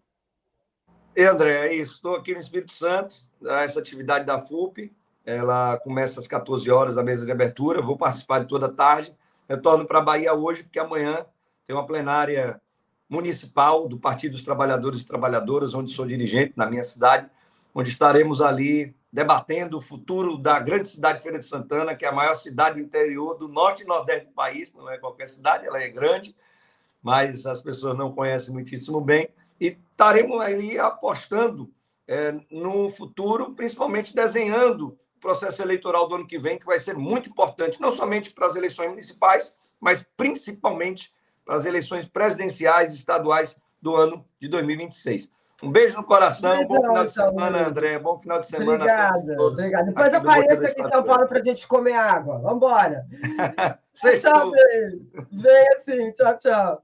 [1.18, 1.94] André, é isso.
[1.94, 4.94] Estou aqui no Espírito Santo, essa atividade da FUP.
[5.28, 7.82] Ela começa às 14 horas, a mesa de abertura.
[7.82, 9.15] Vou participar de toda a tarde.
[9.47, 11.26] Retorno para a Bahia hoje, porque amanhã
[11.66, 12.58] tem uma plenária
[13.07, 17.28] municipal do Partido dos Trabalhadores e Trabalhadoras, onde sou dirigente, na minha cidade,
[17.74, 22.08] onde estaremos ali debatendo o futuro da grande cidade de Feira de Santana, que é
[22.08, 25.78] a maior cidade interior do norte e nordeste do país, não é qualquer cidade, ela
[25.78, 26.34] é grande,
[27.02, 29.28] mas as pessoas não conhecem muitíssimo bem.
[29.60, 31.70] E estaremos ali apostando
[32.07, 36.97] é, no futuro, principalmente desenhando o processo eleitoral do ano que vem, que vai ser
[36.97, 41.12] muito importante, não somente para as eleições municipais, mas principalmente
[41.44, 45.32] para as eleições presidenciais e estaduais do ano de 2026.
[45.60, 47.98] Um beijo no coração, bom final de semana, André.
[47.98, 49.58] Bom final de semana obrigada, a todos.
[49.58, 49.86] Obrigada.
[49.86, 52.38] Depois apareça aqui em São Paulo para a gente comer água.
[52.38, 53.05] Vamos embora.
[54.20, 54.52] tchau.
[55.32, 56.82] Vem assim, tchau, tchau.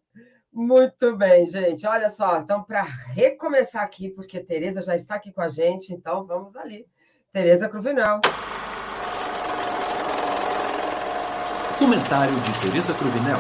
[0.52, 1.86] Muito bem, gente.
[1.86, 6.26] Olha só, então, para recomeçar aqui, porque Tereza já está aqui com a gente, então
[6.26, 6.84] vamos ali.
[7.34, 8.20] Tereza Cruvinel.
[11.76, 13.38] Comentário de Tereza Cruvinel.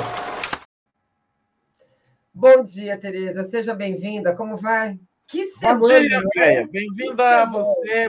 [2.34, 3.48] Bom dia, Tereza.
[3.48, 4.34] Seja bem-vinda.
[4.34, 4.98] Como vai?
[5.28, 5.78] Que semana!
[5.78, 6.66] Bom dia, Andréia.
[6.66, 8.08] Bem-vinda a você,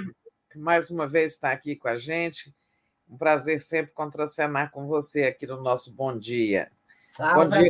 [0.51, 2.51] que mais uma vez está aqui com a gente.
[3.07, 6.72] Um prazer sempre contracenar com você aqui no nosso Bom Dia.
[7.19, 7.69] Ah, Bom dia,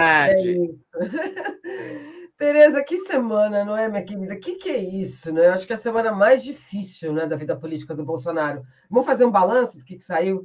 [0.00, 0.40] é.
[0.40, 0.62] É
[2.42, 4.34] Tereza, que semana, não é, minha querida?
[4.34, 5.32] O que, que é isso?
[5.32, 5.46] Né?
[5.46, 8.66] Acho que é a semana mais difícil né, da vida política do Bolsonaro.
[8.90, 10.44] Vamos fazer um balanço do que, que saiu?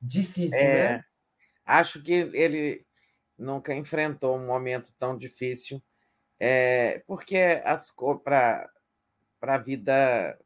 [0.00, 1.04] Difícil, é, né?
[1.66, 2.86] Acho que ele
[3.36, 5.82] nunca enfrentou um momento tão difícil
[6.40, 7.62] é, porque
[8.24, 8.70] para
[9.42, 10.38] a vida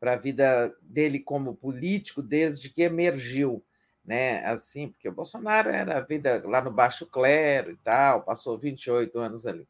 [0.00, 3.64] para a vida dele como político desde que emergiu,
[4.10, 4.44] né?
[4.44, 9.16] Assim, porque o Bolsonaro era a vida lá no baixo clero e tal, passou 28
[9.16, 9.68] anos ali.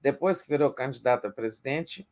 [0.00, 2.06] Depois que virou candidato a presidente,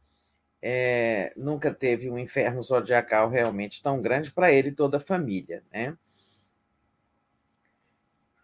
[0.60, 5.62] é, nunca teve um inferno zodiacal realmente tão grande para ele e toda a família,
[5.73, 5.97] né?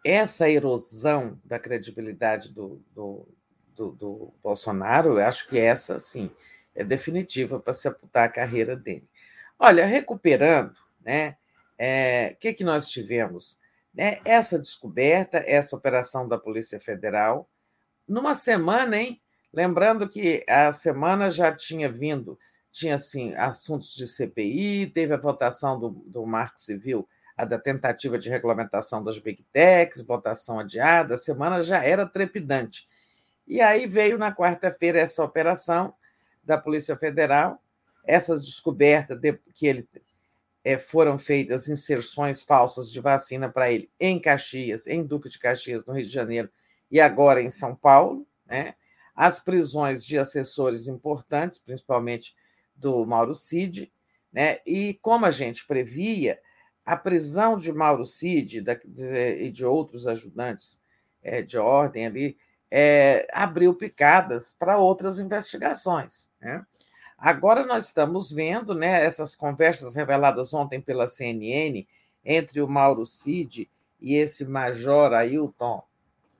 [0.05, 3.27] Essa erosão da credibilidade do, do,
[3.75, 6.31] do, do Bolsonaro, eu acho que essa, sim,
[6.73, 9.09] é definitiva para sepultar a carreira dele.
[9.59, 11.35] Olha, recuperando, né?
[11.77, 13.59] É, que, que nós tivemos?
[13.93, 17.49] Né, essa descoberta, essa operação da Polícia Federal,
[18.07, 19.21] numa semana, hein?
[19.53, 22.37] Lembrando que a semana já tinha vindo,
[22.71, 28.17] tinha assim, assuntos de CPI, teve a votação do, do Marco Civil, a da tentativa
[28.17, 32.85] de regulamentação das Big Techs, votação adiada, a semana já era trepidante.
[33.47, 35.93] E aí veio na quarta-feira essa operação
[36.43, 37.61] da Polícia Federal,
[38.05, 39.87] essas descobertas de, que ele
[40.65, 45.85] é, foram feitas inserções falsas de vacina para ele em Caxias, em Duque de Caxias,
[45.85, 46.49] no Rio de Janeiro,
[46.89, 48.73] e agora em São Paulo, né?
[49.15, 52.35] as prisões de assessores importantes, principalmente
[52.75, 53.93] do Mauro Cid,
[54.33, 54.57] né?
[54.65, 56.39] e como a gente previa,
[56.83, 58.63] a prisão de Mauro Cid
[59.39, 60.81] e de outros ajudantes
[61.21, 62.37] é, de ordem ali
[62.71, 66.31] é, abriu picadas para outras investigações.
[66.41, 66.65] Né?
[67.17, 71.87] Agora nós estamos vendo né, essas conversas reveladas ontem pela CNN
[72.23, 73.69] entre o Mauro Cid
[74.01, 75.83] e esse major Ailton,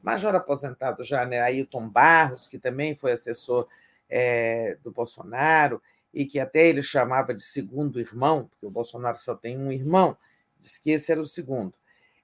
[0.01, 3.67] major aposentado já, né, Ailton Barros, que também foi assessor
[4.09, 5.81] é, do Bolsonaro
[6.13, 10.17] e que até ele chamava de segundo irmão, porque o Bolsonaro só tem um irmão,
[10.59, 11.73] disse que esse era o segundo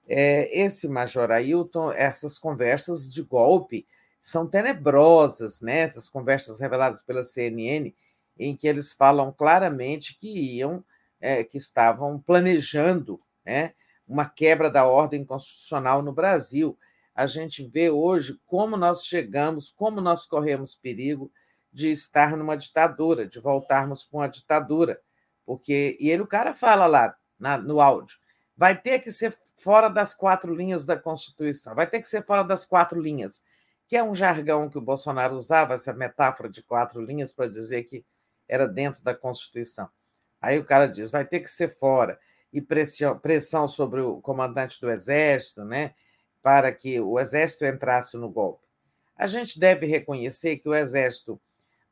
[0.08, 3.86] é, esse Major Ailton, essas conversas de golpe
[4.20, 5.80] são tenebrosas, né?
[5.80, 7.92] essas conversas reveladas pela CNN,
[8.38, 10.84] em que eles falam claramente que iam,
[11.20, 13.74] é, que estavam planejando né,
[14.06, 16.78] uma quebra da ordem constitucional no Brasil.
[17.14, 21.30] a gente vê hoje como nós chegamos, como nós corremos perigo
[21.72, 25.00] de estar numa ditadura, de voltarmos para uma ditadura.
[25.44, 28.18] Porque, e ele, o cara fala lá na, no áudio,
[28.56, 32.42] vai ter que ser fora das quatro linhas da Constituição, vai ter que ser fora
[32.42, 33.42] das quatro linhas,
[33.88, 37.84] que é um jargão que o Bolsonaro usava, essa metáfora de quatro linhas, para dizer
[37.84, 38.04] que
[38.48, 39.88] era dentro da Constituição.
[40.40, 42.18] Aí o cara diz, vai ter que ser fora,
[42.52, 45.94] e pressão, sobre o comandante do Exército, né,
[46.42, 48.66] para que o Exército entrasse no golpe.
[49.16, 51.40] A gente deve reconhecer que o Exército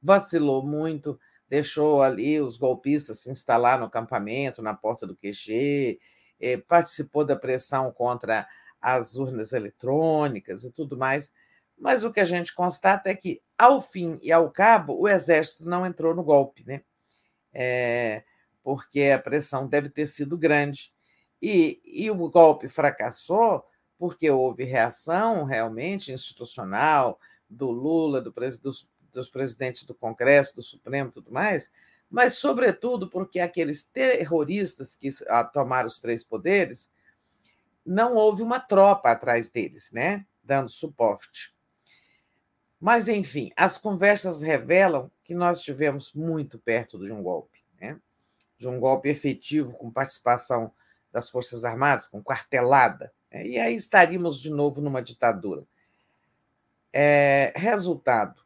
[0.02, 5.98] vacilou muito, deixou ali os golpistas se instalar no acampamento, na porta do QG,
[6.40, 8.46] eh, participou da pressão contra
[8.80, 11.32] as urnas eletrônicas e tudo mais.
[11.78, 15.68] Mas o que a gente constata é que, ao fim e ao cabo, o Exército
[15.68, 16.82] não entrou no golpe, né?
[17.52, 18.24] É,
[18.62, 20.92] porque a pressão deve ter sido grande.
[21.42, 23.66] E, e o golpe fracassou
[23.98, 28.32] porque houve reação realmente institucional do Lula, do,
[28.62, 31.70] dos, dos presidentes do Congresso, do Supremo e tudo mais,
[32.10, 35.10] mas, sobretudo, porque aqueles terroristas que
[35.52, 36.90] tomaram os três poderes,
[37.84, 41.54] não houve uma tropa atrás deles, né, dando suporte.
[42.80, 48.00] Mas, enfim, as conversas revelam que nós estivemos muito perto de um golpe, né?
[48.56, 50.72] de um golpe efetivo com participação
[51.12, 53.46] das Forças Armadas, com quartelada, né?
[53.46, 55.64] e aí estaríamos de novo numa ditadura.
[56.92, 58.42] É, resultado: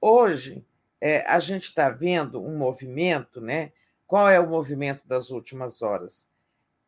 [0.00, 0.66] Hoje,
[1.00, 3.72] é, a gente está vendo um movimento, né?
[4.06, 6.26] Qual é o movimento das últimas horas?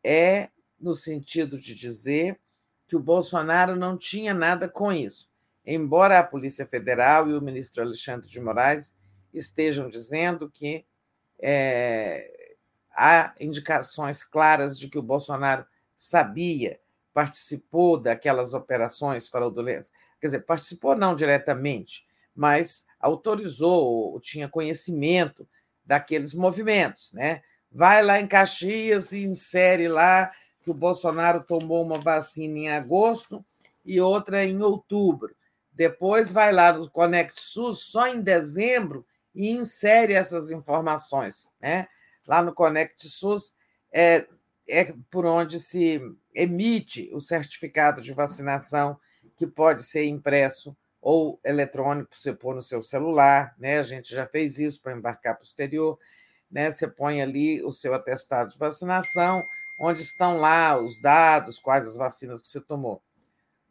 [0.03, 2.39] É no sentido de dizer
[2.87, 5.30] que o Bolsonaro não tinha nada com isso.
[5.65, 8.95] Embora a Polícia Federal e o ministro Alexandre de Moraes
[9.33, 10.85] estejam dizendo que
[11.39, 12.55] é,
[12.95, 15.65] há indicações claras de que o Bolsonaro
[15.95, 16.79] sabia,
[17.13, 19.91] participou daquelas operações fraudulentas.
[20.19, 25.47] Quer dizer, participou não diretamente, mas autorizou, ou tinha conhecimento
[25.85, 27.11] daqueles movimentos.
[27.13, 27.41] Né?
[27.71, 30.31] Vai lá em Caxias e insere lá
[30.61, 33.43] que o Bolsonaro tomou uma vacina em agosto
[33.83, 35.35] e outra em outubro.
[35.73, 41.47] Depois vai lá no Conect SUS só em dezembro e insere essas informações.
[41.59, 41.87] Né?
[42.27, 43.53] Lá no Conect SUS
[43.91, 44.27] é,
[44.67, 46.01] é por onde se
[46.33, 48.99] emite o certificado de vacinação
[49.35, 53.79] que pode ser impresso ou eletrônico você pôr no seu celular, né?
[53.79, 55.97] A gente já fez isso para embarcar para o exterior,
[56.49, 56.71] né?
[56.71, 59.43] Você põe ali o seu atestado de vacinação,
[59.79, 63.01] onde estão lá os dados, quais as vacinas que você tomou.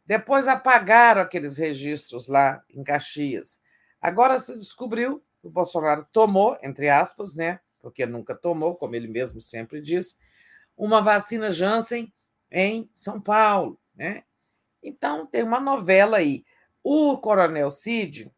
[0.05, 3.59] Depois apagaram aqueles registros lá em Caxias.
[4.01, 7.59] Agora se descobriu que o Bolsonaro tomou, entre aspas, né?
[7.79, 10.15] Porque nunca tomou, como ele mesmo sempre disse,
[10.75, 12.11] uma vacina Janssen
[12.51, 14.23] em São Paulo, né?
[14.81, 16.43] Então tem uma novela aí.
[16.83, 18.31] O Coronel Cid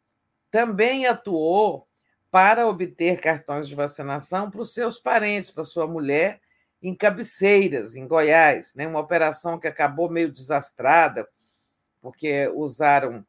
[0.52, 1.88] também atuou
[2.30, 6.42] para obter cartões de vacinação para os seus parentes, para sua mulher,
[6.82, 8.86] em Cabeceiras, em Goiás, né?
[8.86, 11.28] uma operação que acabou meio desastrada,
[12.04, 13.26] porque usaram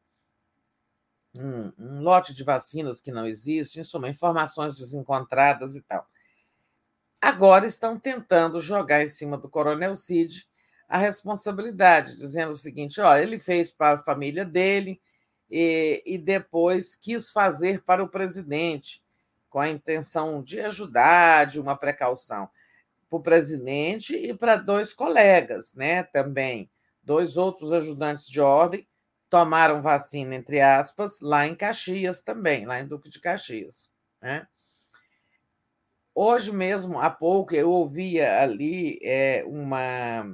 [1.33, 6.05] um, um lote de vacinas que não existe, em suma, informações desencontradas e tal.
[7.21, 10.45] Agora estão tentando jogar em cima do Coronel Cid
[10.89, 15.01] a responsabilidade, dizendo o seguinte: olha, ele fez para a família dele
[15.49, 19.01] e, e depois quis fazer para o presidente,
[19.49, 22.49] com a intenção de ajudar, de uma precaução
[23.09, 26.03] para o presidente e para dois colegas, né?
[26.03, 26.69] Também
[27.05, 28.87] dois outros ajudantes de ordem
[29.29, 33.89] tomaram vacina entre aspas lá em Caxias também, lá em Duque de Caxias,
[34.21, 34.47] né?
[36.17, 40.25] Hoje mesmo, há pouco, eu ouvia ali é, uma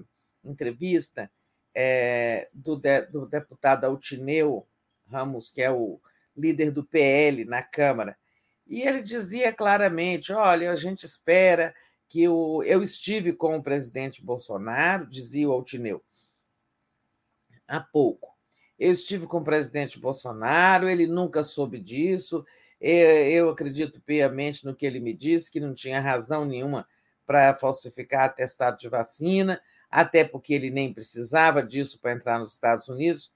[0.43, 1.31] entrevista
[1.73, 4.67] é, do, de, do deputado Altineu
[5.09, 5.99] Ramos, que é o
[6.37, 8.15] líder do PL na Câmara,
[8.67, 11.73] e ele dizia claramente: olha, a gente espera
[12.07, 12.63] que o.
[12.63, 16.01] Eu estive com o presidente Bolsonaro, dizia o Altineu,
[17.71, 18.35] há pouco.
[18.77, 22.45] Eu estive com o presidente Bolsonaro, ele nunca soube disso.
[22.79, 26.87] Eu acredito piamente no que ele me disse, que não tinha razão nenhuma
[27.25, 32.87] para falsificar atestado de vacina até porque ele nem precisava disso para entrar nos Estados
[32.87, 33.29] Unidos,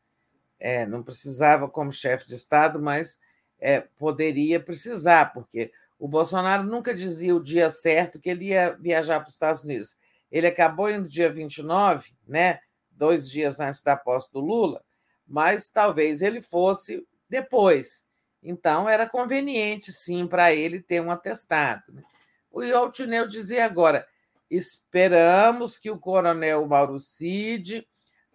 [0.58, 3.20] é, não precisava como chefe de Estado, mas
[3.60, 9.20] é, poderia precisar, porque o Bolsonaro nunca dizia o dia certo que ele ia viajar
[9.20, 9.98] para os Estados Unidos.
[10.32, 12.60] Ele acabou indo dia 29, né,
[12.96, 14.84] dois dias antes da posse do Lula,
[15.28, 18.06] mas talvez ele fosse depois.
[18.42, 21.84] Então, era conveniente, sim, para ele ter um atestado.
[21.92, 22.04] Né?
[22.52, 24.08] O Altineu dizia agora:
[24.50, 27.88] Esperamos que o coronel Mauro Cid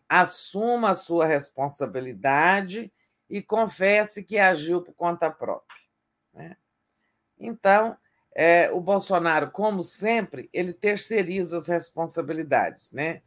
[0.08, 2.92] assuma a sua responsabilidade
[3.28, 5.80] e confesse que agiu por conta própria.
[6.34, 6.56] Né?
[7.38, 7.96] Então,
[8.34, 12.90] é, o Bolsonaro, como sempre, ele terceiriza as responsabilidades.
[12.90, 13.22] Né?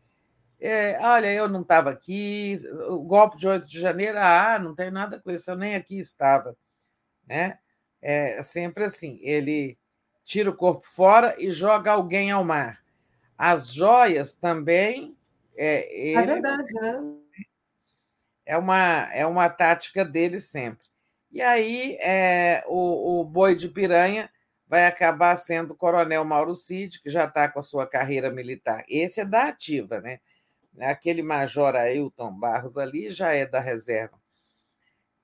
[0.66, 4.90] É, olha, eu não estava aqui, o golpe de 8 de janeiro, ah, não tem
[4.90, 6.56] nada com isso, eu nem aqui estava.
[7.28, 7.60] Né?
[8.02, 9.78] É sempre assim, ele
[10.24, 12.82] tira o corpo fora e joga alguém ao mar.
[13.38, 15.18] As joias também.
[15.58, 17.14] É, ele, é verdade, né?
[18.46, 20.88] É uma, é uma tática dele sempre.
[21.30, 24.30] E aí é, o, o boi de piranha
[24.66, 28.86] vai acabar sendo o coronel Mauro Cid, que já está com a sua carreira militar.
[28.88, 30.22] Esse é da ativa, né?
[30.80, 34.20] Aquele major Ailton Barros ali já é da reserva.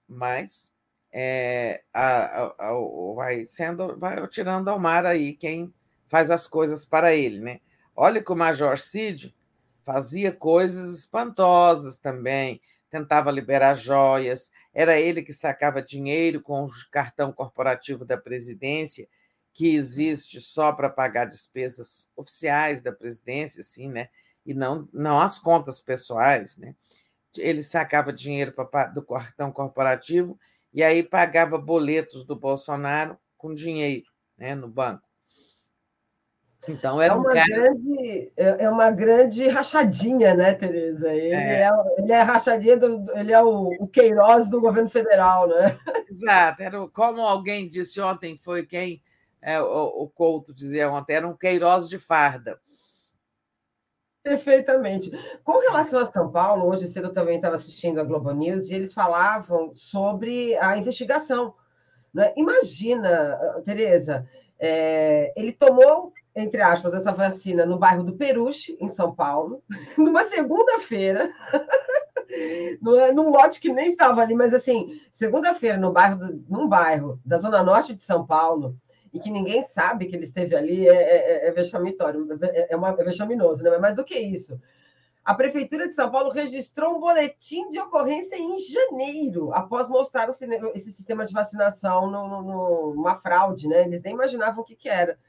[0.08, 0.72] Mas
[1.12, 5.74] é, a, a, a, vai sendo, vai tirando ao mar aí quem
[6.08, 7.60] faz as coisas para ele, né?
[7.96, 9.36] Olha que o Major Cid
[9.84, 17.32] fazia coisas espantosas também, tentava liberar joias, era ele que sacava dinheiro com o cartão
[17.32, 19.08] corporativo da presidência,
[19.52, 24.10] que existe só para pagar despesas oficiais da presidência, assim, né?
[24.46, 26.76] E não, não as contas pessoais, né?
[27.38, 28.54] Ele sacava dinheiro
[28.94, 30.40] do cartão corporativo
[30.74, 34.06] e aí pagava boletos do Bolsonaro com dinheiro
[34.38, 35.08] né, no banco.
[36.68, 37.48] Então era é uma, um cara...
[37.48, 41.14] grande, é, é uma grande rachadinha, né, Tereza?
[41.14, 45.48] Ele é, é ele é rachadinha, do, ele é o, o Queiroz do governo federal,
[45.48, 45.80] né?
[46.10, 49.02] Exato, era, como alguém disse ontem, foi quem
[49.42, 52.60] é, o, o Couto dizia ontem, era um Queiroz de farda.
[54.30, 55.12] Perfeitamente.
[55.44, 58.76] Com relação a São Paulo, hoje cedo eu também estava assistindo a Globo News e
[58.76, 61.56] eles falavam sobre a investigação.
[62.14, 62.32] Né?
[62.38, 64.28] Imagina, Tereza,
[64.60, 69.64] é, ele tomou, entre aspas, essa vacina no bairro do Peruche, em São Paulo,
[69.98, 71.34] numa segunda-feira,
[73.16, 77.64] num lote que nem estava ali, mas assim, segunda-feira, no bairro, num bairro da Zona
[77.64, 78.78] Norte de São Paulo,
[79.14, 82.90] e que ninguém sabe que ele esteve ali, é, é, é, é vexamitório, é, uma,
[82.90, 84.60] é vexaminoso, não é mais do que isso.
[85.24, 90.30] A Prefeitura de São Paulo registrou um boletim de ocorrência em janeiro, após mostrar
[90.74, 93.84] esse sistema de vacinação numa fraude, né?
[93.84, 95.20] Eles nem imaginavam o que, que era.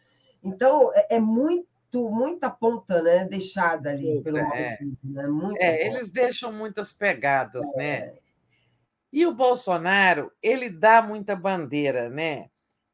[0.43, 4.45] Então, é, é muito muita ponta né, deixada ali Sim, pelo é.
[4.45, 4.79] né?
[5.59, 7.97] é, eles deixam muitas pegadas, né?
[7.97, 8.01] é.
[8.07, 8.13] né?
[9.13, 12.49] E o Bolsonaro, ele dá muita bandeira, né?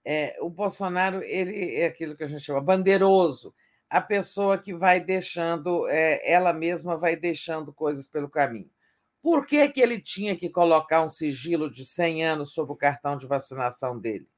[0.09, 3.53] É, o Bolsonaro ele é aquilo que a gente chama bandeiroso,
[3.91, 8.71] a pessoa que vai deixando, é, ela mesma vai deixando coisas pelo caminho.
[9.21, 13.17] Por que, que ele tinha que colocar um sigilo de 100 anos sobre o cartão
[13.17, 14.29] de vacinação dele?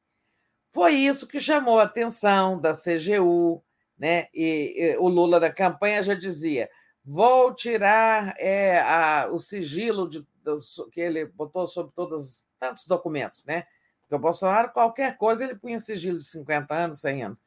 [0.70, 3.62] Foi isso que chamou a atenção da CGU,
[3.98, 4.28] né?
[4.32, 6.70] E, e o Lula da campanha já dizia:
[7.04, 10.26] vou tirar é, a, o sigilo de,
[10.90, 13.64] que ele botou sobre todos tantos documentos, né?
[14.08, 17.42] Porque o Bolsonaro, qualquer coisa, ele punha sigilo de 50 anos, 100 anos.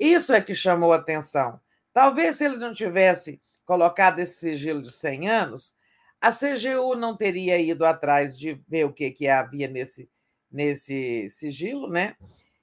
[0.00, 1.60] Isso é que chamou atenção.
[1.92, 5.76] Talvez se ele não tivesse colocado esse sigilo de 100 anos,
[6.18, 10.08] a CGU não teria ido atrás de ver o que, que havia nesse,
[10.50, 12.16] nesse sigilo, né?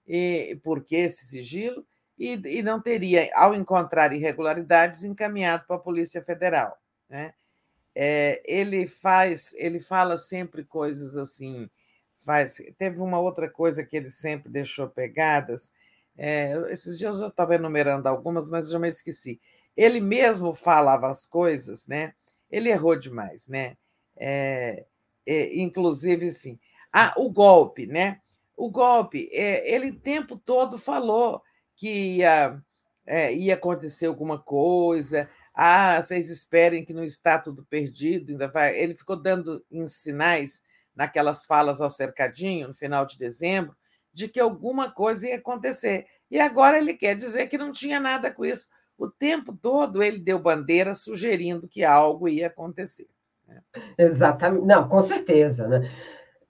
[0.07, 1.85] E por que esse sigilo?
[2.17, 6.75] E, e não teria, ao encontrar irregularidades, encaminhado para a Polícia Federal.
[7.07, 7.35] Né?
[7.93, 11.69] É, ele faz, ele fala sempre coisas assim
[12.25, 12.57] faz.
[12.77, 15.73] Teve uma outra coisa que ele sempre deixou pegadas.
[16.17, 19.39] É, esses dias eu estava enumerando algumas, mas já me esqueci.
[19.75, 22.13] Ele mesmo falava as coisas, né?
[22.49, 23.77] Ele errou demais, né?
[24.17, 24.85] É,
[25.25, 26.59] é, inclusive, sim.
[26.91, 28.19] Ah, o golpe, né?
[28.55, 31.41] O golpe, é, ele o tempo todo falou
[31.75, 32.61] que ia,
[33.05, 35.29] é, ia acontecer alguma coisa.
[35.53, 38.77] Ah, vocês esperem que não está tudo perdido, ainda vai.
[38.77, 40.61] Ele ficou dando em sinais
[41.01, 43.75] naquelas falas ao cercadinho, no final de dezembro,
[44.13, 46.05] de que alguma coisa ia acontecer.
[46.29, 48.69] E agora ele quer dizer que não tinha nada com isso.
[48.95, 53.09] O tempo todo ele deu bandeira sugerindo que algo ia acontecer.
[53.47, 53.63] Né?
[53.97, 54.63] Exatamente.
[54.63, 55.67] Não, com certeza.
[55.67, 55.89] Né?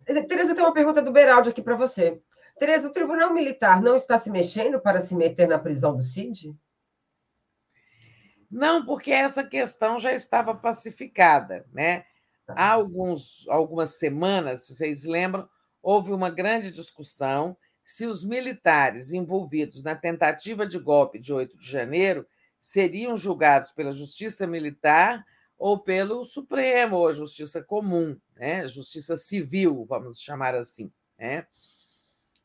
[0.03, 2.21] Tereza, tem uma pergunta do Beraldi aqui para você.
[2.59, 6.53] Tereza, o Tribunal Militar não está se mexendo para se meter na prisão do Cid?
[8.51, 12.03] Não, porque essa questão já estava pacificada, né?
[12.55, 15.47] Há alguns, algumas semanas, vocês lembram,
[15.81, 21.69] houve uma grande discussão se os militares envolvidos na tentativa de golpe de 8 de
[21.69, 22.25] janeiro
[22.59, 25.25] seriam julgados pela Justiça Militar
[25.57, 28.67] ou pelo Supremo, ou a Justiça Comum, né?
[28.67, 30.91] Justiça Civil, vamos chamar assim.
[31.19, 31.45] Né?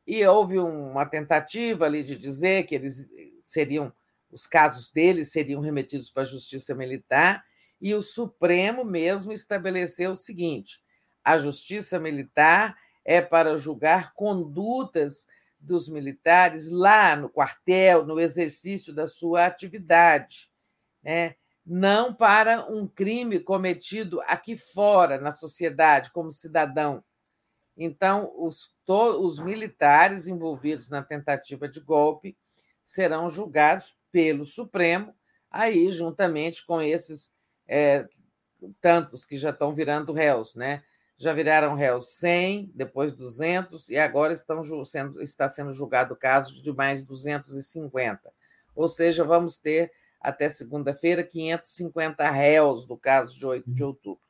[0.07, 3.09] E houve uma tentativa ali de dizer que eles
[3.44, 3.93] seriam,
[4.31, 7.43] os casos deles seriam remetidos para a Justiça Militar,
[7.81, 10.83] E o Supremo mesmo estabeleceu o seguinte:
[11.25, 15.27] a justiça militar é para julgar condutas
[15.59, 20.51] dos militares lá no quartel, no exercício da sua atividade,
[21.03, 21.35] né?
[21.65, 27.03] não para um crime cometido aqui fora, na sociedade, como cidadão.
[27.77, 32.37] Então, os, to, os militares envolvidos na tentativa de golpe
[32.85, 35.13] serão julgados pelo Supremo,
[35.51, 37.35] aí juntamente com esses
[37.69, 38.07] é,
[38.81, 40.83] tantos que já estão virando réus, né?
[41.19, 46.62] Já viraram réus 100, depois 200 e agora estão sendo, está sendo julgado o caso
[46.62, 48.33] de mais 250.
[48.75, 54.23] Ou seja, vamos ter até segunda-feira 550 réus do caso de 8 de outubro,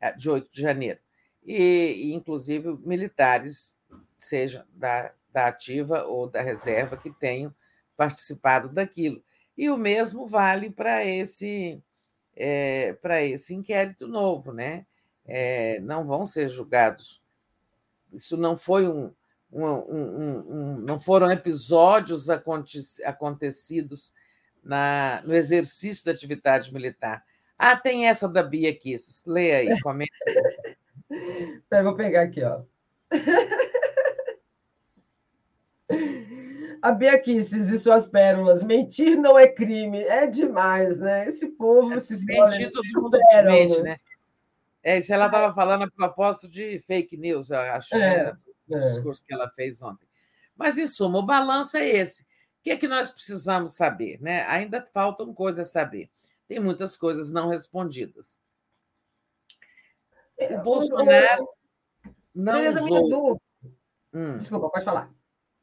[0.00, 0.98] é, de 8 de janeiro.
[1.44, 3.76] E, e inclusive militares,
[4.18, 7.54] seja da, da ativa ou da reserva, que tenham
[7.96, 9.22] participado daquilo.
[9.56, 11.80] E o mesmo vale para esse
[12.36, 14.86] é, para esse inquérito novo, né?
[15.24, 17.22] É, não vão ser julgados.
[18.12, 19.12] Isso não foi um,
[19.52, 24.12] um, um, um não foram episódios acontecidos
[24.62, 27.24] na, no exercício da atividade militar.
[27.58, 28.94] Ah, tem essa da Bia aqui.
[29.26, 30.12] Leia aí, comenta.
[31.70, 31.82] Aí.
[31.82, 32.62] vou pegar aqui, ó.
[36.86, 38.62] A Biaquices e suas pérolas.
[38.62, 40.04] Mentir não é crime.
[40.04, 41.28] É demais, né?
[41.28, 43.98] Esse povo é, se Mentir todo mundo mente, né?
[44.84, 48.38] É, isso ela estava falando a propósito de fake news, eu acho, é, né?
[48.68, 48.78] o é.
[48.78, 50.06] discurso que ela fez ontem.
[50.54, 52.22] Mas, em suma, o balanço é esse.
[52.22, 52.26] O
[52.62, 54.22] que é que nós precisamos saber?
[54.22, 54.46] Né?
[54.46, 56.08] Ainda faltam coisas a saber.
[56.46, 58.38] Tem muitas coisas não respondidas.
[60.38, 61.48] O Bolsonaro
[62.32, 63.42] não usou...
[64.14, 64.36] Hum.
[64.38, 65.15] Desculpa, pode falar.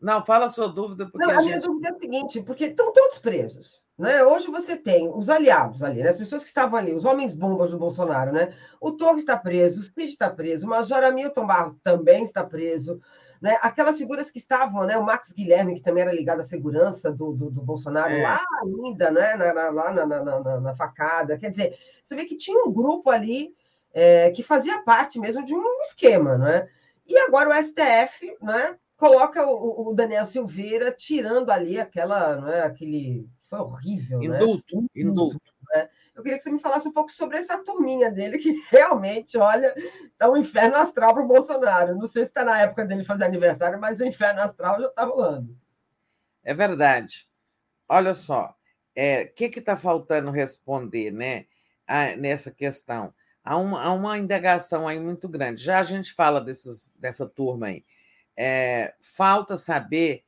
[0.03, 1.06] Não, fala a sua dúvida.
[1.09, 3.82] Porque Não, a, a minha dúvida é a seguinte, porque estão todos presos.
[3.98, 4.22] Né?
[4.22, 6.09] Hoje você tem os aliados ali, né?
[6.09, 8.33] as pessoas que estavam ali, os homens bombas do Bolsonaro.
[8.33, 8.53] Né?
[8.82, 12.99] O Torres está preso, o Cid está preso, o Major Hamilton Barro também está preso.
[13.41, 13.57] Né?
[13.61, 14.98] Aquelas figuras que estavam, né?
[14.98, 18.23] o Max Guilherme, que também era ligado à segurança do, do, do Bolsonaro, é.
[18.23, 19.35] lá ainda, né?
[19.35, 21.38] Na, na, lá na, na, na, facada.
[21.38, 23.53] Quer dizer, você vê que tinha um grupo ali
[23.93, 26.38] é, que fazia parte mesmo de um esquema.
[26.38, 26.67] Né?
[27.07, 32.61] E agora o STF né, coloca o, o, Daniel Silveira tirando ali aquela, não é,
[32.61, 34.88] aquele foi horrível, indulto, né?
[34.95, 35.41] indulto.
[35.73, 35.90] Né?
[36.15, 39.75] Eu queria que você me falasse um pouco sobre essa turminha dele que realmente, olha,
[40.17, 41.98] tá um inferno astral para o Bolsonaro.
[41.98, 45.03] Não sei se está na época dele fazer aniversário, mas o inferno astral já está
[45.03, 45.53] rolando.
[46.41, 47.27] É verdade.
[47.90, 48.56] Olha só, o
[48.95, 51.45] é, que está faltando responder, né,
[51.85, 53.14] a, nessa questão?
[53.43, 55.61] Há uma, há uma indagação aí muito grande.
[55.61, 57.83] Já a gente fala desses, dessa turma aí
[58.38, 60.24] é, falta saber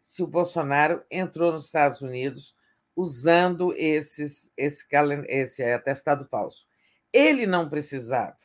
[0.00, 2.54] se o Bolsonaro entrou nos Estados Unidos
[2.94, 4.86] usando esses, esse,
[5.28, 6.66] esse atestado falso.
[7.12, 8.36] Ele não precisava,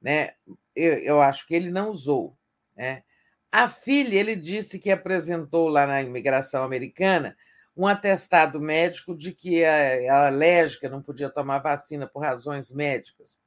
[0.00, 0.34] né?
[0.74, 2.36] Eu, eu acho que ele não usou.
[2.76, 3.02] Né?
[3.50, 7.36] A filha, ele disse que apresentou lá na imigração americana
[7.76, 13.38] um atestado médico de que ela alérgica, não podia tomar vacina por razões médicas.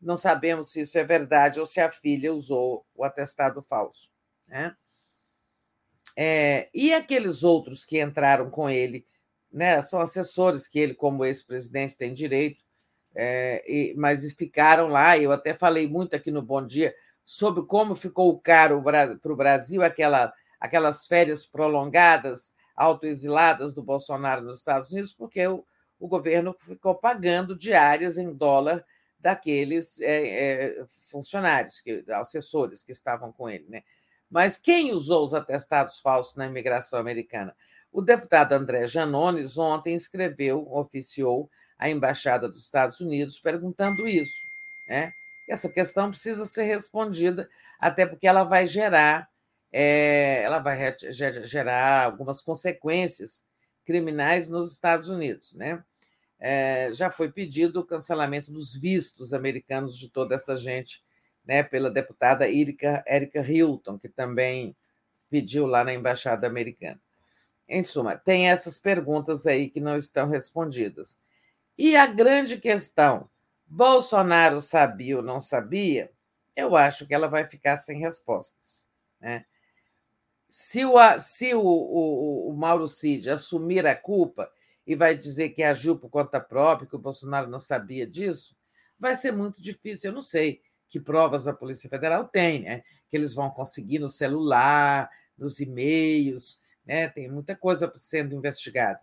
[0.00, 4.10] Não sabemos se isso é verdade ou se a filha usou o atestado falso.
[4.52, 4.76] Né?
[6.14, 9.06] É, e aqueles outros que entraram com ele,
[9.50, 12.62] né, são assessores que ele, como ex-presidente, tem direito,
[13.14, 15.16] é, e, mas ficaram lá.
[15.16, 19.82] Eu até falei muito aqui no Bom Dia sobre como ficou caro para o Brasil
[19.82, 25.64] aquela, aquelas férias prolongadas, autoexiladas do Bolsonaro nos Estados Unidos, porque o,
[25.98, 28.84] o governo ficou pagando diárias em dólar
[29.18, 33.66] daqueles é, é, funcionários, que, assessores que estavam com ele.
[33.68, 33.82] Né?
[34.32, 37.54] Mas quem usou os atestados falsos na imigração americana?
[37.92, 44.46] O deputado André Janones ontem escreveu, oficiou a embaixada dos Estados Unidos perguntando isso,
[44.88, 45.12] né?
[45.46, 47.46] Essa questão precisa ser respondida,
[47.78, 49.28] até porque ela vai gerar,
[49.70, 50.96] é, ela vai
[51.44, 53.44] gerar algumas consequências
[53.84, 55.84] criminais nos Estados Unidos, né?
[56.40, 61.02] É, já foi pedido o cancelamento dos vistos americanos de toda essa gente
[61.44, 63.04] né, pela deputada Erika
[63.46, 64.76] Hilton, que também
[65.28, 67.00] pediu lá na Embaixada Americana.
[67.68, 71.18] Em suma, tem essas perguntas aí que não estão respondidas.
[71.78, 73.28] E a grande questão:
[73.66, 76.10] Bolsonaro sabia ou não sabia?
[76.54, 78.88] Eu acho que ela vai ficar sem respostas.
[79.18, 79.46] Né?
[80.50, 84.52] Se, o, se o, o, o Mauro Cid assumir a culpa
[84.86, 88.54] e vai dizer que agiu por conta própria, que o Bolsonaro não sabia disso,
[88.98, 90.10] vai ser muito difícil.
[90.10, 90.60] Eu não sei
[90.92, 92.82] que provas a Polícia Federal tem, né?
[93.08, 97.08] que eles vão conseguir no celular, nos e-mails, né?
[97.08, 99.00] tem muita coisa sendo investigada.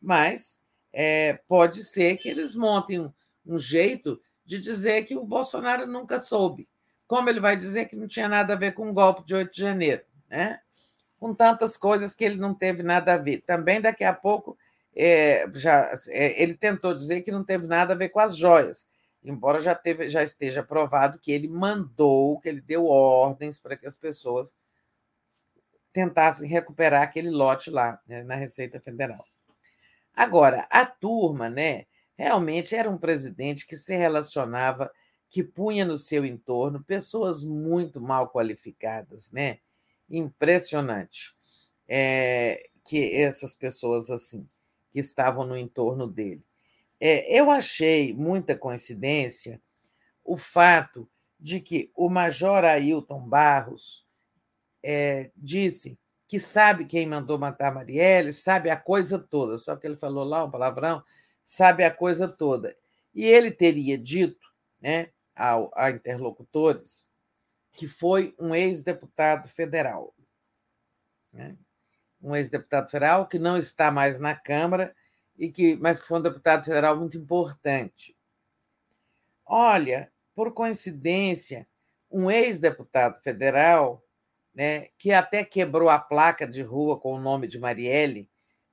[0.00, 0.58] Mas
[0.90, 3.12] é, pode ser que eles montem um,
[3.44, 6.66] um jeito de dizer que o Bolsonaro nunca soube.
[7.06, 9.52] Como ele vai dizer que não tinha nada a ver com o golpe de 8
[9.52, 10.60] de janeiro, né?
[11.20, 13.42] com tantas coisas que ele não teve nada a ver.
[13.42, 14.56] Também, daqui a pouco,
[14.96, 18.86] é, já, é, ele tentou dizer que não teve nada a ver com as joias,
[19.22, 23.86] embora já, teve, já esteja provado que ele mandou, que ele deu ordens para que
[23.86, 24.54] as pessoas
[25.92, 29.24] tentassem recuperar aquele lote lá né, na Receita Federal.
[30.14, 34.90] Agora, a turma, né, realmente era um presidente que se relacionava,
[35.30, 39.58] que punha no seu entorno pessoas muito mal qualificadas, né?
[40.08, 41.34] Impressionante.
[41.86, 44.48] É, que essas pessoas assim
[44.90, 46.42] que estavam no entorno dele.
[47.00, 49.60] É, eu achei muita coincidência
[50.24, 54.06] o fato de que o Major Ailton Barros
[54.82, 59.96] é, disse que sabe quem mandou matar Marielle, sabe a coisa toda, só que ele
[59.96, 61.02] falou lá um palavrão,
[61.42, 62.76] sabe a coisa toda.
[63.14, 64.46] E ele teria dito
[64.80, 67.10] né, ao, a interlocutores
[67.72, 70.14] que foi um ex-deputado federal.
[71.32, 71.56] Né?
[72.20, 74.94] Um ex-deputado federal que não está mais na Câmara,
[75.38, 78.16] e que, mas que foi um deputado federal muito importante.
[79.46, 81.66] Olha, por coincidência,
[82.10, 84.02] um ex-deputado federal
[84.54, 88.28] né, que até quebrou a placa de rua com o nome de Marielle,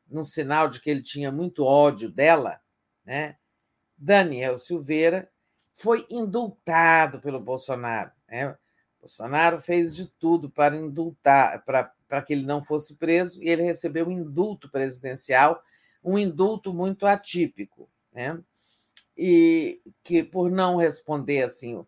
[0.10, 2.60] num sinal de que ele tinha muito ódio dela,
[3.04, 3.38] né?
[3.98, 5.30] Daniel Silveira
[5.72, 8.12] foi indultado pelo Bolsonaro.
[8.28, 8.56] Né?
[9.00, 13.62] Bolsonaro fez de tudo para indultar, para, para que ele não fosse preso, e ele
[13.62, 15.62] recebeu um indulto presidencial,
[16.06, 18.40] um indulto muito atípico, né?
[19.18, 21.84] e que, por não responder assim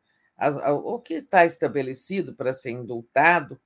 [0.84, 3.60] o que está estabelecido para ser indultado,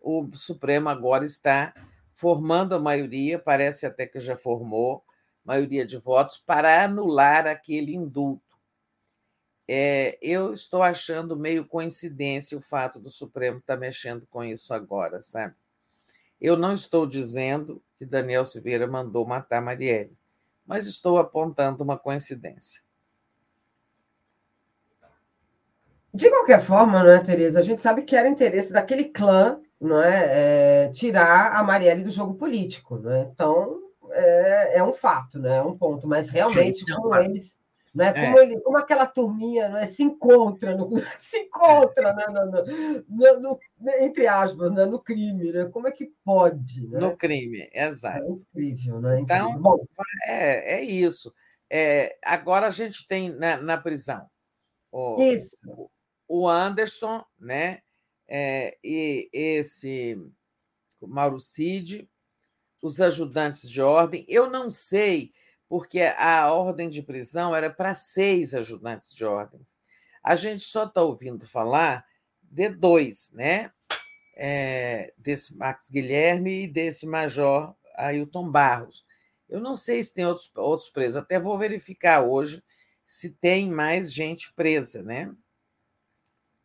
[0.00, 1.74] o Supremo agora está
[2.14, 5.04] formando a maioria, parece até que já formou,
[5.44, 8.42] maioria de votos, para anular aquele indulto.
[9.68, 14.72] É, eu estou achando meio coincidência o fato do Supremo estar tá mexendo com isso
[14.72, 15.54] agora, sabe?
[16.40, 20.16] Eu não estou dizendo que Daniel Silveira mandou matar Marielle,
[20.66, 22.82] mas estou apontando uma coincidência.
[26.12, 27.58] De qualquer forma, não é, Tereza?
[27.58, 30.84] A gente sabe que era interesse daquele clã não é?
[30.86, 32.98] é tirar a Marielle do jogo político.
[32.98, 33.22] Não é?
[33.22, 35.56] Então, é, é, um fato, né?
[35.56, 36.06] é um ponto.
[36.06, 37.58] Mas realmente, é como eles.
[37.94, 38.12] Né?
[38.12, 39.86] Como, ele, como aquela turminha né?
[39.86, 42.24] se encontra, no, se encontra né?
[43.08, 43.60] no, no,
[44.00, 44.84] entre aspas, né?
[44.84, 45.66] no crime, né?
[45.66, 46.88] como é que pode?
[46.88, 46.98] Né?
[46.98, 48.24] No crime, exato.
[48.24, 49.20] É incrível, né?
[49.20, 49.86] Então, Bom,
[50.26, 51.32] é, é isso.
[51.70, 54.26] É, agora a gente tem na, na prisão
[54.90, 55.90] o, isso.
[56.28, 57.78] o Anderson, né?
[58.28, 60.18] é, e esse
[61.00, 62.08] Mauro Cid,
[62.80, 64.24] os ajudantes de ordem.
[64.28, 65.32] Eu não sei,
[65.74, 69.76] porque a ordem de prisão era para seis ajudantes de ordens.
[70.22, 72.06] A gente só está ouvindo falar
[72.40, 73.72] de dois, né?
[74.36, 79.04] É, desse Max Guilherme e desse Major Ailton Barros.
[79.48, 82.62] Eu não sei se tem outros, outros presos, até vou verificar hoje
[83.04, 85.34] se tem mais gente presa, né?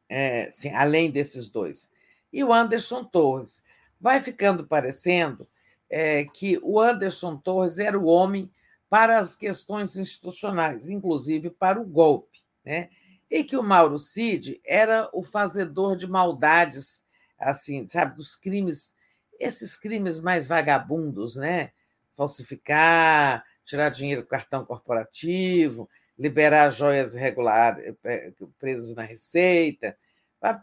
[0.10, 1.90] é, assim, além desses dois.
[2.32, 3.64] E o Anderson Torres.
[4.02, 5.46] Vai ficando parecendo
[5.90, 8.50] é, que o Anderson Torres era o homem
[8.90, 12.90] para as questões institucionais, inclusive para o golpe, né?
[13.30, 17.06] E que o Mauro Cid era o fazedor de maldades,
[17.38, 18.94] assim, sabe, dos crimes,
[19.40, 21.72] esses crimes mais vagabundos, né?
[22.16, 25.88] Falsificar, tirar dinheiro do cartão corporativo,
[26.18, 29.96] liberar joias irregulares eh, presas na Receita.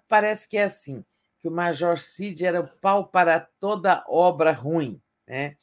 [0.09, 1.05] Parece que é assim,
[1.39, 5.55] que o Major Cid era o pau para toda obra ruim, né?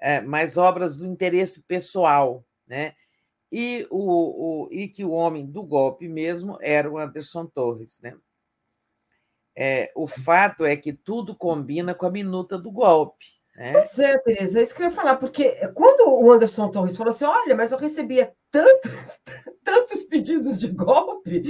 [0.00, 2.94] É, mas obras do interesse pessoal, né?
[3.52, 8.16] E, o, o, e que o homem do golpe mesmo era o Anderson Torres, né?
[9.56, 13.26] É, o fato é que tudo combina com a minuta do golpe.
[13.56, 13.72] É.
[13.72, 17.12] Pois é, Tereza, é isso que eu ia falar, porque quando o Anderson Torres falou
[17.12, 18.90] assim: olha, mas eu recebia tantos,
[19.64, 21.42] tantos pedidos de golpe,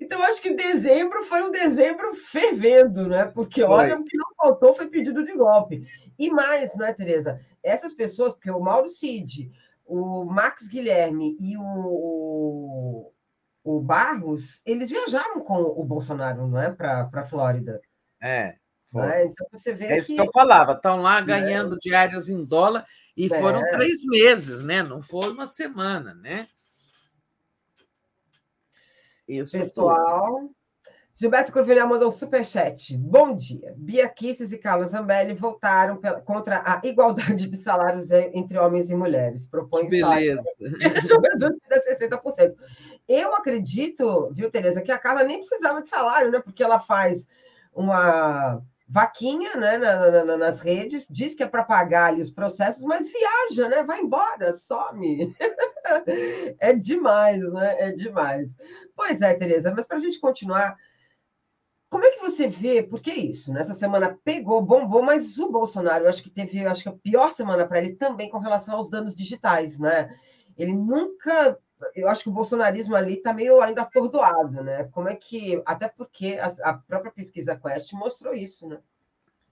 [0.00, 3.24] então acho que dezembro foi um dezembro fervendo, né?
[3.26, 5.86] Porque olha, o que não faltou foi pedido de golpe.
[6.18, 7.40] E mais, não é, Tereza?
[7.62, 9.50] Essas pessoas, porque o Mauro Cid,
[9.84, 13.12] o Max Guilherme e o,
[13.64, 16.70] o Barros, eles viajaram com o Bolsonaro, não é?
[16.70, 17.80] Para a Flórida.
[18.22, 18.56] É.
[18.94, 19.24] Né?
[19.26, 20.14] Então você vê é isso que...
[20.14, 21.26] que eu falava, estão lá né?
[21.26, 21.78] ganhando é.
[21.80, 23.40] diárias em dólar e é.
[23.40, 24.82] foram três meses, né?
[24.82, 26.48] Não foi uma semana, né?
[29.26, 30.50] Isso Pessoal,
[31.16, 32.96] Gilberto Corvinal mandou um superchat.
[32.98, 33.72] Bom dia.
[33.76, 38.96] Bia Kisses e Carlos Zambelli votaram pela, contra a igualdade de salários entre homens e
[38.96, 39.46] mulheres.
[39.46, 40.42] Propõe Beleza.
[41.08, 42.54] jogadores de 60%.
[43.08, 46.40] Eu acredito, viu, Tereza, que a Carla nem precisava de salário, né?
[46.40, 47.28] Porque ela faz
[47.72, 52.84] uma vaquinha né, na, na, nas redes, diz que é para pagar ali os processos,
[52.84, 53.82] mas viaja, né?
[53.82, 55.34] Vai embora, some.
[56.60, 57.76] é demais, né?
[57.80, 58.56] É demais.
[58.94, 60.76] Pois é, Tereza, mas para a gente continuar,
[61.88, 62.82] como é que você vê?
[62.82, 63.62] Porque isso, né?
[63.64, 67.66] semana pegou, bombou, mas o Bolsonaro, eu acho que teve, acho que a pior semana
[67.66, 70.14] para ele também com relação aos danos digitais, né?
[70.56, 71.58] Ele nunca
[71.94, 74.84] eu acho que o bolsonarismo ali está meio ainda atordoado, né?
[74.92, 75.62] Como é que.
[75.64, 78.78] Até porque a, a, própria pesquisa Quest mostrou isso, né?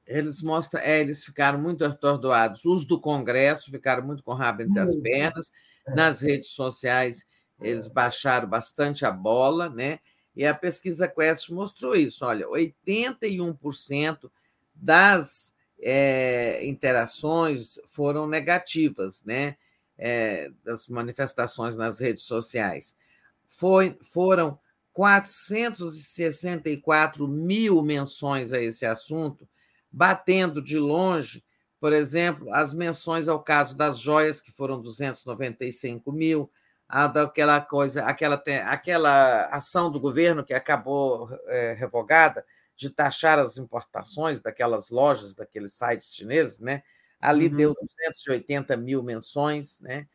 [0.07, 2.65] Eles mostram, é, eles ficaram muito atordoados.
[2.65, 5.53] Os do Congresso ficaram muito com o rabo entre as pernas.
[5.87, 5.95] É.
[5.95, 7.27] Nas redes sociais,
[7.61, 10.01] eles baixaram bastante a bola, né?
[10.35, 12.25] E a pesquisa Quest mostrou isso.
[12.25, 14.31] Olha, 81%
[14.75, 19.57] das é, interações foram negativas, né?
[20.05, 22.97] É, das manifestações nas redes sociais.
[23.49, 24.59] Foi, foram
[24.93, 29.49] 464 mil menções a esse assunto,
[29.91, 31.45] batendo de longe,
[31.79, 36.51] por exemplo, as menções ao caso das joias, que foram 295 mil,
[36.89, 43.57] a daquela coisa, aquela, aquela ação do governo que acabou é, revogada de taxar as
[43.57, 46.83] importações daquelas lojas, daqueles sites chineses, né?
[47.23, 47.57] Ali uhum.
[47.57, 50.07] deu 280 mil menções, né?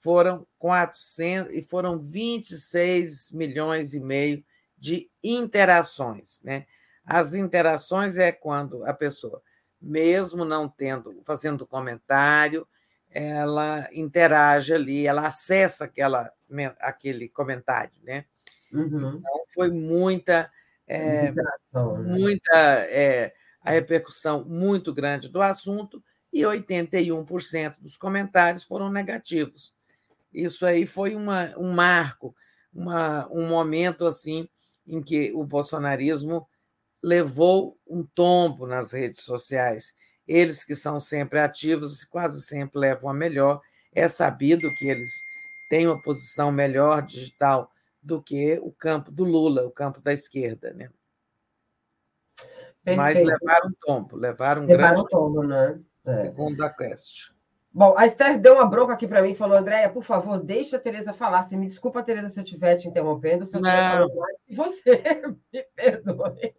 [0.00, 4.42] foram 400 e foram 26 milhões e meio
[4.76, 6.66] de interações, né?
[7.04, 9.42] As interações é quando a pessoa,
[9.80, 12.66] mesmo não tendo, fazendo comentário,
[13.10, 16.32] ela interage ali, ela acessa aquela,
[16.78, 18.24] aquele comentário, né?
[18.72, 19.18] Uhum.
[19.18, 20.50] Então foi muita,
[20.86, 21.42] é, né?
[22.06, 22.56] muita
[22.88, 26.02] é, a repercussão muito grande do assunto
[26.32, 29.74] e 81% dos comentários foram negativos.
[30.32, 32.34] Isso aí foi uma, um marco,
[32.72, 34.48] uma, um momento assim
[34.86, 36.46] em que o bolsonarismo
[37.02, 39.94] levou um tombo nas redes sociais.
[40.26, 43.60] Eles que são sempre ativos, quase sempre levam a melhor.
[43.92, 45.12] É sabido que eles
[45.68, 50.72] têm uma posição melhor digital do que o campo do Lula, o campo da esquerda,
[50.72, 50.90] né?
[52.96, 55.80] Mas levaram um tombo, levaram um levaram grande tombo, né?
[56.06, 56.12] É.
[56.12, 57.30] Segundo a Quest.
[57.72, 60.76] Bom, a Esther deu uma bronca aqui para mim e falou: Andréia, por favor, deixa
[60.76, 61.44] a Tereza falar.
[61.44, 64.06] Se me desculpa, Tereza, se eu estiver te interrompendo, se eu estiver
[64.50, 65.00] você
[65.52, 66.52] me perdoe.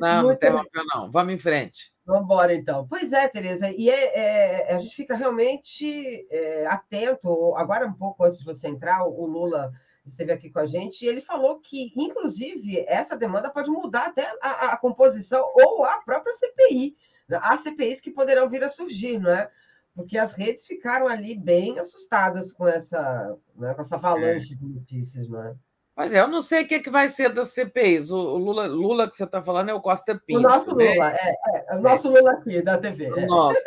[0.00, 1.10] Não, Muito não interrompeu, não.
[1.10, 1.94] Vamos em frente.
[2.04, 2.84] Vamos embora, então.
[2.88, 7.54] Pois é, Tereza, e é, é, a gente fica realmente é, atento.
[7.54, 9.72] Agora, um pouco antes de você entrar, o Lula
[10.04, 14.28] esteve aqui com a gente e ele falou que, inclusive, essa demanda pode mudar até
[14.42, 16.96] a, a composição ou a própria CPI
[17.32, 19.50] Há CPIs que poderão vir a surgir, não é?
[19.94, 24.56] Porque as redes ficaram ali bem assustadas com essa, né, com essa avalanche é.
[24.56, 25.54] de notícias, não é?
[25.96, 28.10] Mas é, eu não sei o que, é que vai ser das CPIs.
[28.10, 30.40] O, Lula, Lula que você está falando é o Costa Pinto.
[30.40, 30.92] O nosso né?
[30.92, 31.34] Lula, é,
[31.72, 33.12] é, o nosso Lula aqui, da TV.
[33.12, 33.26] O é.
[33.26, 33.62] nosso.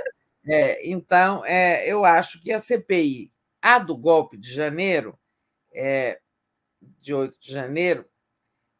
[0.45, 5.18] É, então, é, eu acho que a CPI, a do golpe de janeiro,
[5.74, 6.19] é,
[7.02, 8.06] de 8 de janeiro,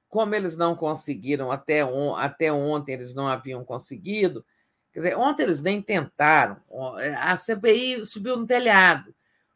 [0.10, 4.46] como eles não conseguiram até, on, até ontem, eles não haviam conseguido,
[4.98, 6.58] Quer dizer, ontem eles nem tentaram.
[7.20, 9.14] A CPI subiu no telhado,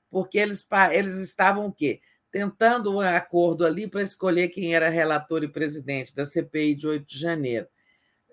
[0.08, 2.00] porque eles, eles estavam o quê?
[2.32, 7.08] Tentando um acordo ali para escolher quem era relator e presidente da CPI de 8
[7.08, 7.66] de janeiro.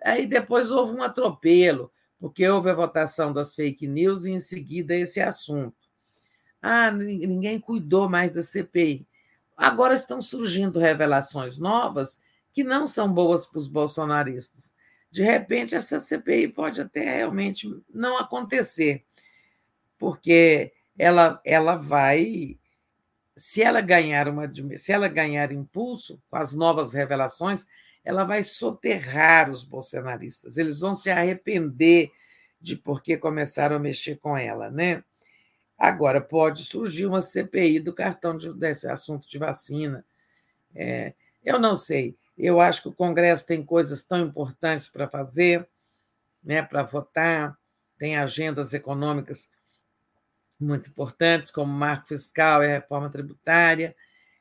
[0.04, 4.94] Aí depois houve um atropelo, porque houve a votação das fake news e em seguida
[4.94, 5.78] esse assunto.
[6.60, 9.06] Ah, ninguém cuidou mais da CPI.
[9.56, 12.20] Agora estão surgindo revelações novas
[12.52, 14.76] que não são boas para os bolsonaristas
[15.10, 19.04] de repente essa CPI pode até realmente não acontecer,
[19.98, 22.58] porque ela, ela vai,
[23.36, 27.66] se ela ganhar uma, se ela ganhar impulso com as novas revelações,
[28.04, 30.56] ela vai soterrar os bolsonaristas.
[30.56, 32.10] Eles vão se arrepender
[32.60, 35.04] de por que começaram a mexer com ela, né?
[35.78, 40.04] Agora pode surgir uma CPI do cartão de, desse assunto de vacina.
[40.74, 41.14] É,
[41.44, 42.16] eu não sei.
[42.38, 45.68] Eu acho que o Congresso tem coisas tão importantes para fazer,
[46.42, 47.58] né, para votar,
[47.98, 49.50] tem agendas econômicas
[50.58, 53.94] muito importantes, como marco fiscal e reforma tributária.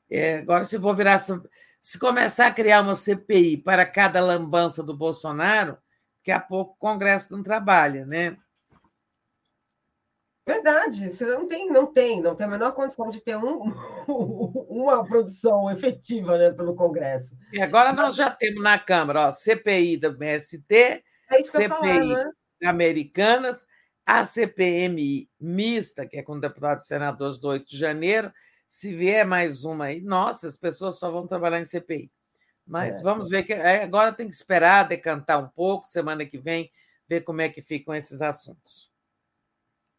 [0.10, 1.20] É, agora, se vou virar.
[1.80, 5.78] Se começar a criar uma CPI para cada lambança do Bolsonaro,
[6.18, 8.38] daqui a pouco o Congresso não trabalha, né?
[10.48, 13.74] Verdade, você não tem, não tem, não tem a menor condição de ter um,
[14.70, 17.38] uma produção efetiva né, pelo Congresso.
[17.52, 22.32] E agora nós já temos na Câmara ó, CPI da MST, é CPI falar, né?
[22.64, 23.68] Americanas,
[24.06, 28.32] a CPMI mista, que é com deputados e senadores do 8 de janeiro,
[28.70, 32.10] Se vier mais uma aí, nossa, as pessoas só vão trabalhar em CPI.
[32.66, 33.04] Mas é.
[33.04, 36.72] vamos ver que é, agora tem que esperar decantar um pouco, semana que vem,
[37.06, 38.90] ver como é que ficam esses assuntos.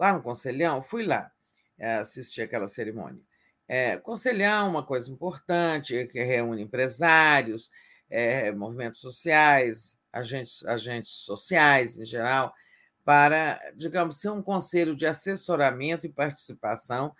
[0.00, 1.30] lá no Conselhão, fui lá
[1.78, 3.27] é, assistir aquela cerimônia.
[3.68, 7.70] É, conselhar uma coisa importante, que reúne empresários,
[8.08, 12.54] é, movimentos sociais, agentes, agentes sociais em geral,
[13.04, 17.14] para, digamos, ser um conselho de assessoramento e participação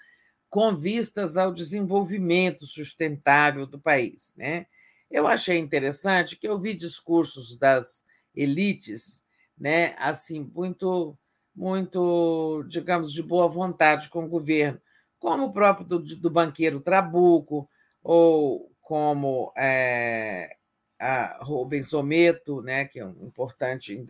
[0.50, 4.32] com vistas ao desenvolvimento sustentável do país.
[4.36, 4.66] Né?
[5.10, 8.04] Eu achei interessante que eu vi discursos das
[8.34, 9.24] elites,
[9.58, 11.16] né, assim, muito,
[11.54, 14.80] muito, digamos, de boa vontade com o governo,
[15.18, 17.68] como o próprio do, do banqueiro Trabuco,
[18.02, 20.56] ou como é,
[20.98, 24.06] a Rubens Ometo, né, que é um importante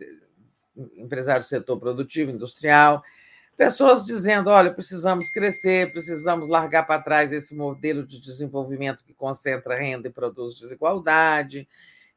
[0.95, 3.03] empresário do setor produtivo, industrial,
[3.57, 9.77] pessoas dizendo: olha, precisamos crescer, precisamos largar para trás esse modelo de desenvolvimento que concentra
[9.77, 11.67] renda e produz desigualdade,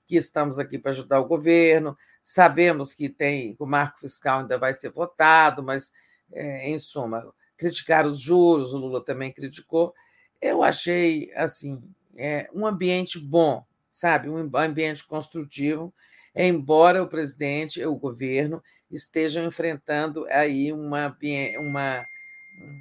[0.06, 1.98] que estamos aqui para ajudar o governo.
[2.22, 5.92] Sabemos que tem o marco fiscal ainda vai ser votado, mas,
[6.32, 9.94] é, em suma, criticar os juros, o Lula também criticou.
[10.40, 11.80] Eu achei assim
[12.16, 15.94] é, um ambiente bom, sabe, um ambiente construtivo,
[16.34, 18.60] embora o presidente, o governo
[18.90, 21.16] estejam enfrentando aí uma,
[21.58, 22.04] uma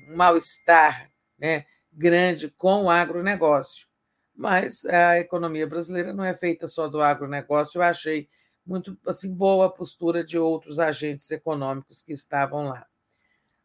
[0.09, 3.87] um mal-estar né, grande com o agronegócio.
[4.35, 7.77] Mas a economia brasileira não é feita só do agronegócio.
[7.77, 8.27] Eu achei
[8.65, 12.87] muito assim boa a postura de outros agentes econômicos que estavam lá.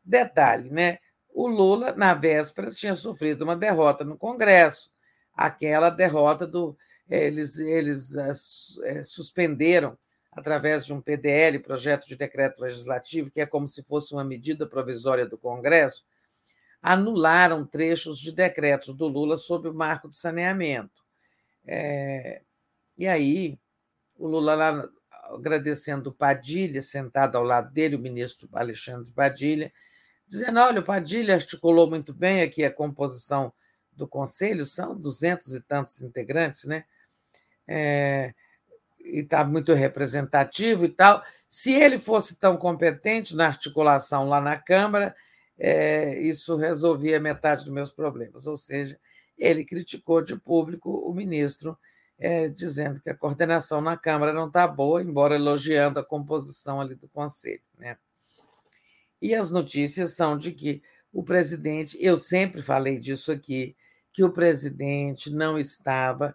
[0.04, 0.98] Detalhe, né?
[1.36, 4.90] O Lula, na véspera, tinha sofrido uma derrota no Congresso,
[5.34, 6.74] aquela derrota do.
[7.10, 9.98] Eles, eles é, suspenderam,
[10.32, 14.66] através de um PDL, projeto de decreto legislativo, que é como se fosse uma medida
[14.66, 16.06] provisória do Congresso,
[16.80, 21.04] anularam trechos de decretos do Lula sobre o marco do saneamento.
[21.66, 22.40] É,
[22.96, 23.58] e aí,
[24.16, 24.88] o Lula lá
[25.24, 29.70] agradecendo Padilha, sentado ao lado dele, o ministro Alexandre Padilha,
[30.26, 33.52] dizendo: olha, Padilha articulou muito bem aqui a composição
[33.92, 36.84] do conselho, são duzentos e tantos integrantes, né?
[37.66, 38.34] É,
[39.00, 41.22] e está muito representativo e tal.
[41.48, 45.14] Se ele fosse tão competente na articulação lá na Câmara,
[45.58, 48.46] é, isso resolvia metade dos meus problemas.
[48.46, 48.98] Ou seja,
[49.38, 51.78] ele criticou de público o ministro,
[52.18, 56.94] é, dizendo que a coordenação na Câmara não está boa, embora elogiando a composição ali
[56.94, 57.62] do Conselho.
[57.78, 57.96] Né?
[59.26, 60.80] E as notícias são de que
[61.12, 63.76] o presidente, eu sempre falei disso aqui,
[64.12, 66.32] que o presidente não estava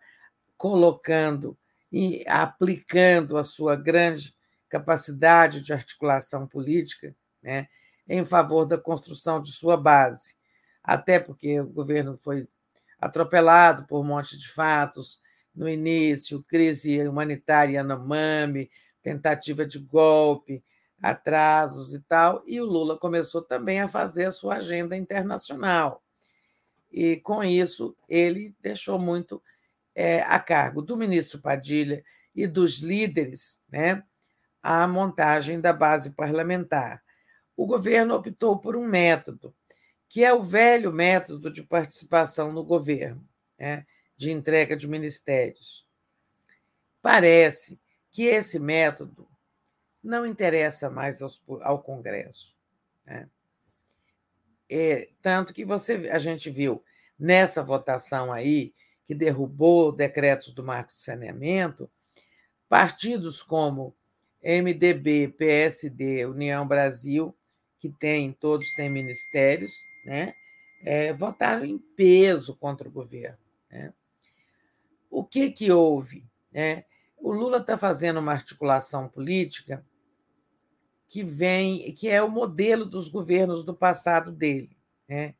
[0.58, 1.58] colocando
[1.90, 4.36] e aplicando a sua grande
[4.68, 7.70] capacidade de articulação política né,
[8.10, 10.36] em favor da construção de sua base.
[10.84, 12.46] Até porque o governo foi
[13.00, 15.22] atropelado por um monte de fatos
[15.56, 18.70] no início, crise humanitária no MAME,
[19.02, 20.62] tentativa de golpe,
[21.02, 26.04] atrasos e tal, e o Lula começou também a fazer a sua agenda internacional.
[26.92, 29.42] E, com isso, ele deixou muito
[29.96, 32.04] é, a cargo do ministro Padilha
[32.36, 34.04] e dos líderes né,
[34.62, 37.02] a montagem da base parlamentar.
[37.58, 39.56] O governo optou por um método,
[40.08, 45.86] que é o velho método de participação no governo, né, de entrega de ministérios.
[47.02, 47.80] Parece
[48.12, 49.31] que esse método
[50.04, 52.56] não interessa mais aos, ao Congresso.
[53.06, 53.30] Né?
[54.70, 56.84] É, tanto que você, a gente viu
[57.20, 58.74] nessa votação aí,
[59.06, 61.90] que derrubou decretos do marco de saneamento,
[62.70, 63.94] partidos como
[64.42, 67.36] MDB, PSD, União Brasil,
[67.80, 70.34] que tem, todos têm ministérios, né,
[70.84, 73.38] é, votaram em peso contra o governo.
[73.70, 73.94] Né?
[75.10, 76.26] O que, que houve?
[76.52, 76.86] Né?
[77.18, 79.86] O Lula está fazendo uma articulação política
[81.12, 84.70] que vem, que é o modelo dos governos do passado dele,
[85.06, 85.36] né?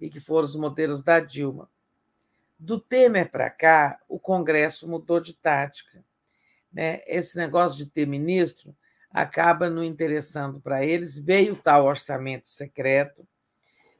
[0.00, 1.68] e que foram os modelos da Dilma.
[2.56, 6.04] Do Temer para cá, o Congresso mudou de tática.
[6.72, 7.02] Né?
[7.04, 8.72] Esse negócio de ter ministro
[9.10, 11.18] acaba não interessando para eles.
[11.18, 13.26] Veio tal orçamento secreto.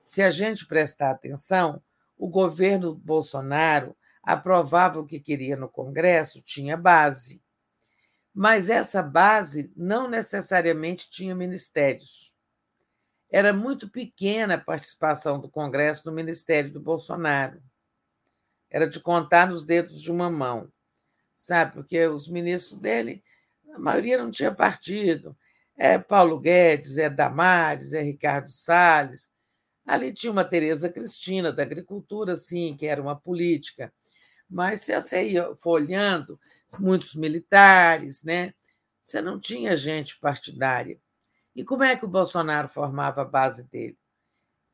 [0.05, 1.83] Se a gente prestar atenção,
[2.17, 7.43] o governo Bolsonaro aprovava o que queria no Congresso, tinha base.
[8.39, 12.33] Mas essa base não necessariamente tinha ministérios.
[13.28, 17.60] Era muito pequena a participação do Congresso no ministério do Bolsonaro.
[18.70, 20.70] Era de contar nos dedos de uma mão,
[21.34, 21.73] sabe?
[21.73, 23.25] Porque os ministros dele,
[23.75, 25.36] a maioria não tinha partido.
[25.76, 29.28] É Paulo Guedes, é Damares, é Ricardo Salles.
[29.84, 33.92] Ali tinha uma Tereza Cristina, da Agricultura, sim, que era uma política
[34.49, 36.41] mas se você ia folhando,
[36.79, 38.53] muitos militares, né?
[39.03, 41.01] Você não tinha gente partidária.
[41.55, 43.99] E como é que o Bolsonaro formava a base dele?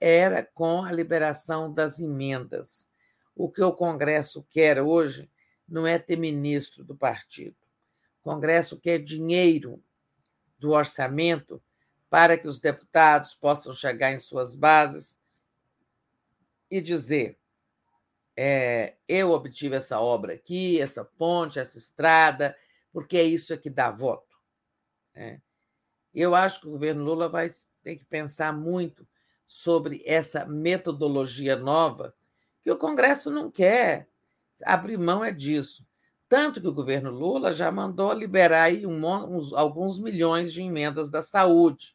[0.01, 2.89] Era com a liberação das emendas.
[3.35, 5.31] O que o Congresso quer hoje
[5.69, 7.57] não é ter ministro do partido.
[8.21, 9.83] O Congresso quer dinheiro
[10.59, 11.63] do orçamento
[12.11, 15.19] para que os deputados possam chegar em suas bases
[16.71, 17.39] e dizer:
[18.37, 22.57] é, eu obtive essa obra aqui, essa ponte, essa estrada,
[22.93, 24.37] porque é isso que dá voto.
[25.15, 25.41] Né?
[26.13, 27.49] Eu acho que o governo Lula vai
[27.83, 29.07] ter que pensar muito
[29.47, 32.15] sobre essa metodologia nova,
[32.63, 34.09] que o Congresso não quer
[34.65, 35.87] abrir mão é disso.
[36.29, 41.21] Tanto que o governo Lula já mandou liberar um, uns, alguns milhões de emendas da
[41.21, 41.95] saúde.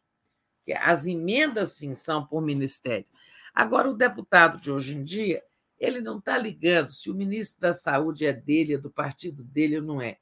[0.82, 3.08] As emendas, sim, são por ministério.
[3.54, 5.44] Agora, o deputado de hoje em dia,
[5.80, 9.78] ele não está ligando se o ministro da Saúde é dele, é do partido dele
[9.78, 10.18] ou não é.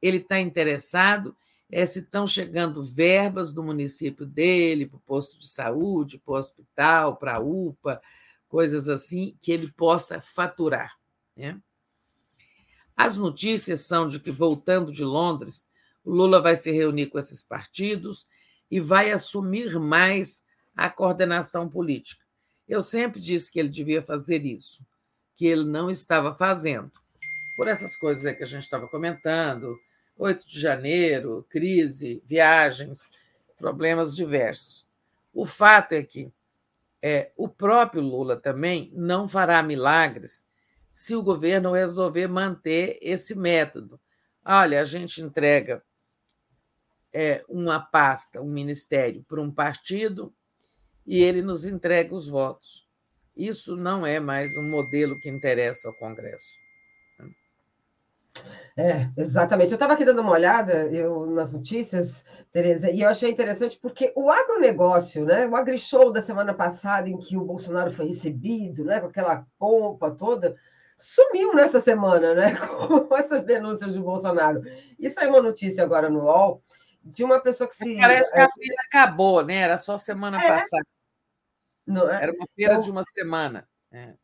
[0.00, 1.36] Ele está interessado
[1.72, 6.36] é se estão chegando verbas do município dele para o posto de saúde, para o
[6.36, 8.02] hospital, para a UPA,
[8.48, 10.98] coisas assim, que ele possa faturar.
[11.36, 11.60] Né?
[12.96, 15.66] As notícias são de que, voltando de Londres,
[16.04, 18.26] o Lula vai se reunir com esses partidos
[18.68, 20.42] e vai assumir mais
[20.74, 22.24] a coordenação política.
[22.70, 24.86] Eu sempre disse que ele devia fazer isso
[25.34, 26.92] que ele não estava fazendo.
[27.56, 29.76] Por essas coisas que a gente estava comentando,
[30.16, 33.10] 8 de janeiro, crise, viagens,
[33.56, 34.86] problemas diversos.
[35.34, 36.32] O fato é que
[37.02, 40.46] é, o próprio Lula também não fará milagres
[40.92, 43.98] se o governo resolver manter esse método.
[44.44, 45.82] Olha, a gente entrega
[47.12, 50.32] é, uma pasta, um ministério para um partido
[51.10, 52.86] e ele nos entrega os votos.
[53.36, 56.46] Isso não é mais um modelo que interessa ao Congresso.
[58.76, 59.72] É, exatamente.
[59.72, 64.12] Eu estava aqui dando uma olhada eu, nas notícias, Tereza, e eu achei interessante porque
[64.14, 69.00] o agronegócio, né, o agrishow da semana passada, em que o Bolsonaro foi recebido, né,
[69.00, 70.54] com aquela pompa toda,
[70.96, 72.54] sumiu nessa semana, né,
[73.08, 74.62] com essas denúncias do Bolsonaro.
[74.96, 76.62] Isso aí é uma notícia agora no UOL
[77.02, 77.96] de uma pessoa que se.
[77.96, 79.56] Parece que a feira acabou, né?
[79.56, 80.86] Era só semana é, passada.
[81.86, 82.22] Não, é?
[82.22, 83.68] Era uma feira então, de uma semana.
[83.92, 84.14] É.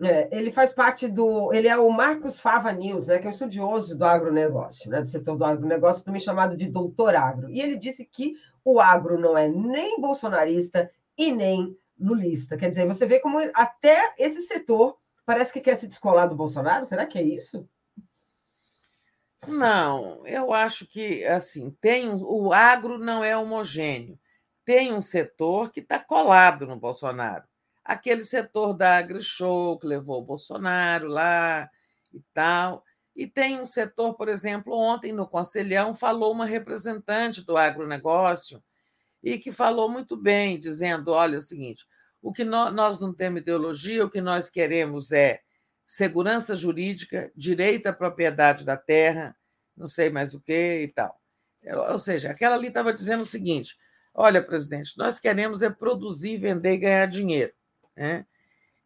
[0.00, 1.52] É, ele faz parte do.
[1.52, 5.08] Ele é o Marcos Fava News, né, que é um estudioso do agronegócio, né, do
[5.08, 7.48] setor do agronegócio, também chamado de doutor agro.
[7.48, 12.56] E ele disse que o agro não é nem bolsonarista e nem lulista.
[12.56, 16.84] Quer dizer, você vê como até esse setor parece que quer se descolar do Bolsonaro.
[16.84, 17.68] Será que é isso?
[19.46, 24.18] Não, eu acho que assim tem o agro não é homogêneo
[24.64, 27.44] tem um setor que está colado no Bolsonaro.
[27.84, 31.68] Aquele setor da AgriShow, que levou o Bolsonaro lá
[32.12, 32.84] e tal.
[33.14, 38.62] E tem um setor, por exemplo, ontem no Conselhão falou uma representante do agronegócio
[39.22, 41.86] e que falou muito bem, dizendo: olha, é o seguinte,
[42.22, 45.40] o que nós não temos ideologia, o que nós queremos é
[45.84, 49.36] segurança jurídica, direito à propriedade da terra,
[49.76, 51.20] não sei mais o que e tal.
[51.90, 53.76] Ou seja, aquela ali estava dizendo o seguinte:
[54.14, 57.52] Olha, presidente, nós queremos é produzir, vender e ganhar dinheiro.
[57.96, 58.26] Né?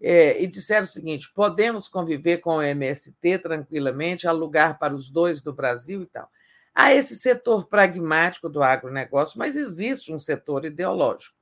[0.01, 5.41] É, e disseram o seguinte: podemos conviver com o MST tranquilamente, alugar para os dois
[5.41, 6.31] do Brasil e tal.
[6.75, 11.37] Há esse setor pragmático do agronegócio, mas existe um setor ideológico.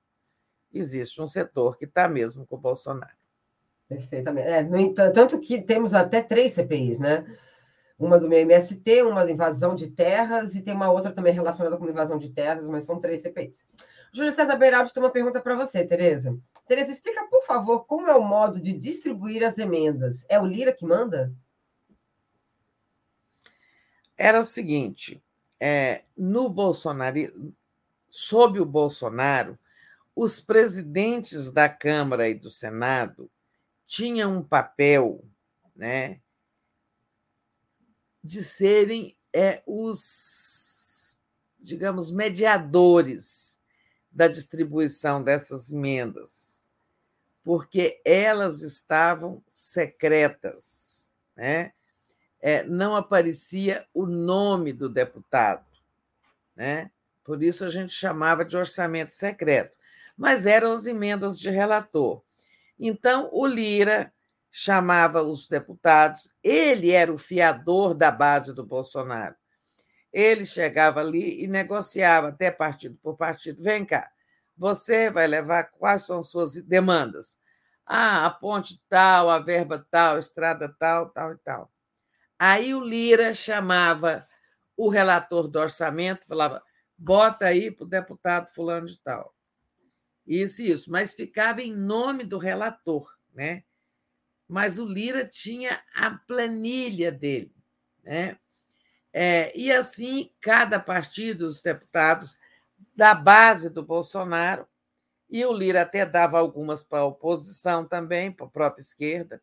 [0.72, 3.12] existe um setor que está mesmo com o Bolsonaro.
[3.88, 4.48] Perfeitamente.
[4.48, 7.26] É, entanto, tanto que temos até três CPIs, né?
[7.98, 12.18] Uma do MST, uma invasão de terras, e tem uma outra também relacionada com invasão
[12.18, 13.64] de terras, mas são três CPIs.
[14.12, 16.38] Júlio César Beiraldi tem uma pergunta para você, Tereza.
[16.66, 20.24] Tereza, explica, por favor, como é o modo de distribuir as emendas?
[20.28, 21.32] É o Lira que manda?
[24.16, 25.22] Era o seguinte:
[25.60, 27.54] é, no Bolsonaro,
[28.08, 29.58] sob o Bolsonaro,
[30.14, 33.30] os presidentes da Câmara e do Senado
[33.86, 35.24] tinham um papel
[35.74, 36.20] né,
[38.24, 41.18] de serem é, os,
[41.60, 43.60] digamos, mediadores
[44.10, 46.66] da distribuição dessas emendas,
[47.42, 51.72] porque elas estavam secretas, né?
[52.40, 55.66] É, não aparecia o nome do deputado,
[56.56, 56.90] né?
[57.22, 59.76] Por isso a gente chamava de orçamento secreto,
[60.16, 62.22] mas eram as emendas de relator.
[62.78, 64.12] Então o Lira
[64.56, 69.34] chamava os deputados, ele era o fiador da base do Bolsonaro.
[70.12, 73.60] Ele chegava ali e negociava até partido por partido.
[73.60, 74.08] Vem cá,
[74.56, 77.36] você vai levar quais são suas demandas?
[77.84, 81.72] Ah, a ponte tal, a verba tal, a estrada tal, tal e tal.
[82.38, 84.24] Aí o Lira chamava
[84.76, 86.62] o relator do orçamento, falava:
[86.96, 89.34] bota aí para o deputado fulano de tal.
[90.24, 93.64] Isso, isso, mas ficava em nome do relator, né?
[94.48, 97.54] Mas o Lira tinha a planilha dele.
[98.02, 98.38] Né?
[99.12, 102.36] É, e assim, cada partido, os deputados
[102.94, 104.66] da base do Bolsonaro,
[105.30, 109.42] e o Lira até dava algumas para a oposição também, para a própria esquerda.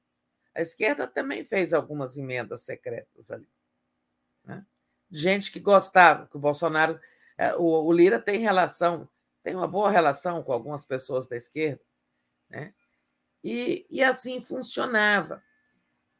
[0.53, 3.47] A esquerda também fez algumas emendas secretas ali.
[4.43, 4.65] Né?
[5.09, 6.99] Gente que gostava, que o Bolsonaro.
[7.37, 9.09] É, o, o Lira tem relação,
[9.43, 11.81] tem uma boa relação com algumas pessoas da esquerda.
[12.49, 12.73] Né?
[13.43, 15.43] E, e assim funcionava.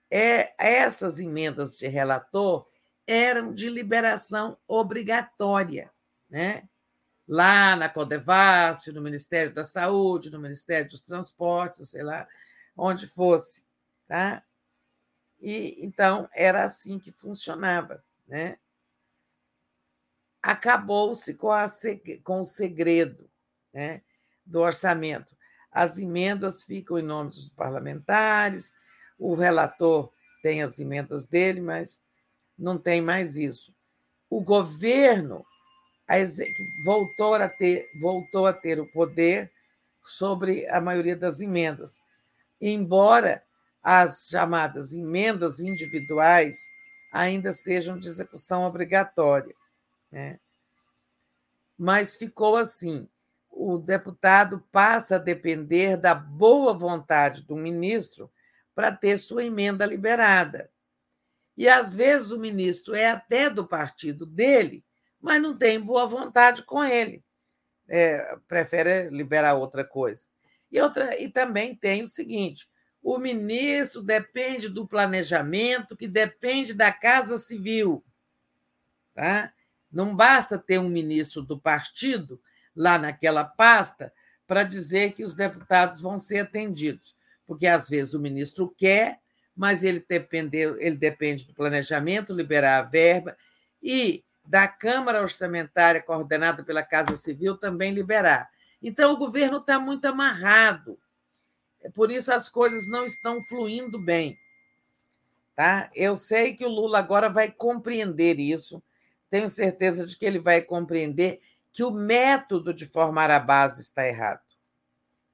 [0.10, 2.68] É, essas emendas de relator
[3.08, 5.92] eram de liberação obrigatória,
[6.30, 6.68] né?
[7.32, 12.28] lá na Codevasf, no Ministério da Saúde, no Ministério dos Transportes, sei lá,
[12.76, 13.64] onde fosse.
[14.06, 14.44] Tá?
[15.40, 18.04] E, então, era assim que funcionava.
[18.28, 18.58] Né?
[20.42, 21.52] Acabou-se com,
[22.22, 23.32] com o segredo
[23.74, 24.02] né,
[24.46, 25.34] do orçamento.
[25.72, 28.74] As emendas ficam em nome dos parlamentares,
[29.18, 32.02] o relator tem as emendas dele, mas
[32.58, 33.74] não tem mais isso.
[34.30, 35.46] O governo
[36.84, 39.52] voltou a ter, voltou a ter o poder
[40.04, 41.98] sobre a maioria das emendas,
[42.60, 43.44] embora
[43.82, 46.58] as chamadas emendas individuais
[47.12, 49.56] ainda sejam de execução obrigatória.
[50.12, 50.40] Né?
[51.78, 53.08] Mas ficou assim:
[53.64, 58.32] o deputado passa a depender da boa vontade do ministro
[58.74, 60.72] para ter sua emenda liberada.
[61.56, 64.84] E às vezes o ministro é até do partido dele,
[65.22, 67.24] mas não tem boa vontade com ele.
[67.88, 70.28] É, prefere liberar outra coisa.
[70.72, 72.68] E, outra, e também tem o seguinte:
[73.04, 78.04] o ministro depende do planejamento, que depende da Casa Civil.
[79.14, 79.54] Tá?
[79.92, 82.42] Não basta ter um ministro do partido
[82.82, 84.12] lá naquela pasta
[84.48, 89.20] para dizer que os deputados vão ser atendidos, porque às vezes o ministro quer,
[89.56, 93.38] mas ele depende, ele depende do planejamento, liberar a verba,
[93.84, 98.50] e da Câmara Orçamentária, coordenada pela Casa Civil, também liberar.
[98.82, 100.98] Então, o governo está muito amarrado.
[101.94, 104.40] Por isso as coisas não estão fluindo bem.
[105.56, 105.92] Tá?
[105.94, 108.82] Eu sei que o Lula agora vai compreender isso,
[109.30, 111.40] tenho certeza de que ele vai compreender
[111.74, 114.42] que o método de formar a base está errado.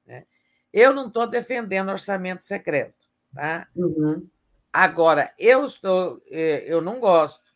[0.05, 0.25] Né?
[0.71, 2.95] Eu não estou defendendo orçamento secreto.
[3.33, 3.67] Tá?
[3.75, 4.27] Uhum.
[4.71, 7.47] Agora, eu estou, é, eu não gosto.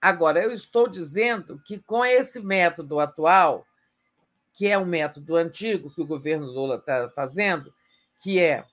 [0.00, 3.66] Agora, eu estou dizendo que com esse método atual,
[4.54, 7.72] que é um método antigo que o governo Lula está fazendo,
[8.20, 8.64] que é,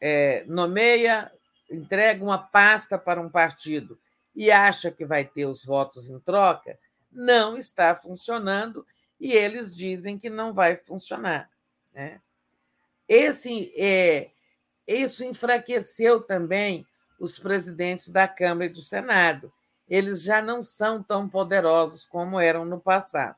[0.00, 1.30] é nomeia,
[1.70, 3.98] entrega uma pasta para um partido
[4.34, 6.78] e acha que vai ter os votos em troca,
[7.16, 8.86] não está funcionando
[9.18, 11.50] e eles dizem que não vai funcionar.
[11.94, 12.20] Né?
[13.08, 14.30] Esse, é,
[14.86, 16.86] isso enfraqueceu também
[17.18, 19.52] os presidentes da Câmara e do Senado.
[19.88, 23.36] Eles já não são tão poderosos como eram no passado.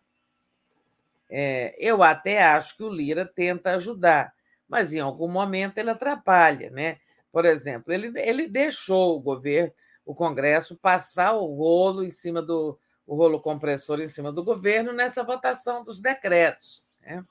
[1.30, 4.34] É, eu até acho que o Lira tenta ajudar,
[4.66, 6.70] mas em algum momento ele atrapalha.
[6.70, 6.98] Né?
[7.30, 9.72] Por exemplo, ele, ele deixou o governo,
[10.04, 14.92] o Congresso, passar o rolo em cima do, o rolo compressor em cima do governo
[14.92, 16.84] nessa votação dos decretos.
[17.00, 17.24] Né?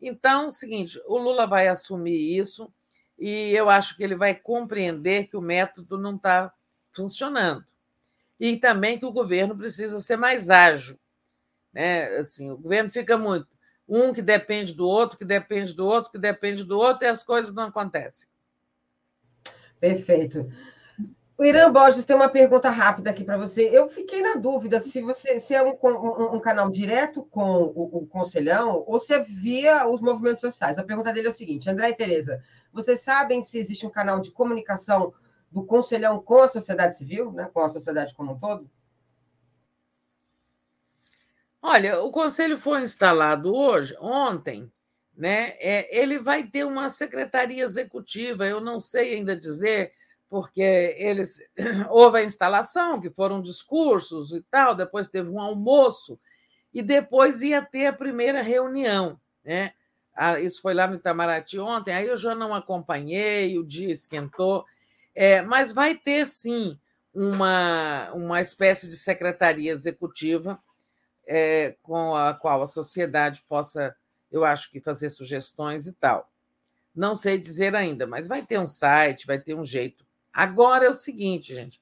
[0.00, 2.72] Então, é o seguinte, o Lula vai assumir isso
[3.18, 6.50] e eu acho que ele vai compreender que o método não está
[6.92, 7.62] funcionando.
[8.40, 10.98] E também que o governo precisa ser mais ágil.
[11.72, 12.06] Né?
[12.16, 13.46] Assim, o governo fica muito
[13.86, 17.22] um que depende do outro, que depende do outro, que depende do outro, e as
[17.22, 18.26] coisas não acontecem.
[19.78, 20.48] Perfeito.
[21.42, 23.68] O Irã Borges tem uma pergunta rápida aqui para você.
[23.68, 27.98] Eu fiquei na dúvida se você se é um, um, um canal direto com o,
[28.02, 30.78] o, Conselhão ou se é via os movimentos sociais.
[30.78, 32.40] A pergunta dele é o seguinte: André e Tereza,
[32.72, 35.12] vocês sabem se existe um canal de comunicação
[35.50, 38.70] do Conselhão com a sociedade civil, né, com a sociedade como um todo?
[41.60, 44.70] Olha, o conselho foi instalado hoje, ontem,
[45.12, 45.56] né?
[45.58, 49.92] É, ele vai ter uma secretaria executiva, eu não sei ainda dizer,
[50.32, 50.62] porque
[50.96, 51.46] eles
[51.90, 56.18] houve a instalação, que foram discursos e tal, depois teve um almoço,
[56.72, 59.74] e depois ia ter a primeira reunião, né?
[60.16, 64.64] Ah, isso foi lá no Itamaraty ontem, aí eu já não acompanhei, o dia esquentou,
[65.14, 66.80] é, mas vai ter sim
[67.12, 70.58] uma, uma espécie de secretaria executiva
[71.26, 73.94] é, com a qual a sociedade possa,
[74.30, 76.32] eu acho que, fazer sugestões e tal.
[76.96, 80.01] Não sei dizer ainda, mas vai ter um site, vai ter um jeito.
[80.32, 81.80] Agora é o seguinte, gente.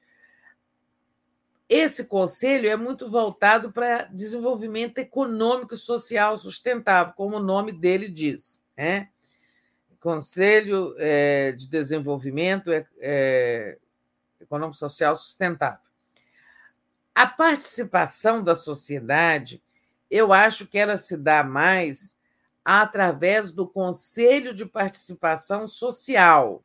[1.68, 8.10] Esse conselho é muito voltado para desenvolvimento econômico e social sustentável, como o nome dele
[8.10, 8.64] diz.
[8.76, 9.08] Né?
[10.00, 13.78] Conselho é, de Desenvolvimento é, é,
[14.40, 15.78] Econômico Social Sustentável.
[17.14, 19.62] A participação da sociedade,
[20.10, 22.16] eu acho que ela se dá mais
[22.64, 26.64] através do Conselho de Participação Social,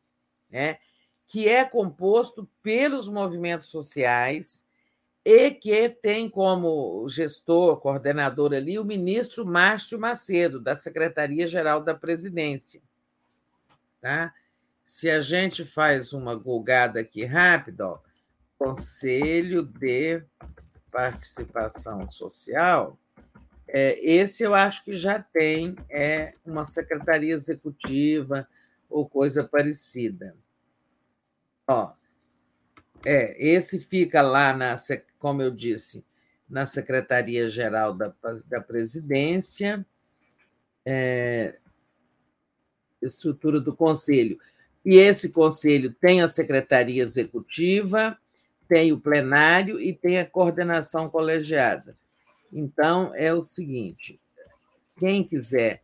[0.50, 0.78] né?
[1.26, 4.66] Que é composto pelos movimentos sociais
[5.24, 12.80] e que tem como gestor, coordenador ali, o ministro Márcio Macedo, da Secretaria-Geral da Presidência.
[14.00, 14.32] Tá?
[14.84, 17.98] Se a gente faz uma golgada aqui rápida, ó,
[18.56, 20.22] Conselho de
[20.92, 22.96] Participação Social,
[23.66, 28.48] é, esse eu acho que já tem é, uma secretaria executiva
[28.88, 30.36] ou coisa parecida.
[31.66, 31.92] Ó,
[33.04, 34.76] é, esse fica lá, na,
[35.18, 36.04] como eu disse,
[36.48, 38.14] na Secretaria-Geral da,
[38.46, 39.84] da Presidência,
[40.84, 41.56] é,
[43.02, 44.38] estrutura do Conselho.
[44.84, 48.16] E esse conselho tem a secretaria executiva,
[48.68, 51.96] tem o plenário e tem a coordenação colegiada.
[52.52, 54.20] Então, é o seguinte:
[54.96, 55.82] quem quiser,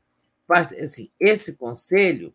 [0.48, 2.32] assim, esse conselho,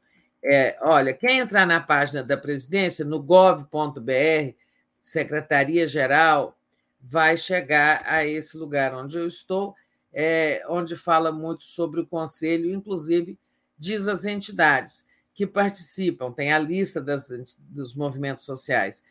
[0.49, 4.53] é, olha, quem entrar na página da presidência, no gov.br,
[5.01, 6.57] Secretaria-Geral,
[7.01, 9.75] vai chegar a esse lugar onde eu estou,
[10.13, 13.37] é, onde fala muito sobre o conselho, inclusive
[13.77, 17.27] diz as entidades que participam, tem a lista das,
[17.59, 19.03] dos movimentos sociais.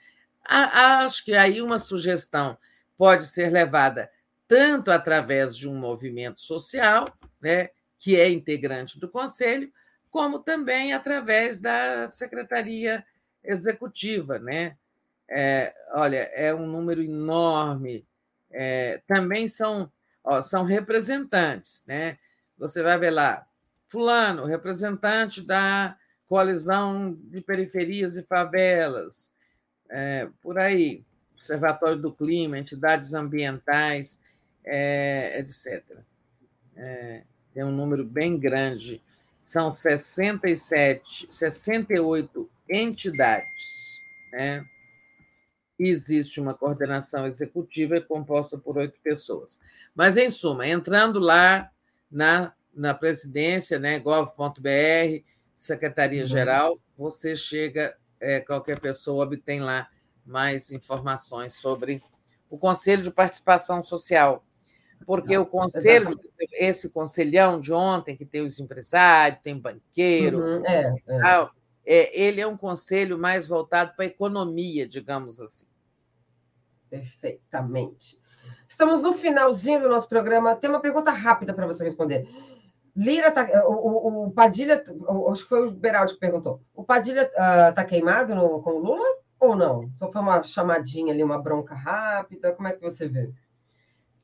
[0.42, 2.56] Acho que aí uma sugestão
[2.96, 4.10] pode ser levada
[4.48, 7.06] tanto através de um movimento social,
[7.40, 9.70] né, que é integrante do conselho,
[10.16, 13.04] como também através da secretaria
[13.44, 14.74] executiva, né?
[15.28, 18.08] É, olha, é um número enorme.
[18.50, 19.92] É, também são,
[20.24, 22.16] ó, são representantes, né?
[22.56, 23.46] Você vai ver lá,
[23.88, 29.30] fulano, representante da coalizão de periferias e favelas,
[29.90, 31.04] é, por aí,
[31.34, 34.18] Observatório do Clima, entidades ambientais,
[34.64, 35.84] é, etc.
[36.74, 37.22] É,
[37.52, 39.02] tem um número bem grande,
[39.46, 44.00] são 67, 68 entidades.
[44.32, 44.66] Né?
[45.78, 49.60] Existe uma coordenação executiva composta por oito pessoas.
[49.94, 51.70] Mas, em suma, entrando lá
[52.10, 55.22] na, na presidência, né, gov.br,
[55.54, 56.78] Secretaria-Geral, uhum.
[56.98, 59.88] você chega é, qualquer pessoa obtém lá
[60.24, 62.02] mais informações sobre
[62.50, 64.44] o Conselho de Participação Social.
[65.04, 66.18] Porque o conselho,
[66.52, 71.20] esse conselhão de ontem, que tem os empresários, tem banqueiro, uhum, é, é.
[71.20, 71.50] Tal,
[71.84, 75.66] é, ele é um conselho mais voltado para a economia, digamos assim.
[76.90, 78.20] Perfeitamente.
[78.68, 80.56] Estamos no finalzinho do nosso programa.
[80.56, 82.28] Tem uma pergunta rápida para você responder.
[82.96, 84.82] Lira tá, o, o, Padilha,
[85.30, 86.62] acho que foi o Beraldi que perguntou.
[86.74, 89.06] O Padilha está uh, tá queimado no, com o Lula
[89.38, 89.90] ou não?
[89.98, 92.52] Só foi uma chamadinha ali, uma bronca rápida?
[92.52, 93.30] Como é que você vê?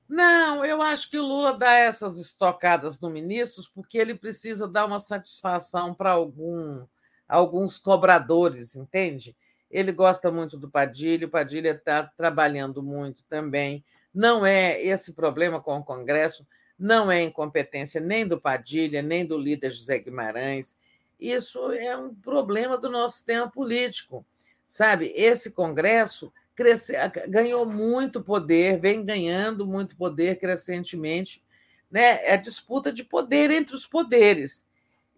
[0.09, 4.85] Não, eu acho que o Lula dá essas estocadas no ministros porque ele precisa dar
[4.85, 6.85] uma satisfação para algum,
[7.29, 9.37] alguns cobradores, entende?
[9.71, 13.83] Ele gosta muito do Padilha, o Padilha está trabalhando muito também.
[14.15, 16.47] Não é esse problema com o Congresso
[16.83, 20.77] não é incompetência nem do Padilha, nem do líder José Guimarães.
[21.19, 24.27] Isso é um problema do nosso sistema político.
[24.67, 26.95] Sabe, esse Congresso cresce,
[27.29, 31.43] ganhou muito poder, vem ganhando muito poder crescentemente,
[31.91, 32.25] né?
[32.27, 34.67] É disputa de poder entre os poderes.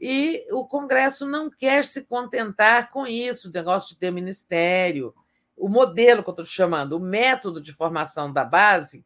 [0.01, 5.15] E o Congresso não quer se contentar com isso, o negócio de ter ministério.
[5.57, 9.05] O modelo que eu estou chamando, o método de formação da base,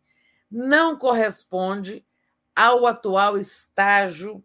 [0.50, 2.04] não corresponde
[2.56, 4.42] ao atual estágio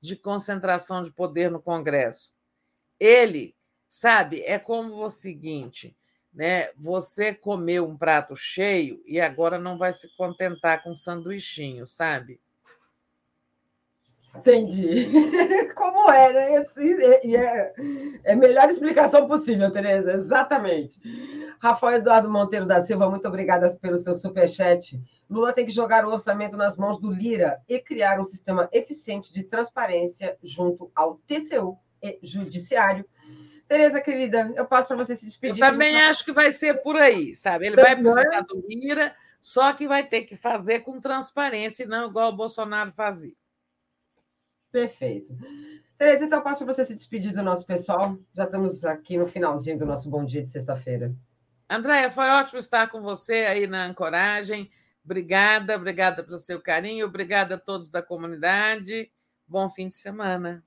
[0.00, 2.32] de concentração de poder no Congresso.
[2.98, 3.54] Ele,
[3.88, 5.96] sabe, é como o seguinte:
[6.32, 6.70] né?
[6.76, 12.40] Você comeu um prato cheio e agora não vai se contentar com um sanduichinho, sabe?
[14.34, 15.10] Entendi.
[15.76, 16.66] Como é, né?
[17.22, 17.74] E é,
[18.24, 21.00] é a melhor explicação possível, Tereza, exatamente.
[21.60, 24.98] Rafael Eduardo Monteiro da Silva, muito obrigada pelo seu superchat.
[25.28, 29.32] Lula tem que jogar o orçamento nas mãos do Lira e criar um sistema eficiente
[29.32, 33.04] de transparência junto ao TCU e Judiciário.
[33.72, 35.62] Tereza, querida, eu passo para você se despedir.
[35.62, 37.68] Eu também acho que vai ser por aí, sabe?
[37.68, 42.06] Ele vai precisar do Lira, só que vai ter que fazer com transparência e não
[42.06, 43.32] igual o Bolsonaro fazia.
[44.70, 45.34] Perfeito.
[45.96, 48.18] Tereza, então passo para você se despedir do nosso pessoal.
[48.34, 51.10] Já estamos aqui no finalzinho do nosso bom dia de sexta-feira.
[51.66, 54.70] Andréia, foi ótimo estar com você aí na ancoragem.
[55.02, 59.10] Obrigada, obrigada pelo seu carinho, obrigada a todos da comunidade.
[59.48, 60.62] Bom fim de semana.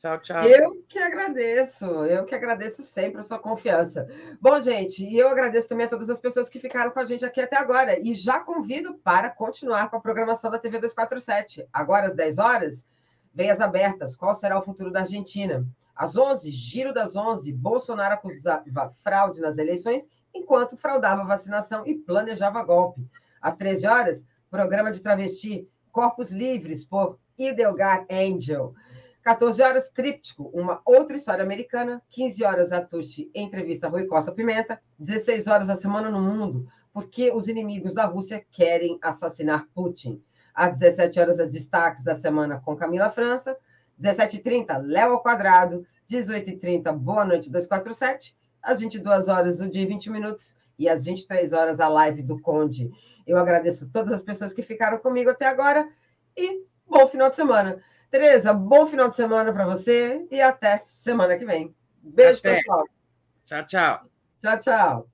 [0.00, 0.48] Tchau, tchau.
[0.48, 4.08] Eu que agradeço, eu que agradeço sempre a sua confiança.
[4.40, 7.22] Bom, gente, e eu agradeço também a todas as pessoas que ficaram com a gente
[7.22, 8.00] aqui até agora.
[8.00, 11.68] E já convido para continuar com a programação da TV 247.
[11.70, 12.86] Agora, às 10 horas,
[13.34, 14.16] veias abertas.
[14.16, 15.66] Qual será o futuro da Argentina?
[15.94, 22.62] Às 11, giro das 11, Bolsonaro acusava fraude nas eleições, enquanto fraudava vacinação e planejava
[22.62, 23.06] golpe.
[23.38, 28.74] Às 13 horas, programa de travesti Corpos Livres, por Idelgar Angel.
[29.22, 32.02] 14 horas, Tríptico, uma outra história americana.
[32.08, 34.80] 15 horas, Atushi, entrevista Rui Costa Pimenta.
[34.98, 40.22] 16 horas, a Semana no Mundo, porque os inimigos da Rússia querem assassinar Putin.
[40.54, 43.56] Às 17 horas, as destaques da semana com Camila França.
[44.00, 45.86] 17h30, Léo ao Quadrado.
[46.10, 48.36] 18h30, Boa Noite 247.
[48.62, 50.56] Às 22 horas, o dia 20 minutos.
[50.78, 52.90] E às 23 horas, a live do Conde.
[53.26, 55.86] Eu agradeço todas as pessoas que ficaram comigo até agora.
[56.34, 57.80] E bom final de semana.
[58.10, 61.74] Tereza, bom final de semana para você e até semana que vem.
[62.02, 62.56] Beijo, até.
[62.56, 62.84] pessoal.
[63.44, 64.10] Tchau, tchau.
[64.40, 65.09] Tchau, tchau.